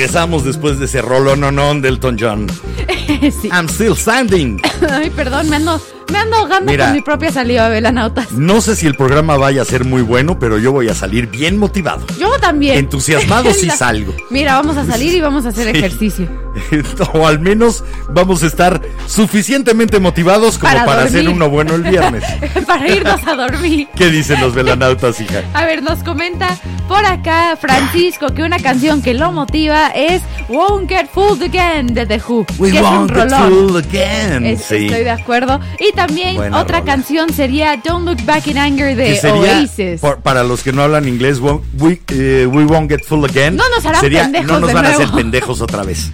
Regresamos 0.00 0.44
después 0.44 0.78
de 0.78 0.86
ese 0.86 1.02
rolo 1.02 1.36
no 1.36 1.74
del 1.74 1.84
Elton 1.84 2.16
John. 2.18 2.46
sí. 3.20 3.50
I'm 3.52 3.68
still 3.68 3.94
standing. 3.94 4.58
Ay, 4.90 5.10
perdón, 5.10 5.50
me 5.50 5.56
ando, 5.56 5.78
me 6.10 6.16
ando 6.16 6.36
ahogando 6.36 6.72
Mira. 6.72 6.86
con 6.86 6.94
mi 6.94 7.02
propia 7.02 7.30
saliva, 7.30 7.68
velanautas. 7.68 8.32
No 8.32 8.62
sé 8.62 8.76
si 8.76 8.86
el 8.86 8.94
programa 8.94 9.36
vaya 9.36 9.60
a 9.60 9.64
ser 9.66 9.84
muy 9.84 10.00
bueno, 10.00 10.38
pero 10.38 10.56
yo 10.56 10.72
voy 10.72 10.88
a 10.88 10.94
salir 10.94 11.26
bien 11.26 11.58
motivado. 11.58 12.06
Yo 12.18 12.30
también. 12.38 12.78
Entusiasmado 12.78 13.52
sí 13.52 13.68
salgo. 13.68 14.14
Mira, 14.30 14.54
vamos 14.54 14.78
a 14.78 14.86
salir 14.86 15.12
y 15.12 15.20
vamos 15.20 15.44
a 15.44 15.50
hacer 15.50 15.70
Sí. 15.70 15.76
ejercicio. 15.76 16.49
o 17.14 17.26
al 17.26 17.38
menos 17.40 17.84
vamos 18.08 18.42
a 18.42 18.46
estar 18.46 18.80
suficientemente 19.06 19.98
motivados 20.00 20.58
como 20.58 20.72
Para 20.72 20.84
para, 20.84 21.02
hacer 21.04 21.28
uno 21.28 21.48
bueno 21.50 21.74
el 21.74 21.82
viernes. 21.82 22.24
Para 22.66 22.88
irnos 22.88 23.26
a 23.26 23.34
dormir. 23.34 23.88
¿Qué 23.96 24.10
dicen 24.10 24.40
los 24.40 24.54
velanautas, 24.54 25.20
hija? 25.20 25.42
A 25.54 25.64
ver, 25.64 25.82
nos 25.82 26.02
comenta 26.02 26.56
por 26.88 27.04
acá 27.04 27.56
Francisco 27.60 28.28
que 28.34 28.42
una 28.42 28.58
canción 28.58 29.02
que 29.02 29.14
lo 29.14 29.32
motiva 29.32 29.88
es 29.88 30.22
Won't 30.48 30.88
Get 30.88 31.08
Fooled 31.12 31.42
Again 31.42 31.88
de 31.94 32.06
The 32.06 32.20
Who. 32.26 32.46
We 32.58 32.70
que 32.72 32.78
es 32.78 32.82
un 32.84 32.88
won't 32.88 33.12
get 33.12 33.30
rolón. 33.30 33.48
fooled 33.50 33.86
again. 33.86 34.46
Es- 34.46 34.60
Sí. 34.70 34.86
Estoy 34.86 35.04
de 35.04 35.10
acuerdo. 35.10 35.60
Y 35.78 35.92
también 35.94 36.36
Buena 36.36 36.58
otra 36.60 36.80
rola. 36.80 36.92
canción 36.92 37.32
sería 37.32 37.76
Don't 37.82 38.06
Look 38.06 38.24
Back 38.24 38.46
in 38.46 38.58
Anger 38.58 38.94
de 38.96 39.16
sería, 39.16 39.58
Oasis. 39.60 40.00
por- 40.00 40.20
para 40.20 40.44
los 40.44 40.62
que 40.62 40.72
no 40.72 40.82
hablan 40.82 41.08
inglés, 41.08 41.40
won't- 41.40 41.62
we, 41.78 42.00
eh, 42.08 42.46
we 42.46 42.64
won't 42.64 42.90
get 42.90 43.00
full 43.04 43.24
again. 43.24 43.56
No 43.56 43.64
nos 43.74 43.84
harán 43.86 44.00
sería, 44.00 44.22
pendejos 44.22 44.48
No 44.48 44.60
nos 44.60 44.68
de 44.68 44.74
van 44.74 44.84
a 44.86 44.88
nuevo. 44.90 45.02
hacer 45.04 45.14
pendejos 45.16 45.60
otra 45.60 45.82
vez. 45.82 46.10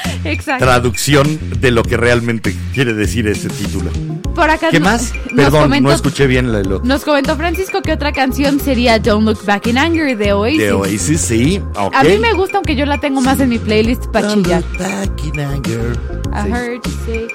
Exacto. 0.24 0.64
Traducción 0.64 1.38
de 1.60 1.70
lo 1.70 1.82
que 1.82 1.96
realmente 1.96 2.54
quiere 2.74 2.92
decir 2.94 3.26
ese 3.28 3.48
título. 3.48 3.90
Por 4.34 4.50
acá 4.50 4.68
¿Qué 4.70 4.80
más? 4.80 5.12
Perdón, 5.36 5.62
comentó- 5.64 5.88
no 5.88 5.94
escuché 5.94 6.26
bien 6.26 6.52
la 6.52 6.62
Nos 6.62 7.04
comentó 7.04 7.36
Francisco 7.36 7.80
que 7.82 7.92
otra 7.92 8.12
canción 8.12 8.60
sería 8.60 8.98
Don't 8.98 9.24
Look 9.26 9.44
Back 9.46 9.66
in 9.68 9.78
Anger 9.78 10.16
de 10.16 10.32
Oasis. 10.32 10.58
de 10.58 10.72
Oasis, 10.72 11.20
sí. 11.20 11.62
A 11.94 12.02
mí 12.04 12.18
me 12.18 12.32
gusta, 12.34 12.58
aunque 12.58 12.76
yo 12.76 12.84
la 12.86 12.98
tengo 12.98 13.20
más 13.20 13.40
en 13.40 13.48
mi 13.48 13.58
playlist 13.58 14.06
para 14.08 14.28
Don't 14.28 14.44
chillar. 14.44 14.62
look 14.62 14.78
back 14.78 15.24
in 15.24 15.40
anger. 15.40 15.98
I 16.34 16.42
Sí. 16.44 16.50
heard 16.52 16.80
you 16.84 16.92
say. 17.06 17.28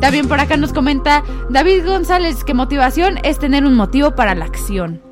También 0.00 0.28
por 0.28 0.40
acá 0.40 0.56
nos 0.56 0.72
comenta 0.72 1.22
David 1.50 1.84
González 1.84 2.42
que 2.44 2.54
motivación 2.54 3.18
es 3.22 3.38
tener 3.38 3.64
un 3.66 3.74
motivo 3.74 4.14
para 4.14 4.34
la 4.34 4.46
acción. 4.46 5.02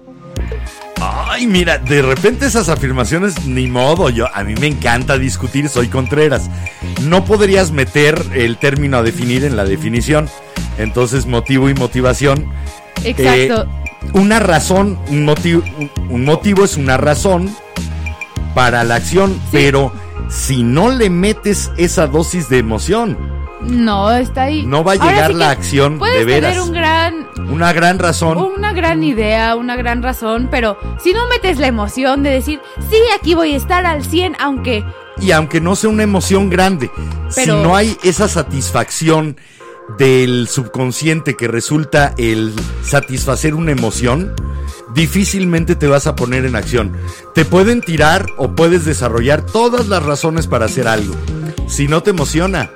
Ay, 1.00 1.46
mira, 1.46 1.78
de 1.78 2.02
repente 2.02 2.46
esas 2.46 2.68
afirmaciones, 2.68 3.44
ni 3.46 3.68
modo, 3.68 4.10
yo, 4.10 4.26
a 4.34 4.42
mí 4.42 4.54
me 4.60 4.66
encanta 4.66 5.16
discutir, 5.16 5.68
soy 5.68 5.88
Contreras. 5.88 6.50
No 7.02 7.24
podrías 7.24 7.70
meter 7.70 8.20
el 8.34 8.56
término 8.56 8.96
a 8.98 9.02
definir 9.02 9.44
en 9.44 9.56
la 9.56 9.64
definición. 9.64 10.28
Entonces, 10.76 11.26
motivo 11.26 11.68
y 11.70 11.74
motivación. 11.74 12.46
Exacto. 13.04 13.62
Eh, 13.62 14.10
una 14.14 14.40
razón, 14.40 14.98
un 15.08 15.24
motivo, 15.24 15.62
un- 15.78 15.90
un 16.08 16.24
motivo 16.24 16.64
es 16.64 16.76
una 16.76 16.96
razón 16.96 17.54
para 18.54 18.82
la 18.82 18.96
acción, 18.96 19.40
pero 19.52 19.92
si 20.28 20.62
no 20.64 20.90
le 20.90 21.10
metes 21.10 21.70
esa 21.76 22.06
dosis 22.08 22.48
de 22.48 22.58
emoción, 22.58 23.16
no, 23.60 24.10
está 24.12 24.42
ahí. 24.44 24.64
no 24.66 24.84
va 24.84 24.92
a 24.92 24.96
llegar 24.96 25.32
sí 25.32 25.36
la 25.38 25.50
acción 25.50 25.98
puedes 25.98 26.18
de 26.18 26.24
veras. 26.24 26.52
tener 26.52 26.66
un 26.66 26.72
gran, 26.72 27.26
una 27.50 27.72
gran 27.72 27.98
razón. 27.98 28.38
una 28.38 28.72
gran 28.72 29.02
idea, 29.02 29.54
una 29.56 29.76
gran 29.76 30.02
razón, 30.02 30.48
pero 30.50 30.78
si 31.02 31.12
no 31.12 31.26
metes 31.28 31.58
la 31.58 31.66
emoción 31.66 32.22
de 32.22 32.30
decir, 32.30 32.60
sí, 32.90 32.96
aquí 33.16 33.34
voy 33.34 33.54
a 33.54 33.56
estar 33.56 33.84
al 33.86 34.04
100, 34.04 34.36
aunque 34.40 34.84
Y 35.20 35.32
aunque 35.32 35.60
no 35.60 35.74
sea 35.76 35.90
una 35.90 36.02
emoción 36.04 36.48
grande, 36.50 36.90
Pero- 37.34 37.56
si 37.58 37.62
no 37.62 37.74
hay 37.76 37.96
esa 38.04 38.28
satisfacción 38.28 39.36
del 39.98 40.48
subconsciente 40.48 41.34
que 41.34 41.48
resulta 41.48 42.12
el 42.18 42.52
satisfacer 42.82 43.54
una 43.54 43.72
emoción, 43.72 44.34
difícilmente 44.94 45.76
te 45.76 45.86
vas 45.86 46.06
a 46.06 46.14
poner 46.14 46.44
en 46.44 46.56
acción. 46.56 46.92
Te 47.34 47.44
pueden 47.44 47.80
tirar 47.80 48.26
o 48.36 48.54
puedes 48.54 48.84
desarrollar 48.84 49.42
todas 49.42 49.88
las 49.88 50.02
razones 50.02 50.46
para 50.46 50.66
hacer 50.66 50.88
algo. 50.88 51.14
Si 51.66 51.88
no 51.88 52.02
te 52.02 52.10
emociona, 52.10 52.70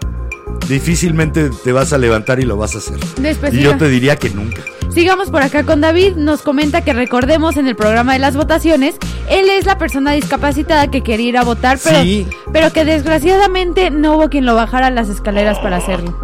difícilmente 0.68 1.50
te 1.64 1.72
vas 1.72 1.92
a 1.92 1.98
levantar 1.98 2.40
y 2.40 2.44
lo 2.44 2.57
vas 2.57 2.74
a 2.74 2.78
hacer. 2.78 2.98
después 3.18 3.53
Y 3.53 3.59
siga- 3.59 3.72
yo 3.72 3.76
te 3.78 3.88
diría 3.88 4.16
que 4.16 4.30
nunca. 4.30 4.62
Sigamos 4.92 5.30
por 5.30 5.42
acá 5.42 5.64
con 5.64 5.80
David. 5.80 6.16
Nos 6.16 6.42
comenta 6.42 6.82
que 6.82 6.92
recordemos 6.92 7.57
en 7.57 7.66
el 7.66 7.74
programa 7.76 8.12
de 8.12 8.18
las 8.18 8.36
votaciones, 8.36 8.96
él 9.30 9.48
es 9.48 9.64
la 9.64 9.78
persona 9.78 10.12
discapacitada 10.12 10.90
que 10.90 11.03
quería 11.03 11.28
ir 11.30 11.38
a 11.38 11.44
votar, 11.44 11.78
pero, 11.82 12.03
Sí. 12.03 12.26
pero 12.53 12.72
que 12.72 12.84
desgraciadamente 12.84 13.90
no 13.90 14.16
hubo 14.16 14.28
quien 14.28 14.44
lo 14.44 14.55
bajara 14.55 14.90
las 14.90 15.09
escaleras 15.09 15.59
para 15.61 15.78
hacerlo. 15.78 16.14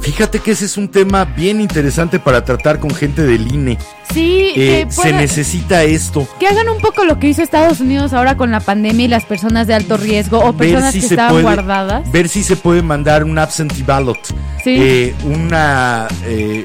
Fíjate 0.00 0.38
que 0.38 0.52
ese 0.52 0.64
es 0.64 0.76
un 0.76 0.88
tema 0.88 1.24
bien 1.24 1.60
interesante 1.60 2.18
para 2.18 2.44
tratar 2.44 2.80
con 2.80 2.90
gente 2.90 3.22
del 3.22 3.52
INE. 3.52 3.78
Sí, 4.12 4.52
Eh, 4.56 4.86
que, 4.86 4.92
se 4.92 5.12
necesita 5.12 5.84
esto. 5.84 6.26
que 6.40 6.48
hagan 6.48 6.68
un 6.68 6.80
poco 6.80 7.04
lo 7.04 7.18
que 7.20 7.28
hizo 7.28 7.42
Estados 7.42 7.80
Unidos 7.80 8.12
ahora 8.12 8.36
con 8.36 8.50
la 8.50 8.60
pandemia 8.60 9.04
y 9.04 9.08
las 9.08 9.24
personas 9.24 9.66
de 9.66 9.74
alto 9.74 9.96
riesgo 9.96 10.40
o 10.40 10.52
personas 10.52 10.92
que 10.94 11.00
estaban 11.00 11.42
guardadas. 11.42 12.10
ver 12.10 12.28
si 12.28 12.42
se 12.42 12.56
puede 12.56 12.82
mandar 12.82 13.24
un 13.24 13.38
absentee 13.38 13.84
ballot, 13.84 14.18
Sí. 14.64 14.76
Eh, 14.78 15.14
una 15.24 16.08
eh, 16.24 16.64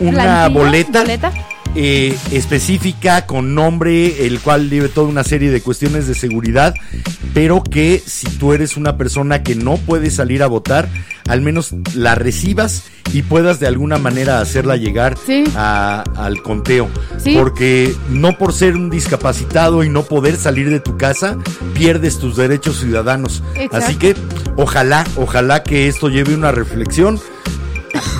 una 0.00 0.48
boleta. 0.48 1.04
Eh, 1.76 2.16
específica 2.32 3.26
con 3.26 3.54
nombre, 3.54 4.26
el 4.26 4.40
cual 4.40 4.70
lleve 4.70 4.88
toda 4.88 5.06
una 5.08 5.24
serie 5.24 5.50
de 5.50 5.60
cuestiones 5.60 6.06
de 6.06 6.14
seguridad, 6.14 6.74
pero 7.34 7.62
que 7.62 8.02
si 8.04 8.26
tú 8.38 8.52
eres 8.54 8.76
una 8.76 8.96
persona 8.96 9.42
que 9.42 9.54
no 9.54 9.76
puede 9.76 10.10
salir 10.10 10.42
a 10.42 10.46
votar, 10.46 10.88
al 11.28 11.42
menos 11.42 11.74
la 11.94 12.14
recibas 12.14 12.84
y 13.12 13.22
puedas 13.22 13.60
de 13.60 13.66
alguna 13.66 13.98
manera 13.98 14.40
hacerla 14.40 14.76
llegar 14.76 15.16
Sí. 15.26 15.44
a- 15.54 16.02
al 16.16 16.42
conteo. 16.42 16.88
Sí. 17.18 17.34
Porque 17.36 17.94
no 18.10 18.38
por 18.38 18.52
ser 18.52 18.74
un 18.74 18.88
discapacitado 18.90 19.84
y 19.84 19.88
no 19.90 20.04
poder 20.04 20.36
salir 20.36 20.70
de 20.70 20.80
tu 20.80 20.96
casa, 20.96 21.36
pierdes 21.74 22.18
tus 22.18 22.36
derechos 22.36 22.80
ciudadanos. 22.80 23.42
Exacto. 23.54 23.76
Así 23.76 23.94
que 23.96 24.14
ojalá, 24.56 25.04
ojalá 25.16 25.62
que 25.62 25.88
esto 25.88 26.08
lleve 26.08 26.34
una 26.34 26.52
reflexión. 26.52 27.20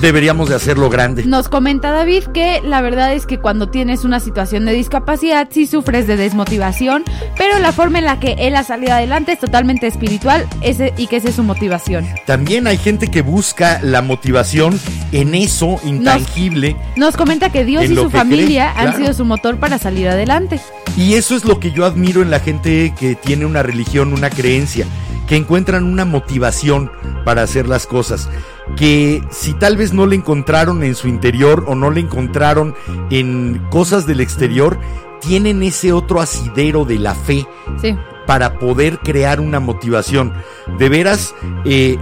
Deberíamos 0.01 0.49
de 0.49 0.55
hacerlo 0.55 0.89
grande. 0.89 1.25
Nos 1.25 1.49
comenta 1.49 1.91
David 1.91 2.25
que 2.33 2.61
la 2.63 2.81
verdad 2.81 3.13
es 3.13 3.25
que 3.25 3.39
cuando 3.39 3.69
tienes 3.69 4.03
una 4.03 4.19
situación 4.19 4.65
de 4.65 4.73
discapacidad 4.73 5.47
sí 5.51 5.67
sufres 5.67 6.07
de 6.07 6.17
desmotivación, 6.17 7.03
pero 7.37 7.59
la 7.59 7.71
forma 7.71 7.99
en 7.99 8.05
la 8.05 8.19
que 8.19 8.35
él 8.39 8.55
ha 8.55 8.63
salido 8.63 8.93
adelante 8.93 9.33
es 9.33 9.39
totalmente 9.39 9.87
espiritual 9.87 10.47
ese, 10.61 10.93
y 10.97 11.07
que 11.07 11.17
esa 11.17 11.29
es 11.29 11.35
su 11.35 11.43
motivación. 11.43 12.05
También 12.25 12.67
hay 12.67 12.77
gente 12.77 13.09
que 13.09 13.21
busca 13.21 13.79
la 13.81 14.01
motivación 14.01 14.79
en 15.11 15.35
eso 15.35 15.79
intangible. 15.83 16.75
Nos 16.95 17.15
comenta 17.15 17.49
que 17.49 17.65
Dios 17.65 17.85
y 17.85 17.95
su 17.95 18.09
familia 18.09 18.73
cree, 18.73 18.87
han 18.87 18.97
sido 18.97 19.13
su 19.13 19.25
motor 19.25 19.57
para 19.59 19.77
salir 19.77 20.07
adelante. 20.09 20.59
Y 20.97 21.13
eso 21.13 21.35
es 21.35 21.45
lo 21.45 21.59
que 21.59 21.71
yo 21.71 21.85
admiro 21.85 22.21
en 22.21 22.31
la 22.31 22.39
gente 22.39 22.93
que 22.99 23.15
tiene 23.15 23.45
una 23.45 23.63
religión, 23.63 24.13
una 24.13 24.29
creencia, 24.29 24.85
que 25.27 25.35
encuentran 25.35 25.83
una 25.83 26.05
motivación 26.05 26.91
para 27.25 27.43
hacer 27.43 27.67
las 27.67 27.85
cosas. 27.85 28.29
Que 28.75 29.23
si 29.31 29.53
tal 29.53 29.77
vez 29.77 29.93
no 29.93 30.05
le 30.05 30.15
encontraron 30.15 30.83
en 30.83 30.93
su 30.95 31.07
interior 31.07 31.65
o 31.67 31.75
no 31.75 31.89
le 31.89 32.01
encontraron 32.01 32.75
en 33.09 33.61
cosas 33.69 34.05
del 34.05 34.19
exterior, 34.19 34.77
tienen 35.21 35.63
ese 35.63 35.93
otro 35.93 36.21
asidero 36.21 36.85
de 36.85 36.99
la 36.99 37.15
fe 37.15 37.47
Sí. 37.81 37.95
para 38.27 38.59
poder 38.59 38.99
crear 38.99 39.39
una 39.39 39.59
motivación. 39.59 40.33
De 40.77 40.89
veras, 40.89 41.33
eh, 41.65 41.97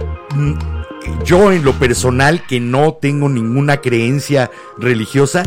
yo 1.24 1.52
en 1.52 1.64
lo 1.64 1.72
personal, 1.72 2.42
que 2.46 2.60
no 2.60 2.94
tengo 2.94 3.28
ninguna 3.28 3.78
creencia 3.78 4.50
religiosa, 4.78 5.44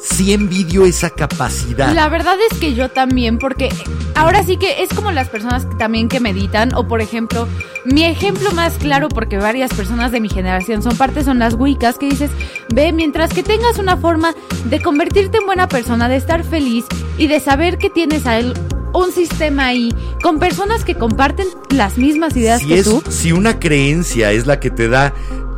sí 0.00 0.32
envidio 0.32 0.84
esa 0.84 1.10
capacidad. 1.10 1.94
La 1.94 2.08
verdad 2.08 2.36
es 2.50 2.58
que 2.58 2.74
yo 2.74 2.90
también, 2.90 3.38
porque 3.38 3.68
ahora 4.14 4.44
sí 4.44 4.56
que 4.56 4.82
es 4.82 4.88
como 4.90 5.12
las 5.12 5.28
personas 5.28 5.66
también 5.78 6.08
que 6.08 6.20
meditan, 6.20 6.74
o 6.74 6.86
por 6.86 7.00
ejemplo, 7.00 7.48
mi 7.84 8.04
ejemplo 8.04 8.50
más 8.52 8.74
claro, 8.74 9.08
porque 9.08 9.38
varias 9.38 9.72
personas 9.72 10.12
de 10.12 10.20
mi 10.20 10.28
generación 10.28 10.82
son 10.82 10.96
parte, 10.96 11.24
son 11.24 11.38
las 11.38 11.54
wicas, 11.54 11.98
que 11.98 12.08
dices, 12.08 12.30
ve, 12.74 12.92
mientras 12.92 13.32
que 13.32 13.42
tengas 13.42 13.78
una 13.78 13.96
forma 13.96 14.34
de 14.64 14.80
convertirte 14.82 15.38
en 15.38 15.46
buena 15.46 15.68
persona, 15.68 16.08
de 16.08 16.16
estar 16.16 16.44
feliz 16.44 16.84
y 17.18 17.26
de 17.26 17.40
saber 17.40 17.78
que 17.78 17.90
tienes 17.90 18.26
a 18.26 18.38
él 18.38 18.54
un 18.94 19.12
sistema 19.12 19.66
ahí 19.66 19.94
con 20.22 20.38
personas 20.38 20.84
que 20.84 20.94
comparten 20.94 21.46
las 21.70 21.96
mismas 21.98 22.36
ideas 22.36 22.60
si, 22.60 22.68
que 22.68 22.78
es, 22.80 22.84
tú. 22.84 23.02
si 23.10 23.32
una 23.32 23.58
creencia 23.58 24.32
es 24.32 24.46
la 24.46 24.60
que 24.60 24.70
te 24.70 24.88
da 24.88 25.12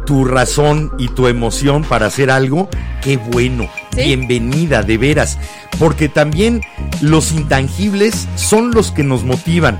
tu 0.07 0.25
razón 0.25 0.93
y 0.99 1.09
tu 1.09 1.29
emoción 1.29 1.83
para 1.83 2.07
hacer 2.07 2.31
algo, 2.31 2.69
qué 3.03 3.17
bueno, 3.17 3.69
Sí. 3.95 4.03
bienvenida, 4.03 4.83
de 4.83 4.99
veras, 4.99 5.39
porque 5.79 6.09
también 6.09 6.61
los 7.01 7.33
intangibles 7.33 8.29
son 8.37 8.73
los 8.73 8.91
que 8.91 9.03
nos 9.05 9.25
motivan. 9.25 9.79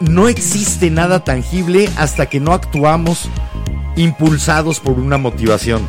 No 0.00 0.28
existe 0.28 0.90
nada 0.90 1.22
tangible 1.24 1.88
hasta 1.96 2.26
que 2.26 2.40
no 2.40 2.52
actuamos 2.52 3.28
impulsados 3.96 4.80
por 4.80 4.98
una 4.98 5.18
motivación. 5.18 5.82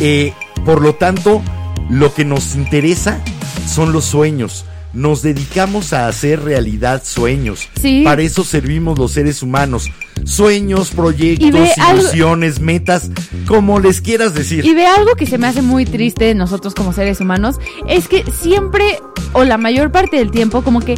Eh, 0.00 0.32
por 0.64 0.80
lo 0.82 0.94
tanto, 0.94 1.42
lo 1.90 2.12
que 2.14 2.24
nos 2.24 2.54
interesa 2.54 3.20
son 3.66 3.92
los 3.92 4.04
sueños. 4.04 4.64
Nos 4.92 5.22
dedicamos 5.22 5.92
a 5.92 6.08
hacer 6.08 6.42
realidad 6.42 7.02
sueños. 7.04 7.68
Sí. 7.80 8.02
Para 8.04 8.22
eso 8.22 8.42
servimos 8.44 8.98
los 8.98 9.12
seres 9.12 9.42
humanos. 9.42 9.90
Sueños, 10.24 10.90
proyectos, 10.90 11.50
ve 11.52 11.70
algo- 11.78 12.00
ilusiones, 12.02 12.60
metas, 12.60 13.10
como 13.46 13.80
les 13.80 14.00
quieras 14.00 14.34
decir. 14.34 14.64
Y 14.64 14.74
de 14.74 14.86
algo 14.86 15.14
que 15.14 15.26
se 15.26 15.38
me 15.38 15.46
hace 15.46 15.62
muy 15.62 15.84
triste 15.84 16.24
de 16.24 16.34
nosotros 16.34 16.74
como 16.74 16.92
seres 16.92 17.20
humanos, 17.20 17.56
es 17.86 18.08
que 18.08 18.24
siempre, 18.32 18.98
o 19.32 19.44
la 19.44 19.58
mayor 19.58 19.92
parte 19.92 20.16
del 20.16 20.30
tiempo, 20.30 20.62
como 20.62 20.80
que 20.80 20.96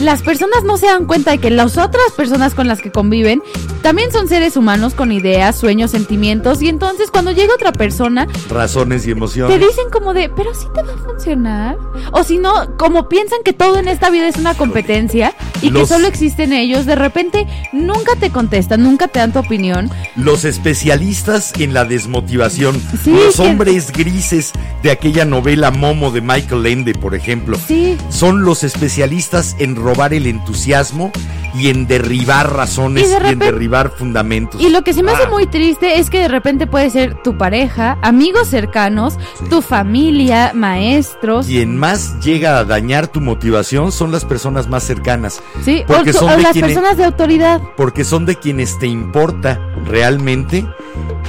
las 0.00 0.22
personas 0.22 0.62
no 0.64 0.76
se 0.76 0.86
dan 0.86 1.06
cuenta 1.06 1.30
de 1.32 1.38
que 1.38 1.50
las 1.50 1.78
otras 1.78 2.12
personas 2.16 2.54
con 2.54 2.68
las 2.68 2.80
que 2.80 2.90
conviven 2.92 3.42
también 3.82 4.10
son 4.12 4.28
seres 4.28 4.56
humanos 4.56 4.94
con 4.94 5.12
ideas, 5.12 5.56
sueños, 5.56 5.92
sentimientos 5.92 6.60
y 6.62 6.68
entonces 6.68 7.10
cuando 7.10 7.30
llega 7.32 7.54
otra 7.54 7.72
persona 7.72 8.26
Razones 8.48 9.02
y 9.02 9.06
te 9.06 9.10
emociones. 9.12 9.60
dicen 9.60 9.84
como 9.92 10.12
de, 10.12 10.28
pero 10.28 10.54
sí 10.54 10.66
te 10.74 10.82
va 10.82 10.92
a 10.92 10.96
funcionar. 10.98 11.76
O 12.12 12.24
si 12.24 12.38
no, 12.38 12.76
como 12.76 13.08
piensan 13.08 13.38
que 13.44 13.52
todo 13.52 13.78
en 13.78 13.88
esta 13.88 14.10
vida 14.10 14.26
es 14.28 14.36
una 14.36 14.54
competencia 14.54 15.34
y 15.62 15.70
que 15.70 15.86
solo 15.86 16.06
existen 16.08 16.52
ellos, 16.52 16.84
de 16.86 16.96
repente 16.96 17.46
nunca 17.72 18.16
te 18.16 18.30
contestan, 18.30 18.82
nunca 18.82 19.08
te 19.08 19.20
dan 19.20 19.32
tu 19.32 19.38
opinión. 19.38 19.90
Los 20.16 20.44
especialistas 20.44 21.52
en 21.58 21.72
la 21.74 21.84
desmotivación. 21.84 22.80
Sí, 23.02 23.12
los 23.12 23.36
que- 23.36 23.42
hombres 23.42 23.92
grises 23.92 24.52
de 24.82 24.90
aquella 24.90 25.24
novela 25.24 25.70
Momo 25.70 26.10
de 26.10 26.20
Michael 26.20 26.66
Ende, 26.66 26.94
por 26.94 27.14
ejemplo. 27.14 27.58
Sí. 27.66 27.96
Son 28.10 28.42
los 28.44 28.64
especialistas 28.64 29.56
en 29.58 29.76
robar 29.86 30.12
el 30.12 30.26
entusiasmo 30.26 31.12
y 31.54 31.68
en 31.70 31.86
derribar 31.86 32.52
razones 32.52 33.04
Y 33.04 33.06
y, 33.06 33.18
de 33.22 33.28
en 33.30 33.38
derribar 33.38 33.90
fundamentos. 33.90 34.60
Y 34.60 34.68
lo 34.68 34.82
que 34.84 34.92
se 34.92 35.02
me 35.02 35.12
hace 35.12 35.22
Ah. 35.24 35.30
muy 35.30 35.46
triste 35.46 35.98
es 36.00 36.10
que 36.10 36.18
de 36.20 36.28
repente 36.28 36.66
puede 36.66 36.90
ser 36.90 37.22
tu 37.22 37.38
pareja, 37.38 37.96
amigos 38.02 38.48
cercanos, 38.48 39.16
tu 39.48 39.62
familia, 39.62 40.52
maestros. 40.54 41.46
Quien 41.46 41.78
más 41.78 42.20
llega 42.20 42.58
a 42.58 42.64
dañar 42.64 43.06
tu 43.08 43.20
motivación 43.22 43.90
son 43.92 44.12
las 44.12 44.24
personas 44.26 44.68
más 44.68 44.82
cercanas. 44.82 45.40
Sí, 45.64 45.82
Porque 45.86 46.12
son 46.12 46.28
o 46.30 46.36
de 46.36 46.42
las 46.42 46.52
quienes- 46.52 46.74
personas 46.74 46.98
de 46.98 47.04
autoridad. 47.04 47.60
porque 47.76 48.04
son 48.04 48.26
de 48.26 48.36
quienes 48.36 48.78
te 48.78 48.86
importa 48.88 49.58
realmente 49.86 50.66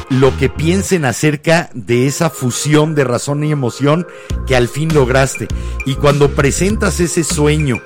lo 0.10 0.36
que 0.38 0.50
piensen 0.50 1.06
acerca 1.06 1.70
de 1.74 2.06
esa 2.08 2.30
fusión 2.30 2.96
de 2.96 3.04
razón 3.06 3.44
y 3.46 3.52
emoción 3.52 4.06
que 4.46 4.56
al 4.58 4.68
fin 4.68 4.94
lograste. 4.94 5.48
Y 5.86 5.96
cuando 5.96 6.30
presentas 6.32 7.00
ese 7.00 7.24
sueño, 7.24 7.78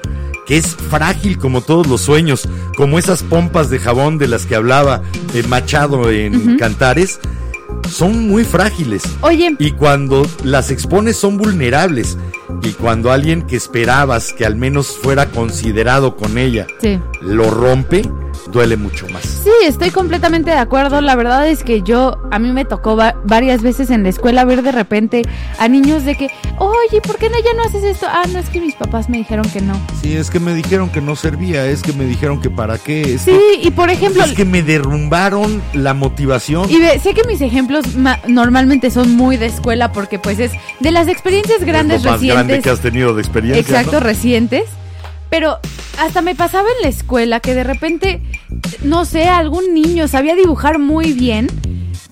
que 0.51 0.57
es 0.57 0.75
frágil 0.75 1.37
como 1.37 1.61
todos 1.61 1.87
los 1.87 2.01
sueños, 2.01 2.49
como 2.75 2.99
esas 2.99 3.23
pompas 3.23 3.69
de 3.69 3.79
jabón 3.79 4.17
de 4.17 4.27
las 4.27 4.45
que 4.45 4.55
hablaba 4.55 5.01
eh, 5.33 5.43
Machado 5.47 6.11
en 6.11 6.57
Cantares, 6.57 7.21
son 7.89 8.27
muy 8.27 8.43
frágiles. 8.43 9.01
Oye, 9.21 9.55
Y 9.59 9.71
cuando 9.71 10.27
las 10.43 10.69
expones 10.69 11.15
son 11.15 11.37
vulnerables. 11.37 12.17
Y 12.63 12.71
cuando 12.71 13.13
alguien 13.13 13.43
que 13.43 13.55
esperabas 13.55 14.33
que 14.33 14.45
al 14.45 14.57
menos 14.57 14.97
fuera 15.01 15.27
considerado 15.27 16.17
con 16.17 16.37
ella 16.37 16.67
sí. 16.81 16.99
lo 17.21 17.49
rompe, 17.49 18.01
duele 18.51 18.77
mucho 18.77 19.07
más. 19.09 19.23
Sí, 19.23 19.49
estoy 19.65 19.89
completamente 19.91 20.49
de 20.51 20.57
acuerdo. 20.57 21.01
La 21.01 21.15
verdad 21.15 21.47
es 21.47 21.63
que 21.63 21.81
yo, 21.81 22.17
a 22.31 22.39
mí 22.39 22.51
me 22.51 22.65
tocó 22.65 22.95
va- 22.95 23.15
varias 23.25 23.61
veces 23.61 23.89
en 23.89 24.03
la 24.03 24.09
escuela 24.09 24.43
ver 24.45 24.61
de 24.63 24.71
repente 24.71 25.21
a 25.59 25.67
niños 25.67 26.05
de 26.05 26.15
que, 26.15 26.29
oye, 26.57 27.01
¿por 27.01 27.17
qué 27.17 27.29
no 27.29 27.37
ya 27.39 27.53
no 27.55 27.63
haces 27.63 27.83
esto? 27.83 28.07
Ah, 28.09 28.23
no, 28.31 28.39
es 28.39 28.49
que 28.49 28.59
mis 28.61 28.75
papás 28.75 29.09
me 29.09 29.17
dijeron 29.17 29.47
que 29.51 29.61
no. 29.61 29.73
Sí, 30.01 30.15
es 30.15 30.29
que 30.29 30.39
me 30.39 30.53
dijeron 30.53 30.89
que 30.89 31.01
no 31.01 31.15
servía, 31.15 31.65
es 31.67 31.81
que 31.81 31.93
me 31.93 32.05
dijeron 32.05 32.41
que 32.41 32.49
para 32.49 32.77
qué, 32.77 33.15
es, 33.15 33.21
Sí, 33.21 33.37
y 33.61 33.71
por 33.71 33.89
ejemplo, 33.89 34.23
que, 34.23 34.29
es 34.31 34.35
que 34.35 34.45
me 34.45 34.63
derrumbaron 34.63 35.61
la 35.73 35.93
motivación. 35.93 36.69
y 36.69 36.77
ve, 36.79 36.99
sé 36.99 37.13
que 37.13 37.23
mis 37.25 37.41
ejemplos 37.41 37.95
ma- 37.95 38.19
normalmente 38.27 38.91
son 38.91 39.15
muy 39.15 39.37
de 39.37 39.47
escuela 39.47 39.91
porque 39.91 40.19
pues 40.19 40.39
es 40.39 40.51
de 40.79 40.91
las 40.91 41.07
experiencias 41.07 41.63
grandes 41.63 41.97
es 41.97 42.03
lo 42.03 42.11
más 42.11 42.19
recientes. 42.19 42.47
grande 42.47 42.63
que 42.63 42.69
has 42.69 42.79
tenido 42.81 43.13
de 43.13 43.21
experiencia. 43.21 43.61
Exacto, 43.61 43.93
¿no? 43.93 43.99
recientes. 44.01 44.63
Pero 45.31 45.57
hasta 45.97 46.21
me 46.21 46.35
pasaba 46.35 46.67
en 46.77 46.83
la 46.83 46.89
escuela 46.89 47.39
que 47.39 47.55
de 47.55 47.63
repente, 47.63 48.21
no 48.83 49.05
sé, 49.05 49.27
algún 49.29 49.73
niño 49.73 50.07
sabía 50.07 50.35
dibujar 50.35 50.77
muy 50.77 51.13
bien, 51.13 51.47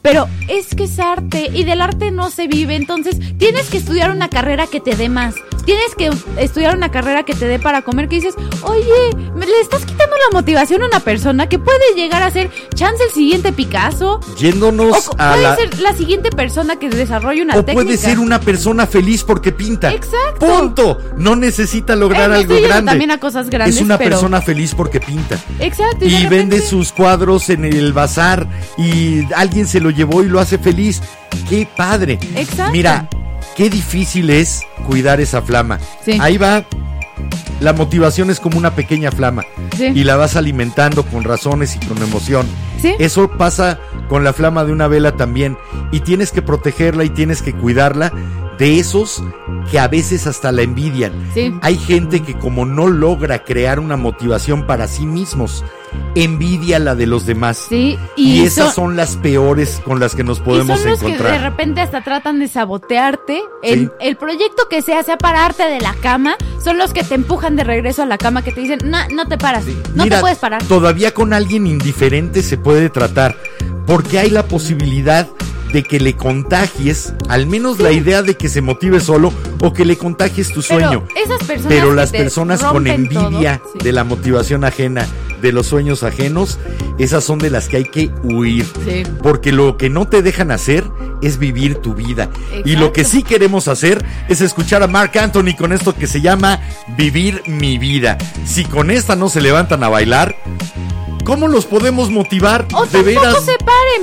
pero 0.02 0.28
es 0.48 0.74
que 0.74 0.86
es 0.86 0.98
arte 1.00 1.50
y 1.54 1.66
del 1.66 1.82
arte 1.82 2.10
no 2.12 2.30
se 2.32 2.48
vive. 2.48 2.76
Entonces 2.76 3.20
tienes 3.38 3.70
que 3.70 3.78
estudiar 3.78 4.10
una 4.12 4.30
carrera 4.30 4.66
que 4.68 4.80
te 4.80 4.96
dé 4.96 5.10
más. 5.10 5.36
Tienes 5.66 5.94
que 5.96 6.10
estudiar 6.42 6.76
una 6.76 6.90
carrera 6.90 7.24
que 7.24 7.34
te 7.36 7.46
dé 7.48 7.60
para 7.60 7.82
comer. 7.84 8.08
Que 8.08 8.16
dices, 8.16 8.36
oye, 8.64 9.16
me- 9.36 9.46
le 9.46 9.60
estás 9.60 9.82
quitando 9.86 9.99
la 10.30 10.38
motivación 10.40 10.84
a 10.84 10.86
una 10.88 11.00
persona 11.00 11.48
que 11.50 11.60
puede 11.60 11.94
llegar 11.96 12.22
a 12.24 12.32
ser 12.32 12.50
chance 12.76 13.04
el 13.04 13.12
siguiente 13.12 13.52
Picasso. 13.54 14.20
O 14.20 14.36
Yéndonos 14.36 15.08
co- 15.08 15.16
a 15.18 15.32
puede 15.32 15.44
la... 15.44 15.56
ser 15.56 15.80
la 15.80 15.94
siguiente 15.96 16.30
persona 16.32 16.78
que 16.78 16.90
desarrolle 16.90 17.42
una 17.42 17.56
O 17.56 17.64
técnica. 17.66 17.84
puede 17.84 17.98
ser 17.98 18.20
una 18.20 18.40
persona 18.40 18.86
feliz 18.88 19.24
porque 19.24 19.52
pinta. 19.52 19.92
Exacto. 19.92 20.46
Punto. 20.46 20.98
No 21.18 21.36
necesita 21.36 21.96
lograr 21.96 22.32
Eh, 22.32 22.36
algo 22.36 22.56
grande. 22.62 22.92
también 22.92 23.12
a 23.12 23.20
cosas 23.20 23.50
grandes, 23.50 23.76
es 23.78 23.82
una 23.82 23.98
pero- 23.98 24.12
persona 24.12 24.42
feliz 24.42 24.74
porque 24.76 25.00
pinta. 25.00 25.38
Exacto. 25.60 26.06
Y 26.06 26.10
repente- 26.10 26.30
vende 26.36 26.62
sus 26.62 26.92
cuadros 26.92 27.50
en 27.50 27.66
el 27.66 27.94
bazar 27.94 28.48
y 28.78 29.26
alguien 29.34 29.68
se 29.68 29.80
lo 29.80 29.90
llevó 29.90 30.24
y 30.24 30.28
lo 30.28 30.40
hace 30.40 30.58
feliz. 30.58 31.02
¡Qué 31.50 31.68
padre! 31.78 32.20
Exacto. 32.36 32.72
Mira, 32.72 33.08
qué 33.56 33.70
difícil 33.70 34.30
es 34.30 34.62
cuidar 34.88 35.20
esa 35.22 35.42
flama. 35.42 35.80
Sí. 36.06 36.18
Ahí 36.20 36.38
va. 36.38 36.64
La 37.60 37.74
motivación 37.74 38.30
es 38.30 38.40
como 38.40 38.58
una 38.58 38.72
pequeña 38.76 39.12
flama 39.12 39.44
Sí. 39.76 39.88
y 39.94 40.04
la 40.04 40.16
vas 40.16 40.36
alimentando 40.36 41.04
con 41.04 41.24
razones 41.24 41.76
y 41.76 41.86
con 41.86 41.98
emoción. 42.02 42.46
Sí. 42.82 42.94
Eso 43.00 43.30
pasa 43.38 43.80
con 44.08 44.24
la 44.24 44.34
flama 44.34 44.64
de 44.64 44.72
una 44.72 44.88
vela 44.88 45.18
también 45.18 45.58
y 45.92 46.00
tienes 46.02 46.32
que 46.32 46.42
protegerla 46.42 47.04
y 47.04 47.10
tienes 47.10 47.42
que 47.42 47.54
cuidarla 47.54 48.12
de 48.60 48.78
esos 48.78 49.24
que 49.72 49.80
a 49.80 49.88
veces 49.88 50.28
hasta 50.28 50.52
la 50.52 50.62
envidian. 50.62 51.14
Sí. 51.34 51.54
Hay 51.62 51.78
gente 51.78 52.22
que 52.22 52.38
como 52.38 52.66
no 52.66 52.88
logra 52.88 53.44
crear 53.44 53.80
una 53.80 53.96
motivación 53.96 54.68
para 54.68 54.88
sí 54.88 55.06
mismos, 55.06 55.64
envidia 56.14 56.78
la 56.78 56.94
de 56.94 57.08
los 57.08 57.26
demás. 57.26 57.68
Sí, 57.70 57.98
Y, 58.18 58.42
y, 58.42 58.46
esas 58.46 58.76
son, 58.76 58.88
son 58.88 58.98
las 58.98 59.16
peores 59.16 59.82
con 59.86 60.00
las 60.00 60.14
que 60.14 60.24
nos 60.24 60.40
y 60.40 60.42
podemos 60.42 60.80
son 60.80 60.90
los 60.92 61.00
que 61.00 61.06
de 61.06 61.12
encontrar. 61.14 61.42
repente 61.42 61.82
hasta 61.82 62.04
tratan 62.04 62.40
de 62.40 62.48
sabotearte. 62.48 63.42
Sí. 63.64 63.90
el 64.00 64.18
proyecto 64.18 64.68
que 64.70 64.82
sea, 64.82 65.04
sea 65.04 65.18
pararte 65.18 65.64
de 65.64 65.80
la 65.80 65.94
cama, 65.94 66.36
son 66.64 66.78
los 66.78 66.92
que 66.94 67.04
te 67.04 67.16
empujan 67.16 67.56
de 67.56 67.64
regreso 67.64 68.04
a 68.04 68.06
la 68.06 68.18
cama, 68.18 68.44
que 68.44 68.52
te 68.52 68.62
dicen, 68.62 68.80
no, 68.84 68.98
no 69.14 69.28
te 69.28 69.38
paras, 69.38 69.66
no 69.96 70.04
Mira, 70.04 70.18
te 70.18 70.22
puedes 70.22 70.38
parar. 70.38 70.64
Todavía 70.64 71.14
con 71.14 71.34
alguien 71.34 71.66
indiferente 71.66 72.44
se 72.44 72.58
puede 72.58 72.90
tratar, 72.90 73.38
porque 73.86 74.20
hay 74.20 74.30
la 74.30 74.44
posibilidad 74.44 75.28
de 75.72 75.84
que 75.84 76.00
le 76.00 76.16
contagies, 76.16 77.14
al 77.28 77.46
menos 77.46 77.80
la 77.80 77.92
idea 77.92 78.22
de 78.22 78.36
que 78.36 78.50
se 78.50 78.62
motive 78.62 79.00
solo 79.00 79.34
o 79.62 79.74
que 79.74 79.86
le 79.86 79.98
contagies 79.98 80.52
tu 80.52 80.62
sueño. 80.62 81.06
Pero 81.14 81.26
esas 81.26 81.48
personas 81.48 81.68
Pero 81.68 81.90
que 81.90 81.96
las 81.96 82.12
personas 82.12 82.64
con 82.64 82.88
envidia 82.88 83.58
todo, 83.58 83.74
sí. 83.74 83.80
de 83.84 83.94
la 83.94 84.04
motivación 84.04 84.64
ajena, 84.64 85.08
de 85.42 85.52
los 85.52 85.68
sueños 85.68 86.04
ajenos, 86.04 86.60
esas 86.98 87.24
son 87.24 87.40
de 87.40 87.50
las 87.50 87.68
que 87.68 87.78
hay 87.78 87.86
que 87.86 88.12
huir. 88.24 88.66
Sí. 88.86 89.04
Porque 89.22 89.52
lo 89.52 89.78
que 89.78 89.90
no 89.90 90.08
te 90.08 90.22
dejan 90.22 90.52
hacer 90.52 90.84
es 91.22 91.38
vivir 91.38 91.76
tu 91.76 91.94
vida. 91.94 92.30
Y 92.66 92.76
lo 92.76 92.94
que 92.94 93.04
sí 93.04 93.24
queremos 93.24 93.68
hacer 93.68 94.04
es 94.28 94.42
escuchar 94.42 94.84
a 94.84 94.88
Mark 94.88 95.18
Anthony 95.18 95.56
con 95.58 95.74
esto 95.74 95.96
que 95.96 96.08
se 96.08 96.22
llama 96.22 96.60
Vivir 96.98 97.44
mi 97.48 97.78
vida. 97.78 98.18
Si 98.46 98.66
con 98.66 98.92
esta 98.92 99.16
no 99.16 99.30
se 99.30 99.42
levantan 99.42 99.84
a 99.84 99.90
bailar, 99.90 100.36
¿cómo 101.24 101.48
los 101.48 101.66
podemos 101.66 102.10
motivar? 102.10 102.68
O 102.74 102.86
de 102.86 103.02
veras. 103.02 103.44
se 103.44 103.58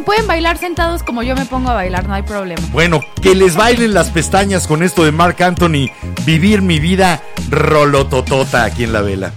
pueden 0.04 0.26
bailar 0.26 0.58
sentados 0.58 1.02
como 1.02 1.22
yo 1.22 1.34
me 1.34 1.46
pongo 1.46 1.70
a 1.70 1.74
bailar, 1.74 2.06
no 2.06 2.14
hay 2.14 2.22
problema. 2.22 2.62
Bueno, 2.72 3.00
que 3.22 3.34
les 3.34 3.56
bailen 3.56 3.94
las 3.94 4.10
pestañas 4.10 4.66
con 4.66 4.82
esto 4.82 5.04
de 5.04 5.12
Mark 5.12 5.42
Anthony. 5.42 5.90
Vivir 6.24 6.62
mi 6.62 6.78
vida 6.78 7.22
rolototota 7.50 8.64
aquí 8.64 8.84
en 8.84 8.92
la 8.92 9.00
vela. 9.02 9.32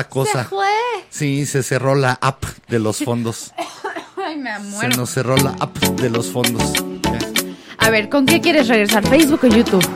Esta 0.00 0.08
cosa. 0.08 0.42
Se 0.42 0.48
fue. 0.48 0.66
Sí, 1.10 1.46
se 1.46 1.62
cerró 1.62 1.94
la 1.94 2.18
app 2.20 2.44
de 2.68 2.78
los 2.80 2.98
fondos. 3.04 3.52
Ay, 4.16 4.36
me 4.36 4.52
Se 4.54 4.60
muero. 4.60 4.96
nos 4.96 5.10
cerró 5.10 5.36
la 5.36 5.54
app 5.60 5.76
de 5.78 6.10
los 6.10 6.26
fondos. 6.30 6.72
A 7.78 7.90
ver, 7.90 8.08
¿con 8.08 8.26
qué 8.26 8.40
quieres 8.40 8.66
regresar? 8.68 9.06
¿Facebook 9.06 9.40
o 9.44 9.46
YouTube? 9.46 9.86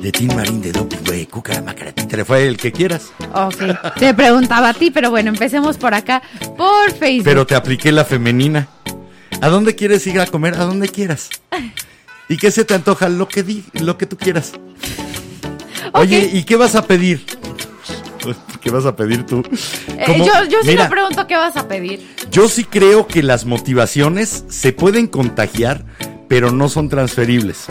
De 0.00 0.10
Tim 0.12 0.34
Marín, 0.34 0.60
de 0.60 0.72
Doping, 0.72 0.98
güey, 1.06 1.26
Cúcara, 1.26 1.62
Macaratí. 1.62 2.04
le 2.14 2.24
fue 2.24 2.46
el 2.46 2.56
que 2.56 2.72
quieras. 2.72 3.12
Ok, 3.32 3.94
te 3.98 4.12
preguntaba 4.12 4.70
a 4.70 4.74
ti, 4.74 4.90
pero 4.90 5.10
bueno, 5.10 5.30
empecemos 5.30 5.76
por 5.78 5.94
acá, 5.94 6.22
por 6.56 6.90
Facebook. 6.92 7.24
Pero 7.24 7.46
te 7.46 7.54
apliqué 7.54 7.90
la 7.92 8.04
femenina. 8.04 8.68
¿A 9.40 9.48
dónde 9.48 9.74
quieres 9.74 10.06
ir 10.06 10.20
a 10.20 10.26
comer? 10.26 10.54
A 10.54 10.64
donde 10.64 10.88
quieras. 10.88 11.28
¿Y 12.28 12.36
qué 12.38 12.50
se 12.50 12.64
te 12.64 12.74
antoja? 12.74 13.08
Lo 13.08 13.28
que, 13.28 13.42
di, 13.42 13.64
lo 13.74 13.96
que 13.98 14.06
tú 14.06 14.16
quieras. 14.16 14.52
Oye, 15.92 16.30
¿y 16.32 16.44
qué 16.44 16.56
vas 16.56 16.74
a 16.74 16.86
pedir? 16.86 17.24
¿Qué 18.64 18.70
vas 18.70 18.86
a 18.86 18.96
pedir 18.96 19.26
tú? 19.26 19.42
Eh, 19.98 20.06
yo 20.18 20.44
yo 20.48 20.62
sí 20.62 20.68
Mira, 20.68 20.84
me 20.84 20.90
pregunto 20.90 21.26
qué 21.26 21.36
vas 21.36 21.54
a 21.56 21.68
pedir. 21.68 22.00
Yo 22.30 22.48
sí 22.48 22.64
creo 22.64 23.06
que 23.06 23.22
las 23.22 23.44
motivaciones 23.44 24.44
se 24.48 24.72
pueden 24.72 25.06
contagiar, 25.06 25.84
pero 26.28 26.50
no 26.50 26.70
son 26.70 26.88
transferibles. 26.88 27.66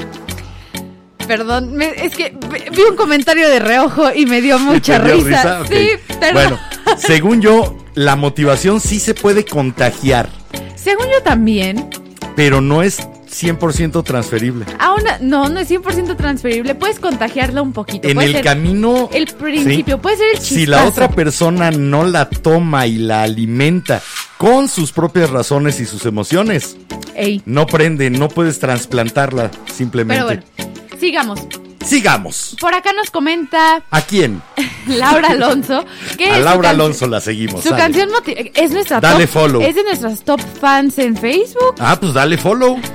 Perdón, 1.28 1.74
me- 1.74 1.94
es 2.06 2.16
que 2.16 2.38
vi 2.72 2.82
un 2.84 2.96
comentario 2.96 3.50
de 3.50 3.60
reojo 3.60 4.14
y 4.14 4.26
me 4.28 4.40
dio 4.42 4.60
mucha 4.60 5.02
¿Te 5.02 5.14
dio 5.16 5.26
risa. 5.26 5.66
Sí, 5.68 5.90
perdón. 6.20 6.34
Bueno, 6.34 6.60
según 6.98 7.42
yo, 7.42 7.76
la 7.96 8.16
motivación 8.16 8.80
sí 8.80 9.00
se 9.00 9.16
puede 9.16 9.46
contagiar, 9.46 10.30
Según 10.76 11.06
yo 11.08 11.24
también, 11.24 11.90
pero 12.36 12.62
no 12.62 12.84
es 12.84 13.00
100% 13.34 14.04
transferible. 14.04 14.66
aún 14.80 15.04
no, 15.22 15.50
no 15.50 15.60
es 15.60 15.70
100% 15.70 16.16
transferible. 16.16 16.76
Puedes 16.76 17.00
contagiarla 17.00 17.62
un 17.62 17.74
poquito. 17.74 18.08
En 18.08 18.22
el 18.22 18.42
camino... 18.42 19.10
El 19.12 19.28
principio, 19.28 19.96
sí. 19.96 20.02
puede 20.02 20.18
ser 20.18 20.28
el 20.34 20.38
chispazo. 20.38 20.56
Si 20.56 20.66
la 20.66 20.86
otra 20.86 21.10
persona 21.10 21.72
no 21.72 22.04
la 22.04 22.30
toma 22.30 22.88
y 22.88 22.98
la 22.98 23.24
alimenta 23.24 24.02
con 24.38 24.68
sus 24.68 24.92
propias 24.92 25.30
razones 25.30 25.80
y 25.80 25.86
sus 25.86 26.06
emociones, 26.06 26.78
Ey, 27.16 27.42
no 27.46 27.66
prende, 27.66 28.10
no 28.10 28.28
puedes 28.28 28.60
trasplantarla 28.60 29.52
simplemente. 29.74 30.24
pero 30.58 30.66
bueno, 30.66 31.00
sigamos. 31.00 31.40
Sigamos. 31.84 32.56
Por 32.60 32.74
acá 32.74 32.94
nos 32.94 33.12
comenta 33.12 33.84
¿A 33.92 34.02
quién? 34.02 34.42
Laura 34.88 35.30
Alonso 35.30 35.86
que 36.18 36.30
A 36.30 36.40
Laura 36.40 36.70
Alonso 36.72 37.08
la 37.08 37.20
seguimos. 37.20 37.64
Su 37.64 37.70
sale. 37.70 37.82
canción 37.82 38.10
es 38.26 38.72
nuestra 38.72 39.00
Dale 39.00 39.26
top, 39.28 39.34
follow. 39.34 39.62
es 39.62 39.76
de 39.76 39.84
nuestras 39.84 40.24
top 40.24 40.42
fans 40.60 40.98
en 40.98 41.16
Facebook. 41.18 41.76
Ah, 41.80 41.98
pues 42.00 42.14
dale 42.14 42.38
follow. 42.38 42.80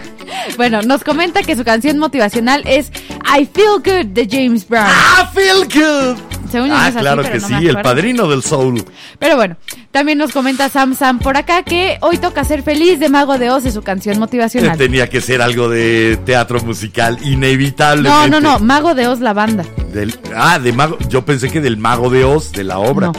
Bueno, 0.59 0.83
nos 0.83 1.05
comenta 1.05 1.43
que 1.43 1.57
su 1.57 1.65
canción 1.65 1.99
motivacional 1.99 2.63
es 2.67 2.91
I 3.25 3.47
Feel 3.47 3.79
Good 3.83 4.13
de 4.13 4.29
James 4.31 4.69
Brown. 4.69 4.87
¡Ah, 4.87 5.31
feel 5.35 5.65
good! 5.65 6.38
Según 6.51 6.73
ah, 6.73 6.87
así, 6.87 6.99
claro 6.99 7.23
que 7.23 7.39
no 7.39 7.49
sí, 7.49 7.67
el 7.67 7.81
padrino 7.81 8.29
del 8.29 8.43
soul. 8.43 8.85
Pero 9.19 9.37
bueno, 9.37 9.57
también 9.91 10.19
nos 10.19 10.33
comenta 10.33 10.69
Sam 10.69 10.95
Sam 10.95 11.19
por 11.19 11.37
acá 11.37 11.63
que 11.63 11.99
hoy 12.01 12.19
toca 12.19 12.45
ser 12.45 12.63
feliz 12.63 12.99
de 13.01 13.09
Mago 13.09 13.39
de 13.39 13.51
Oz 13.51 13.65
de 13.65 13.73
su 13.73 13.83
canción 13.83 14.19
motivacional. 14.19 14.77
Tenía 14.79 15.09
que 15.09 15.21
ser 15.21 15.43
algo 15.43 15.69
de 15.69 16.19
teatro 16.25 16.61
musical, 16.61 17.19
inevitablemente. 17.23 18.31
No, 18.31 18.41
no, 18.41 18.59
no, 18.59 18.59
Mago 18.59 18.95
de 18.95 19.09
Oz 19.09 19.21
la 19.21 19.33
banda. 19.33 19.65
Del- 19.93 20.19
ah, 20.35 20.59
de 20.59 20.73
mago. 20.73 20.99
Yo 21.09 21.25
pensé 21.25 21.51
que 21.51 21.61
del 21.61 21.77
mago 21.77 22.11
de 22.11 22.25
Oz, 22.25 22.53
de 22.53 22.65
la 22.65 22.79
obra. 22.79 23.09
No. 23.09 23.13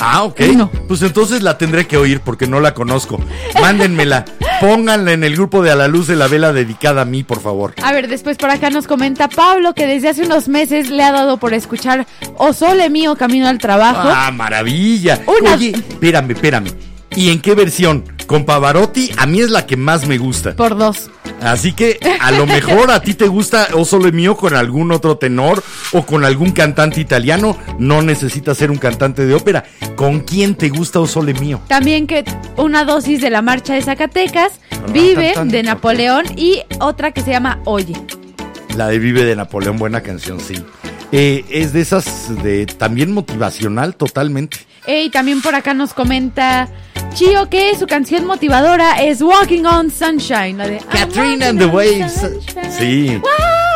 Ah, 0.00 0.24
ok. 0.24 0.40
No. 0.54 0.70
Pues 0.88 1.02
entonces 1.02 1.42
la 1.42 1.56
tendré 1.56 1.86
que 1.86 1.96
oír 1.96 2.20
porque 2.20 2.46
no 2.46 2.60
la 2.60 2.74
conozco. 2.74 3.20
Mándenmela. 3.60 4.24
Pónganla 4.60 5.12
en 5.12 5.24
el 5.24 5.34
grupo 5.34 5.62
de 5.62 5.70
A 5.70 5.74
la 5.76 5.88
Luz 5.88 6.06
de 6.06 6.16
la 6.16 6.26
Vela 6.28 6.52
dedicada 6.52 7.02
a 7.02 7.04
mí, 7.04 7.22
por 7.22 7.40
favor. 7.40 7.74
A 7.82 7.92
ver, 7.92 8.08
después 8.08 8.36
por 8.38 8.50
acá 8.50 8.70
nos 8.70 8.86
comenta 8.86 9.28
Pablo 9.28 9.74
que 9.74 9.86
desde 9.86 10.08
hace 10.08 10.22
unos 10.22 10.48
meses 10.48 10.90
le 10.90 11.02
ha 11.02 11.12
dado 11.12 11.36
por 11.38 11.52
escuchar 11.54 12.06
O 12.36 12.52
Sole 12.52 12.88
Mío 12.88 13.16
Camino 13.16 13.48
al 13.48 13.58
Trabajo. 13.58 14.08
Ah, 14.10 14.30
maravilla. 14.30 15.20
Una- 15.26 15.54
Oye, 15.54 15.70
espérame, 15.70 16.30
espérame. 16.32 16.70
¿Y 17.16 17.30
en 17.30 17.40
qué 17.40 17.54
versión? 17.54 18.04
Con 18.26 18.44
Pavarotti, 18.44 19.10
a 19.18 19.26
mí 19.26 19.40
es 19.40 19.50
la 19.50 19.66
que 19.66 19.76
más 19.76 20.06
me 20.06 20.18
gusta. 20.18 20.56
Por 20.56 20.76
dos. 20.76 21.10
Así 21.40 21.72
que 21.72 21.98
a 22.20 22.30
lo 22.30 22.46
mejor 22.46 22.90
a 22.90 23.00
ti 23.00 23.14
te 23.14 23.26
gusta 23.28 23.68
O 23.74 23.84
Sole 23.84 24.12
Mío 24.12 24.36
con 24.36 24.54
algún 24.54 24.92
otro 24.92 25.18
tenor 25.18 25.62
o 25.92 26.06
con 26.06 26.24
algún 26.24 26.52
cantante 26.52 27.00
italiano. 27.00 27.56
No 27.78 28.02
necesitas 28.02 28.56
ser 28.56 28.70
un 28.70 28.78
cantante 28.78 29.26
de 29.26 29.34
ópera. 29.34 29.64
¿Con 29.96 30.20
quién 30.20 30.54
te 30.54 30.68
gusta 30.68 31.00
O 31.00 31.06
Sole 31.06 31.34
Mío? 31.34 31.60
También 31.68 32.06
que 32.06 32.24
una 32.56 32.84
dosis 32.84 33.20
de 33.20 33.30
la 33.30 33.42
marcha 33.42 33.74
de 33.74 33.82
Zacatecas, 33.82 34.60
Vive 34.92 35.34
de 35.44 35.62
Napoleón 35.62 36.24
y 36.36 36.62
otra 36.80 37.12
que 37.12 37.20
se 37.20 37.30
llama 37.30 37.60
Oye. 37.64 37.94
La 38.76 38.88
de 38.88 38.98
Vive 38.98 39.24
de 39.24 39.36
Napoleón, 39.36 39.76
buena 39.76 40.00
canción, 40.00 40.40
sí. 40.40 40.54
Eh, 41.12 41.44
es 41.48 41.72
de 41.72 41.80
esas 41.80 42.42
de 42.42 42.66
también 42.66 43.12
motivacional 43.12 43.94
totalmente. 43.94 44.58
Y 44.86 45.10
también 45.10 45.40
por 45.42 45.54
acá 45.54 45.74
nos 45.74 45.94
comenta 45.94 46.68
Chio 47.14 47.48
que 47.48 47.76
su 47.78 47.86
canción 47.86 48.26
motivadora 48.26 49.02
es 49.02 49.22
Walking 49.22 49.64
on 49.64 49.90
Sunshine, 49.90 50.56
la 50.58 50.66
de 50.66 50.78
walking 50.78 51.42
and 51.42 51.58
the 51.58 51.66
Waves. 51.66 52.12
sunshine. 52.12 52.72
Sí. 52.72 53.16
¡Wow! 53.18 53.73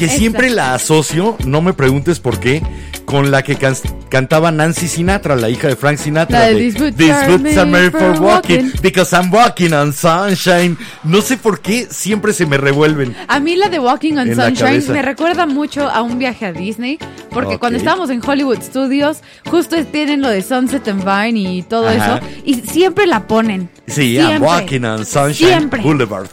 Que 0.00 0.08
siempre 0.08 0.50
la 0.50 0.74
asocio, 0.74 1.36
no 1.46 1.60
me 1.62 1.72
preguntes 1.74 2.18
por 2.20 2.40
qué, 2.40 2.62
con 3.04 3.30
la 3.30 3.42
que 3.42 3.56
can- 3.56 3.74
cantaba 4.08 4.50
Nancy 4.50 4.88
Sinatra, 4.88 5.36
la 5.36 5.50
hija 5.50 5.68
de 5.68 5.76
Frank 5.76 5.98
Sinatra. 5.98 6.40
De 6.46 6.54
These 6.54 6.78
boots 7.28 7.56
are 7.58 7.66
made 7.66 7.90
for 7.90 8.18
walking. 8.20 8.72
because 8.82 9.14
I'm 9.14 9.32
walking 9.32 9.72
on 9.72 9.92
sunshine. 9.92 10.76
No 11.04 11.20
sé 11.20 11.36
por 11.36 11.60
qué 11.60 11.86
siempre 11.90 12.32
se 12.32 12.46
me 12.46 12.56
revuelven. 12.56 13.14
A 13.28 13.38
mí 13.40 13.56
la 13.56 13.68
de 13.68 13.78
Walking 13.78 14.14
on 14.16 14.34
Sunshine 14.34 14.82
me 14.92 15.02
recuerda 15.02 15.44
mucho 15.46 15.88
a 15.88 16.02
un 16.02 16.18
viaje 16.18 16.46
a 16.46 16.52
Disney, 16.52 16.98
porque 17.30 17.58
cuando 17.58 17.78
estábamos 17.78 18.10
en 18.10 18.22
Hollywood 18.26 18.62
Studios, 18.62 19.18
justo 19.50 19.76
tienen 19.86 20.22
lo 20.22 20.28
de 20.28 20.40
Sunset 20.42 20.88
and 20.88 21.04
Vine 21.04 21.40
y 21.56 21.62
todo 21.62 21.88
Ajá. 21.88 22.16
eso, 22.18 22.26
y 22.44 22.54
siempre 22.54 23.06
la 23.06 23.26
ponen. 23.26 23.68
Sí, 23.86 24.12
Siempre. 24.14 24.34
I'm 24.34 24.42
walking 24.42 24.84
on 24.84 25.04
Sunshine 25.04 25.48
Siempre. 25.48 25.82
Boulevard. 25.82 26.28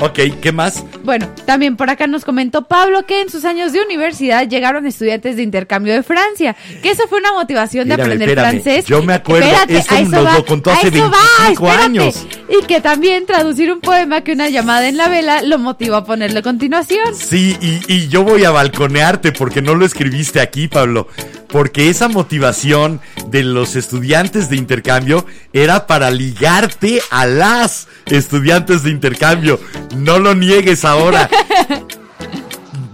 Ok, 0.00 0.18
¿qué 0.40 0.52
más? 0.52 0.84
Bueno, 1.02 1.28
también 1.44 1.76
por 1.76 1.90
acá 1.90 2.06
nos 2.06 2.24
comentó 2.24 2.62
Pablo 2.62 3.04
que 3.04 3.20
en 3.20 3.30
sus 3.30 3.44
años 3.44 3.72
de 3.72 3.80
universidad 3.80 4.46
llegaron 4.48 4.86
estudiantes 4.86 5.34
de 5.36 5.42
intercambio 5.42 5.92
de 5.92 6.04
Francia, 6.04 6.54
que 6.82 6.90
eso 6.90 7.02
fue 7.08 7.18
una 7.18 7.32
motivación 7.32 7.88
de 7.88 7.94
aprender 7.94 8.28
espérame. 8.28 8.50
francés. 8.62 8.84
Yo 8.86 9.02
me 9.02 9.14
acuerdo, 9.14 9.48
a 9.48 9.64
eso 9.64 10.00
nos 10.04 10.24
va, 10.26 10.34
lo 10.34 10.44
contó 10.44 10.70
hace 10.70 10.88
eso 10.88 11.10
va, 11.10 11.18
25 11.46 11.66
espérate. 11.66 11.84
años. 11.84 12.26
Y 12.48 12.64
que 12.66 12.80
también 12.80 13.26
traducir 13.26 13.72
un 13.72 13.80
poema 13.80 14.20
que 14.22 14.32
una 14.32 14.48
llamada 14.48 14.88
en 14.88 14.96
la 14.96 15.08
vela 15.08 15.42
lo 15.42 15.58
motivó 15.58 15.96
a 15.96 16.04
ponerle 16.04 16.38
a 16.38 16.42
continuación. 16.42 17.14
Sí, 17.14 17.56
y, 17.60 17.80
y 17.92 18.08
yo 18.08 18.22
voy 18.22 18.44
a 18.44 18.50
balconearte 18.52 19.32
porque 19.32 19.62
no 19.62 19.74
lo 19.74 19.84
escribiste 19.84 20.40
aquí, 20.40 20.68
Pablo. 20.68 21.08
Porque 21.48 21.88
esa 21.88 22.08
motivación 22.08 23.00
de 23.28 23.42
los 23.42 23.74
estudiantes 23.76 24.50
de 24.50 24.56
intercambio 24.56 25.24
era 25.52 25.86
para 25.86 26.10
ligarte 26.10 27.00
a 27.10 27.26
las 27.26 27.88
estudiantes 28.06 28.82
de 28.82 28.90
intercambio. 28.90 29.58
No 29.96 30.18
lo 30.18 30.34
niegues 30.34 30.84
ahora. 30.84 31.28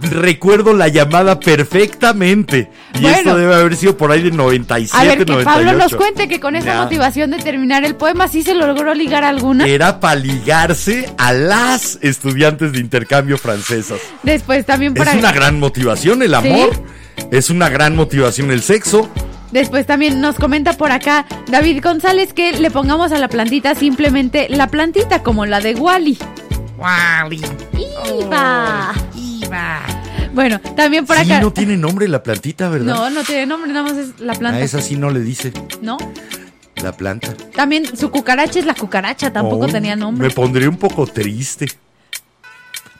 Recuerdo 0.01 0.73
la 0.73 0.87
llamada 0.87 1.39
perfectamente. 1.39 2.69
Y 2.93 3.01
Bueno. 3.01 3.17
esto 3.17 3.37
debe 3.37 3.55
haber 3.55 3.75
sido 3.75 3.97
por 3.97 4.11
ahí 4.11 4.21
de 4.21 4.31
97, 4.31 4.95
A 4.95 5.03
ver, 5.07 5.17
que 5.17 5.25
98. 5.25 5.43
Pablo 5.45 5.73
nos 5.83 5.95
cuente 5.95 6.27
que 6.27 6.39
con 6.39 6.55
esa 6.55 6.83
motivación 6.83 7.31
de 7.31 7.37
terminar 7.39 7.83
el 7.83 7.95
poema 7.95 8.27
sí 8.27 8.43
se 8.43 8.53
logró 8.53 8.93
ligar 8.93 9.23
alguna. 9.23 9.65
Era 9.65 9.99
para 9.99 10.15
ligarse 10.15 11.11
a 11.17 11.33
las 11.33 11.97
estudiantes 12.01 12.71
de 12.73 12.79
intercambio 12.79 13.37
francesas. 13.37 13.99
Después 14.23 14.65
también 14.65 14.93
por 14.93 15.07
Es 15.07 15.15
una 15.15 15.31
gran 15.31 15.59
motivación 15.59 16.21
el 16.21 16.35
amor. 16.35 16.69
Es 17.35 17.49
una 17.49 17.67
gran 17.67 17.97
motivación 17.97 18.49
el 18.49 18.61
sexo. 18.61 19.09
Después 19.51 19.85
también 19.85 20.21
nos 20.21 20.35
comenta 20.37 20.71
por 20.77 20.93
acá 20.93 21.25
David 21.47 21.83
González 21.83 22.31
que 22.31 22.53
le 22.53 22.71
pongamos 22.71 23.11
a 23.11 23.17
la 23.19 23.27
plantita 23.27 23.75
simplemente 23.75 24.47
la 24.49 24.67
plantita 24.67 25.21
como 25.21 25.45
la 25.45 25.59
de 25.59 25.75
Wally. 25.75 26.17
Wally. 26.77 27.41
Iva. 28.21 28.93
Iba. 29.13 29.81
Bueno, 30.33 30.61
también 30.77 31.05
por 31.05 31.17
sí, 31.17 31.23
acá. 31.23 31.41
no 31.41 31.51
tiene 31.51 31.75
nombre 31.75 32.07
la 32.07 32.23
plantita, 32.23 32.69
¿verdad? 32.69 32.95
No, 32.95 33.09
no 33.09 33.21
tiene 33.23 33.45
nombre, 33.45 33.69
nada 33.73 33.83
más 33.91 33.97
es 33.97 34.17
la 34.21 34.33
planta. 34.35 34.59
A 34.59 34.61
esa 34.61 34.81
sí 34.81 34.95
no 34.95 35.09
le 35.09 35.19
dice 35.19 35.51
¿No? 35.81 35.97
la 36.81 36.93
planta. 36.93 37.33
También 37.53 37.97
su 37.97 38.11
cucaracha 38.11 38.59
es 38.59 38.65
la 38.65 38.75
cucaracha, 38.75 39.33
tampoco 39.33 39.65
Oh, 39.65 39.67
tenía 39.69 39.97
nombre. 39.97 40.29
Me 40.29 40.33
pondría 40.33 40.69
un 40.69 40.77
poco 40.77 41.05
triste. 41.05 41.65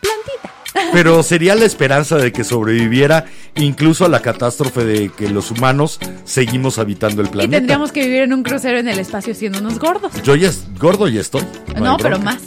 Plantita. 0.02 0.55
Pero 0.92 1.24
sería 1.24 1.56
la 1.56 1.66
esperanza 1.66 2.18
de 2.18 2.32
que 2.32 2.44
sobreviviera 2.44 3.26
incluso 3.56 4.06
a 4.06 4.10
la 4.10 4.22
catástrofe 4.22 4.84
de 4.84 5.10
que 5.10 5.30
los 5.30 5.52
humanos 5.52 6.00
seguimos 6.26 6.78
habitando 6.80 7.22
el 7.22 7.28
Y 7.28 7.32
planeta. 7.32 7.58
tendríamos 7.58 7.92
que 7.92 8.02
vivir 8.06 8.22
en 8.24 8.34
un 8.34 8.44
crucero 8.44 8.78
en 8.80 8.88
el 8.88 9.00
espacio 9.00 9.34
siendo 9.34 9.60
unos 9.60 9.80
gordos. 9.80 10.12
Yo 10.24 10.36
ya 10.36 10.50
es- 10.50 10.66
gordo 10.80 11.08
ya 11.08 11.22
estoy. 11.22 11.44
No, 11.80 11.92
hay 11.92 11.98
pero 12.02 12.20
más. 12.20 12.40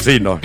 Sí, 0.00 0.20
no. 0.20 0.40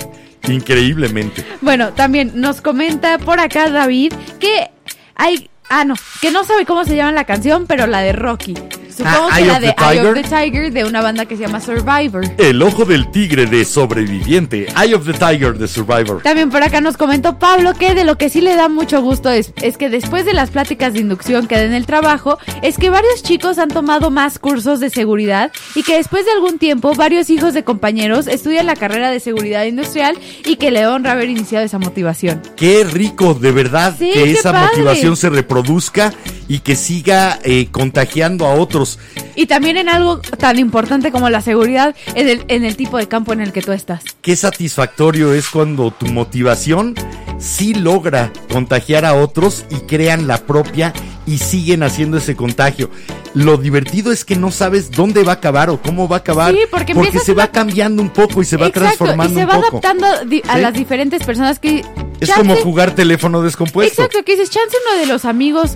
Increíblemente. 0.48 1.46
Bueno, 1.62 1.92
también 1.94 2.32
nos 2.36 2.62
comenta 2.62 3.18
por 3.20 3.40
acá 3.40 3.70
David 3.70 4.14
que 4.40 4.70
hay. 5.16 5.50
Ah, 5.70 5.84
no, 5.84 5.96
que 6.22 6.32
no 6.32 6.44
sabe 6.46 6.66
cómo 6.66 6.86
se 6.86 6.96
llama 6.96 7.12
la 7.12 7.26
canción, 7.26 7.66
pero 7.68 7.88
la 7.88 8.00
de 8.00 8.14
Rocky. 8.14 8.54
Supongo 8.98 9.28
Ah, 9.32 9.36
que 9.36 9.42
Eye 9.44 9.48
la 9.48 9.54
of 9.54 9.60
de 9.62 9.68
the 9.68 9.76
Eye 9.84 10.00
of 10.00 10.06
Tiger. 10.08 10.14
the 10.14 10.24
Tiger 10.52 10.72
de 10.74 10.84
una 10.86 11.02
banda 11.02 11.26
que 11.26 11.36
se 11.38 11.44
llama 11.44 11.60
Survivor. 11.62 12.24
El 12.38 12.62
ojo 12.62 12.86
del 12.86 13.10
tigre 13.12 13.46
de 13.46 13.64
sobreviviente. 13.66 14.68
Eye 14.82 14.94
of 14.96 15.06
the 15.06 15.14
Tiger 15.14 15.58
de 15.58 15.68
Survivor. 15.68 16.22
También 16.22 16.50
por 16.50 16.64
acá 16.64 16.82
nos 16.82 16.98
comentó 16.98 17.38
Pablo 17.40 17.74
que 17.74 17.94
de 17.94 18.04
lo 18.04 18.18
que 18.18 18.30
sí 18.30 18.42
le 18.42 18.56
da 18.56 18.70
mucho 18.70 19.02
gusto 19.02 19.30
es, 19.30 19.54
es 19.62 19.78
que 19.78 19.90
después 19.90 20.26
de 20.26 20.34
las 20.34 20.50
pláticas 20.52 20.94
de 20.94 21.00
inducción 21.00 21.48
que 21.48 21.56
da 21.56 21.64
en 21.64 21.74
el 21.74 21.86
trabajo, 21.86 22.38
es 22.62 22.78
que 22.78 22.90
varios 22.90 23.24
chicos 23.24 23.58
han 23.58 23.70
tomado 23.70 24.10
más 24.10 24.40
cursos 24.40 24.80
de 24.80 24.90
seguridad 24.90 25.52
y 25.76 25.84
que 25.84 25.96
después 25.98 26.26
de 26.26 26.32
algún 26.32 26.58
tiempo 26.60 26.94
varios 26.96 27.30
hijos 27.30 27.54
de 27.54 27.64
compañeros 27.64 28.28
estudian 28.28 28.66
la 28.66 28.76
carrera 28.76 29.12
de 29.12 29.20
seguridad 29.20 29.66
industrial 29.66 30.18
y 30.46 30.56
que 30.58 30.72
le 30.72 30.88
honra 30.88 31.12
haber 31.14 31.30
iniciado 31.30 31.66
esa 31.66 31.80
motivación. 31.80 32.42
Qué 32.56 32.84
rico, 32.84 33.34
de 33.34 33.52
verdad, 33.52 33.96
Sí, 33.98 34.12
que 34.14 34.32
esa 34.32 34.52
padre. 34.52 34.68
motivación 34.70 35.16
se 35.18 35.30
reproduzca 35.30 36.14
y 36.48 36.60
que 36.60 36.76
siga 36.76 37.40
eh, 37.44 37.68
contagiando 37.72 38.46
a 38.46 38.54
otros. 38.54 39.00
Y 39.36 39.46
también 39.46 39.78
en 39.78 39.90
algo 39.90 40.20
tan 40.20 40.60
importante 40.60 41.12
como 41.12 41.30
la 41.30 41.42
seguridad 41.42 41.96
en 42.16 42.28
el, 42.28 42.46
en 42.48 42.66
el 42.66 42.76
tipo 42.76 42.98
de 42.98 43.08
campo 43.08 43.34
en 43.34 43.42
el 43.42 43.52
que 43.52 43.62
tú 43.62 43.72
estás. 43.72 44.04
Qué 44.22 44.36
satisfactorio 44.36 45.34
es 45.34 45.50
cuando 45.50 45.92
tu 45.92 46.08
motivación 46.08 46.96
sí 47.40 47.74
logra 47.74 48.32
contagiar 48.52 49.06
a 49.06 49.14
otros 49.14 49.66
y 49.70 49.76
crean 49.88 50.28
la 50.28 50.38
propia 50.38 50.94
y 51.28 51.38
siguen 51.38 51.84
haciendo 51.84 52.18
ese 52.18 52.36
contagio. 52.36 52.90
Lo 53.36 53.58
divertido 53.58 54.12
es 54.12 54.26
que 54.26 54.36
no 54.36 54.50
sabes 54.50 54.90
dónde 54.90 55.24
va 55.24 55.34
a 55.34 55.36
acabar 55.36 55.70
o 55.70 55.80
cómo 55.80 56.08
va 56.08 56.16
a 56.16 56.20
acabar. 56.20 56.54
Sí, 56.54 56.62
porque 56.72 56.94
empiezas 56.94 57.24
se 57.24 57.34
va 57.36 57.48
cambiando 57.52 58.02
un 58.02 58.10
poco 58.10 58.42
y 58.42 58.46
se 58.46 58.58
va 58.58 58.68
Exacto, 58.68 58.88
transformando 58.96 59.34
y 59.34 59.36
se 59.36 59.44
un 59.44 59.50
va 59.50 59.56
poco. 59.62 59.68
adaptando 59.78 60.08
a 60.08 60.20
Sí. 60.56 60.62
las 60.62 60.74
diferentes 60.74 61.24
personas 61.24 61.60
que... 61.60 61.86
Es 62.20 62.30
chance- 62.30 62.34
como 62.42 62.56
jugar 62.56 62.96
teléfono 62.96 63.44
descompuesto. 63.44 64.02
Exacto, 64.02 64.24
que 64.26 64.32
dices, 64.38 64.50
chance 64.50 64.76
uno 64.90 65.00
de 65.02 65.06
los 65.06 65.26
amigos 65.26 65.76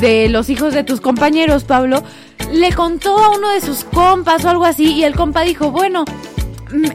de, 0.00 0.28
los 0.28 0.50
hijos 0.50 0.74
de 0.74 0.84
tus 0.84 1.00
compañeros, 1.00 1.64
Pablo, 1.64 2.02
le 2.52 2.72
contó 2.72 3.16
a 3.24 3.30
uno 3.30 3.48
de 3.52 3.60
sus 3.62 3.84
compas 3.84 4.44
o 4.44 4.50
algo 4.50 4.64
así 4.64 4.92
y 4.92 5.04
el 5.04 5.14
compa 5.14 5.42
dijo, 5.42 5.70
bueno, 5.70 6.04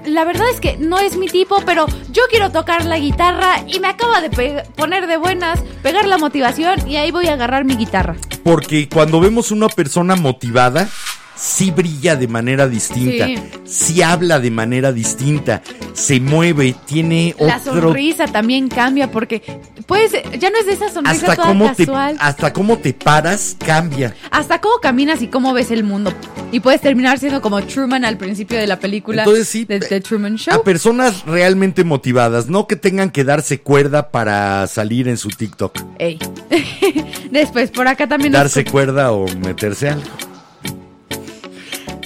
la 0.05 0.25
verdad 0.25 0.49
es 0.53 0.59
que 0.59 0.77
no 0.77 0.99
es 0.99 1.17
mi 1.17 1.27
tipo, 1.27 1.61
pero 1.65 1.85
yo 2.11 2.23
quiero 2.29 2.51
tocar 2.51 2.85
la 2.85 2.99
guitarra 2.99 3.63
y 3.67 3.79
me 3.79 3.87
acaba 3.87 4.21
de 4.21 4.29
poner 4.75 5.07
de 5.07 5.17
buenas, 5.17 5.61
pegar 5.81 6.07
la 6.07 6.17
motivación 6.17 6.87
y 6.87 6.97
ahí 6.97 7.11
voy 7.11 7.27
a 7.27 7.33
agarrar 7.33 7.65
mi 7.65 7.75
guitarra. 7.75 8.15
Porque 8.43 8.89
cuando 8.89 9.19
vemos 9.19 9.51
una 9.51 9.67
persona 9.67 10.15
motivada, 10.15 10.89
sí 11.35 11.71
brilla 11.71 12.15
de 12.15 12.27
manera 12.27 12.67
distinta, 12.67 13.25
Sí. 13.25 13.37
sí, 13.65 14.01
habla 14.01 14.39
de 14.39 14.51
manera 14.51 14.91
distinta, 14.91 15.61
se 15.93 16.19
mueve, 16.19 16.75
tiene 16.85 17.35
La 17.39 17.57
otro 17.57 17.81
sonrisa 17.81 18.25
también 18.27 18.67
cambia 18.67 19.11
porque 19.11 19.41
pues 19.87 20.11
ya 20.39 20.49
no 20.49 20.57
es 20.57 20.65
de 20.67 20.73
esa 20.73 20.89
sonrisa 20.89 21.27
hasta 21.31 21.35
toda 21.35 21.47
cómo 21.47 21.71
te 21.73 21.85
casual. 21.85 22.17
hasta 22.19 22.53
cómo 22.53 22.77
te 22.77 22.93
paras 22.93 23.55
cambia. 23.65 24.15
Hasta 24.29 24.61
cómo 24.61 24.75
caminas 24.81 25.21
y 25.21 25.27
cómo 25.27 25.51
ves 25.53 25.71
el 25.71 25.83
mundo. 25.83 26.13
Y 26.51 26.59
puedes 26.59 26.81
terminar 26.81 27.17
siendo 27.19 27.41
como 27.41 27.61
Truman 27.63 28.05
al 28.05 28.17
principio 28.17 28.57
de 28.57 28.67
la 28.67 28.79
película 28.79 29.23
Entonces 29.23 29.47
sí, 29.47 29.65
de, 29.65 29.79
The 29.79 30.01
Truman 30.01 30.35
A 30.35 30.37
Show. 30.37 30.63
personas 30.63 31.23
realmente 31.25 31.83
motivadas, 31.83 32.47
no 32.47 32.67
que 32.67 32.75
tengan 32.75 33.09
que 33.09 33.23
darse 33.23 33.59
cuerda 33.61 34.11
para 34.11 34.67
salir 34.67 35.07
en 35.07 35.17
su 35.17 35.29
TikTok. 35.29 35.77
Ey. 35.99 36.19
Después, 37.31 37.71
por 37.71 37.87
acá 37.87 38.07
también 38.07 38.31
nos- 38.33 38.39
Darse 38.41 38.65
cuerda 38.65 39.11
o 39.11 39.25
meterse 39.37 39.89
algo. 39.89 40.03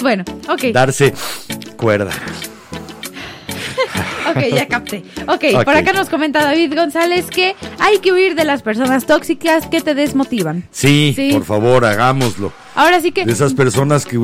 Bueno, 0.01 0.23
ok. 0.49 0.63
Darse 0.73 1.13
cuerda. 1.77 2.11
Ok, 4.27 4.41
ya 4.53 4.67
capté. 4.67 5.03
Ok, 5.27 5.43
Ok. 5.55 5.63
por 5.65 5.75
acá 5.77 5.93
nos 5.93 6.09
comenta 6.09 6.43
David 6.43 6.75
González 6.75 7.27
que 7.27 7.55
hay 7.79 7.99
que 7.99 8.11
huir 8.11 8.35
de 8.35 8.43
las 8.43 8.61
personas 8.63 9.05
tóxicas 9.05 9.67
que 9.67 9.81
te 9.81 9.93
desmotivan. 9.93 10.67
Sí, 10.71 11.13
Sí. 11.15 11.29
por 11.31 11.45
favor, 11.45 11.85
hagámoslo. 11.85 12.51
Ahora 12.73 12.99
sí 12.99 13.11
que 13.13 13.23
De 13.23 13.31
esas 13.31 13.53
personas 13.53 14.05
que, 14.05 14.19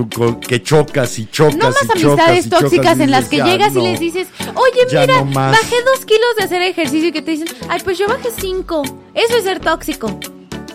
que 0.46 0.62
chocas 0.62 1.18
y 1.20 1.28
chocas 1.28 1.56
no 1.56 1.66
más 1.70 1.76
y 1.96 2.04
amistades 2.04 2.46
chocas 2.50 2.62
tóxicas 2.62 3.00
en 3.00 3.12
las 3.12 3.30
que 3.30 3.38
"Ya 3.38 3.46
llegas 3.46 3.74
no". 3.74 3.80
y 3.82 3.84
les 3.92 4.00
dices, 4.00 4.28
oye, 4.56 4.86
mira, 4.90 5.08
no 5.08 5.26
bajé 5.26 5.76
dos 5.86 6.06
kilos 6.06 6.36
de 6.38 6.44
hacer 6.44 6.62
ejercicio 6.64 7.08
y 7.10 7.12
que 7.14 7.22
te 7.22 7.32
dicen, 7.32 7.48
ay, 7.70 7.80
pues 7.84 7.98
yo 7.98 8.08
bajé 8.08 8.30
cinco. 8.38 8.82
Eso 9.14 9.38
es 9.38 9.44
ser 9.46 9.60
tóxico. 9.62 10.20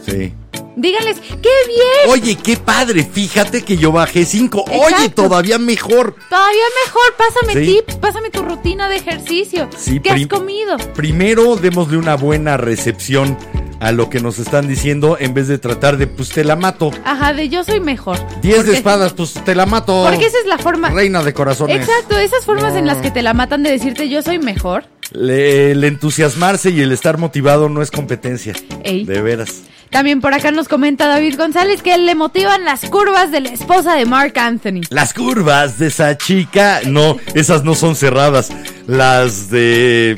Sí. 0.06 0.32
Díganles, 0.76 1.18
qué 1.20 1.50
bien. 1.66 2.10
Oye, 2.10 2.36
qué 2.36 2.56
padre, 2.58 3.02
fíjate 3.10 3.62
que 3.62 3.78
yo 3.78 3.92
bajé 3.92 4.26
cinco. 4.26 4.62
Oye, 4.68 4.76
Exacto. 4.90 5.22
todavía 5.22 5.58
mejor. 5.58 6.14
Todavía 6.28 6.62
mejor, 6.84 7.14
pásame 7.16 7.52
Sí. 7.64 7.72
tips, 7.82 7.96
pásame 7.96 8.30
tu 8.30 8.42
rutina 8.42 8.88
de 8.88 8.96
ejercicio. 8.96 9.68
Sí, 9.76 10.00
¿Qué 10.00 10.10
has 10.10 10.26
comido? 10.26 10.76
Primero, 10.94 11.56
démosle 11.56 11.96
una 11.96 12.14
buena 12.14 12.58
recepción 12.58 13.38
a 13.80 13.90
lo 13.92 14.10
que 14.10 14.20
nos 14.20 14.38
están 14.38 14.68
diciendo 14.68 15.16
en 15.18 15.32
vez 15.32 15.48
de 15.48 15.56
tratar 15.58 15.96
de, 15.96 16.06
pues 16.06 16.28
te 16.28 16.44
la 16.44 16.56
mato. 16.56 16.90
Ajá, 17.04 17.32
de 17.32 17.48
yo 17.48 17.64
soy 17.64 17.80
mejor. 17.80 18.18
Diez 18.42 18.56
Porque- 18.56 18.70
de 18.72 18.76
espadas, 18.76 19.14
pues 19.14 19.32
te 19.32 19.54
la 19.54 19.64
mato. 19.64 20.04
Porque 20.08 20.26
esa 20.26 20.38
es 20.38 20.46
la 20.46 20.58
forma. 20.58 20.90
Reina 20.90 21.22
de 21.22 21.32
corazones. 21.32 21.76
Exacto, 21.88 22.18
esas 22.18 22.44
formas 22.44 22.74
en 22.76 22.86
las 22.86 22.98
que 22.98 23.10
te 23.10 23.22
la 23.22 23.32
matan 23.32 23.62
de 23.62 23.70
decirte 23.70 24.10
yo 24.10 24.20
soy 24.20 24.38
mejor. 24.38 24.84
Le- 25.12 25.70
el 25.72 25.84
entusiasmarse 25.84 26.70
y 26.70 26.82
el 26.82 26.92
estar 26.92 27.16
motivado 27.16 27.68
no 27.70 27.80
es 27.80 27.90
competencia. 27.90 28.52
Ey. 28.82 29.04
De 29.04 29.22
veras. 29.22 29.62
También 29.90 30.20
por 30.20 30.34
acá 30.34 30.50
nos 30.50 30.68
comenta 30.68 31.06
David 31.06 31.36
González 31.38 31.82
que 31.82 31.96
le 31.96 32.14
motivan 32.14 32.64
las 32.64 32.80
curvas 32.90 33.30
de 33.30 33.40
la 33.40 33.50
esposa 33.50 33.94
de 33.94 34.04
Mark 34.04 34.38
Anthony. 34.38 34.82
Las 34.90 35.14
curvas 35.14 35.78
de 35.78 35.86
esa 35.88 36.16
chica, 36.18 36.80
no, 36.86 37.16
esas 37.34 37.64
no 37.64 37.74
son 37.74 37.96
cerradas. 37.96 38.50
Las 38.86 39.48
de 39.50 40.16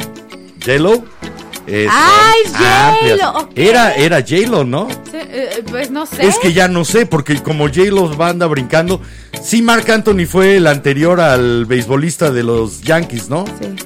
Yellow, 0.65 1.05
eh, 1.67 1.87
son 1.87 1.95
¡Ay, 1.95 2.41
J-Lo! 2.51 2.67
amplias. 2.67 3.29
ok. 3.35 3.51
Era, 3.57 3.95
era 3.95 4.17
J-Lo, 4.21 4.65
¿no? 4.65 4.89
Sí, 5.11 5.19
eh, 5.19 5.63
pues 5.71 5.91
no 5.91 6.07
sé. 6.07 6.27
Es 6.27 6.39
que 6.39 6.53
ya 6.55 6.67
no 6.67 6.85
sé, 6.85 7.05
porque 7.07 7.41
como 7.43 7.67
J-Lo 7.69 8.17
va 8.17 8.31
anda 8.31 8.47
brincando. 8.47 9.01
Sí, 9.43 9.61
Mark 9.63 9.89
Anthony 9.91 10.27
fue 10.27 10.57
el 10.57 10.67
anterior 10.67 11.21
al 11.21 11.67
beisbolista 11.67 12.31
de 12.31 12.43
los 12.43 12.81
Yankees, 12.81 13.29
¿no? 13.29 13.45
Sí. 13.61 13.77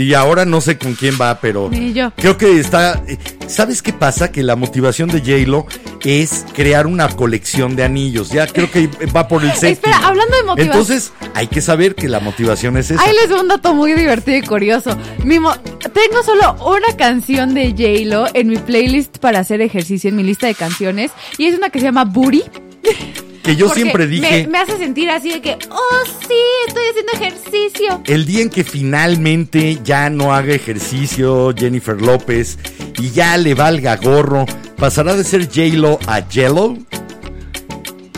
Y 0.00 0.14
ahora 0.14 0.44
no 0.44 0.60
sé 0.60 0.78
con 0.78 0.94
quién 0.94 1.16
va, 1.20 1.40
pero 1.40 1.68
Ni 1.70 1.92
yo. 1.92 2.12
creo 2.14 2.36
que 2.38 2.60
está... 2.60 3.02
eh, 3.08 3.18
¿Sabes 3.48 3.82
qué 3.82 3.92
pasa? 3.92 4.30
Que 4.30 4.44
la 4.44 4.54
motivación 4.54 5.08
de 5.08 5.18
J-Lo 5.18 5.66
es 6.04 6.44
crear 6.54 6.86
una 6.86 7.08
colección 7.08 7.74
de 7.74 7.82
anillos. 7.82 8.28
Ya 8.30 8.46
creo 8.46 8.70
que 8.70 8.88
va 9.16 9.26
por 9.26 9.42
el 9.42 9.50
séptimo. 9.54 9.72
Espera, 9.72 9.98
hablando 10.06 10.36
de 10.36 10.42
motivación. 10.44 10.72
Entonces, 10.72 11.12
hay 11.34 11.48
que 11.48 11.60
saber 11.60 11.96
que 11.96 12.08
la 12.08 12.20
motivación 12.20 12.76
es 12.76 12.92
esa. 12.92 13.02
Ahí 13.02 13.12
les 13.20 13.28
doy 13.28 13.40
un 13.40 13.48
dato 13.48 13.74
muy 13.74 13.92
divertido 13.94 14.36
y 14.38 14.42
curioso. 14.42 14.96
Mi 15.24 15.40
mo- 15.40 15.56
Tengo 15.56 16.22
solo 16.22 16.54
una 16.64 16.96
canción 16.96 17.52
de 17.54 17.70
J-Lo 17.72 18.26
en 18.34 18.48
mi 18.50 18.56
playlist 18.58 19.18
para 19.18 19.40
hacer 19.40 19.60
ejercicio, 19.62 20.10
en 20.10 20.14
mi 20.16 20.22
lista 20.22 20.46
de 20.46 20.54
canciones. 20.54 21.10
Y 21.38 21.46
es 21.46 21.58
una 21.58 21.70
que 21.70 21.80
se 21.80 21.86
llama 21.86 22.04
Booty. 22.04 22.44
Que 23.48 23.56
yo 23.56 23.68
porque 23.68 23.80
siempre 23.80 24.06
dije... 24.06 24.42
Me, 24.42 24.48
me 24.48 24.58
hace 24.58 24.76
sentir 24.76 25.08
así 25.08 25.30
de 25.30 25.40
que, 25.40 25.56
oh 25.70 26.04
sí, 26.04 26.34
estoy 26.66 26.82
haciendo 26.90 27.12
ejercicio. 27.14 28.02
El 28.04 28.26
día 28.26 28.42
en 28.42 28.50
que 28.50 28.62
finalmente 28.62 29.78
ya 29.82 30.10
no 30.10 30.34
haga 30.34 30.52
ejercicio 30.52 31.54
Jennifer 31.56 31.98
López 31.98 32.58
y 32.98 33.10
ya 33.10 33.38
le 33.38 33.54
valga 33.54 33.96
gorro, 33.96 34.44
pasará 34.76 35.14
de 35.14 35.24
ser 35.24 35.46
J-Lo 35.46 35.98
a 36.06 36.20
Jello. 36.28 36.76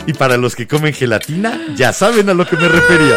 Y 0.05 0.11
para 0.11 0.35
los 0.35 0.53
que 0.53 0.67
comen 0.67 0.93
gelatina, 0.93 1.57
ya 1.77 1.93
saben 1.93 2.27
a 2.27 2.33
lo 2.33 2.45
que 2.45 2.57
me 2.57 2.67
refería. 2.67 3.15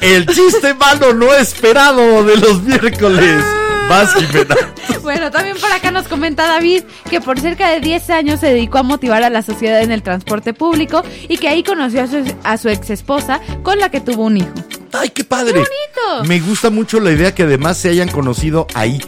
El 0.00 0.26
chiste 0.26 0.74
malo 0.74 1.12
no 1.12 1.34
esperado 1.34 2.22
de 2.22 2.36
los 2.36 2.62
miércoles. 2.62 3.44
Vas, 3.88 4.14
Jimena. 4.18 4.56
Bueno, 5.02 5.30
también 5.30 5.56
por 5.58 5.70
acá 5.70 5.90
nos 5.90 6.08
comenta 6.08 6.46
David 6.46 6.84
que 7.10 7.20
por 7.20 7.38
cerca 7.38 7.70
de 7.70 7.80
10 7.80 8.10
años 8.10 8.40
se 8.40 8.46
dedicó 8.46 8.78
a 8.78 8.82
motivar 8.82 9.22
a 9.22 9.30
la 9.30 9.42
sociedad 9.42 9.82
en 9.82 9.92
el 9.92 10.02
transporte 10.02 10.54
público 10.54 11.02
y 11.28 11.36
que 11.36 11.48
ahí 11.48 11.62
conoció 11.62 12.02
a 12.02 12.06
su, 12.06 12.24
a 12.42 12.56
su 12.56 12.68
ex 12.68 12.90
esposa 12.90 13.40
con 13.62 13.78
la 13.78 13.90
que 13.90 14.00
tuvo 14.00 14.24
un 14.24 14.38
hijo. 14.38 14.52
¡Ay, 14.92 15.10
qué 15.10 15.24
padre! 15.24 15.52
¡Qué 15.52 15.58
bonito! 15.58 16.28
Me 16.28 16.40
gusta 16.40 16.70
mucho 16.70 17.00
la 17.00 17.10
idea 17.10 17.34
que 17.34 17.42
además 17.42 17.76
se 17.76 17.88
hayan 17.88 18.08
conocido 18.08 18.66
ahí, 18.74 19.00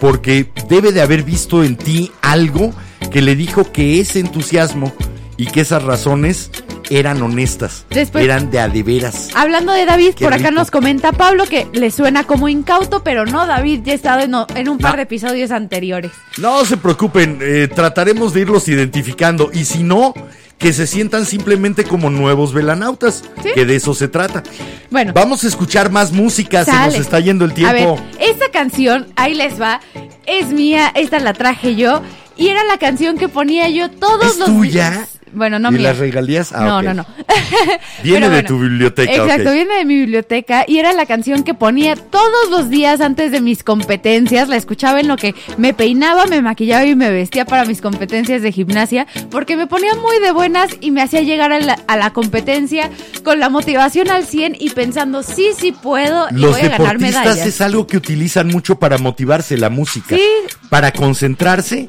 porque 0.00 0.50
debe 0.68 0.90
de 0.90 1.02
haber 1.02 1.22
visto 1.22 1.62
en 1.62 1.76
ti 1.76 2.10
algo 2.22 2.72
que 3.10 3.22
le 3.22 3.36
dijo 3.36 3.70
que 3.70 4.00
ese 4.00 4.20
entusiasmo 4.20 4.92
y 5.36 5.46
que 5.46 5.60
esas 5.60 5.82
razones 5.82 6.50
eran 6.90 7.22
honestas, 7.22 7.84
Después- 7.90 8.24
eran 8.24 8.50
de 8.50 8.60
a 8.60 8.68
de 8.68 8.82
veras. 8.82 9.30
Hablando 9.34 9.72
de 9.72 9.84
David, 9.86 10.14
Qué 10.14 10.24
por 10.24 10.34
acá 10.34 10.48
rico. 10.50 10.60
nos 10.60 10.70
comenta 10.70 11.12
Pablo 11.12 11.44
que 11.44 11.66
le 11.72 11.90
suena 11.90 12.24
como 12.24 12.48
incauto, 12.48 13.02
pero 13.02 13.24
no, 13.26 13.46
David 13.46 13.80
ya 13.84 13.92
ha 13.92 13.96
estado 13.96 14.20
en, 14.54 14.68
un 14.68 14.78
par 14.78 14.92
No. 14.92 14.96
de 14.98 15.02
episodios 15.02 15.50
anteriores. 15.50 16.10
No 16.38 16.64
se 16.64 16.76
preocupen, 16.76 17.38
eh, 17.42 17.68
trataremos 17.74 18.34
de 18.34 18.40
irlos 18.42 18.68
identificando 18.68 19.50
y 19.52 19.64
si 19.64 19.82
no, 19.82 20.14
que 20.58 20.72
se 20.72 20.86
sientan 20.86 21.26
simplemente 21.26 21.84
como 21.84 22.10
nuevos 22.10 22.52
velanautas, 22.54 23.24
Sí. 23.42 23.50
que 23.54 23.64
de 23.66 23.76
eso 23.76 23.92
se 23.92 24.08
trata. 24.08 24.42
Bueno, 24.90 25.12
Vamos 25.12 25.42
a 25.44 25.48
escuchar 25.48 25.90
más 25.90 26.12
música, 26.12 26.64
se 26.64 26.70
nos 26.72 26.80
sale. 26.80 26.98
está 26.98 27.18
yendo 27.20 27.44
el 27.44 27.50
A 27.50 27.54
tiempo. 27.54 27.96
ver, 27.96 28.30
esta 28.30 28.50
canción, 28.50 29.08
ahí 29.16 29.34
les 29.34 29.60
va, 29.60 29.80
es 30.26 30.46
mía, 30.48 30.92
esta 30.94 31.18
la 31.18 31.32
traje 31.34 31.74
yo 31.74 32.00
y 32.36 32.48
era 32.48 32.64
la 32.64 32.78
canción 32.78 33.16
que 33.18 33.28
ponía 33.28 33.68
yo 33.68 33.90
todos 33.90 34.32
¿Es 34.32 34.38
los 34.38 34.48
tuya? 34.48 34.90
días. 34.90 35.08
Bueno, 35.36 35.58
no 35.58 35.70
¿Y 35.70 35.78
mía. 35.78 35.88
las 35.88 35.98
regalías? 35.98 36.52
Ah, 36.52 36.64
no, 36.64 36.80
no, 36.80 36.94
no. 36.94 37.04
Viene 38.04 38.28
de 38.28 38.44
tu 38.44 38.56
biblioteca, 38.56 39.10
Exacto, 39.12 39.50
viene 39.50 39.74
de 39.78 39.84
mi 39.84 39.96
biblioteca 39.96 40.64
y 40.68 40.78
era 40.78 40.92
la 40.92 41.06
canción 41.06 41.42
que 41.42 41.54
ponía 41.54 41.96
todos 41.96 42.50
los 42.50 42.70
días 42.70 43.00
antes 43.00 43.32
de 43.32 43.40
mis 43.40 43.64
competencias. 43.64 44.48
La 44.48 44.54
escuchaba 44.54 45.00
en 45.00 45.08
lo 45.08 45.16
que 45.16 45.34
me 45.56 45.74
peinaba, 45.74 46.26
me 46.26 46.40
maquillaba 46.40 46.84
y 46.84 46.94
me 46.94 47.10
vestía 47.10 47.46
para 47.46 47.64
mis 47.64 47.80
competencias 47.80 48.42
de 48.42 48.52
gimnasia 48.52 49.08
porque 49.30 49.56
me 49.56 49.66
ponía 49.66 49.96
muy 49.96 50.20
de 50.20 50.30
buenas 50.30 50.70
y 50.80 50.92
me 50.92 51.02
hacía 51.02 51.22
llegar 51.22 51.52
a 51.52 51.58
la, 51.58 51.80
a 51.88 51.96
la 51.96 52.12
competencia 52.12 52.88
con 53.24 53.40
la 53.40 53.48
motivación 53.48 54.10
al 54.10 54.24
100 54.26 54.56
y 54.60 54.70
pensando, 54.70 55.24
sí, 55.24 55.48
sí 55.58 55.72
puedo 55.72 56.28
y 56.30 56.34
Los 56.34 56.52
voy 56.52 56.60
a 56.60 56.68
ganar 56.68 56.80
deportistas 56.80 57.24
medallas. 57.24 57.46
es 57.48 57.60
algo 57.60 57.88
que 57.88 57.96
utilizan 57.96 58.46
mucho 58.46 58.78
para 58.78 58.98
motivarse 58.98 59.56
la 59.56 59.68
música. 59.68 60.14
Sí. 60.14 60.22
Para 60.70 60.92
concentrarse, 60.92 61.88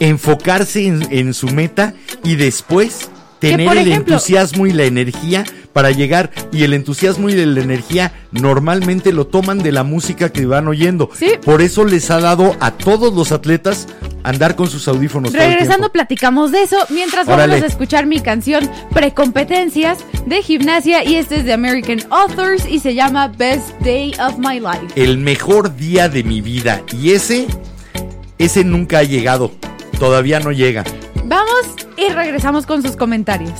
enfocarse 0.00 0.86
en, 0.86 1.06
en 1.10 1.34
su 1.34 1.48
meta 1.48 1.94
y 2.24 2.36
después 2.36 3.10
tener 3.38 3.68
el 3.76 3.78
ejemplo- 3.88 4.14
entusiasmo 4.14 4.66
y 4.66 4.72
la 4.72 4.84
energía 4.84 5.44
para 5.72 5.90
llegar. 5.90 6.30
Y 6.52 6.62
el 6.64 6.72
entusiasmo 6.72 7.28
y 7.28 7.34
la 7.34 7.60
energía 7.60 8.12
normalmente 8.32 9.12
lo 9.12 9.26
toman 9.26 9.58
de 9.58 9.72
la 9.72 9.82
música 9.84 10.30
que 10.30 10.46
van 10.46 10.68
oyendo. 10.68 11.10
Sí. 11.14 11.32
Por 11.44 11.60
eso 11.60 11.84
les 11.84 12.10
ha 12.10 12.18
dado 12.20 12.56
a 12.60 12.70
todos 12.70 13.12
los 13.12 13.30
atletas 13.32 13.86
andar 14.22 14.56
con 14.56 14.68
sus 14.70 14.88
audífonos. 14.88 15.34
Regresando, 15.34 15.92
platicamos 15.92 16.50
de 16.50 16.62
eso. 16.62 16.78
Mientras 16.88 17.28
Órale. 17.28 17.52
vamos 17.56 17.64
a 17.64 17.66
escuchar 17.66 18.06
mi 18.06 18.20
canción 18.20 18.68
Precompetencias 18.94 19.98
de 20.24 20.42
gimnasia. 20.42 21.04
Y 21.04 21.16
este 21.16 21.36
es 21.36 21.44
de 21.44 21.52
American 21.52 21.98
Authors 22.10 22.66
y 22.66 22.78
se 22.80 22.94
llama 22.94 23.28
Best 23.28 23.68
Day 23.80 24.12
of 24.18 24.38
My 24.38 24.58
Life. 24.58 24.94
el 24.96 25.18
mejor 25.18 25.76
día 25.76 26.08
de 26.08 26.24
mi 26.24 26.40
vida. 26.40 26.80
Y 26.98 27.10
ese, 27.10 27.46
ese 28.38 28.64
nunca 28.64 29.00
ha 29.00 29.02
llegado. 29.02 29.52
Todavía 29.98 30.40
no 30.40 30.52
llega. 30.52 30.84
Vamos 31.24 31.74
y 31.96 32.08
regresamos 32.12 32.66
con 32.66 32.82
sus 32.82 32.96
comentarios. 32.96 33.58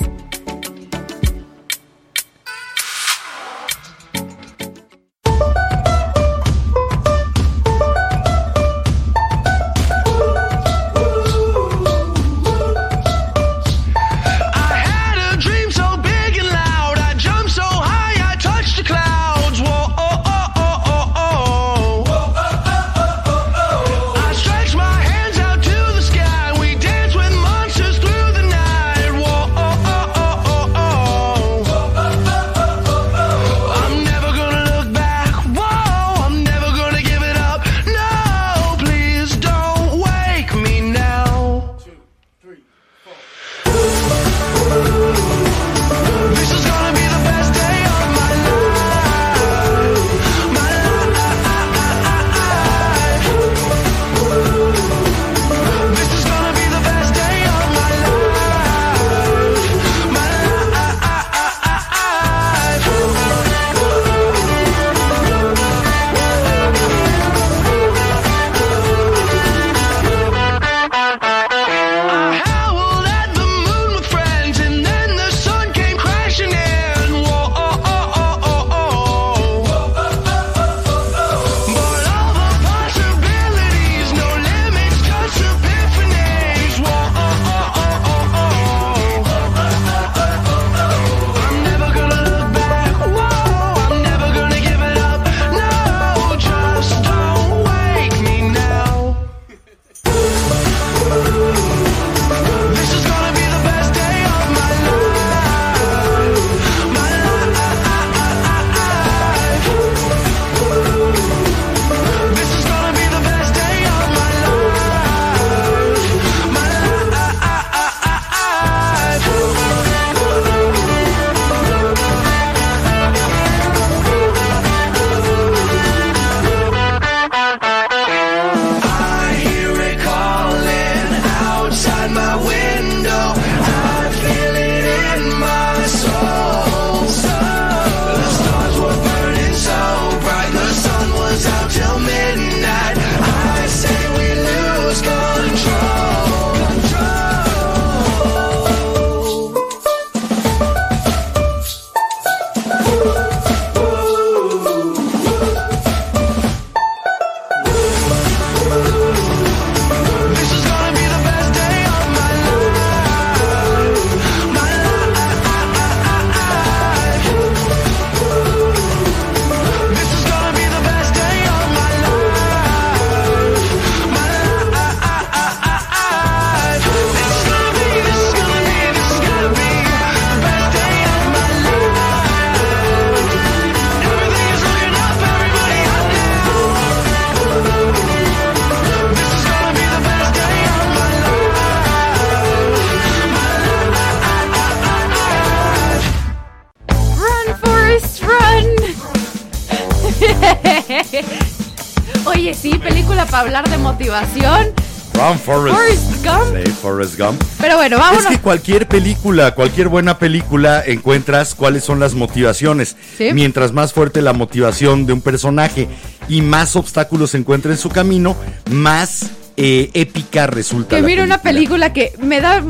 Para 203.37 203.49
hablar 203.49 203.69
de 203.69 203.77
motivación. 203.77 204.69
Run, 205.13 205.39
Forrest. 205.39 205.77
Forrest 205.77 206.25
Gump. 206.25 206.57
Sí, 206.65 206.71
Forrest 206.73 207.19
Gump. 207.19 207.43
Pero 207.61 207.77
bueno, 207.77 207.97
Es 207.97 208.03
vámonos. 208.03 208.27
que 208.29 208.39
cualquier 208.39 208.89
película, 208.89 209.55
cualquier 209.55 209.89
buena 209.89 210.19
película, 210.19 210.83
encuentras 210.87 211.55
cuáles 211.55 211.85
son 211.85 212.01
las 212.01 212.15
motivaciones. 212.15 212.97
Sí. 213.19 213.35
Mientras 213.35 213.73
más 213.73 213.93
fuerte 213.93 214.23
la 214.23 214.33
motivación 214.33 215.05
de 215.05 215.13
un 215.13 215.21
personaje 215.21 215.87
y 216.31 216.41
más 216.41 216.77
obstáculos 216.77 217.33
se 217.33 217.37
encuentra 217.37 217.73
en 217.73 217.79
su 217.79 217.91
camino, 217.91 218.37
más 218.71 219.27
eh, 219.59 219.91
épica 219.93 220.47
resulta. 220.47 220.97
Que 220.97 221.03
la 221.03 221.07
mire 221.07 221.23
una 221.23 221.43
película 221.43 221.93
que 221.93 222.13
me 222.19 222.41
da, 222.41 222.63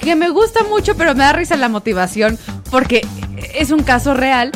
que 0.00 0.16
me 0.16 0.30
gusta 0.30 0.62
mucho, 0.64 0.94
pero 0.96 1.14
me 1.14 1.24
da 1.24 1.34
risa 1.34 1.56
la 1.56 1.68
motivación, 1.68 2.38
porque 2.70 3.06
es 3.54 3.70
un 3.70 3.82
caso 3.82 4.14
real. 4.14 4.52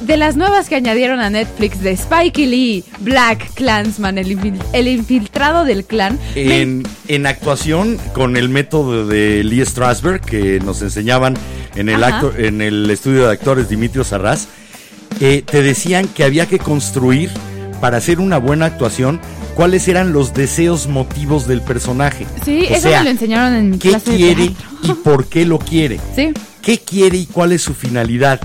De 0.00 0.16
las 0.16 0.36
nuevas 0.36 0.68
que 0.68 0.74
añadieron 0.76 1.20
a 1.20 1.30
Netflix 1.30 1.80
de 1.80 1.92
Spike 1.92 2.46
Lee, 2.46 2.84
Black 3.00 3.52
Clansman, 3.54 4.18
el, 4.18 4.28
infil- 4.38 4.62
el 4.72 4.88
infiltrado 4.88 5.64
del 5.64 5.84
clan. 5.84 6.18
me- 6.34 6.82
En, 7.08 7.26
actuación, 7.26 7.98
con 8.12 8.36
el 8.36 8.48
método 8.48 9.06
de 9.06 9.42
Lee 9.44 9.64
Strasberg, 9.64 10.20
que 10.20 10.60
nos 10.64 10.82
enseñaban 10.82 11.34
en 11.76 11.88
el, 11.88 12.02
acto- 12.04 12.34
en 12.36 12.60
el 12.62 12.90
estudio 12.90 13.26
de 13.26 13.32
actores 13.32 13.68
Dimitrio 13.68 14.04
Sarraz, 14.04 14.46
eh, 15.20 15.42
te 15.44 15.62
decían 15.62 16.08
que 16.08 16.24
había 16.24 16.46
que 16.46 16.58
construir, 16.58 17.30
para 17.80 17.98
hacer 17.98 18.20
una 18.20 18.38
buena 18.38 18.66
actuación, 18.66 19.20
cuáles 19.54 19.86
eran 19.88 20.12
los 20.12 20.34
deseos 20.34 20.86
motivos 20.86 21.46
del 21.46 21.60
personaje. 21.62 22.26
sí, 22.44 22.66
O 22.70 22.74
eso 22.74 22.88
sea, 22.88 22.98
me 22.98 23.04
lo 23.04 23.10
enseñaron 23.10 23.54
en 23.54 23.70
mi 23.70 23.78
¿Qué 23.78 23.90
clase 23.90 24.16
quiere 24.16 24.52
y 24.82 24.92
por 25.04 25.26
qué 25.26 25.44
lo 25.46 25.58
quiere? 25.58 25.98
Sí, 26.14 26.32
¿Qué 26.62 26.78
quiere 26.78 27.16
y 27.18 27.26
cuál 27.26 27.52
es 27.52 27.62
su 27.62 27.74
finalidad? 27.74 28.40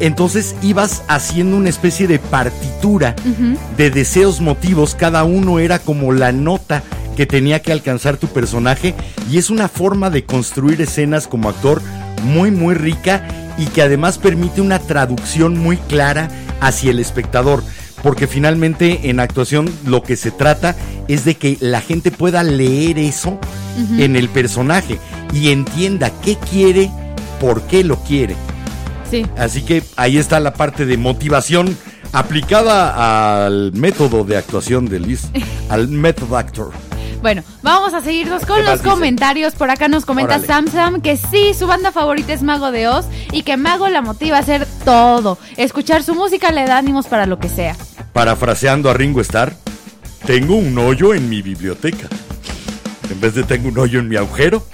Entonces 0.00 0.54
ibas 0.62 1.02
haciendo 1.08 1.56
una 1.56 1.68
especie 1.68 2.06
de 2.06 2.18
partitura 2.18 3.16
de 3.76 3.90
deseos, 3.90 4.40
motivos, 4.40 4.94
cada 4.94 5.24
uno 5.24 5.58
era 5.58 5.78
como 5.78 6.12
la 6.12 6.32
nota 6.32 6.82
que 7.16 7.26
tenía 7.26 7.60
que 7.60 7.72
alcanzar 7.72 8.16
tu 8.16 8.28
personaje 8.28 8.94
y 9.28 9.38
es 9.38 9.50
una 9.50 9.68
forma 9.68 10.08
de 10.08 10.24
construir 10.24 10.80
escenas 10.80 11.26
como 11.26 11.48
actor 11.48 11.82
muy 12.22 12.52
muy 12.52 12.74
rica 12.74 13.26
y 13.58 13.66
que 13.66 13.82
además 13.82 14.18
permite 14.18 14.60
una 14.60 14.78
traducción 14.78 15.58
muy 15.58 15.76
clara 15.76 16.28
hacia 16.60 16.92
el 16.92 17.00
espectador. 17.00 17.62
Porque 18.02 18.28
finalmente 18.28 19.10
en 19.10 19.18
actuación 19.18 19.68
lo 19.84 20.04
que 20.04 20.16
se 20.16 20.30
trata 20.30 20.76
es 21.08 21.24
de 21.24 21.34
que 21.34 21.58
la 21.60 21.80
gente 21.80 22.12
pueda 22.12 22.44
leer 22.44 22.98
eso 22.98 23.40
en 23.98 24.14
el 24.14 24.28
personaje 24.28 25.00
y 25.32 25.50
entienda 25.50 26.12
qué 26.22 26.36
quiere, 26.36 26.90
por 27.40 27.62
qué 27.62 27.82
lo 27.82 27.96
quiere. 27.96 28.36
Sí. 29.10 29.26
Así 29.36 29.62
que 29.62 29.82
ahí 29.96 30.18
está 30.18 30.40
la 30.40 30.54
parte 30.54 30.86
de 30.86 30.96
motivación 30.96 31.76
aplicada 32.12 33.44
al 33.46 33.72
método 33.72 34.24
de 34.24 34.36
actuación 34.36 34.86
de 34.88 35.00
Liz, 35.00 35.28
al 35.68 35.88
method 35.88 36.34
actor. 36.34 36.72
Bueno, 37.20 37.42
vamos 37.62 37.94
a 37.94 38.00
seguirnos 38.00 38.46
con 38.46 38.58
¿Qué 38.58 38.62
los 38.62 38.80
comentarios. 38.80 39.54
Por 39.54 39.70
acá 39.70 39.88
nos 39.88 40.04
comenta. 40.04 40.38
Sam 40.40 40.68
Sam 40.68 41.00
que 41.00 41.16
sí, 41.16 41.52
su 41.52 41.66
banda 41.66 41.90
favorita 41.90 42.32
es 42.32 42.42
Mago 42.42 42.70
de 42.70 42.86
Oz 42.86 43.06
y 43.32 43.42
que 43.42 43.56
Mago 43.56 43.88
la 43.88 44.02
motiva 44.02 44.36
a 44.36 44.40
hacer 44.40 44.66
todo. 44.84 45.36
Escuchar 45.56 46.04
su 46.04 46.14
música 46.14 46.52
le 46.52 46.64
da 46.66 46.78
ánimos 46.78 47.06
para 47.06 47.26
lo 47.26 47.38
que 47.40 47.48
sea. 47.48 47.76
Parafraseando 48.12 48.88
a 48.88 48.94
Ringo 48.94 49.20
Starr, 49.20 49.52
tengo 50.26 50.54
un 50.54 50.78
hoyo 50.78 51.12
en 51.12 51.28
mi 51.28 51.42
biblioteca. 51.42 52.08
En 53.10 53.20
vez 53.20 53.34
de 53.34 53.42
tengo 53.42 53.68
un 53.68 53.78
hoyo 53.78 53.98
en 53.98 54.08
mi 54.08 54.16
agujero, 54.16 54.64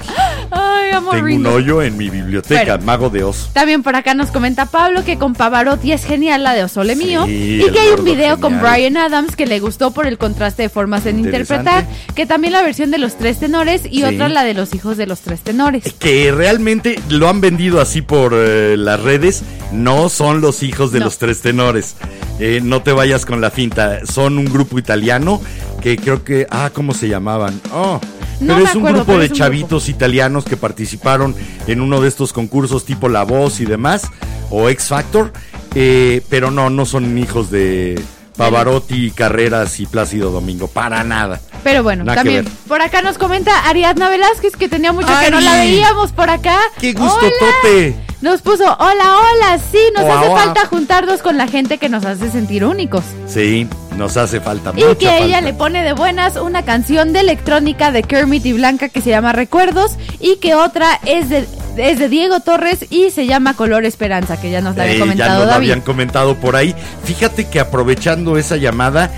Ay, 0.50 0.90
amo 0.92 1.10
a 1.12 1.14
tengo 1.16 1.26
un 1.36 1.46
hoyo 1.46 1.82
en 1.82 1.96
mi 1.96 2.10
biblioteca, 2.10 2.72
Bueno. 2.76 2.84
Mago 2.84 3.10
de 3.10 3.24
Oz. 3.24 3.50
También 3.52 3.82
por 3.82 3.96
acá 3.96 4.14
nos 4.14 4.30
comenta 4.30 4.66
Pablo 4.66 5.04
que 5.04 5.18
con 5.18 5.34
Pavarotti 5.34 5.92
es 5.92 6.04
genial 6.04 6.42
la 6.42 6.54
de 6.54 6.64
Osole 6.64 6.94
Sí, 6.96 7.04
mío 7.04 7.26
y 7.28 7.70
que 7.72 7.78
hay 7.80 7.88
un 7.98 8.04
video 8.04 8.38
con. 8.40 8.60
Brian 8.60 8.96
Adams 8.96 9.36
que 9.36 9.46
le 9.46 9.58
gustó 9.60 9.90
por 9.92 10.06
el 10.06 10.16
contraste 10.18 10.62
de 10.62 10.68
formas 10.68 11.06
en 11.06 11.18
interpretar, 11.18 11.86
que 12.14 12.24
también 12.26 12.52
la 12.52 12.62
versión 12.62 12.90
de 12.90 12.98
los 12.98 13.16
tres 13.16 13.38
tenores 13.38 13.82
y 13.84 13.98
Sí. 13.98 14.04
otra 14.04 14.28
la 14.28 14.44
de 14.44 14.54
los 14.54 14.74
hijos 14.74 14.96
de 14.96 15.06
los 15.06 15.20
tres 15.20 15.40
tenores. 15.40 15.92
Que 15.98 16.30
realmente 16.32 17.00
lo 17.08 17.28
han 17.28 17.40
vendido 17.40 17.80
así 17.80 18.00
por 18.02 18.32
eh, 18.36 18.76
las 18.78 19.00
redes, 19.00 19.42
no 19.72 20.08
son 20.08 20.40
los 20.40 20.62
hijos 20.62 20.92
de 20.92 21.00
No. 21.00 21.06
los 21.06 21.18
tres 21.18 21.40
tenores. 21.40 21.96
Eh, 22.38 22.60
no 22.62 22.82
te 22.82 22.92
vayas 22.92 23.24
con 23.26 23.40
la 23.40 23.50
finta, 23.50 24.00
son 24.06 24.38
un 24.38 24.46
grupo 24.46 24.78
italiano 24.78 25.40
que 25.82 25.96
creo 25.96 26.24
que, 26.24 26.46
ah, 26.50 26.70
¿cómo 26.72 26.94
se 26.94 27.08
llamaban? 27.08 27.60
Oh, 27.72 28.00
No 28.40 28.54
pero 28.54 28.66
es 28.66 28.74
un 28.74 28.82
acuerdo, 28.82 29.04
grupo 29.04 29.18
de 29.18 29.30
chavitos 29.30 29.88
italianos 29.88 30.44
que 30.44 30.56
participaron 30.56 31.34
en 31.66 31.80
uno 31.80 32.00
de 32.00 32.08
estos 32.08 32.32
concursos 32.32 32.84
tipo 32.84 33.08
La 33.08 33.24
Voz 33.24 33.60
y 33.60 33.64
demás, 33.64 34.10
o 34.50 34.68
X 34.68 34.88
Factor, 34.88 35.32
eh, 35.74 36.22
pero 36.28 36.50
no, 36.50 36.70
no 36.70 36.86
son 36.86 37.16
hijos 37.18 37.50
de 37.50 38.00
Pavarotti, 38.36 39.10
Carreras 39.10 39.78
y 39.80 39.86
Plácido 39.86 40.30
Domingo, 40.30 40.66
para 40.66 41.04
nada. 41.04 41.40
Pero 41.62 41.82
bueno, 41.82 42.04
Nada 42.04 42.16
también 42.16 42.46
por 42.68 42.82
acá 42.82 43.00
nos 43.00 43.16
comenta 43.16 43.66
Ariadna 43.68 44.10
Velázquez 44.10 44.56
que 44.56 44.68
tenía 44.68 44.92
mucho 44.92 45.08
que 45.20 45.30
no 45.30 45.40
la 45.40 45.54
veíamos 45.54 46.12
por 46.12 46.28
acá. 46.28 46.58
¡Qué 46.78 46.92
gusto, 46.92 47.18
Hola. 47.20 47.32
Tote! 47.38 47.96
Nos 48.20 48.40
puso, 48.40 48.64
hola, 48.64 49.18
hola, 49.18 49.58
sí, 49.70 49.78
nos 49.94 50.04
hace 50.04 50.30
falta 50.30 50.66
juntarnos 50.66 51.20
con 51.20 51.36
la 51.36 51.46
gente 51.46 51.76
que 51.76 51.90
nos 51.90 52.06
hace 52.06 52.30
sentir 52.30 52.64
únicos. 52.64 53.04
Sí, 53.26 53.68
nos 53.96 54.16
hace 54.16 54.40
falta 54.40 54.72
Y 54.76 54.82
mucha 54.84 54.94
que 54.96 55.06
ella 55.24 55.34
falta. 55.36 55.40
le 55.42 55.54
pone 55.54 55.82
de 55.82 55.92
buenas 55.92 56.36
una 56.36 56.62
canción 56.64 57.12
de 57.12 57.20
electrónica 57.20 57.90
de 57.92 58.02
Kermit 58.02 58.44
y 58.46 58.52
Blanca 58.52 58.88
que 58.88 59.00
se 59.00 59.10
llama 59.10 59.32
Recuerdos 59.32 59.92
y 60.20 60.36
que 60.36 60.54
otra 60.54 61.00
es 61.06 61.28
de, 61.28 61.46
es 61.76 61.98
de 61.98 62.08
Diego 62.08 62.40
Torres 62.40 62.86
y 62.90 63.10
se 63.10 63.26
llama 63.26 63.54
Color 63.54 63.84
Esperanza, 63.84 64.40
que 64.40 64.50
ya 64.50 64.60
nos 64.60 64.76
la 64.76 64.84
había 64.84 64.96
Eh, 64.96 65.00
comentado 65.00 65.30
ya 65.30 65.38
nos 65.38 65.46
David. 65.46 65.56
habían 65.56 65.80
comentado 65.80 66.34
por 66.36 66.56
ahí. 66.56 66.74
Fíjate 67.04 67.46
que 67.48 67.60
aprovechando 67.60 68.36
esa 68.38 68.56
llamada, 68.56 69.10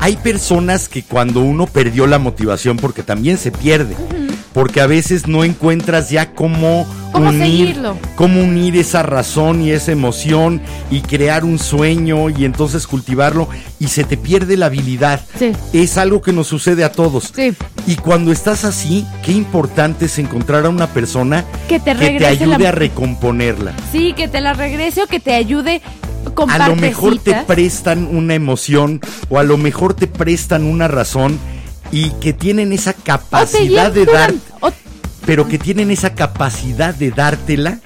hay 0.00 0.16
personas 0.16 0.88
que 0.88 1.02
cuando 1.02 1.40
uno 1.40 1.66
perdió 1.66 2.06
la 2.06 2.18
motivación, 2.18 2.76
porque 2.76 3.02
también 3.02 3.38
se 3.38 3.50
pierde, 3.50 3.96
porque 4.56 4.80
a 4.80 4.86
veces 4.86 5.26
no 5.28 5.44
encuentras 5.44 6.08
ya 6.08 6.32
cómo, 6.32 6.86
¿Cómo 7.12 7.28
unir, 7.28 7.42
seguirlo? 7.66 7.98
cómo 8.14 8.40
unir 8.40 8.74
esa 8.78 9.02
razón 9.02 9.60
y 9.60 9.70
esa 9.70 9.92
emoción 9.92 10.62
y 10.90 11.02
crear 11.02 11.44
un 11.44 11.58
sueño 11.58 12.30
y 12.30 12.46
entonces 12.46 12.86
cultivarlo 12.86 13.50
y 13.78 13.88
se 13.88 14.04
te 14.04 14.16
pierde 14.16 14.56
la 14.56 14.66
habilidad. 14.66 15.20
Sí. 15.38 15.52
Es 15.74 15.98
algo 15.98 16.22
que 16.22 16.32
nos 16.32 16.46
sucede 16.46 16.84
a 16.84 16.90
todos. 16.92 17.34
Sí. 17.36 17.52
Y 17.86 17.96
cuando 17.96 18.32
estás 18.32 18.64
así, 18.64 19.04
qué 19.22 19.32
importante 19.32 20.06
es 20.06 20.18
encontrar 20.18 20.64
a 20.64 20.70
una 20.70 20.86
persona 20.86 21.44
Que 21.68 21.78
te 21.78 21.94
que 21.94 22.12
te 22.12 22.20
la- 22.20 22.28
ayude 22.28 22.66
a 22.66 22.72
recomponerla. 22.72 23.74
Sí, 23.92 24.14
que 24.14 24.26
te 24.26 24.40
la 24.40 24.54
regrese 24.54 25.02
o 25.02 25.06
que 25.06 25.20
te 25.20 25.34
ayude 25.34 25.82
con 26.32 26.50
a 26.50 26.66
lo 26.66 26.76
mejor 26.76 27.18
te 27.18 27.34
prestan 27.46 28.08
una 28.10 28.32
emoción 28.34 29.02
o 29.28 29.38
a 29.38 29.42
lo 29.42 29.58
mejor 29.58 29.92
te 29.92 30.06
prestan 30.06 30.64
una 30.64 30.88
razón 30.88 31.38
y 31.92 32.10
que 32.20 32.32
tienen 32.32 32.72
esa 32.72 32.92
capacidad 32.92 33.92
de 33.92 34.04
dar, 34.06 34.34
pero 35.24 35.48
que 35.48 35.58
tienen 35.58 35.90
esa 35.90 36.14
capacidad 36.14 36.94
de 36.94 37.10
dártela 37.10 37.78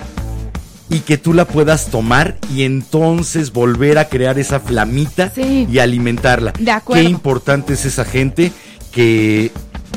y 0.88 1.00
que 1.00 1.18
tú 1.18 1.32
la 1.34 1.44
puedas 1.44 1.86
tomar 1.86 2.36
y 2.54 2.64
entonces 2.64 3.52
volver 3.52 3.98
a 3.98 4.08
crear 4.08 4.38
esa 4.38 4.58
flamita 4.60 5.30
Sí. 5.34 5.66
y 5.70 5.78
alimentarla. 5.78 6.52
De 6.58 6.70
acuerdo. 6.70 7.02
Qué 7.02 7.08
importante 7.08 7.74
es 7.74 7.84
esa 7.84 8.04
gente 8.04 8.52
que 8.90 9.52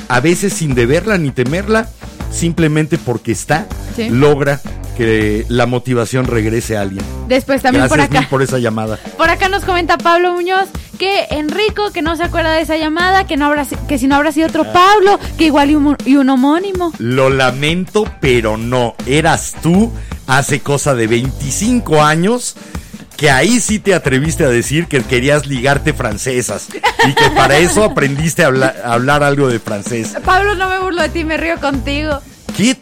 a 0.08 0.20
veces 0.20 0.54
sin 0.54 0.76
deberla 0.76 1.18
ni 1.18 1.32
temerla, 1.32 1.90
simplemente 2.32 2.98
porque 2.98 3.32
está, 3.32 3.68
Sí. 3.96 4.10
logra 4.10 4.62
que 4.94 5.45
la 5.49 5.65
motivación 5.65 6.26
regrese 6.26 6.78
a 6.78 6.82
alguien. 6.82 7.03
Después 7.28 7.61
también 7.61 7.86
Gracias 7.88 8.07
por 8.10 8.18
acá. 8.18 8.28
por 8.30 8.41
esa 8.41 8.60
llamada. 8.60 8.98
Por 9.18 9.30
acá 9.30 9.49
nos 9.49 9.64
comenta 9.65 9.98
Pablo 9.98 10.34
Muñoz 10.34 10.70
que 10.98 11.26
Enrico, 11.32 11.91
que 11.91 12.02
no 12.02 12.15
se 12.15 12.24
acuerda 12.24 12.52
de 12.53 12.61
esa 12.61 12.78
llamada, 12.78 13.26
que 13.26 13.36
no 13.36 13.45
habrá 13.48 13.65
que 13.88 13.98
si 13.98 14.07
no 14.07 14.15
habrá 14.15 14.32
sido 14.32 14.45
Ah. 14.48 14.49
otro 14.49 14.64
Pablo, 14.72 15.20
que 15.38 15.45
igual 15.45 15.72
y 15.72 15.76
un, 15.76 15.98
y 16.06 16.15
un 16.18 16.30
homónimo. 16.30 16.94
Lo 16.99 17.30
lamento, 17.30 18.06
pero 18.22 18.57
no. 18.57 18.95
Eras 19.06 19.53
tú 19.61 19.91
hace 20.28 20.60
cosa 20.61 20.94
de 20.95 21.07
25 21.07 22.02
años 22.03 22.56
que 23.18 23.30
ahí 23.30 23.60
sí 23.60 23.80
te 23.80 23.94
atreviste 23.94 24.44
a 24.44 24.49
decir 24.49 24.88
que 24.88 25.02
querías 25.03 25.45
ligarte 25.45 25.94
francesas 25.94 26.68
y 27.07 27.14
que 27.14 27.30
para 27.36 27.57
eso 27.57 27.84
aprendiste 27.91 28.44
a 28.44 28.48
hablar, 28.48 28.82
a 28.84 28.94
hablar 28.94 29.24
algo 29.24 29.48
de 29.49 29.60
francés. 29.60 30.15
Pablo, 30.26 30.56
no 30.56 30.70
me 30.70 30.80
burlo 30.80 31.02
de 31.02 31.10
ti, 31.10 31.24
me 31.24 31.38
río 31.38 31.60
contigo. 31.60 32.20
¿Qué 32.56 32.78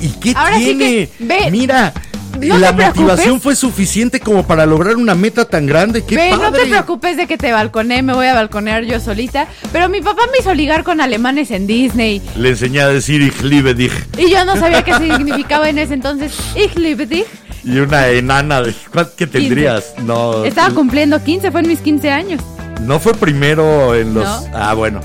¿Y 0.00 0.08
qué 0.20 0.32
Ahora 0.36 0.58
sí 0.58 0.64
tiene? 0.64 0.84
que, 1.08 1.10
ve, 1.20 1.50
Mira, 1.50 1.92
no 2.40 2.58
la 2.58 2.72
motivación 2.72 3.40
fue 3.40 3.56
suficiente 3.56 4.20
como 4.20 4.46
para 4.46 4.64
lograr 4.64 4.96
una 4.96 5.14
meta 5.14 5.44
tan 5.44 5.66
grande. 5.66 6.04
¡Qué 6.04 6.16
Ve, 6.16 6.30
no 6.30 6.38
padre! 6.38 6.62
te 6.64 6.68
preocupes 6.70 7.16
de 7.16 7.26
que 7.26 7.36
te 7.36 7.50
balconé, 7.52 8.02
me 8.02 8.12
voy 8.14 8.26
a 8.26 8.34
balconear 8.34 8.84
yo 8.84 9.00
solita. 9.00 9.48
Pero 9.72 9.88
mi 9.88 10.00
papá 10.00 10.22
me 10.30 10.38
hizo 10.38 10.54
ligar 10.54 10.84
con 10.84 11.00
alemanes 11.00 11.50
en 11.50 11.66
Disney. 11.66 12.22
Le 12.36 12.50
enseñé 12.50 12.80
a 12.80 12.88
decir 12.88 13.20
Ich 13.22 13.42
liebe 13.42 13.74
dich 13.74 13.92
Y 14.16 14.30
yo 14.30 14.44
no 14.44 14.56
sabía 14.56 14.82
qué 14.84 14.94
significaba 14.94 15.68
en 15.68 15.78
ese 15.78 15.94
entonces. 15.94 16.32
Ich 16.54 16.76
liebe 16.76 17.06
dich. 17.06 17.24
y 17.64 17.78
una 17.78 18.08
enana 18.08 18.62
de 18.62 18.72
¿cuál 18.92 19.10
que 19.16 19.26
tendrías? 19.26 19.94
No. 19.98 20.44
Estaba 20.44 20.72
cumpliendo 20.74 21.22
15, 21.22 21.50
fue 21.50 21.60
en 21.62 21.68
mis 21.68 21.80
15 21.80 22.10
años. 22.10 22.40
No 22.82 23.00
fue 23.00 23.14
primero 23.14 23.94
en 23.96 24.14
los. 24.14 24.24
No. 24.24 24.46
Ah, 24.54 24.74
bueno. 24.74 25.00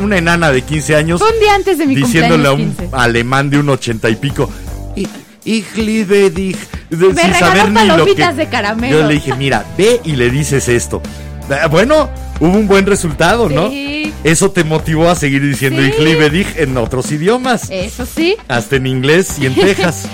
Una 0.00 0.16
enana 0.18 0.50
de 0.50 0.62
15 0.62 0.96
años 0.96 1.20
un 1.20 1.40
día 1.40 1.54
antes 1.54 1.78
de 1.78 1.86
mi 1.86 1.94
diciéndole 1.94 2.48
a 2.48 2.52
un 2.52 2.58
cumpleaños 2.66 2.90
15. 2.92 2.96
alemán 3.04 3.50
de 3.50 3.58
un 3.58 3.68
ochenta 3.68 4.08
y 4.08 4.16
pico. 4.16 4.50
"I- 4.96 5.06
Ich 5.44 5.74
liebe 5.76 6.30
dich", 6.30 6.56
de- 6.90 6.96
Me 7.12 7.22
sin 7.22 7.34
saber 7.34 7.70
ni 7.70 7.86
lo 7.86 8.04
que. 8.04 8.14
de 8.14 8.46
caramelo. 8.48 9.00
Yo 9.00 9.06
le 9.06 9.14
dije, 9.14 9.34
mira, 9.34 9.64
ve 9.76 10.00
y 10.04 10.16
le 10.16 10.30
dices 10.30 10.68
esto. 10.68 11.00
Eh, 11.50 11.66
Bueno, 11.70 12.10
hubo 12.40 12.56
un 12.56 12.66
buen 12.68 12.86
resultado, 12.86 13.48
¿no? 13.48 13.68
Sí. 13.70 14.12
Eso 14.24 14.50
te 14.50 14.64
motivó 14.64 15.08
a 15.08 15.14
seguir 15.14 15.42
diciendo 15.42 15.80
Sí. 15.82 15.88
Ich 15.90 15.98
liebe 16.00 16.28
dich 16.30 16.48
en 16.56 16.76
otros 16.76 17.10
idiomas. 17.12 17.70
Eso 17.70 18.04
sí. 18.04 18.36
Hasta 18.48 18.76
en 18.76 18.86
inglés 18.86 19.38
y 19.38 19.46
en 19.46 19.54
Texas. 19.56 20.06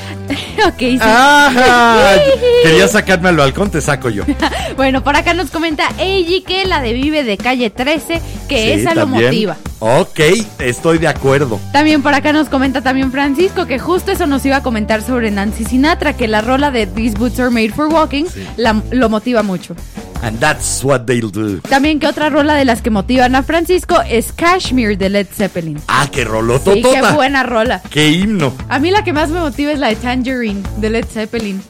ok, 0.66 0.78
sí. 0.78 0.98
¡Ajá! 1.00 2.14
Quería 2.62 2.86
sacarme 2.88 3.28
al 3.30 3.36
balcón, 3.36 3.70
te 3.70 3.80
saco 3.80 4.10
yo. 4.10 4.24
Bueno, 4.76 5.04
por 5.04 5.14
acá 5.14 5.34
nos 5.34 5.50
comenta 5.50 5.88
Eiji 5.98 6.42
que 6.42 6.64
la 6.66 6.80
de 6.80 6.92
Vive 6.94 7.22
de 7.22 7.36
calle 7.36 7.70
13, 7.70 8.20
que 8.48 8.56
Sí, 8.74 8.80
esa 8.80 8.94
lo 8.96 9.06
motiva. 9.06 9.56
Ok, 9.78 10.18
estoy 10.58 10.98
de 10.98 11.06
acuerdo. 11.06 11.60
También 11.72 12.02
por 12.02 12.12
acá 12.12 12.32
nos 12.32 12.48
comenta 12.48 12.80
también 12.82 13.12
Francisco 13.12 13.66
que 13.66 13.78
justo 13.78 14.10
eso 14.10 14.26
nos 14.26 14.44
iba 14.44 14.56
a 14.56 14.62
comentar 14.64 15.02
sobre 15.02 15.30
Nancy 15.30 15.64
Sinatra, 15.64 16.14
que 16.16 16.26
la 16.26 16.40
rola 16.40 16.72
de 16.72 16.86
These 16.88 17.16
Boots 17.18 17.38
Are 17.38 17.50
Made 17.50 17.70
for 17.70 17.86
Walking 17.86 18.24
la- 18.56 18.82
lo 18.90 19.08
motiva 19.08 19.44
mucho. 19.44 19.76
And 20.22 20.40
that's 20.40 20.82
what 20.82 21.02
they'll 21.02 21.30
do. 21.30 21.60
También 21.68 22.00
que 22.00 22.06
otra 22.14 22.30
rola 22.30 22.54
de 22.54 22.64
las 22.64 22.80
que 22.80 22.90
motivan 22.90 23.34
a 23.34 23.42
Francisco 23.42 23.96
es 24.08 24.32
Cashmere 24.32 24.96
de 24.96 25.08
Led 25.10 25.26
Zeppelin. 25.34 25.80
Ah, 25.88 26.06
qué 26.12 26.22
Sí, 26.22 26.80
qué 26.80 27.02
buena 27.12 27.42
rola. 27.42 27.82
Qué 27.90 28.08
himno. 28.08 28.54
A 28.68 28.78
mí 28.78 28.92
la 28.92 29.02
que 29.02 29.12
más 29.12 29.30
me 29.30 29.40
motiva 29.40 29.72
es 29.72 29.80
la 29.80 29.88
de 29.88 29.96
Tangerine 29.96 30.62
de 30.76 30.90
Led 30.90 31.06
Zeppelin. 31.12 31.60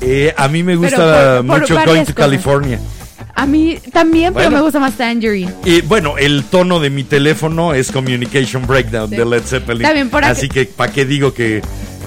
Eh, 0.00 0.34
a 0.36 0.48
mí 0.48 0.64
me 0.64 0.74
gusta 0.74 1.44
por- 1.46 1.60
mucho 1.60 1.74
Going 1.74 1.84
to 1.86 1.94
cosas. 2.06 2.14
California. 2.14 2.80
A 3.36 3.46
mí 3.46 3.78
también, 3.92 4.34
pero 4.34 4.50
me 4.50 4.60
gusta 4.60 4.80
más 4.80 4.94
Tangerine. 4.94 5.52
Y 5.64 5.80
bueno, 5.82 6.18
el 6.18 6.42
tono 6.42 6.80
de 6.80 6.90
mi 6.90 7.04
teléfono 7.04 7.72
es 7.72 7.92
Communication 7.92 8.66
Breakdown 8.66 9.10
Sí. 9.10 9.16
de 9.16 9.24
Led 9.24 9.42
Zeppelin. 9.44 9.88
Bien, 9.94 10.10
por 10.10 10.24
Así 10.24 10.48
que, 10.48 10.64
¿para 10.64 10.92
qué 10.92 11.04
digo 11.04 11.32
que, 11.32 11.62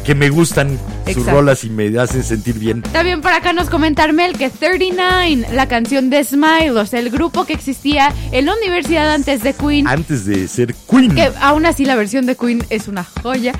que 0.05 0.15
me 0.15 0.29
gustan 0.29 0.77
sus 1.11 1.25
rolas 1.25 1.63
y 1.63 1.69
me 1.69 1.97
hacen 1.99 2.23
sentir 2.23 2.59
bien? 2.59 2.81
También 2.81 3.21
por 3.21 3.31
acá 3.31 3.53
nos 3.53 3.69
comenta 3.69 4.03
Armel 4.03 4.37
que 4.37 4.49
39, 4.49 5.47
la 5.53 5.67
canción 5.67 6.09
de 6.09 6.23
Smile, 6.23 6.71
o 6.71 6.85
sea, 6.85 6.99
el 6.99 7.09
grupo 7.09 7.45
que 7.45 7.53
existía 7.53 8.13
en 8.31 8.45
la 8.45 8.53
universidad 8.55 9.11
antes 9.13 9.41
de 9.43 9.53
Queen, 9.53 9.87
Antes 9.87 10.25
de 10.25 10.47
ser 10.47 10.73
Queen. 10.89 11.15
que 11.15 11.29
aún 11.41 11.65
así 11.65 11.85
la 11.85 11.95
versión 11.95 12.25
de 12.25 12.35
Queen 12.35 12.63
es 12.69 12.87
una 12.87 13.03
joya. 13.03 13.53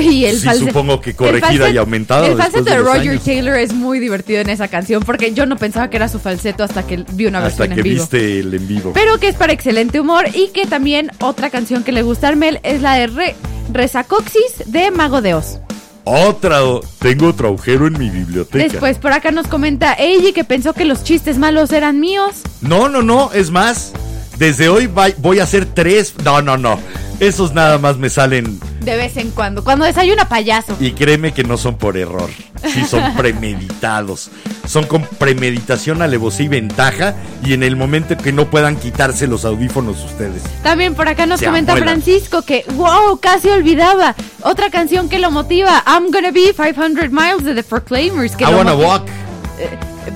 Y 0.00 0.24
el 0.26 0.38
Sí, 0.38 0.46
false- 0.46 0.66
supongo 0.66 1.00
que 1.00 1.10
el 1.10 1.16
corregida 1.16 1.66
falset- 1.68 1.74
y 1.74 1.76
aumentada 1.76 2.24
El 2.28 2.36
falseto 2.36 2.62
de 2.62 2.78
Roger 2.78 3.10
años. 3.10 3.24
Taylor 3.24 3.56
es 3.56 3.72
muy 3.72 3.98
divertido 3.98 4.40
en 4.40 4.48
esa 4.48 4.68
canción 4.68 5.02
porque 5.02 5.34
yo 5.34 5.46
no 5.46 5.56
pensaba 5.56 5.90
que 5.90 5.96
era 5.96 6.08
su 6.08 6.20
falseto 6.20 6.62
hasta 6.62 6.86
que 6.86 7.04
vi 7.14 7.26
una 7.26 7.38
Hasta 7.44 7.64
versión 7.64 7.74
que 7.74 7.80
en 7.80 7.82
vivo. 7.84 8.02
viste 8.02 8.38
el 8.38 8.54
en 8.54 8.68
vivo. 8.68 8.92
Pero 8.94 9.18
que 9.18 9.26
es 9.26 9.34
para 9.34 9.52
excelente 9.52 9.98
humor 9.98 10.26
y 10.32 10.50
que 10.54 10.66
también 10.66 11.10
otra 11.20 11.50
canción 11.50 11.82
que 11.82 11.90
le 11.90 12.02
gusta 12.02 12.28
a 12.28 12.30
Armel 12.30 12.60
es 12.62 12.82
la 12.82 12.94
de 12.94 13.08
Re- 13.08 13.34
Resacoxis 13.72 14.62
de 14.66 14.92
Mago 14.92 15.22
de 15.22 15.34
Oz. 15.34 15.58
Otra, 16.04 16.60
tengo 16.98 17.28
otro 17.28 17.48
agujero 17.48 17.86
en 17.86 17.98
mi 17.98 18.10
biblioteca. 18.10 18.64
Después 18.64 18.98
por 18.98 19.12
acá 19.12 19.30
nos 19.30 19.46
comenta 19.46 19.94
Eiji 19.94 20.32
que 20.32 20.44
pensó 20.44 20.72
que 20.72 20.84
los 20.84 21.04
chistes 21.04 21.38
malos 21.38 21.72
eran 21.72 22.00
míos. 22.00 22.42
No, 22.60 22.88
no, 22.88 23.02
no, 23.02 23.30
es 23.32 23.50
más. 23.50 23.92
Desde 24.38 24.68
hoy 24.68 24.88
voy 25.18 25.38
a 25.38 25.42
hacer 25.42 25.66
tres. 25.66 26.14
No, 26.24 26.40
no, 26.40 26.56
no. 26.56 26.78
Esos 27.20 27.52
nada 27.52 27.76
más 27.78 27.98
me 27.98 28.08
salen. 28.08 28.58
De 28.80 28.96
vez 28.96 29.16
en 29.18 29.30
cuando, 29.30 29.62
cuando 29.62 29.84
desayuna 29.84 30.26
payaso. 30.28 30.74
Y 30.80 30.92
créeme 30.92 31.32
que 31.32 31.44
no 31.44 31.58
son 31.58 31.76
por 31.76 31.98
error. 31.98 32.30
Sí, 32.72 32.82
son 32.84 33.14
premeditados. 33.16 34.30
Son 34.66 34.86
con 34.86 35.02
premeditación, 35.02 36.00
alevosía 36.00 36.46
y 36.46 36.48
ventaja. 36.48 37.14
Y 37.44 37.52
en 37.52 37.62
el 37.62 37.76
momento 37.76 38.16
que 38.16 38.32
no 38.32 38.46
puedan 38.50 38.76
quitarse 38.76 39.26
los 39.26 39.44
audífonos 39.44 40.02
ustedes. 40.02 40.42
También 40.62 40.94
por 40.94 41.08
acá 41.08 41.26
nos 41.26 41.40
Se 41.40 41.46
comenta 41.46 41.72
amuelan. 41.72 42.00
Francisco 42.02 42.40
que, 42.42 42.64
wow, 42.74 43.18
casi 43.20 43.48
olvidaba. 43.50 44.14
Otra 44.42 44.70
canción 44.70 45.10
que 45.10 45.18
lo 45.18 45.30
motiva, 45.30 45.84
I'm 45.86 46.10
Gonna 46.10 46.30
Be 46.30 46.54
500 46.54 47.10
Miles 47.10 47.44
de 47.44 47.54
The 47.54 47.62
Proclaimers. 47.64 48.34
Que 48.34 48.44
I 48.44 48.46
wanna 48.46 48.72
motiva- 48.74 48.88
walk. 48.88 49.08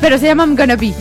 Pero 0.01 0.19
se 0.19 0.27
llama 0.27 0.45
I'm 0.45 0.57
Gonna 0.57 0.77
Be. 0.77 0.87
I 0.87 0.95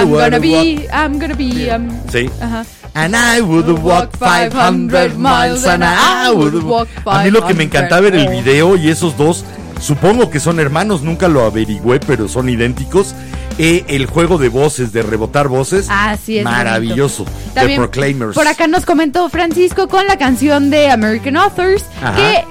I'm 0.00 0.10
gonna 0.10 0.38
be, 0.38 0.50
walk. 0.54 0.94
I'm 0.94 1.18
gonna 1.18 1.34
be, 1.34 1.66
I'm... 1.70 1.90
Sí. 2.10 2.30
Ajá. 2.40 2.64
And 2.94 3.14
I 3.16 3.40
would 3.40 3.68
walk 3.82 4.16
500 4.18 5.16
miles 5.16 5.64
and 5.66 5.82
I 5.82 6.30
would 6.30 6.62
walk. 6.62 6.88
A 7.06 7.22
mí 7.24 7.30
lo 7.30 7.46
que 7.46 7.54
me 7.54 7.64
encantaba 7.64 8.06
era 8.08 8.20
el 8.20 8.28
video 8.28 8.76
y 8.76 8.88
esos 8.90 9.16
dos, 9.16 9.44
supongo 9.80 10.28
que 10.30 10.40
son 10.40 10.60
hermanos, 10.60 11.00
nunca 11.02 11.28
lo 11.28 11.44
averigüé, 11.44 12.00
pero 12.00 12.28
son 12.28 12.48
idénticos. 12.50 13.14
Eh, 13.58 13.84
el 13.88 14.06
juego 14.06 14.38
de 14.38 14.48
voces, 14.48 14.92
de 14.92 15.02
rebotar 15.02 15.48
voces, 15.48 15.86
Ah, 15.90 16.16
sí, 16.22 16.38
es 16.38 16.44
maravilloso. 16.44 17.24
bonito. 17.24 17.40
The 17.54 17.60
También 17.60 17.80
Proclaimers. 17.80 18.34
Por 18.34 18.46
acá 18.48 18.66
nos 18.66 18.84
comentó 18.86 19.28
Francisco 19.28 19.88
con 19.88 20.06
la 20.06 20.16
canción 20.18 20.70
de 20.70 20.90
American 20.90 21.36
Authors 21.36 21.84
Ajá. 22.02 22.16
que 22.16 22.44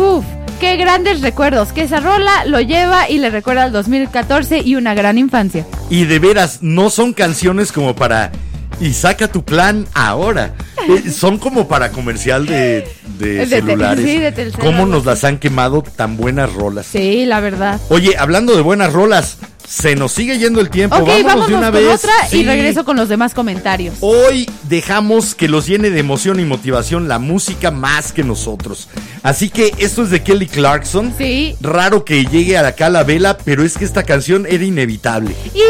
uf, 0.00 0.24
qué 0.60 0.76
grandes 0.76 1.20
recuerdos, 1.20 1.72
que 1.72 1.82
esa 1.82 1.98
rola 2.00 2.44
lo 2.46 2.60
lleva 2.60 3.08
y 3.08 3.18
le 3.18 3.30
recuerda 3.30 3.64
al 3.64 3.72
2014 3.72 4.60
y 4.64 4.76
una 4.76 4.94
gran 4.94 5.18
infancia. 5.18 5.66
Y 5.90 6.04
de 6.04 6.18
veras, 6.20 6.58
no 6.60 6.90
son 6.90 7.12
canciones 7.12 7.70
como 7.72 7.94
para. 7.96 8.30
Y 8.80 8.92
saca 8.92 9.28
tu 9.28 9.44
plan 9.44 9.86
ahora. 9.94 10.54
Eh, 10.88 11.10
son 11.10 11.38
como 11.38 11.66
para 11.68 11.90
comercial 11.90 12.46
de, 12.46 12.88
de 13.18 13.46
celulares. 13.46 14.04
sí, 14.04 14.18
de 14.18 14.52
¿Cómo 14.58 14.86
nos 14.86 15.04
las 15.04 15.24
han 15.24 15.38
quemado 15.38 15.82
tan 15.82 16.16
buenas 16.16 16.52
rolas? 16.52 16.86
Sí, 16.86 17.26
la 17.26 17.40
verdad. 17.40 17.80
Oye, 17.88 18.16
hablando 18.16 18.54
de 18.54 18.62
buenas 18.62 18.92
rolas, 18.92 19.38
se 19.68 19.94
nos 19.96 20.12
sigue 20.12 20.38
yendo 20.38 20.60
el 20.60 20.70
tiempo. 20.70 20.96
vámonos, 20.96 21.24
vámonos 21.24 21.48
de 21.48 21.54
una 21.54 21.70
con 21.70 21.80
vez. 21.80 21.94
otra 21.94 22.12
y 22.32 22.44
regreso 22.44 22.84
con 22.84 22.96
los 22.96 23.08
demás 23.08 23.34
comentarios. 23.34 23.96
Hoy 24.00 24.48
dejamos 24.62 25.34
que 25.34 25.46
los 25.46 25.66
llene 25.66 25.90
de 25.90 26.00
emoción 26.00 26.40
y 26.40 26.44
motivación 26.44 27.06
la 27.06 27.18
música 27.18 27.70
más 27.70 28.12
que 28.12 28.24
nosotros. 28.24 28.88
Así 29.22 29.50
que 29.50 29.74
esto 29.78 30.04
es 30.04 30.10
de 30.10 30.22
Kelly 30.22 30.46
Clarkson. 30.46 31.12
Sí. 31.18 31.54
Raro 31.60 32.04
que 32.04 32.24
llegue 32.24 32.56
a 32.56 32.66
acá 32.68 32.88
la 32.88 33.02
vela, 33.02 33.36
pero 33.38 33.62
es 33.62 33.76
que 33.76 33.84
esta 33.84 34.02
canción 34.04 34.46
era 34.48 34.64
inevitable. 34.64 35.34
Y 35.54 35.62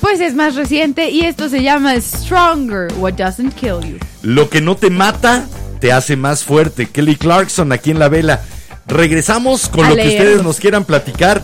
pues 0.00 0.20
es 0.20 0.34
más 0.34 0.54
reciente 0.54 1.10
y 1.10 1.22
esto 1.22 1.48
se 1.48 1.62
llama 1.62 1.98
Stronger, 2.00 2.92
What 2.98 3.14
Doesn't 3.14 3.54
Kill 3.54 3.80
You. 3.82 3.98
Lo 4.22 4.50
que 4.50 4.60
no 4.60 4.76
te 4.76 4.90
mata, 4.90 5.46
te 5.80 5.92
hace 5.92 6.16
más 6.16 6.44
fuerte. 6.44 6.86
Kelly 6.86 7.16
Clarkson 7.16 7.72
aquí 7.72 7.90
en 7.90 7.98
la 7.98 8.08
vela. 8.08 8.42
Regresamos 8.86 9.68
con 9.68 9.84
A 9.86 9.90
lo 9.90 9.96
que 9.96 10.08
ustedes 10.08 10.42
nos 10.42 10.60
quieran 10.60 10.84
platicar. 10.84 11.42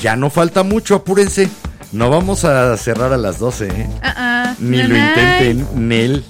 Ya 0.00 0.16
no 0.16 0.30
falta 0.30 0.62
mucho, 0.62 0.96
apúrense. 0.96 1.48
No 1.92 2.08
vamos 2.10 2.44
a 2.44 2.76
cerrar 2.78 3.12
a 3.12 3.18
las 3.18 3.38
12, 3.38 3.66
¿eh? 3.68 3.88
Ah, 4.02 4.54
Ni 4.58 4.82
lo 4.82 4.96
intenten, 4.96 5.66
Nel. 5.88 6.24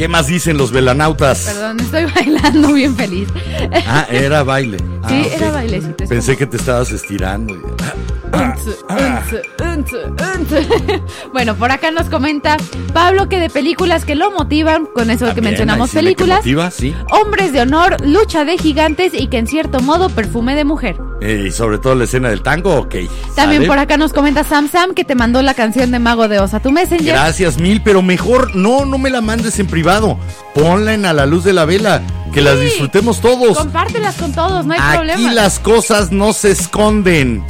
¿Qué 0.00 0.08
más 0.08 0.28
dicen 0.28 0.56
los 0.56 0.72
velanautas? 0.72 1.40
Perdón, 1.44 1.78
estoy 1.78 2.06
bailando 2.14 2.72
bien 2.72 2.96
feliz. 2.96 3.28
Ah, 3.86 4.06
era 4.10 4.42
baile. 4.42 4.78
Ah, 5.02 5.08
Sí, 5.08 5.22
ok. 5.26 5.32
era 5.32 5.50
bailecito. 5.50 6.04
Pensé 6.08 6.36
que 6.36 6.46
te 6.46 6.56
estabas 6.58 6.90
estirando. 6.90 7.54
Bueno, 11.32 11.54
por 11.56 11.72
acá 11.72 11.90
nos 11.90 12.08
comenta 12.08 12.56
Pablo 12.92 13.28
que 13.28 13.38
de 13.40 13.50
películas 13.50 14.04
que 14.04 14.14
lo 14.14 14.30
motivan, 14.30 14.86
con 14.86 15.10
eso 15.10 15.34
que 15.34 15.40
mencionamos 15.40 15.90
que 15.90 15.96
películas, 15.96 16.38
motiva, 16.38 16.70
sí. 16.70 16.94
Hombres 17.10 17.52
de 17.52 17.60
honor, 17.62 17.96
lucha 18.06 18.44
de 18.44 18.56
gigantes 18.58 19.12
y 19.14 19.28
que 19.28 19.38
en 19.38 19.46
cierto 19.46 19.80
modo 19.80 20.08
perfume 20.10 20.54
de 20.54 20.64
mujer. 20.64 20.96
Eh, 21.20 21.44
y 21.48 21.50
sobre 21.50 21.78
todo 21.78 21.94
la 21.94 22.04
escena 22.04 22.30
del 22.30 22.42
tango, 22.42 22.74
ok. 22.76 22.94
También 23.36 23.62
¿sale? 23.62 23.66
por 23.66 23.78
acá 23.78 23.96
nos 23.98 24.12
comenta 24.12 24.42
Sam 24.42 24.68
Sam 24.70 24.94
que 24.94 25.04
te 25.04 25.14
mandó 25.14 25.42
la 25.42 25.54
canción 25.54 25.90
de 25.90 25.98
Mago 25.98 26.28
de 26.28 26.38
Oz 26.38 26.54
a 26.54 26.60
tu 26.60 26.70
Messenger. 26.72 27.14
Gracias 27.14 27.58
mil, 27.58 27.82
pero 27.82 28.00
mejor 28.00 28.54
no, 28.56 28.86
no 28.86 28.96
me 28.98 29.10
la 29.10 29.20
mandes 29.20 29.58
en 29.58 29.66
privado. 29.66 30.18
Ponla 30.54 30.94
en 30.94 31.04
a 31.04 31.12
la 31.12 31.26
luz 31.26 31.44
de 31.44 31.52
la 31.52 31.66
vela, 31.66 32.02
que 32.32 32.40
las 32.40 32.58
disfrutemos 32.58 33.20
todos. 33.20 33.58
Compártelas 33.58 34.14
con 34.16 34.32
todos, 34.32 34.64
no 34.64 34.72
hay 34.72 34.80
Aquí 34.82 34.96
problema. 34.96 35.32
las 35.32 35.58
cosas 35.58 36.10
no 36.10 36.32
se 36.32 36.52
esconden. 36.52 37.44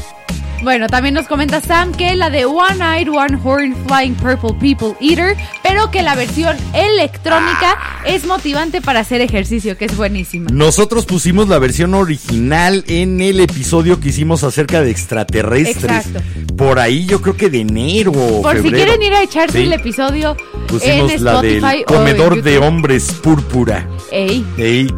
Bueno, 0.63 0.89
también 0.89 1.15
nos 1.15 1.27
comenta 1.27 1.63
Sam 1.63 1.93
que 1.93 2.15
la 2.17 2.29
de 2.29 2.45
One 2.45 2.85
Eyed 2.99 3.09
One 3.09 3.39
Horn 3.43 3.75
Flying 3.87 4.15
Purple 4.17 4.53
People 4.61 4.95
Eater, 5.01 5.35
pero 5.63 5.91
que 5.91 6.03
la 6.03 6.15
versión 6.15 6.55
electrónica 6.75 7.79
es 8.07 8.27
motivante 8.27 8.81
para 8.81 9.01
hacer 9.01 9.21
ejercicio, 9.21 9.77
que 9.77 9.85
es 9.85 9.97
buenísima. 9.97 10.51
Nosotros 10.53 11.05
pusimos 11.07 11.49
la 11.49 11.59
versión 11.59 11.95
original 11.95 12.85
en 12.89 13.21
el 13.21 13.41
episodio 13.41 14.01
que 14.01 14.09
hicimos 14.09 14.43
acerca 14.45 14.81
de 14.83 14.91
extraterrestres. 14.91 16.07
Exacto. 16.07 16.21
Por 16.57 16.79
ahí 16.79 17.07
yo 17.07 17.21
creo 17.21 17.37
que 17.37 17.51
de 17.51 17.61
enero. 17.61 18.13
Por 18.13 18.63
si 18.63 18.71
quieren 18.71 19.03
ir 19.03 19.13
a 19.15 19.23
echarse 19.23 19.59
Sí. 19.59 19.65
el 19.65 19.73
episodio 19.73 20.37
Pusimos 20.67 21.11
en 21.13 21.25
la 21.25 21.43
del 21.43 21.85
comedor 21.87 22.43
de 22.43 22.59
hombres 22.59 23.13
púrpura. 23.23 23.89
Ey, 24.11 24.45
Ey, 24.57 24.89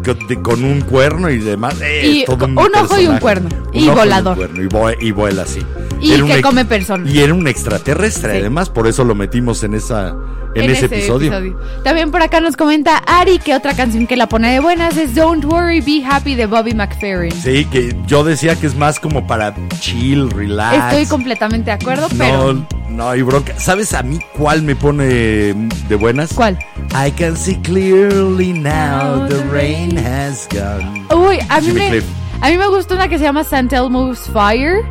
con, 0.42 0.64
un 0.64 0.80
cuerno 0.82 1.30
y 1.30 1.38
demás. 1.38 1.74
eh, 1.82 2.02
Y 2.06 2.24
todo 2.24 2.46
un 2.46 2.58
ojo 2.58 2.98
y 3.00 3.06
un 3.06 3.18
cuerno. 3.18 3.48
Un 3.72 3.80
Y 3.84 3.88
volador. 3.88 4.32
un 4.38 4.46
cuerno, 4.46 4.62
y, 4.62 4.66
vo- 4.66 4.96
y 5.00 5.10
vuela 5.12 5.42
así. 5.42 5.60
Y 6.00 6.12
Era 6.12 6.26
que 6.26 6.42
come 6.42 6.64
personas. 6.64 7.12
Y 7.12 7.20
era 7.20 7.32
un 7.32 7.46
extraterrestre, 7.46 8.32
Sí. 8.32 8.38
además, 8.40 8.70
por 8.70 8.86
eso 8.88 9.04
lo 9.04 9.14
metimos 9.14 9.62
en 9.62 9.74
esa 9.74 10.16
en, 10.54 10.70
ese, 10.70 10.86
episodio. 10.86 11.58
También 11.84 12.10
por 12.10 12.22
acá 12.22 12.40
nos 12.40 12.56
comenta 12.56 12.98
Ari 12.98 13.38
que 13.38 13.54
otra 13.54 13.74
canción 13.74 14.06
que 14.06 14.16
la 14.16 14.28
pone 14.28 14.52
de 14.52 14.60
buenas 14.60 14.96
es 14.96 15.14
Don't 15.14 15.44
Worry, 15.44 15.80
Be 15.80 16.04
Happy 16.04 16.34
de 16.34 16.46
Bobby 16.46 16.74
McFerrin. 16.74 17.32
Sí, 17.32 17.64
que 17.66 17.96
yo 18.06 18.24
decía 18.24 18.56
que 18.56 18.66
es 18.66 18.74
más 18.74 19.00
como 19.00 19.26
para 19.26 19.54
chill, 19.80 20.30
relax. 20.30 20.92
Estoy 20.92 21.06
completamente 21.06 21.66
de 21.66 21.72
acuerdo, 21.72 22.08
pero... 22.16 22.54
No, 22.54 22.66
no 22.90 23.08
hay 23.08 23.22
bronca. 23.22 23.58
¿Sabes 23.58 23.94
a 23.94 24.02
mí 24.02 24.18
cuál 24.36 24.62
me 24.62 24.76
pone 24.76 25.04
de 25.04 25.94
buenas? 25.98 26.32
¿Cuál? 26.34 26.58
I 26.90 27.10
can 27.10 27.36
see 27.36 27.56
clearly 27.62 28.52
now 28.52 29.26
the 29.28 29.42
rain 29.50 29.96
has 29.96 30.46
gone. 30.48 31.06
Uy, 31.14 31.38
a 31.48 31.60
mí, 31.60 31.72
me, 31.72 32.02
a 32.40 32.50
mí 32.50 32.58
me 32.58 32.68
gusta 32.68 32.94
una 32.94 33.08
que 33.08 33.18
se 33.18 33.24
llama 33.24 33.40
St. 33.40 33.74
Elmo's 33.74 34.28
Fire. 34.32 34.84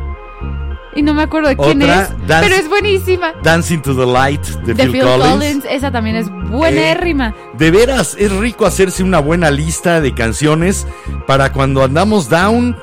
Y 0.94 1.02
no 1.02 1.14
me 1.14 1.22
acuerdo 1.22 1.48
de 1.48 1.56
quién 1.56 1.82
Otra, 1.82 2.02
es, 2.02 2.10
Dance- 2.26 2.40
pero 2.42 2.54
es 2.54 2.68
buenísima. 2.68 3.32
Dancing 3.42 3.78
to 3.80 3.94
the 3.96 4.04
Light 4.06 4.42
de, 4.42 4.74
De 4.74 4.82
Phil, 4.84 4.92
Phil 4.92 5.02
Collins. 5.02 5.28
Collins. 5.30 5.64
esa 5.70 5.90
también 5.90 6.16
es 6.16 6.28
buenérrima. 6.30 7.34
De 7.56 7.70
veras, 7.70 8.14
es 8.18 8.30
rico 8.32 8.66
hacerse 8.66 9.02
una 9.02 9.18
buena 9.18 9.50
lista 9.50 10.00
de 10.00 10.14
canciones 10.14 10.86
para 11.26 11.52
cuando 11.52 11.82
andamos 11.82 12.28
down, 12.28 12.76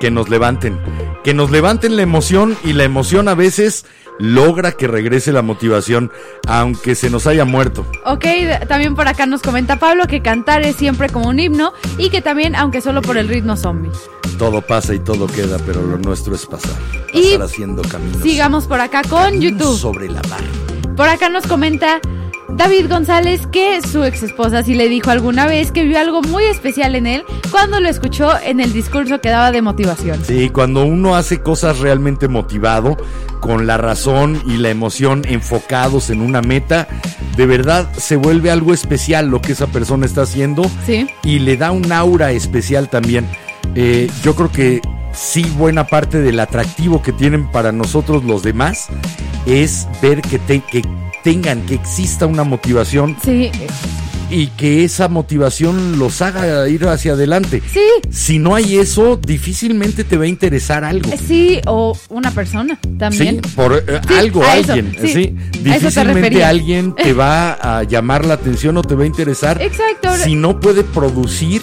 que 0.00 0.10
nos 0.10 0.28
levanten. 0.28 0.78
Que 1.24 1.32
nos 1.34 1.50
levanten 1.50 1.96
la 1.96 2.02
emoción 2.02 2.56
y 2.62 2.72
la 2.74 2.84
emoción 2.84 3.26
a 3.28 3.34
veces 3.34 3.86
logra 4.18 4.72
que 4.72 4.86
regrese 4.86 5.32
la 5.32 5.42
motivación, 5.42 6.10
aunque 6.46 6.94
se 6.94 7.10
nos 7.10 7.26
haya 7.26 7.44
muerto. 7.44 7.86
Ok, 8.04 8.24
también 8.68 8.94
por 8.94 9.08
acá 9.08 9.26
nos 9.26 9.42
comenta 9.42 9.78
Pablo 9.78 10.06
que 10.06 10.22
cantar 10.22 10.62
es 10.62 10.76
siempre 10.76 11.08
como 11.08 11.28
un 11.28 11.38
himno 11.38 11.72
y 11.98 12.10
que 12.10 12.22
también, 12.22 12.54
aunque 12.54 12.80
solo 12.80 13.02
por 13.02 13.16
el 13.18 13.28
ritmo 13.28 13.56
zombie. 13.56 13.90
Todo 14.38 14.60
pasa 14.60 14.94
y 14.94 14.98
todo 14.98 15.26
queda, 15.26 15.58
pero 15.64 15.82
lo 15.82 15.98
nuestro 15.98 16.34
es 16.34 16.46
pasar. 16.46 16.76
Y 17.12 17.32
Pasar 17.32 17.42
haciendo 17.42 17.82
caminos. 17.82 18.22
Sigamos 18.22 18.66
por 18.66 18.80
acá 18.80 19.02
con 19.08 19.40
YouTube. 19.40 19.76
Sobre 19.76 20.08
la 20.08 20.22
mar. 20.28 20.42
Por 20.96 21.08
acá 21.08 21.28
nos 21.28 21.46
comenta 21.46 22.00
David 22.48 22.88
González 22.88 23.46
que 23.48 23.80
su 23.82 24.04
ex 24.04 24.22
esposa 24.22 24.62
sí 24.62 24.74
le 24.74 24.88
dijo 24.88 25.10
alguna 25.10 25.46
vez 25.46 25.72
que 25.72 25.84
vio 25.84 25.98
algo 25.98 26.22
muy 26.22 26.44
especial 26.44 26.94
en 26.94 27.06
él 27.06 27.24
cuando 27.50 27.80
lo 27.80 27.88
escuchó 27.88 28.30
en 28.42 28.60
el 28.60 28.72
discurso 28.72 29.20
que 29.20 29.28
daba 29.30 29.52
de 29.52 29.62
motivación. 29.62 30.24
Sí, 30.24 30.48
cuando 30.50 30.84
uno 30.84 31.16
hace 31.16 31.40
cosas 31.40 31.80
realmente 31.80 32.28
motivado, 32.28 32.96
con 33.40 33.66
la 33.66 33.76
razón 33.76 34.40
y 34.46 34.56
la 34.56 34.70
emoción 34.70 35.22
enfocados 35.28 36.08
en 36.10 36.20
una 36.22 36.40
meta, 36.40 36.88
de 37.36 37.46
verdad 37.46 37.88
se 37.96 38.16
vuelve 38.16 38.50
algo 38.50 38.72
especial 38.72 39.28
lo 39.28 39.40
que 39.42 39.52
esa 39.52 39.66
persona 39.66 40.06
está 40.06 40.22
haciendo 40.22 40.62
Sí. 40.86 41.06
y 41.24 41.40
le 41.40 41.56
da 41.56 41.72
un 41.72 41.92
aura 41.92 42.32
especial 42.32 42.88
también. 42.88 43.26
Eh, 43.74 44.08
yo 44.22 44.34
creo 44.34 44.50
que 44.50 44.80
sí, 45.12 45.42
buena 45.58 45.86
parte 45.86 46.20
del 46.20 46.40
atractivo 46.40 47.02
que 47.02 47.12
tienen 47.12 47.46
para 47.50 47.72
nosotros 47.72 48.24
los 48.24 48.42
demás 48.42 48.86
es 49.46 49.86
ver 50.00 50.22
que, 50.22 50.38
te- 50.38 50.60
que 50.60 50.82
tengan, 51.26 51.62
que 51.66 51.74
exista 51.74 52.24
una 52.26 52.44
motivación 52.44 53.16
Sí, 53.24 53.50
y 54.30 54.46
que 54.48 54.84
esa 54.84 55.08
motivación 55.08 55.98
los 55.98 56.22
haga 56.22 56.68
ir 56.68 56.86
hacia 56.86 57.14
adelante. 57.14 57.60
sí, 57.72 57.80
Si 58.10 58.38
no 58.38 58.54
hay 58.54 58.76
eso, 58.76 59.16
difícilmente 59.16 60.04
te 60.04 60.16
va 60.16 60.22
a 60.22 60.28
interesar 60.28 60.84
algo. 60.84 61.10
sí, 61.26 61.60
o 61.66 61.98
una 62.10 62.30
persona 62.30 62.78
también. 62.96 63.40
Sí, 63.44 63.50
por 63.56 63.74
eh, 63.74 64.00
Sí, 64.06 64.14
algo, 64.14 64.44
a 64.44 64.56
eso, 64.56 64.72
alguien, 64.74 64.96
sí, 65.02 65.34
Difícilmente 65.64 66.44
alguien 66.44 66.94
te 66.94 67.12
va 67.12 67.54
a 67.54 67.82
llamar 67.82 68.24
la 68.24 68.34
atención 68.34 68.76
o 68.76 68.82
te 68.84 68.94
va 68.94 69.02
a 69.02 69.06
interesar 69.06 69.60
Exacto. 69.70 70.14
si 70.22 70.36
no 70.36 70.60
puede 70.60 70.84
producir 70.84 71.62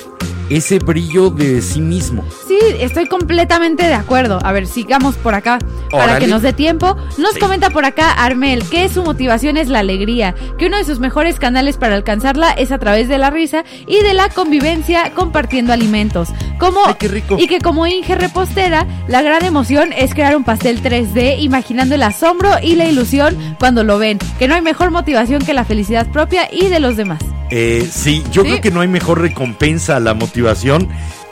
ese 0.49 0.80
brillo 0.80 1.30
de 1.30 1.61
sí 1.61 1.82
mismo. 1.82 2.24
Sí, 2.48 2.57
estoy 2.80 3.07
completamente 3.07 3.84
de 3.88 3.94
acuerdo. 3.94 4.40
A 4.44 4.52
ver, 4.52 4.68
sigamos 4.68 5.15
por 5.15 5.36
acá 5.36 5.60
para 5.91 6.20
que 6.20 6.28
nos 6.28 6.41
dé 6.41 6.53
tiempo. 6.53 6.95
Nos 7.18 7.34
Sí. 7.34 7.40
comenta 7.40 7.70
por 7.70 7.86
acá 7.86 8.11
Armel 8.11 8.64
que 8.70 8.88
su 8.90 9.03
motivación 9.03 9.57
es 9.57 9.68
la 9.70 9.80
alegría, 9.80 10.36
que 10.57 10.68
uno 10.68 10.78
de 10.78 10.84
sus 10.86 10.99
mejores 10.99 11.40
canales 11.40 11.78
para 11.78 11.95
alcanzarla 11.95 12.52
es 12.52 12.72
a 12.72 12.78
través 12.80 13.07
de 13.07 13.18
la 13.18 13.30
risa 13.30 13.64
y 13.88 14.02
de 14.02 14.14
la 14.14 14.30
convivencia 14.30 15.11
compartiendo 15.15 15.74
alimentos. 15.74 16.30
Como 16.60 16.80
Ay, 16.86 16.95
qué 16.99 17.07
rico. 17.07 17.38
y 17.40 17.48
que 17.48 17.60
como 17.60 17.88
Inge 17.88 18.15
repostera, 18.15 18.86
la 19.07 19.22
gran 19.22 19.44
emoción 19.44 19.91
es 19.94 20.14
crear 20.14 20.36
un 20.36 20.44
pastel 20.44 20.82
3D 20.82 21.38
imaginando 21.40 21.95
el 21.95 22.03
asombro 22.03 22.49
y 22.61 22.76
la 22.76 22.86
ilusión 22.86 23.36
cuando 23.60 23.84
lo 23.84 23.98
ven, 23.98 24.20
que 24.40 24.48
no 24.48 24.56
hay 24.56 24.61
mejor 24.61 24.91
motivación 24.91 25.44
que 25.44 25.53
la 25.53 25.65
felicidad 25.65 26.07
propia 26.11 26.48
y 26.52 26.68
de 26.68 26.80
los 26.80 26.95
demás. 26.98 27.20
Eh, 27.56 27.88
sí, 27.91 28.24
yo 28.32 28.41
Sí. 28.44 28.49
creo 28.49 28.61
que 28.61 28.72
no 28.72 28.82
hay 28.82 28.88
mejor 28.88 29.22
recompensa 29.22 29.98
a 29.98 29.99
la 29.99 30.14
motivación 30.14 30.32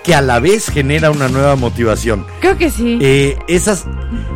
que 0.04 0.16
a 0.16 0.22
la 0.22 0.40
vez 0.40 0.70
genera 0.70 1.12
una 1.12 1.28
nueva 1.28 1.56
motivación. 1.56 2.26
Creo 2.40 2.58
que 2.58 2.70
sí. 2.72 2.98
Eh, 3.02 3.38
esas, 3.48 3.86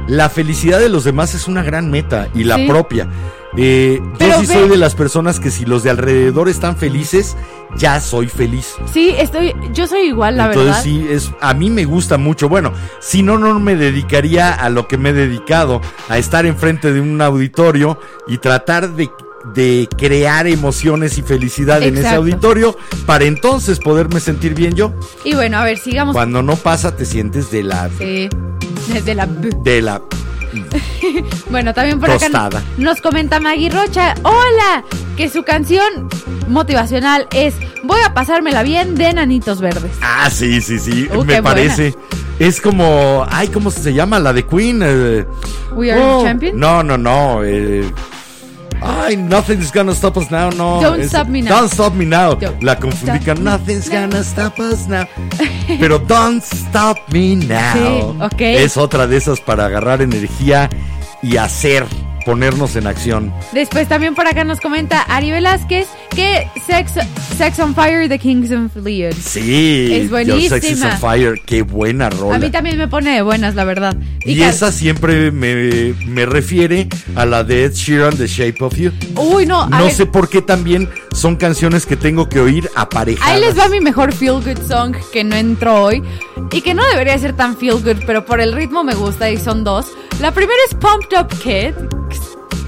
la 0.07 0.29
felicidad 0.29 0.79
de 0.79 0.89
los 0.89 1.03
demás 1.03 1.33
es 1.33 1.47
una 1.47 1.63
gran 1.63 1.89
meta 1.89 2.27
y 2.35 2.43
la 2.43 2.55
Sí. 2.57 2.67
propia. 2.67 3.07
Eh, 3.57 4.01
yo 4.19 4.39
sí 4.41 4.45
ve- 4.47 4.53
soy 4.53 4.69
de 4.69 4.75
las 4.77 4.95
personas 4.95 5.39
que 5.39 5.49
si 5.49 5.65
los 5.65 5.81
de 5.81 5.89
alrededor 5.89 6.49
están 6.49 6.75
felices, 6.75 7.37
ya 7.77 8.01
soy 8.01 8.27
feliz. 8.27 8.75
Sí, 8.91 9.15
estoy, 9.17 9.55
yo 9.73 9.87
soy 9.87 10.01
igual, 10.07 10.35
la 10.37 10.47
Entonces 10.47 10.65
verdad. 10.67 10.83
sí, 10.83 11.07
es, 11.09 11.31
a 11.39 11.53
mí 11.53 11.69
me 11.69 11.85
gusta 11.85 12.17
mucho. 12.17 12.49
Bueno, 12.49 12.73
si 12.99 13.23
no, 13.23 13.37
no 13.39 13.57
me 13.59 13.75
dedicaría 13.75 14.51
a 14.53 14.69
lo 14.69 14.87
que 14.89 14.97
me 14.97 15.09
he 15.09 15.13
dedicado, 15.13 15.81
a 16.09 16.17
estar 16.17 16.45
enfrente 16.45 16.91
de 16.91 16.99
un 16.99 17.21
auditorio 17.21 17.97
y 18.27 18.39
tratar 18.39 18.89
de, 18.91 19.09
de 19.53 19.87
crear 19.97 20.47
emociones 20.47 21.17
y 21.17 21.21
felicidad 21.21 21.81
en 21.83 21.97
ese 21.97 22.09
auditorio 22.15 22.77
para 23.05 23.25
entonces 23.25 23.79
poderme 23.79 24.19
sentir 24.19 24.53
bien 24.53 24.75
yo. 24.75 24.93
Y 25.23 25.33
bueno, 25.35 25.57
a 25.57 25.63
ver, 25.63 25.77
sigamos. 25.77 26.13
Cuando 26.13 26.41
no 26.41 26.55
pasa, 26.55 26.95
te 26.95 27.05
sientes 27.05 27.51
de 27.51 27.63
la... 27.63 27.89
Sí, 27.97 28.29
desde 28.91 29.15
la... 29.15 29.25
De 29.27 29.81
la 29.81 30.01
Bueno, 31.49 31.73
también 31.73 31.99
por 31.99 32.09
acá 32.09 32.19
Tostada. 32.19 32.63
nos 32.77 33.01
comenta 33.01 33.39
Maggie 33.39 33.69
Rocha, 33.69 34.15
hola, 34.23 34.83
que 35.17 35.29
su 35.29 35.43
canción 35.43 36.09
motivacional 36.47 37.27
es 37.33 37.53
Voy 37.83 37.99
a 38.03 38.13
pasármela 38.13 38.63
bien 38.63 38.95
de 38.95 39.13
Nanitos 39.13 39.61
Verdes. 39.61 39.91
Ah, 40.01 40.29
sí, 40.31 40.59
sí, 40.61 40.79
sí, 40.79 41.07
Uh, 41.13 41.23
me 41.23 41.41
parece. 41.43 41.93
Es 42.39 42.59
como, 42.59 43.25
ay, 43.29 43.47
¿cómo 43.49 43.69
se 43.69 43.93
llama? 43.93 44.19
La 44.19 44.33
de 44.33 44.43
Queen. 44.45 44.81
eh, 44.83 45.25
We 45.75 45.91
are 45.91 46.01
oh, 46.01 46.19
the 46.19 46.25
champions. 46.29 46.57
No, 46.57 46.81
no, 46.81 46.97
no. 46.97 47.43
eh, 47.43 47.85
ay, 48.81 49.15
Nothing's 49.17 49.71
gonna 49.71 49.93
stop 49.93 50.17
us 50.17 50.29
now, 50.31 50.49
no. 50.51 50.81
Don't 50.81 50.99
es- 51.01 51.09
Stop 51.09 51.27
Me 51.27 51.41
Now. 51.41 51.49
Don't 51.61 51.71
stop 51.73 51.93
me 51.93 52.05
now. 52.05 52.35
Don't 52.35 52.61
La 52.63 52.75
confundí 52.77 53.19
con 53.25 53.43
Nothing's 53.43 53.89
now. 53.89 54.01
gonna 54.01 54.23
stop 54.23 54.59
us 54.59 54.87
now. 54.87 55.05
Pero 55.79 55.99
Don't 55.99 56.41
stop 56.43 56.97
me 57.11 57.35
now. 57.35 57.73
Sí, 57.73 58.17
ok. 58.21 58.41
Es 58.41 58.77
otra 58.77 59.07
de 59.07 59.17
esas 59.17 59.39
para 59.41 59.65
agarrar 59.65 60.01
energía 60.01 60.69
y 61.21 61.37
hacer, 61.37 61.85
ponernos 62.25 62.75
en 62.75 62.87
acción. 62.87 63.31
Después 63.53 63.87
también 63.87 64.15
por 64.15 64.27
acá 64.27 64.43
nos 64.43 64.59
comenta 64.59 65.01
Ari 65.01 65.31
Velázquez 65.31 65.87
que 66.15 66.47
Sex, 66.65 66.93
Sex 67.37 67.59
on 67.59 67.75
Fire 67.75 68.07
de 68.09 68.17
Kings 68.19 68.51
of 68.51 68.75
Leon. 68.77 69.13
Sí. 69.13 69.89
Es 69.93 70.09
Your 70.09 70.41
Sex 70.41 70.65
is 70.65 70.79
buenísima. 70.79 70.93
on 70.93 70.99
fire. 70.99 71.41
Qué 71.45 71.61
buena 71.61 72.09
rola. 72.09 72.35
A 72.35 72.39
mí 72.39 72.49
también 72.49 72.77
me 72.77 72.87
pone 72.87 73.13
de 73.15 73.21
buenas, 73.21 73.55
la 73.55 73.63
verdad. 73.63 73.95
Y 74.25 74.41
esa 74.41 74.71
siempre 74.71 75.31
me, 75.31 75.93
me 76.07 76.25
refiere 76.25 76.87
a 77.15 77.25
la 77.25 77.43
de 77.43 77.65
Ed 77.65 77.73
Sheeran, 77.73 78.17
The 78.17 78.27
Shape 78.27 78.63
of 78.63 78.75
You. 78.75 78.91
Uy, 79.15 79.45
no, 79.45 79.61
a 79.63 79.69
No 79.69 79.85
ver, 79.85 79.93
sé 79.93 80.05
por 80.05 80.29
qué 80.29 80.41
también 80.41 80.89
son 81.15 81.37
canciones 81.37 81.85
que 81.85 81.95
tengo 81.95 82.27
que 82.29 82.39
oír 82.39 82.69
aparejadas. 82.75 83.33
Ahí 83.33 83.41
les 83.41 83.57
va 83.57 83.67
mi 83.69 83.79
mejor 83.79 84.13
feel 84.13 84.33
good 84.33 84.61
song 84.67 84.95
que 85.11 85.23
no 85.23 85.35
entró 85.35 85.83
hoy 85.83 86.03
y 86.51 86.61
que 86.61 86.73
no 86.73 86.85
debería 86.85 87.17
ser 87.17 87.33
tan 87.33 87.57
feel 87.57 87.81
good, 87.81 88.03
pero 88.05 88.25
por 88.25 88.41
el 88.41 88.53
ritmo 88.53 88.83
me 88.83 88.93
gusta 88.93 89.29
y 89.29 89.37
son 89.37 89.63
dos. 89.63 89.87
La 90.19 90.31
primera 90.31 90.59
es 90.67 90.75
Pumped 90.75 91.17
Up 91.17 91.29
Kid, 91.39 91.73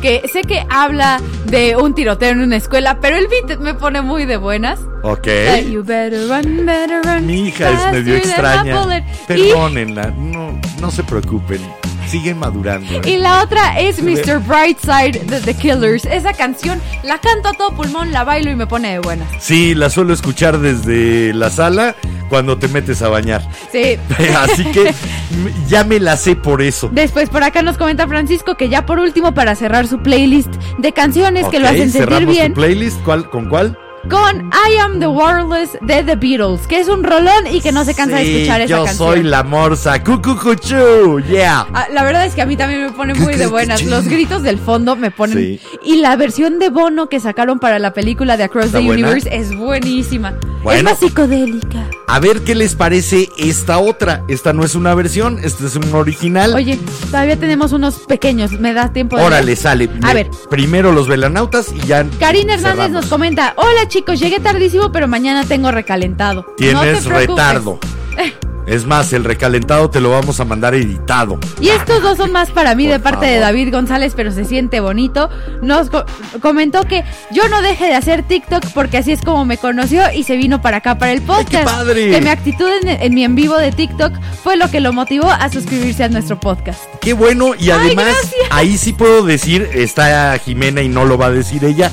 que 0.01 0.27
sé 0.31 0.41
que 0.41 0.65
habla 0.69 1.19
de 1.45 1.75
un 1.75 1.93
tiroteo 1.93 2.29
en 2.29 2.39
una 2.39 2.55
escuela, 2.55 2.99
pero 3.01 3.17
el 3.17 3.27
beat 3.27 3.59
me 3.59 3.73
pone 3.73 4.01
muy 4.01 4.25
de 4.25 4.37
buenas. 4.37 4.79
Ok. 5.03 5.27
Like, 5.27 5.71
you 5.71 5.83
better 5.83 6.27
run, 6.27 6.65
better 6.65 7.01
run 7.03 7.25
Mi 7.25 7.47
hija 7.47 7.69
es 7.69 7.91
medio 7.91 8.15
extraña. 8.15 9.03
Perdónenla, 9.27 10.11
no, 10.11 10.59
no 10.79 10.91
se 10.91 11.03
preocupen. 11.03 11.61
Siguen 12.07 12.39
madurando. 12.39 12.91
¿eh? 12.93 13.01
Y, 13.05 13.17
la 13.17 13.43
otra 13.43 13.79
es 13.79 14.01
Mr. 14.01 14.39
Brightside 14.39 15.25
de 15.25 15.41
The 15.41 15.53
Killers. 15.53 16.05
Esa 16.05 16.33
canción 16.33 16.81
la 17.03 17.19
canto 17.19 17.49
a 17.49 17.53
todo 17.53 17.71
pulmón, 17.75 18.11
la 18.11 18.23
bailo 18.23 18.51
y 18.51 18.55
me 18.55 18.67
pone 18.67 18.93
de 18.93 18.99
buenas. 18.99 19.27
Sí, 19.39 19.75
la 19.75 19.89
suelo 19.89 20.13
escuchar 20.13 20.59
desde 20.59 21.33
la 21.33 21.49
sala 21.49 21.95
cuando 22.29 22.57
te 22.57 22.67
metes 22.67 23.01
a 23.01 23.09
bañar. 23.09 23.47
Sí. 23.71 23.97
Así 24.37 24.65
que 24.71 24.93
ya 25.67 25.83
me 25.83 25.99
la 25.99 26.17
sé 26.17 26.35
por 26.35 26.61
eso. 26.61 26.89
Después 26.91 27.29
por 27.29 27.43
acá 27.43 27.61
nos 27.61 27.77
comenta 27.77 28.07
Francisco 28.07 28.55
que 28.55 28.69
ya 28.69 28.85
por 28.85 28.99
último 28.99 29.33
para 29.33 29.55
cerrar 29.55 29.87
su 29.87 29.99
playlist 29.99 30.53
de 30.77 30.93
canciones 30.93 31.47
que 31.47 31.59
lo 31.59 31.67
hacen 31.67 31.91
sentir 31.91 32.25
bien 32.25 32.53
tu 32.53 32.61
playlist. 32.61 33.01
¿Cuál, 33.03 33.29
¿Con 33.29 33.49
cuál? 33.49 33.77
Con 34.09 34.49
I 34.69 34.77
Am 34.79 34.99
the 34.99 35.07
Wireless 35.07 35.77
de 35.81 36.03
The 36.03 36.15
Beatles, 36.15 36.67
que 36.67 36.79
es 36.79 36.87
un 36.87 37.03
rolón 37.03 37.47
y 37.51 37.61
que 37.61 37.71
no 37.71 37.83
se 37.85 37.93
cansa 37.93 38.17
de 38.17 38.35
escuchar 38.37 38.61
esa 38.61 38.69
yo 38.77 38.85
canción. 38.85 39.07
soy 39.09 39.23
la 39.23 39.43
morsa. 39.43 40.03
Cucucuchu, 40.03 41.19
yeah. 41.29 41.67
Ah, 41.73 41.87
la 41.91 42.03
verdad 42.03 42.25
es 42.25 42.33
que 42.35 42.41
a 42.41 42.45
mí 42.45 42.55
también 42.55 42.83
me 42.85 42.91
pone 42.91 43.13
muy 43.15 43.35
de 43.35 43.47
buenas. 43.47 43.83
Los 43.83 44.05
gritos 44.07 44.43
del 44.43 44.57
fondo 44.59 44.95
me 44.95 45.11
ponen. 45.11 45.37
Sí. 45.37 45.61
Y 45.83 45.97
la 45.97 46.15
versión 46.15 46.59
de 46.59 46.69
Bono 46.69 47.09
que 47.09 47.19
sacaron 47.19 47.59
para 47.59 47.79
la 47.79 47.93
película 47.93 48.37
de 48.37 48.43
Across 48.43 48.67
¿Está 48.67 48.79
the 48.79 48.85
buena? 48.85 49.07
Universe 49.07 49.29
es 49.35 49.55
buenísima. 49.55 50.29
Es 50.29 50.63
Bueno. 50.63 50.89
más 50.89 50.99
psicodélica. 50.99 51.85
A 52.07 52.19
ver 52.19 52.41
qué 52.41 52.55
les 52.55 52.75
parece 52.75 53.29
esta 53.37 53.79
otra. 53.79 54.23
Esta 54.27 54.53
no 54.53 54.63
es 54.63 54.75
una 54.75 54.95
versión, 54.95 55.39
este 55.43 55.65
es 55.65 55.75
un 55.75 55.93
original. 55.93 56.53
Oye, 56.55 56.79
todavía 57.11 57.37
tenemos 57.37 57.71
unos 57.73 57.95
pequeños. 57.99 58.51
¿Me 58.53 58.73
das 58.73 58.93
tiempo 58.93 59.17
de 59.17 59.23
Órale, 59.23 59.55
sale. 59.55 59.89
A 60.03 60.13
ver. 60.13 60.29
Primero 60.49 60.91
los 60.91 61.07
velanautas 61.07 61.71
y 61.73 61.85
ya. 61.85 62.05
Karina 62.19 62.53
Hernández 62.53 62.75
cerramos. 62.77 62.91
nos 62.91 63.05
comenta, 63.07 63.53
hola 63.57 63.87
chicos, 63.87 63.96
llegué 64.05 64.39
tardísimo, 64.39 64.91
pero 64.91 65.07
mañana 65.07 65.43
tengo 65.45 65.71
recalentado. 65.71 66.41
No 66.47 66.53
Tienes 66.55 67.05
preocupes. 67.05 67.27
retardo. 67.27 67.79
Es 68.67 68.85
más, 68.85 69.13
el 69.13 69.23
recalentado 69.23 69.89
te 69.89 70.01
lo 70.01 70.09
vamos 70.11 70.41
a 70.41 70.43
mandar 70.43 70.75
editado. 70.75 71.39
Y 71.61 71.69
estos 71.69 72.01
dos 72.03 72.17
son 72.17 72.33
más 72.33 72.51
para 72.51 72.75
mí 72.75 72.83
Por 72.83 72.91
de 72.95 72.99
parte 72.99 73.25
de. 73.25 73.39
David 73.39 73.71
González, 73.71 74.11
pero 74.13 74.29
se 74.33 74.43
siente 74.43 74.81
bonito. 74.81 75.29
Nos 75.61 75.89
co- 75.89 76.03
comentó 76.41 76.83
que 76.83 77.05
yo 77.31 77.47
no 77.47 77.61
deje 77.61 77.85
de 77.85 77.95
hacer 77.95 78.23
TikTok 78.27 78.65
porque 78.73 78.97
así 78.97 79.13
es 79.13 79.21
como 79.21 79.45
me 79.45 79.57
conoció 79.57 80.01
y 80.13 80.23
se 80.23 80.35
vino 80.35 80.61
para 80.61 80.77
acá 80.79 80.97
para 80.97 81.13
el 81.13 81.21
podcast. 81.21 81.49
qué 81.49 81.63
padre! 81.63 82.11
Que 82.11 82.19
mi 82.19 82.27
actitud 82.27 82.67
en, 82.81 82.89
en 82.89 83.13
mi 83.15 83.23
en 83.23 83.35
vivo 83.35 83.55
de 83.55 83.71
TikTok 83.71 84.11
fue 84.43 84.57
lo 84.57 84.69
que 84.69 84.81
lo 84.81 84.91
motivó 84.91 85.31
a 85.31 85.49
suscribirse 85.49 86.03
a 86.03 86.09
nuestro 86.09 86.37
podcast. 86.37 86.81
Qué 86.99 87.13
bueno. 87.13 87.53
Y 87.57 87.69
además, 87.69 88.17
ahí 88.49 88.77
sí 88.77 88.91
puedo 88.91 89.23
decir, 89.23 89.65
está 89.75 90.37
Jimena 90.39 90.81
y 90.81 90.89
no 90.89 91.05
lo 91.05 91.17
va 91.17 91.27
a 91.27 91.31
decir 91.31 91.63
ella. 91.63 91.89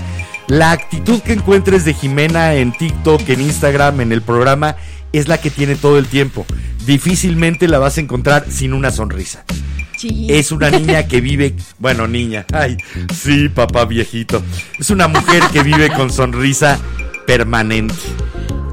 La 0.47 0.73
actitud 0.73 1.21
que 1.21 1.33
encuentres 1.33 1.85
de 1.85 1.95
Jimena 1.95 2.55
en 2.55 2.73
TikTok, 2.73 3.29
en 3.29 3.41
Instagram, 3.41 4.01
en 4.01 4.13
el 4.13 4.23
programa, 4.23 4.77
es 5.13 5.29
la 5.29 5.39
que 5.39 5.51
tiene 5.51 5.75
todo 5.77 5.99
el 5.99 6.07
tiempo. 6.07 6.45
Difícilmente 6.87 7.69
la 7.69 7.79
vas 7.79 7.97
a 7.97 8.01
encontrar 8.01 8.47
sin 8.51 8.75
una 8.75 8.91
sonrisa. 8.91 9.45
Es 10.29 10.53
una 10.53 10.71
niña 10.71 11.09
que 11.09 11.23
vive, 11.23 11.55
bueno, 11.79 12.07
niña, 12.07 12.45
ay, 12.53 12.77
sí, 13.15 13.49
papá 13.49 13.87
viejito. 13.87 14.43
Es 14.79 14.91
una 14.91 15.09
mujer 15.09 15.43
que 15.51 15.63
vive 15.63 15.91
con 15.91 16.13
sonrisa 16.13 16.79
permanente. 17.27 17.95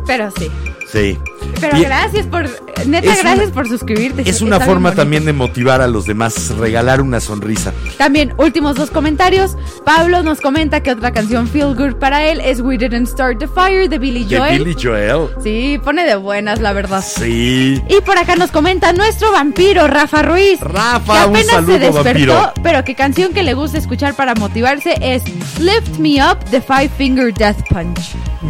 Pero 0.06 0.30
sí. 0.32 0.50
Sí. 0.92 1.18
Pero 1.60 1.78
Y 1.78 1.84
gracias 1.84 2.26
por, 2.28 2.44
neta, 2.88 3.08
gracias 3.14 3.36
una- 3.48 3.54
por 3.54 3.68
suscribirte. 3.68 4.28
Es 4.30 4.42
una 4.42 4.60
forma 4.60 4.94
también 4.94 5.26
de 5.26 5.34
motivar 5.34 5.82
a 5.82 5.88
los 5.88 6.06
demás, 6.06 6.50
regalar 6.58 7.02
una 7.02 7.20
sonrisa. 7.20 7.74
También, 7.98 8.34
últimos 8.38 8.76
dos 8.76 8.90
comentarios. 8.92 9.56
Pablo 9.86 10.24
nos 10.24 10.42
comenta 10.42 10.82
que 10.82 10.92
otra 10.92 11.12
canción 11.12 11.48
feel 11.48 11.76
good 11.76 11.96
para 12.00 12.26
él 12.26 12.40
es 12.42 12.62
We 12.62 12.78
Didn't 12.78 13.08
Start 13.08 13.40
the 13.40 13.48
Fire 13.48 13.88
de 13.90 13.98
Billy 14.00 14.24
De 14.26 14.38
Joel. 14.38 14.64
Billy 14.64 14.76
Joel. 14.82 15.30
Sí, 15.44 15.80
pone 15.84 16.04
de 16.06 16.16
buenas, 16.16 16.60
la 16.62 16.74
verdad. 16.74 17.04
Sí. 17.08 17.82
Y 17.90 18.02
por 18.02 18.18
acá 18.18 18.36
nos 18.36 18.52
comenta 18.52 18.92
nuestro 18.94 19.32
vampiro, 19.32 19.88
Rafa 19.88 20.22
Ruiz. 20.24 20.60
Rafa, 20.62 21.14
que 21.24 21.30
un 21.30 21.36
apenas 21.36 21.52
saludo, 21.52 21.74
se 21.74 21.80
despertó, 21.80 22.04
vampiro. 22.04 22.54
pero 22.64 22.84
que 22.84 22.96
canción 22.96 23.34
que 23.34 23.44
le 23.44 23.54
gusta 23.54 23.78
escuchar 23.78 24.16
para 24.16 24.34
motivarse 24.36 24.96
es 25.02 25.24
Lift 25.60 25.98
Me 26.00 26.16
Up 26.26 26.44
de 26.50 26.62
Five 26.62 26.90
Finger 26.98 27.34
Death 27.34 27.58
Punch. 27.70 28.00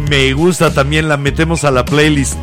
Me 0.08 0.32
gusta 0.32 0.72
también, 0.72 1.08
la 1.08 1.16
metemos 1.16 1.64
a 1.64 1.70
la 1.70 1.84
playlist. 1.84 2.36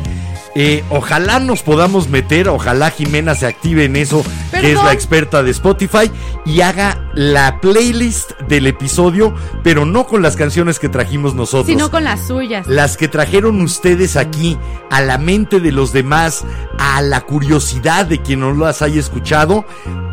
Eh, 0.56 0.82
ojalá 0.90 1.38
nos 1.38 1.62
podamos 1.62 2.08
meter, 2.08 2.48
ojalá 2.48 2.90
Jimena 2.90 3.34
se 3.36 3.46
active 3.46 3.84
en 3.84 3.94
eso, 3.94 4.24
que 4.50 4.72
es 4.72 4.82
la 4.82 4.92
experta 4.92 5.44
de 5.44 5.52
Spotify, 5.52 6.10
y 6.44 6.60
haga 6.62 7.08
la 7.14 7.60
playlist 7.60 8.32
del 8.48 8.66
episodio, 8.66 9.32
pero 9.62 9.86
no 9.86 10.06
con 10.06 10.22
las 10.22 10.36
canciones 10.36 10.80
que 10.80 10.88
trajimos 10.88 11.34
nosotros. 11.34 11.66
Sino 11.66 11.90
con 11.90 12.02
las 12.02 12.26
suyas. 12.26 12.66
Las 12.66 12.96
que 12.96 13.06
trajeron 13.06 13.60
ustedes 13.60 14.16
aquí, 14.16 14.58
a 14.90 15.00
la 15.00 15.18
mente 15.18 15.60
de 15.60 15.70
los 15.70 15.92
demás, 15.92 16.44
a 16.78 17.00
la 17.02 17.20
curiosidad 17.20 18.06
de 18.06 18.20
quien 18.20 18.40
no 18.40 18.52
las 18.52 18.82
haya 18.82 18.98
escuchado, 18.98 19.64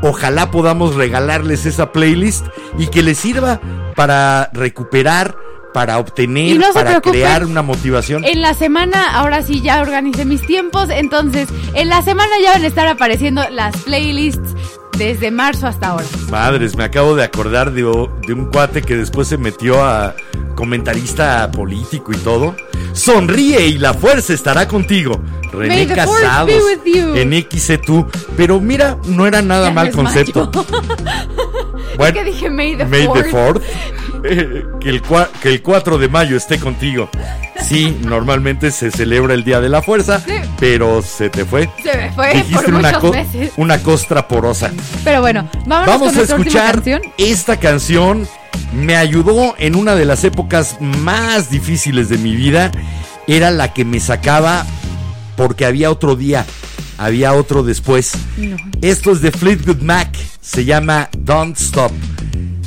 ojalá 0.03 0.51
podamos 0.51 0.95
regalarles 0.95 1.65
esa 1.65 1.91
playlist 1.91 2.45
y 2.77 2.87
que 2.87 3.01
les 3.01 3.17
sirva 3.17 3.59
para 3.95 4.51
recuperar, 4.53 5.35
para 5.77 5.99
obtener, 5.99 6.57
no 6.57 6.73
para 6.73 6.99
crear 7.01 7.45
una 7.45 7.61
motivación. 7.61 8.25
En 8.25 8.41
la 8.41 8.55
semana, 8.55 9.11
ahora 9.11 9.43
sí 9.43 9.61
ya 9.61 9.79
organicé 9.79 10.25
mis 10.25 10.41
tiempos, 10.41 10.89
entonces 10.89 11.49
en 11.75 11.87
la 11.87 12.01
semana 12.01 12.31
ya 12.41 12.53
van 12.53 12.63
a 12.63 12.67
estar 12.67 12.87
apareciendo 12.87 13.43
las 13.51 13.77
playlists 13.83 14.55
desde 14.97 15.29
marzo 15.29 15.67
hasta 15.67 15.89
ahora. 15.89 16.05
Madres, 16.31 16.75
me 16.75 16.83
acabo 16.83 17.13
de 17.13 17.23
acordar 17.23 17.73
de, 17.73 17.85
un 17.85 18.49
cuate 18.51 18.81
que 18.81 18.95
después 18.95 19.27
se 19.27 19.37
metió 19.37 19.85
a 19.85 20.15
comentarista 20.55 21.51
político 21.51 22.11
y 22.11 22.17
todo. 22.17 22.55
Sonríe 22.93 23.67
y 23.67 23.77
la 23.77 23.93
fuerza 23.93 24.33
estará 24.33 24.67
contigo. 24.67 25.21
René 25.51 25.85
Casados 25.85 26.51
en 26.85 27.31
XC2. 27.33 28.07
Pero 28.35 28.59
mira, 28.59 28.97
no 29.05 29.27
era 29.27 29.43
nada 29.43 29.67
Ya 29.67 29.73
mal 29.75 29.91
concepto. 29.91 30.49
Es 31.99 32.13
que 32.13 32.23
dije 32.23 32.49
May 32.49 32.75
the 32.75 32.85
May 32.85 33.07
the 33.11 33.23
Fourth. 33.25 33.63
Eh, 34.29 34.63
que, 34.81 34.89
el 34.89 35.01
que 35.41 35.49
el 35.49 35.61
4 35.61 35.97
de 35.97 36.07
mayo 36.09 36.37
esté 36.37 36.59
contigo. 36.59 37.09
Sí, 37.67 37.97
normalmente 38.05 38.71
se 38.71 38.91
celebra 38.91 39.33
el 39.33 39.43
Día 39.43 39.59
de 39.59 39.69
la 39.69 39.81
Fuerza, 39.81 40.19
Sí. 40.19 40.33
pero 40.59 41.01
se 41.01 41.29
te 41.29 41.43
fue. 41.45 41.69
Se 41.83 41.97
me 41.97 42.11
fue 42.11 42.33
Dijiste 42.35 42.55
por 42.65 42.73
una, 42.75 42.87
muchos 42.91 43.01
co- 43.01 43.11
meses. 43.11 43.51
una 43.57 43.81
costra 43.83 44.27
porosa. 44.27 44.71
Pero 45.03 45.21
bueno, 45.21 45.49
Vamos 45.65 46.15
a 46.15 46.21
escuchar 46.21 46.75
canción. 46.75 47.01
esta 47.17 47.57
canción 47.57 48.27
me 48.73 48.95
ayudó 48.95 49.55
en 49.57 49.75
una 49.75 49.95
de 49.95 50.05
las 50.05 50.23
épocas 50.23 50.77
más 50.79 51.49
difíciles 51.49 52.09
de 52.09 52.17
mi 52.17 52.35
vida. 52.35 52.71
Era 53.27 53.51
la 53.51 53.73
que 53.73 53.83
me 53.85 53.99
sacaba 53.99 54.65
porque 55.35 55.65
había 55.65 55.91
otro 55.91 56.15
día, 56.15 56.45
había 56.97 57.33
otro 57.33 57.63
después. 57.63 58.13
Esto 58.81 59.11
es 59.11 59.21
de 59.21 59.31
Fleetwood 59.31 59.81
Mac, 59.81 60.09
se 60.41 60.63
llama 60.63 61.09
Don't 61.17 61.57
Stop. 61.59 61.91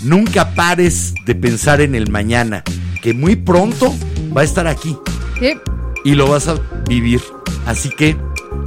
Nunca 0.03 0.55
pares 0.55 1.15
de 1.27 1.35
pensar 1.35 1.81
en 1.81 1.95
el 1.95 2.11
mañana, 2.11 2.63
que 3.03 3.13
muy 3.15 3.37
pronto 3.37 3.95
va 4.37 4.41
a 4.43 4.45
estar 4.45 4.67
aquí 4.67 4.97
Sí. 5.39 5.55
y 6.05 6.15
lo 6.15 6.29
vas 6.29 6.49
a 6.49 6.55
vivir. 6.89 7.21
Así 7.67 7.91
que 7.91 8.17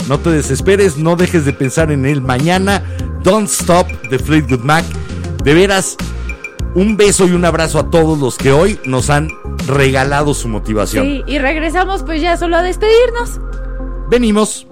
no 0.08 0.20
te 0.20 0.30
desesperes, 0.30 0.98
no 0.98 1.16
dejes 1.16 1.46
de 1.46 1.54
pensar 1.54 1.92
en 1.92 2.06
el 2.06 2.22
mañana. 2.22 2.84
Don't 3.24 3.50
Stop 3.50 3.88
de 4.10 4.20
Fleetwood 4.20 4.60
Mac. 4.64 4.84
De 5.44 5.54
veras, 5.54 5.96
un 6.76 6.98
beso 6.98 7.26
y 7.28 7.32
un 7.32 7.46
abrazo 7.46 7.80
a 7.80 7.90
todos 7.90 8.20
los 8.20 8.38
que 8.38 8.52
hoy 8.52 8.80
nos 8.86 9.10
han 9.10 9.30
regalado 9.68 10.34
su 10.34 10.48
motivación. 10.50 11.06
Sí, 11.06 11.24
y 11.28 11.38
regresamos 11.40 12.04
pues 12.04 12.22
ya 12.22 12.38
solo 12.38 12.58
a 12.58 12.62
despedirnos. 12.62 13.40
Venimos. 14.10 14.68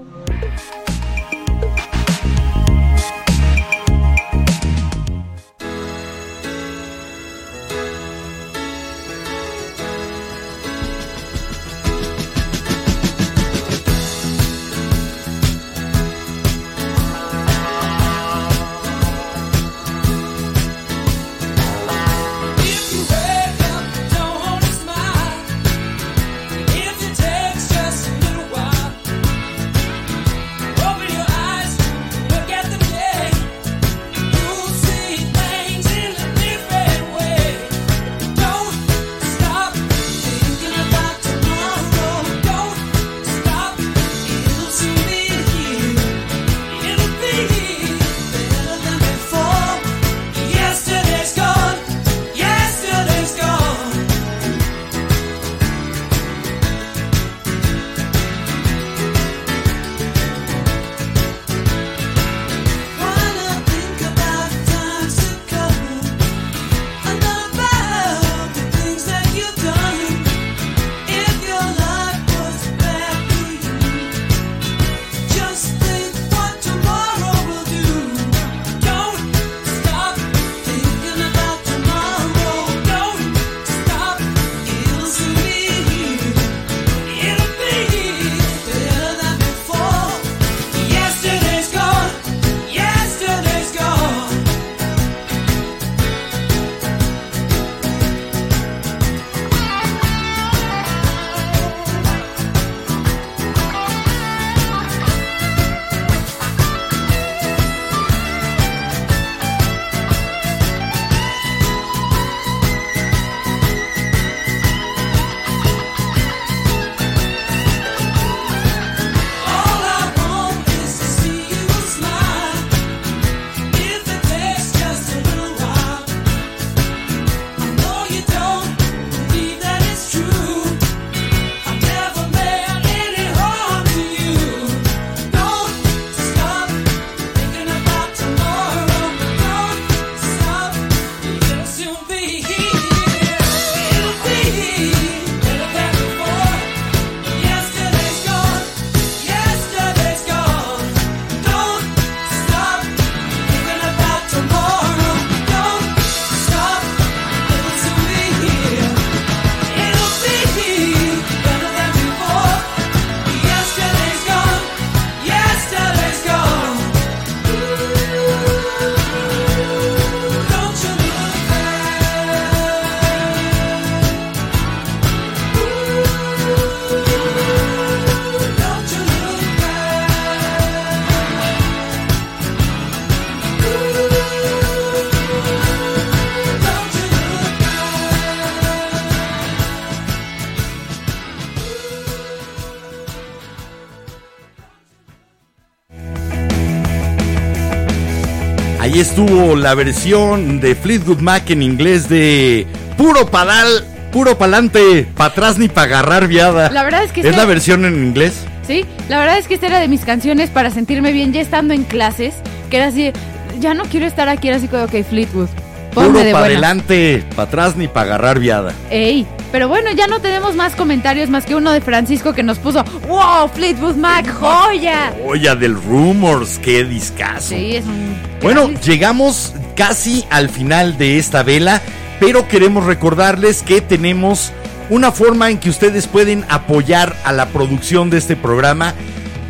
Ahí 199.01 199.07
estuvo 199.07 199.55
la 199.55 199.73
versión 199.73 200.59
de 200.59 200.75
Fleetwood 200.75 201.21
Mac 201.21 201.49
en 201.49 201.63
inglés 201.63 202.07
de 202.07 202.67
puro 202.99 203.25
padal, 203.31 203.83
puro 204.11 204.37
pa'lante, 204.37 205.07
pa' 205.17 205.25
atrás 205.25 205.57
ni 205.57 205.67
pa' 205.69 205.81
agarrar 205.83 206.27
viada. 206.27 206.69
La 206.69 206.83
verdad 206.83 207.03
es 207.03 207.11
que 207.11 207.21
¿Es 207.21 207.25
esta- 207.25 207.37
la 207.39 207.45
versión 207.47 207.83
en 207.85 207.95
inglés? 207.95 208.45
Sí, 208.67 208.85
la 209.09 209.17
verdad 209.17 209.39
es 209.39 209.47
que 209.47 209.55
esta 209.55 209.65
era 209.65 209.79
de 209.79 209.87
mis 209.87 210.01
canciones 210.05 210.51
para 210.51 210.69
sentirme 210.69 211.13
bien 211.13 211.33
ya 211.33 211.41
estando 211.41 211.73
en 211.73 211.83
clases, 211.83 212.35
que 212.69 212.77
era 212.77 212.89
así, 212.89 213.11
ya 213.59 213.73
no 213.73 213.85
quiero 213.85 214.05
estar 214.05 214.29
aquí, 214.29 214.49
era 214.49 214.57
así 214.57 214.67
como, 214.67 214.83
ok, 214.83 214.93
Fleetwood, 215.09 215.47
ponme 215.95 216.09
Puro 216.09 216.19
de 216.23 216.31
pa' 216.33 216.39
buena. 216.41 216.53
adelante, 216.53 217.23
pa' 217.35 217.41
atrás 217.43 217.75
ni 217.75 217.87
pa' 217.87 218.01
agarrar 218.01 218.37
viada. 218.37 218.71
Ey, 218.91 219.25
pero 219.51 219.67
bueno, 219.67 219.91
ya 219.91 220.07
no 220.07 220.21
tenemos 220.21 220.55
más 220.55 220.75
comentarios 220.75 221.29
más 221.29 221.45
que 221.45 221.55
uno 221.55 221.71
de 221.71 221.81
Francisco 221.81 222.33
que 222.33 222.43
nos 222.43 222.59
puso, 222.59 222.83
wow, 223.07 223.49
Fleetwood 223.53 223.95
Mac, 223.95 224.31
joya. 224.31 225.13
Oya 225.25 225.55
del 225.55 225.75
Rumors, 225.75 226.59
qué 226.59 226.83
discazo. 226.85 227.49
Sí, 227.49 227.75
es 227.75 227.85
un... 227.85 228.15
Bueno, 228.41 228.69
llegamos 228.83 229.53
casi 229.75 230.25
al 230.29 230.49
final 230.49 230.97
de 230.97 231.17
esta 231.17 231.43
vela, 231.43 231.81
pero 232.19 232.47
queremos 232.47 232.85
recordarles 232.85 233.61
que 233.61 233.81
tenemos 233.81 234.51
una 234.89 235.11
forma 235.11 235.49
en 235.49 235.57
que 235.57 235.69
ustedes 235.69 236.07
pueden 236.07 236.45
apoyar 236.49 237.15
a 237.23 237.31
la 237.31 237.47
producción 237.47 238.09
de 238.09 238.17
este 238.17 238.35
programa. 238.35 238.93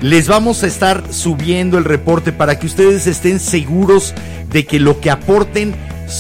Les 0.02 0.28
vamos 0.28 0.64
a 0.64 0.68
estar 0.68 1.04
subiendo 1.12 1.78
el 1.78 1.86
reporte 1.86 2.32
para 2.32 2.58
que 2.60 2.66
ustedes 2.66 3.08
estén 3.08 3.40
seguros 3.40 4.14
de 4.50 4.66
que 4.66 4.80
lo 4.80 5.00
que 5.00 5.12
aporten 5.12 5.76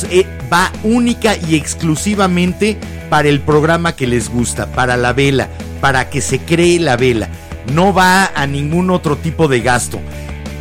eh, 0.09 0.25
va 0.51 0.71
única 0.83 1.35
y 1.35 1.55
exclusivamente 1.55 2.77
para 3.11 3.27
el 3.27 3.41
programa 3.41 3.93
que 3.93 4.07
les 4.07 4.29
gusta, 4.29 4.67
para 4.71 4.95
la 4.95 5.11
vela, 5.11 5.49
para 5.81 6.09
que 6.09 6.21
se 6.21 6.39
cree 6.39 6.79
la 6.79 6.95
vela. 6.95 7.27
No 7.73 7.93
va 7.93 8.31
a 8.33 8.47
ningún 8.47 8.89
otro 8.89 9.17
tipo 9.17 9.49
de 9.49 9.59
gasto. 9.59 9.99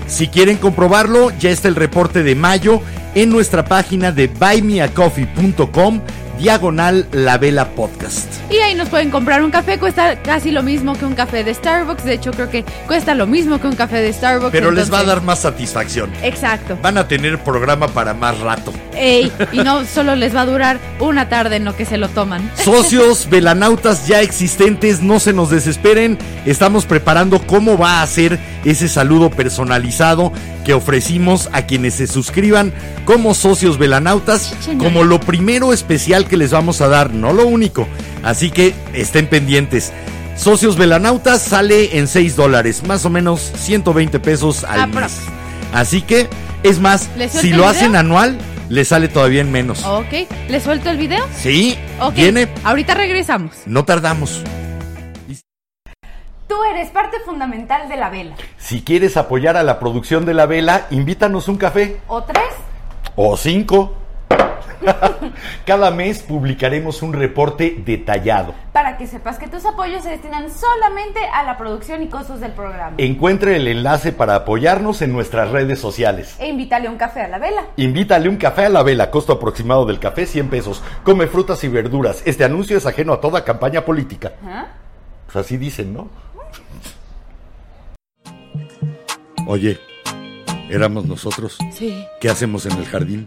Si 0.08 0.26
quieren 0.26 0.56
comprobarlo, 0.56 1.30
ya 1.38 1.50
está 1.50 1.68
el 1.68 1.76
reporte 1.76 2.24
de 2.24 2.34
mayo 2.34 2.82
en 3.14 3.30
nuestra 3.30 3.64
página 3.64 4.10
de 4.10 4.26
buymeacoffee.com 4.26 6.00
diagonal 6.40 7.06
la 7.12 7.36
vela 7.38 7.68
podcast. 7.74 8.26
Y 8.50 8.56
ahí 8.56 8.74
nos 8.74 8.88
pueden 8.88 9.10
comprar 9.10 9.44
un 9.44 9.50
café, 9.50 9.78
cuesta 9.78 10.20
casi 10.22 10.50
lo 10.50 10.62
mismo 10.62 10.94
que 10.94 11.04
un 11.04 11.14
café 11.14 11.44
de 11.44 11.54
Starbucks. 11.54 12.04
De 12.04 12.14
hecho, 12.14 12.32
creo 12.32 12.50
que 12.50 12.64
cuesta 12.86 13.14
lo 13.14 13.26
mismo 13.26 13.60
que 13.60 13.68
un 13.68 13.76
café 13.76 13.98
de 13.98 14.12
Starbucks. 14.12 14.50
Pero 14.50 14.70
les 14.70 14.92
va 14.92 15.00
a 15.00 15.04
dar 15.04 15.22
más 15.22 15.40
satisfacción. 15.40 16.10
Exacto. 16.22 16.78
Van 16.82 16.96
a 16.98 17.06
tener 17.06 17.38
programa 17.44 17.88
para 17.88 18.14
más 18.14 18.38
rato. 18.40 18.72
Ey, 18.96 19.30
y 19.52 19.58
no 19.58 19.84
solo 19.94 20.16
les 20.16 20.34
va 20.34 20.40
a 20.40 20.46
durar 20.46 20.80
una 20.98 21.28
tarde 21.28 21.56
en 21.56 21.64
lo 21.64 21.76
que 21.76 21.84
se 21.84 21.98
lo 21.98 22.08
toman. 22.08 22.50
Socios, 22.56 23.28
velanautas 23.30 24.06
ya 24.06 24.22
existentes, 24.22 25.02
no 25.02 25.20
se 25.20 25.32
nos 25.32 25.50
desesperen. 25.50 26.18
Estamos 26.46 26.86
preparando 26.86 27.46
cómo 27.46 27.76
va 27.76 28.02
a 28.02 28.06
ser 28.06 28.38
ese 28.64 28.88
saludo 28.88 29.30
personalizado 29.30 30.32
que 30.64 30.74
ofrecimos 30.74 31.48
a 31.52 31.62
quienes 31.62 31.94
se 31.94 32.06
suscriban 32.06 32.72
como 33.04 33.34
socios 33.34 33.78
velanautas, 33.78 34.54
como 34.78 35.04
lo 35.04 35.20
primero 35.20 35.72
especial 35.72 36.26
que 36.30 36.38
les 36.38 36.52
vamos 36.52 36.80
a 36.80 36.88
dar, 36.88 37.12
no 37.12 37.34
lo 37.34 37.46
único. 37.46 37.86
Así 38.22 38.50
que 38.50 38.72
estén 38.94 39.26
pendientes. 39.26 39.92
Socios 40.36 40.76
velanautas 40.78 41.42
sale 41.42 41.98
en 41.98 42.06
6 42.08 42.36
dólares, 42.36 42.82
más 42.86 43.04
o 43.04 43.10
menos 43.10 43.40
120 43.56 44.18
pesos 44.20 44.64
al 44.64 44.80
Aprox. 44.80 45.00
mes. 45.02 45.20
Así 45.74 46.00
que, 46.00 46.28
es 46.62 46.78
más, 46.78 47.10
¿Les 47.18 47.32
suelto 47.32 47.46
si 47.46 47.50
lo 47.50 47.56
video? 47.58 47.68
hacen 47.68 47.96
anual, 47.96 48.38
les 48.70 48.88
sale 48.88 49.08
todavía 49.08 49.42
en 49.42 49.52
menos. 49.52 49.84
Ok, 49.84 50.26
¿les 50.48 50.62
suelto 50.62 50.88
el 50.88 50.96
video? 50.96 51.26
Sí, 51.36 51.76
viene, 52.14 52.48
ahorita 52.64 52.94
regresamos. 52.94 53.52
no 53.66 53.84
tardamos. 53.84 54.42
Tú 56.48 56.56
eres 56.74 56.90
parte 56.90 57.18
fundamental 57.24 57.88
de 57.88 57.96
la 57.96 58.10
vela. 58.10 58.34
Si 58.58 58.82
quieres 58.82 59.16
apoyar 59.16 59.56
a 59.56 59.62
la 59.62 59.78
producción 59.78 60.24
de 60.26 60.34
la 60.34 60.46
vela, 60.46 60.86
invítanos 60.90 61.48
un 61.48 61.56
café 61.58 62.00
¿O 62.08 62.22
tres? 62.24 62.42
o 63.14 63.36
cinco. 63.36 63.96
Cada 65.66 65.90
mes 65.90 66.22
publicaremos 66.22 67.02
un 67.02 67.12
reporte 67.12 67.76
detallado. 67.84 68.54
Para 68.72 68.96
que 68.96 69.06
sepas 69.06 69.38
que 69.38 69.48
tus 69.48 69.64
apoyos 69.66 70.02
se 70.02 70.10
destinan 70.10 70.50
solamente 70.50 71.20
a 71.32 71.42
la 71.44 71.56
producción 71.56 72.02
y 72.02 72.08
costos 72.08 72.40
del 72.40 72.52
programa. 72.52 72.94
Encuentre 72.98 73.56
el 73.56 73.68
enlace 73.68 74.12
para 74.12 74.36
apoyarnos 74.36 75.02
en 75.02 75.12
nuestras 75.12 75.50
redes 75.50 75.78
sociales. 75.78 76.36
E 76.38 76.48
invítale 76.48 76.88
un 76.88 76.96
café 76.96 77.22
a 77.22 77.28
la 77.28 77.38
vela. 77.38 77.66
Invítale 77.76 78.28
un 78.28 78.36
café 78.36 78.66
a 78.66 78.68
la 78.68 78.82
vela, 78.82 79.10
costo 79.10 79.34
aproximado 79.34 79.84
del 79.86 79.98
café 79.98 80.26
100 80.26 80.48
pesos. 80.48 80.82
Come 81.04 81.26
frutas 81.26 81.62
y 81.64 81.68
verduras. 81.68 82.22
Este 82.24 82.44
anuncio 82.44 82.76
es 82.76 82.86
ajeno 82.86 83.12
a 83.12 83.20
toda 83.20 83.44
campaña 83.44 83.84
política. 83.84 84.32
¿Ah? 84.44 84.66
Pues 85.26 85.36
así 85.36 85.56
dicen, 85.56 85.92
¿no? 85.92 86.08
Oye, 89.46 89.78
éramos 90.68 91.06
nosotros. 91.06 91.58
Sí. 91.72 92.04
¿Qué 92.20 92.28
hacemos 92.28 92.66
en 92.66 92.72
el 92.72 92.84
jardín? 92.86 93.24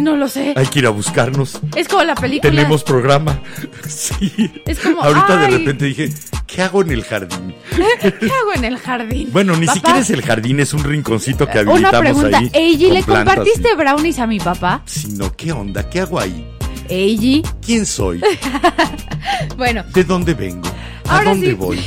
No 0.00 0.16
lo 0.16 0.28
sé. 0.28 0.54
Hay 0.56 0.66
que 0.66 0.80
ir 0.80 0.86
a 0.86 0.90
buscarnos. 0.90 1.60
Es 1.76 1.86
como 1.88 2.02
la 2.04 2.14
película. 2.14 2.50
Tenemos 2.50 2.82
programa. 2.82 3.40
Sí. 3.88 4.50
Es 4.66 4.80
como, 4.80 5.00
Ahorita 5.02 5.36
de 5.36 5.46
repente 5.48 5.84
dije, 5.84 6.12
¿qué 6.46 6.62
hago 6.62 6.82
en 6.82 6.90
el 6.90 7.04
jardín? 7.04 7.54
¿Qué 8.00 8.30
hago 8.30 8.54
en 8.54 8.64
el 8.64 8.78
jardín? 8.78 9.28
Bueno, 9.30 9.54
ni 9.56 9.66
Papá, 9.66 9.74
siquiera 9.78 9.98
es 10.00 10.10
el 10.10 10.22
jardín, 10.22 10.58
es 10.60 10.72
un 10.74 10.82
rinconcito 10.82 11.46
que 11.46 11.60
Una 11.60 11.70
habilitamos 11.90 12.00
pregunta. 12.00 12.38
ahí. 12.38 12.50
Eiji, 12.52 12.90
¿le 12.90 13.02
plantas 13.02 13.34
compartiste 13.36 13.74
brownies 13.76 14.18
a 14.18 14.26
mi 14.26 14.40
papá? 14.40 14.82
Sino, 14.86 15.30
¿qué 15.36 15.52
onda? 15.52 15.88
¿Qué 15.90 16.00
hago 16.00 16.18
ahí? 16.18 16.46
Eiji. 16.88 17.42
¿Quién 17.64 17.86
soy? 17.86 18.20
Bueno, 19.56 19.84
¿De 19.94 20.04
dónde 20.04 20.34
vengo? 20.34 20.68
¿A 21.08 21.16
Ahora 21.16 21.30
dónde 21.30 21.48
sí. 21.48 21.52
voy? 21.54 21.80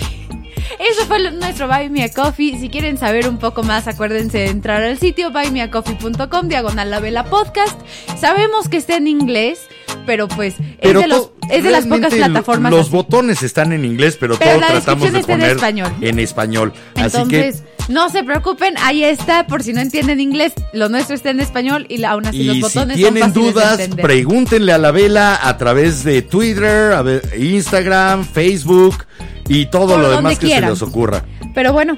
Eso 0.80 1.06
fue 1.08 1.32
nuestro 1.32 1.68
Buy 1.68 1.90
Me 1.90 2.04
a 2.04 2.10
Coffee. 2.10 2.60
Si 2.60 2.70
quieren 2.70 2.98
saber 2.98 3.28
un 3.28 3.40
poco 3.40 3.64
más, 3.64 3.88
acuérdense 3.88 4.38
de 4.38 4.49
entrar 4.49 4.84
al 4.84 4.99
sitio 4.99 5.32
buymeacoffee.com, 5.32 6.48
diagonal 6.48 6.91
la 6.91 6.99
vela 6.99 7.24
podcast. 7.24 7.80
Sabemos 8.16 8.70
que 8.70 8.78
está 8.78 8.95
en 8.95 9.08
inglés, 9.08 9.66
pero 10.06 10.28
pues 10.28 10.56
Pero 10.82 11.00
es 11.00 11.06
de, 11.06 11.08
los, 11.10 11.22
to- 11.22 11.36
es 11.50 11.64
de 11.64 11.70
las 11.72 11.86
pocas 11.86 12.14
plataformas. 12.14 12.72
Los 12.72 12.82
así. 12.88 12.92
botones 12.92 13.44
están 13.44 13.72
en 13.74 13.86
inglés, 13.86 14.18
pero, 14.20 14.38
Pero 14.38 14.60
todo 14.60 14.68
tratamos 14.72 15.12
de 15.12 15.20
está 15.20 15.34
en 15.34 15.40
poner 15.40 15.56
español. 15.56 15.92
en 16.02 16.20
español. 16.20 16.74
Así 16.96 17.18
Entonces, 17.18 17.62
que 17.62 17.94
no 17.94 18.10
se 18.10 18.24
preocupen, 18.24 18.76
ahí 18.80 19.04
está, 19.04 19.48
por 19.48 19.64
si 19.64 19.74
no 19.74 19.80
entienden 19.82 20.20
inglés, 20.20 20.54
lo 20.74 20.90
nuestro 20.90 21.16
está 21.16 21.30
en 21.30 21.40
español 21.40 21.86
y 21.90 22.04
aún 22.04 22.26
así 22.26 22.44
los 22.44 22.56
y 22.56 22.60
si 22.60 22.62
botones 22.64 23.00
son 23.02 23.14
tienen 23.14 23.34
dudas, 23.34 23.80
pregúntenle 24.02 24.74
a 24.74 24.78
la 24.78 24.92
vela 24.92 25.40
a 25.42 25.58
través 25.58 26.04
de 26.04 26.22
Twitter, 26.22 26.92
a 26.94 27.02
ver, 27.02 27.22
Instagram, 27.40 28.26
Facebook 28.26 29.06
y 29.48 29.68
todo 29.68 29.94
Por 29.94 30.00
lo 30.00 30.10
demás 30.12 30.38
que 30.40 30.48
quieran. 30.48 30.64
se 30.66 30.70
les 30.72 30.82
ocurra. 30.82 31.24
Pero 31.56 31.72
bueno, 31.72 31.98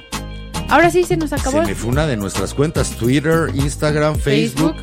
ahora 0.70 0.91
sí 0.91 1.03
se 1.03 1.18
nos 1.18 1.34
acabó. 1.34 1.61
Se 1.61 1.68
me 1.70 1.76
fue 1.76 1.90
una 1.90 2.06
de 2.06 2.18
nuestras 2.18 2.53
cuentas, 2.53 2.91
Twitter, 2.91 3.48
Instagram, 3.56 4.16
Facebook, 4.18 4.76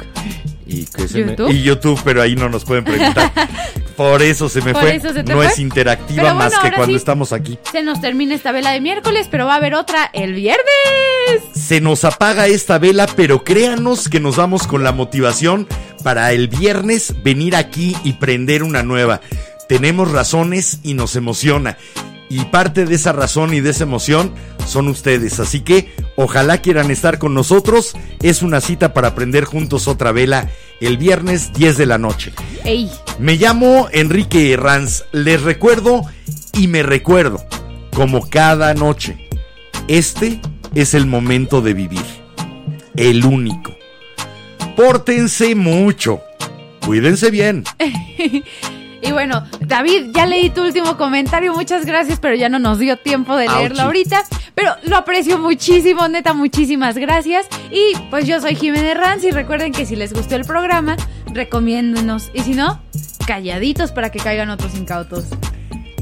y, 0.66 0.84
¿qué 0.86 1.06
se 1.09 1.24
me- 1.24 1.30
YouTube. 1.32 1.51
y 1.51 1.62
YouTube, 1.62 2.01
pero 2.05 2.22
ahí 2.22 2.34
no 2.36 2.48
nos 2.48 2.64
pueden 2.64 2.84
preguntar. 2.84 3.30
Por 3.97 4.22
eso 4.22 4.48
se 4.48 4.60
me 4.60 4.72
Por 4.72 4.82
fue. 4.82 5.01
se 5.01 5.22
no 5.22 5.36
fue. 5.36 5.47
es 5.47 5.59
interactiva 5.59 6.34
más 6.34 6.52
que 6.59 6.68
cuando 6.70 6.86
sí. 6.93 6.97
estamos 6.97 7.32
aquí. 7.32 7.59
Se 7.72 7.82
nos 7.82 8.01
termina 8.01 8.34
esta 8.34 8.52
vela 8.52 8.70
de 8.72 8.80
miércoles, 8.80 9.28
pero 9.30 9.47
va 9.47 9.55
a 9.55 9.56
haber 9.56 9.74
otra 9.74 10.10
el 10.12 10.34
viernes. 10.34 10.60
Se 11.55 11.80
nos 11.80 12.05
apaga 12.05 12.47
esta 12.47 12.78
vela, 12.78 13.06
pero 13.16 13.43
créanos 13.44 14.09
que 14.09 14.20
nos 14.20 14.36
vamos 14.36 14.66
con 14.66 14.84
la 14.84 14.93
motivación 14.93 15.66
para 16.05 16.32
el 16.32 16.48
viernes 16.48 17.14
venir 17.22 17.56
aquí 17.56 17.97
y 18.05 18.14
prender 18.14 18.62
una 18.62 18.82
nueva. 18.82 19.20
Tenemos 19.68 20.10
razones 20.12 20.80
y 20.82 20.94
nos 20.94 21.16
emociona. 21.16 21.78
Y 22.28 22.44
parte 22.47 22.84
de 22.86 22.97
esa 22.97 23.12
razón 23.12 23.55
y 23.55 23.60
de 23.60 23.70
esa 23.70 23.84
emoción 23.84 24.32
son 24.66 24.88
ustedes. 24.88 25.40
Así 25.40 25.60
que 25.60 25.94
ojalá 26.16 26.60
quieran 26.60 26.90
estar 26.90 27.18
con 27.18 27.34
nosotros. 27.34 27.97
Es 28.22 28.43
una 28.43 28.60
cita 28.60 28.93
para 28.93 29.14
prender 29.14 29.44
juntos 29.44 29.88
otra 29.88 30.12
vela 30.12 30.51
el 30.80 30.98
viernes 30.98 31.52
10 31.55 31.78
de 31.78 31.86
la 31.86 31.98
noche. 31.98 32.32
Ey, 32.64 32.90
Me 33.18 33.36
llamo 33.36 33.88
Enrique 33.93 34.52
Herranz. 34.52 35.05
Les 35.12 35.43
recuerdo 35.43 36.02
y 36.52 36.68
me 36.68 36.82
recuerdo, 36.82 37.44
como 37.94 38.28
cada 38.28 38.74
noche, 38.74 39.28
este 39.88 40.40
es 40.74 40.94
el 40.94 41.06
momento 41.06 41.62
de 41.62 41.74
vivir. 41.74 42.05
El 42.97 43.24
único. 43.24 43.74
Pórtense 44.76 45.55
mucho. 45.55 46.20
Cuídense 46.84 47.30
bien. 47.30 47.64
Y 49.02 49.12
bueno, 49.12 49.44
David, 49.60 50.10
ya 50.14 50.27
leí 50.27 50.51
tu 50.51 50.62
último 50.62 50.97
comentario, 50.97 51.52
muchas 51.52 51.85
gracias, 51.85 52.18
pero 52.20 52.35
ya 52.35 52.48
no 52.48 52.59
nos 52.59 52.78
dio 52.78 52.97
tiempo 52.97 53.36
de 53.36 53.48
leerlo 53.48 53.82
ahorita. 53.82 54.24
Pero 54.55 54.74
lo 54.85 54.97
aprecio 54.97 55.39
muchísimo, 55.39 56.09
neta, 56.09 56.32
muchísimas 56.32 56.97
gracias. 56.97 57.47
Y 57.70 57.97
pues 58.10 58.27
yo 58.27 58.40
soy 58.40 58.55
Jiménez 58.56 58.97
Ranz 58.97 59.24
y 59.24 59.31
recuerden 59.31 59.73
que 59.73 59.85
si 59.86 59.97
les 59.97 60.12
gustó 60.12 60.36
el 60.36 60.44
programa, 60.44 60.97
recomiéndenos. 61.32 62.31
Y 62.32 62.40
si 62.40 62.55
no, 62.55 62.81
calladitos 63.27 63.93
para 63.93 64.10
que 64.10 64.18
caigan 64.18 64.51
otros 64.51 64.74
incautos. 64.74 65.24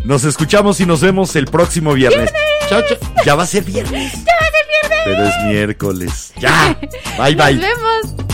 Nos 0.05 0.25
escuchamos 0.25 0.81
y 0.81 0.87
nos 0.87 1.01
vemos 1.01 1.35
el 1.35 1.47
próximo 1.47 1.95
viernes. 1.95 2.31
Chao, 2.69 2.83
chao. 2.83 2.99
Ya 3.25 3.35
va 3.35 3.45
a 3.45 3.47
ser 3.47 3.65
viernes. 3.65 4.13
¡Ya 4.13 4.33
va 4.41 4.47
a 4.47 4.51
ser 4.51 4.67
viernes! 4.69 5.03
Pero 5.05 5.25
es 5.25 5.35
miércoles. 5.47 6.33
Ya. 6.39 6.77
Bye, 7.19 7.35
bye. 7.37 7.55
Nos 7.55 7.63
vemos. 7.63 8.34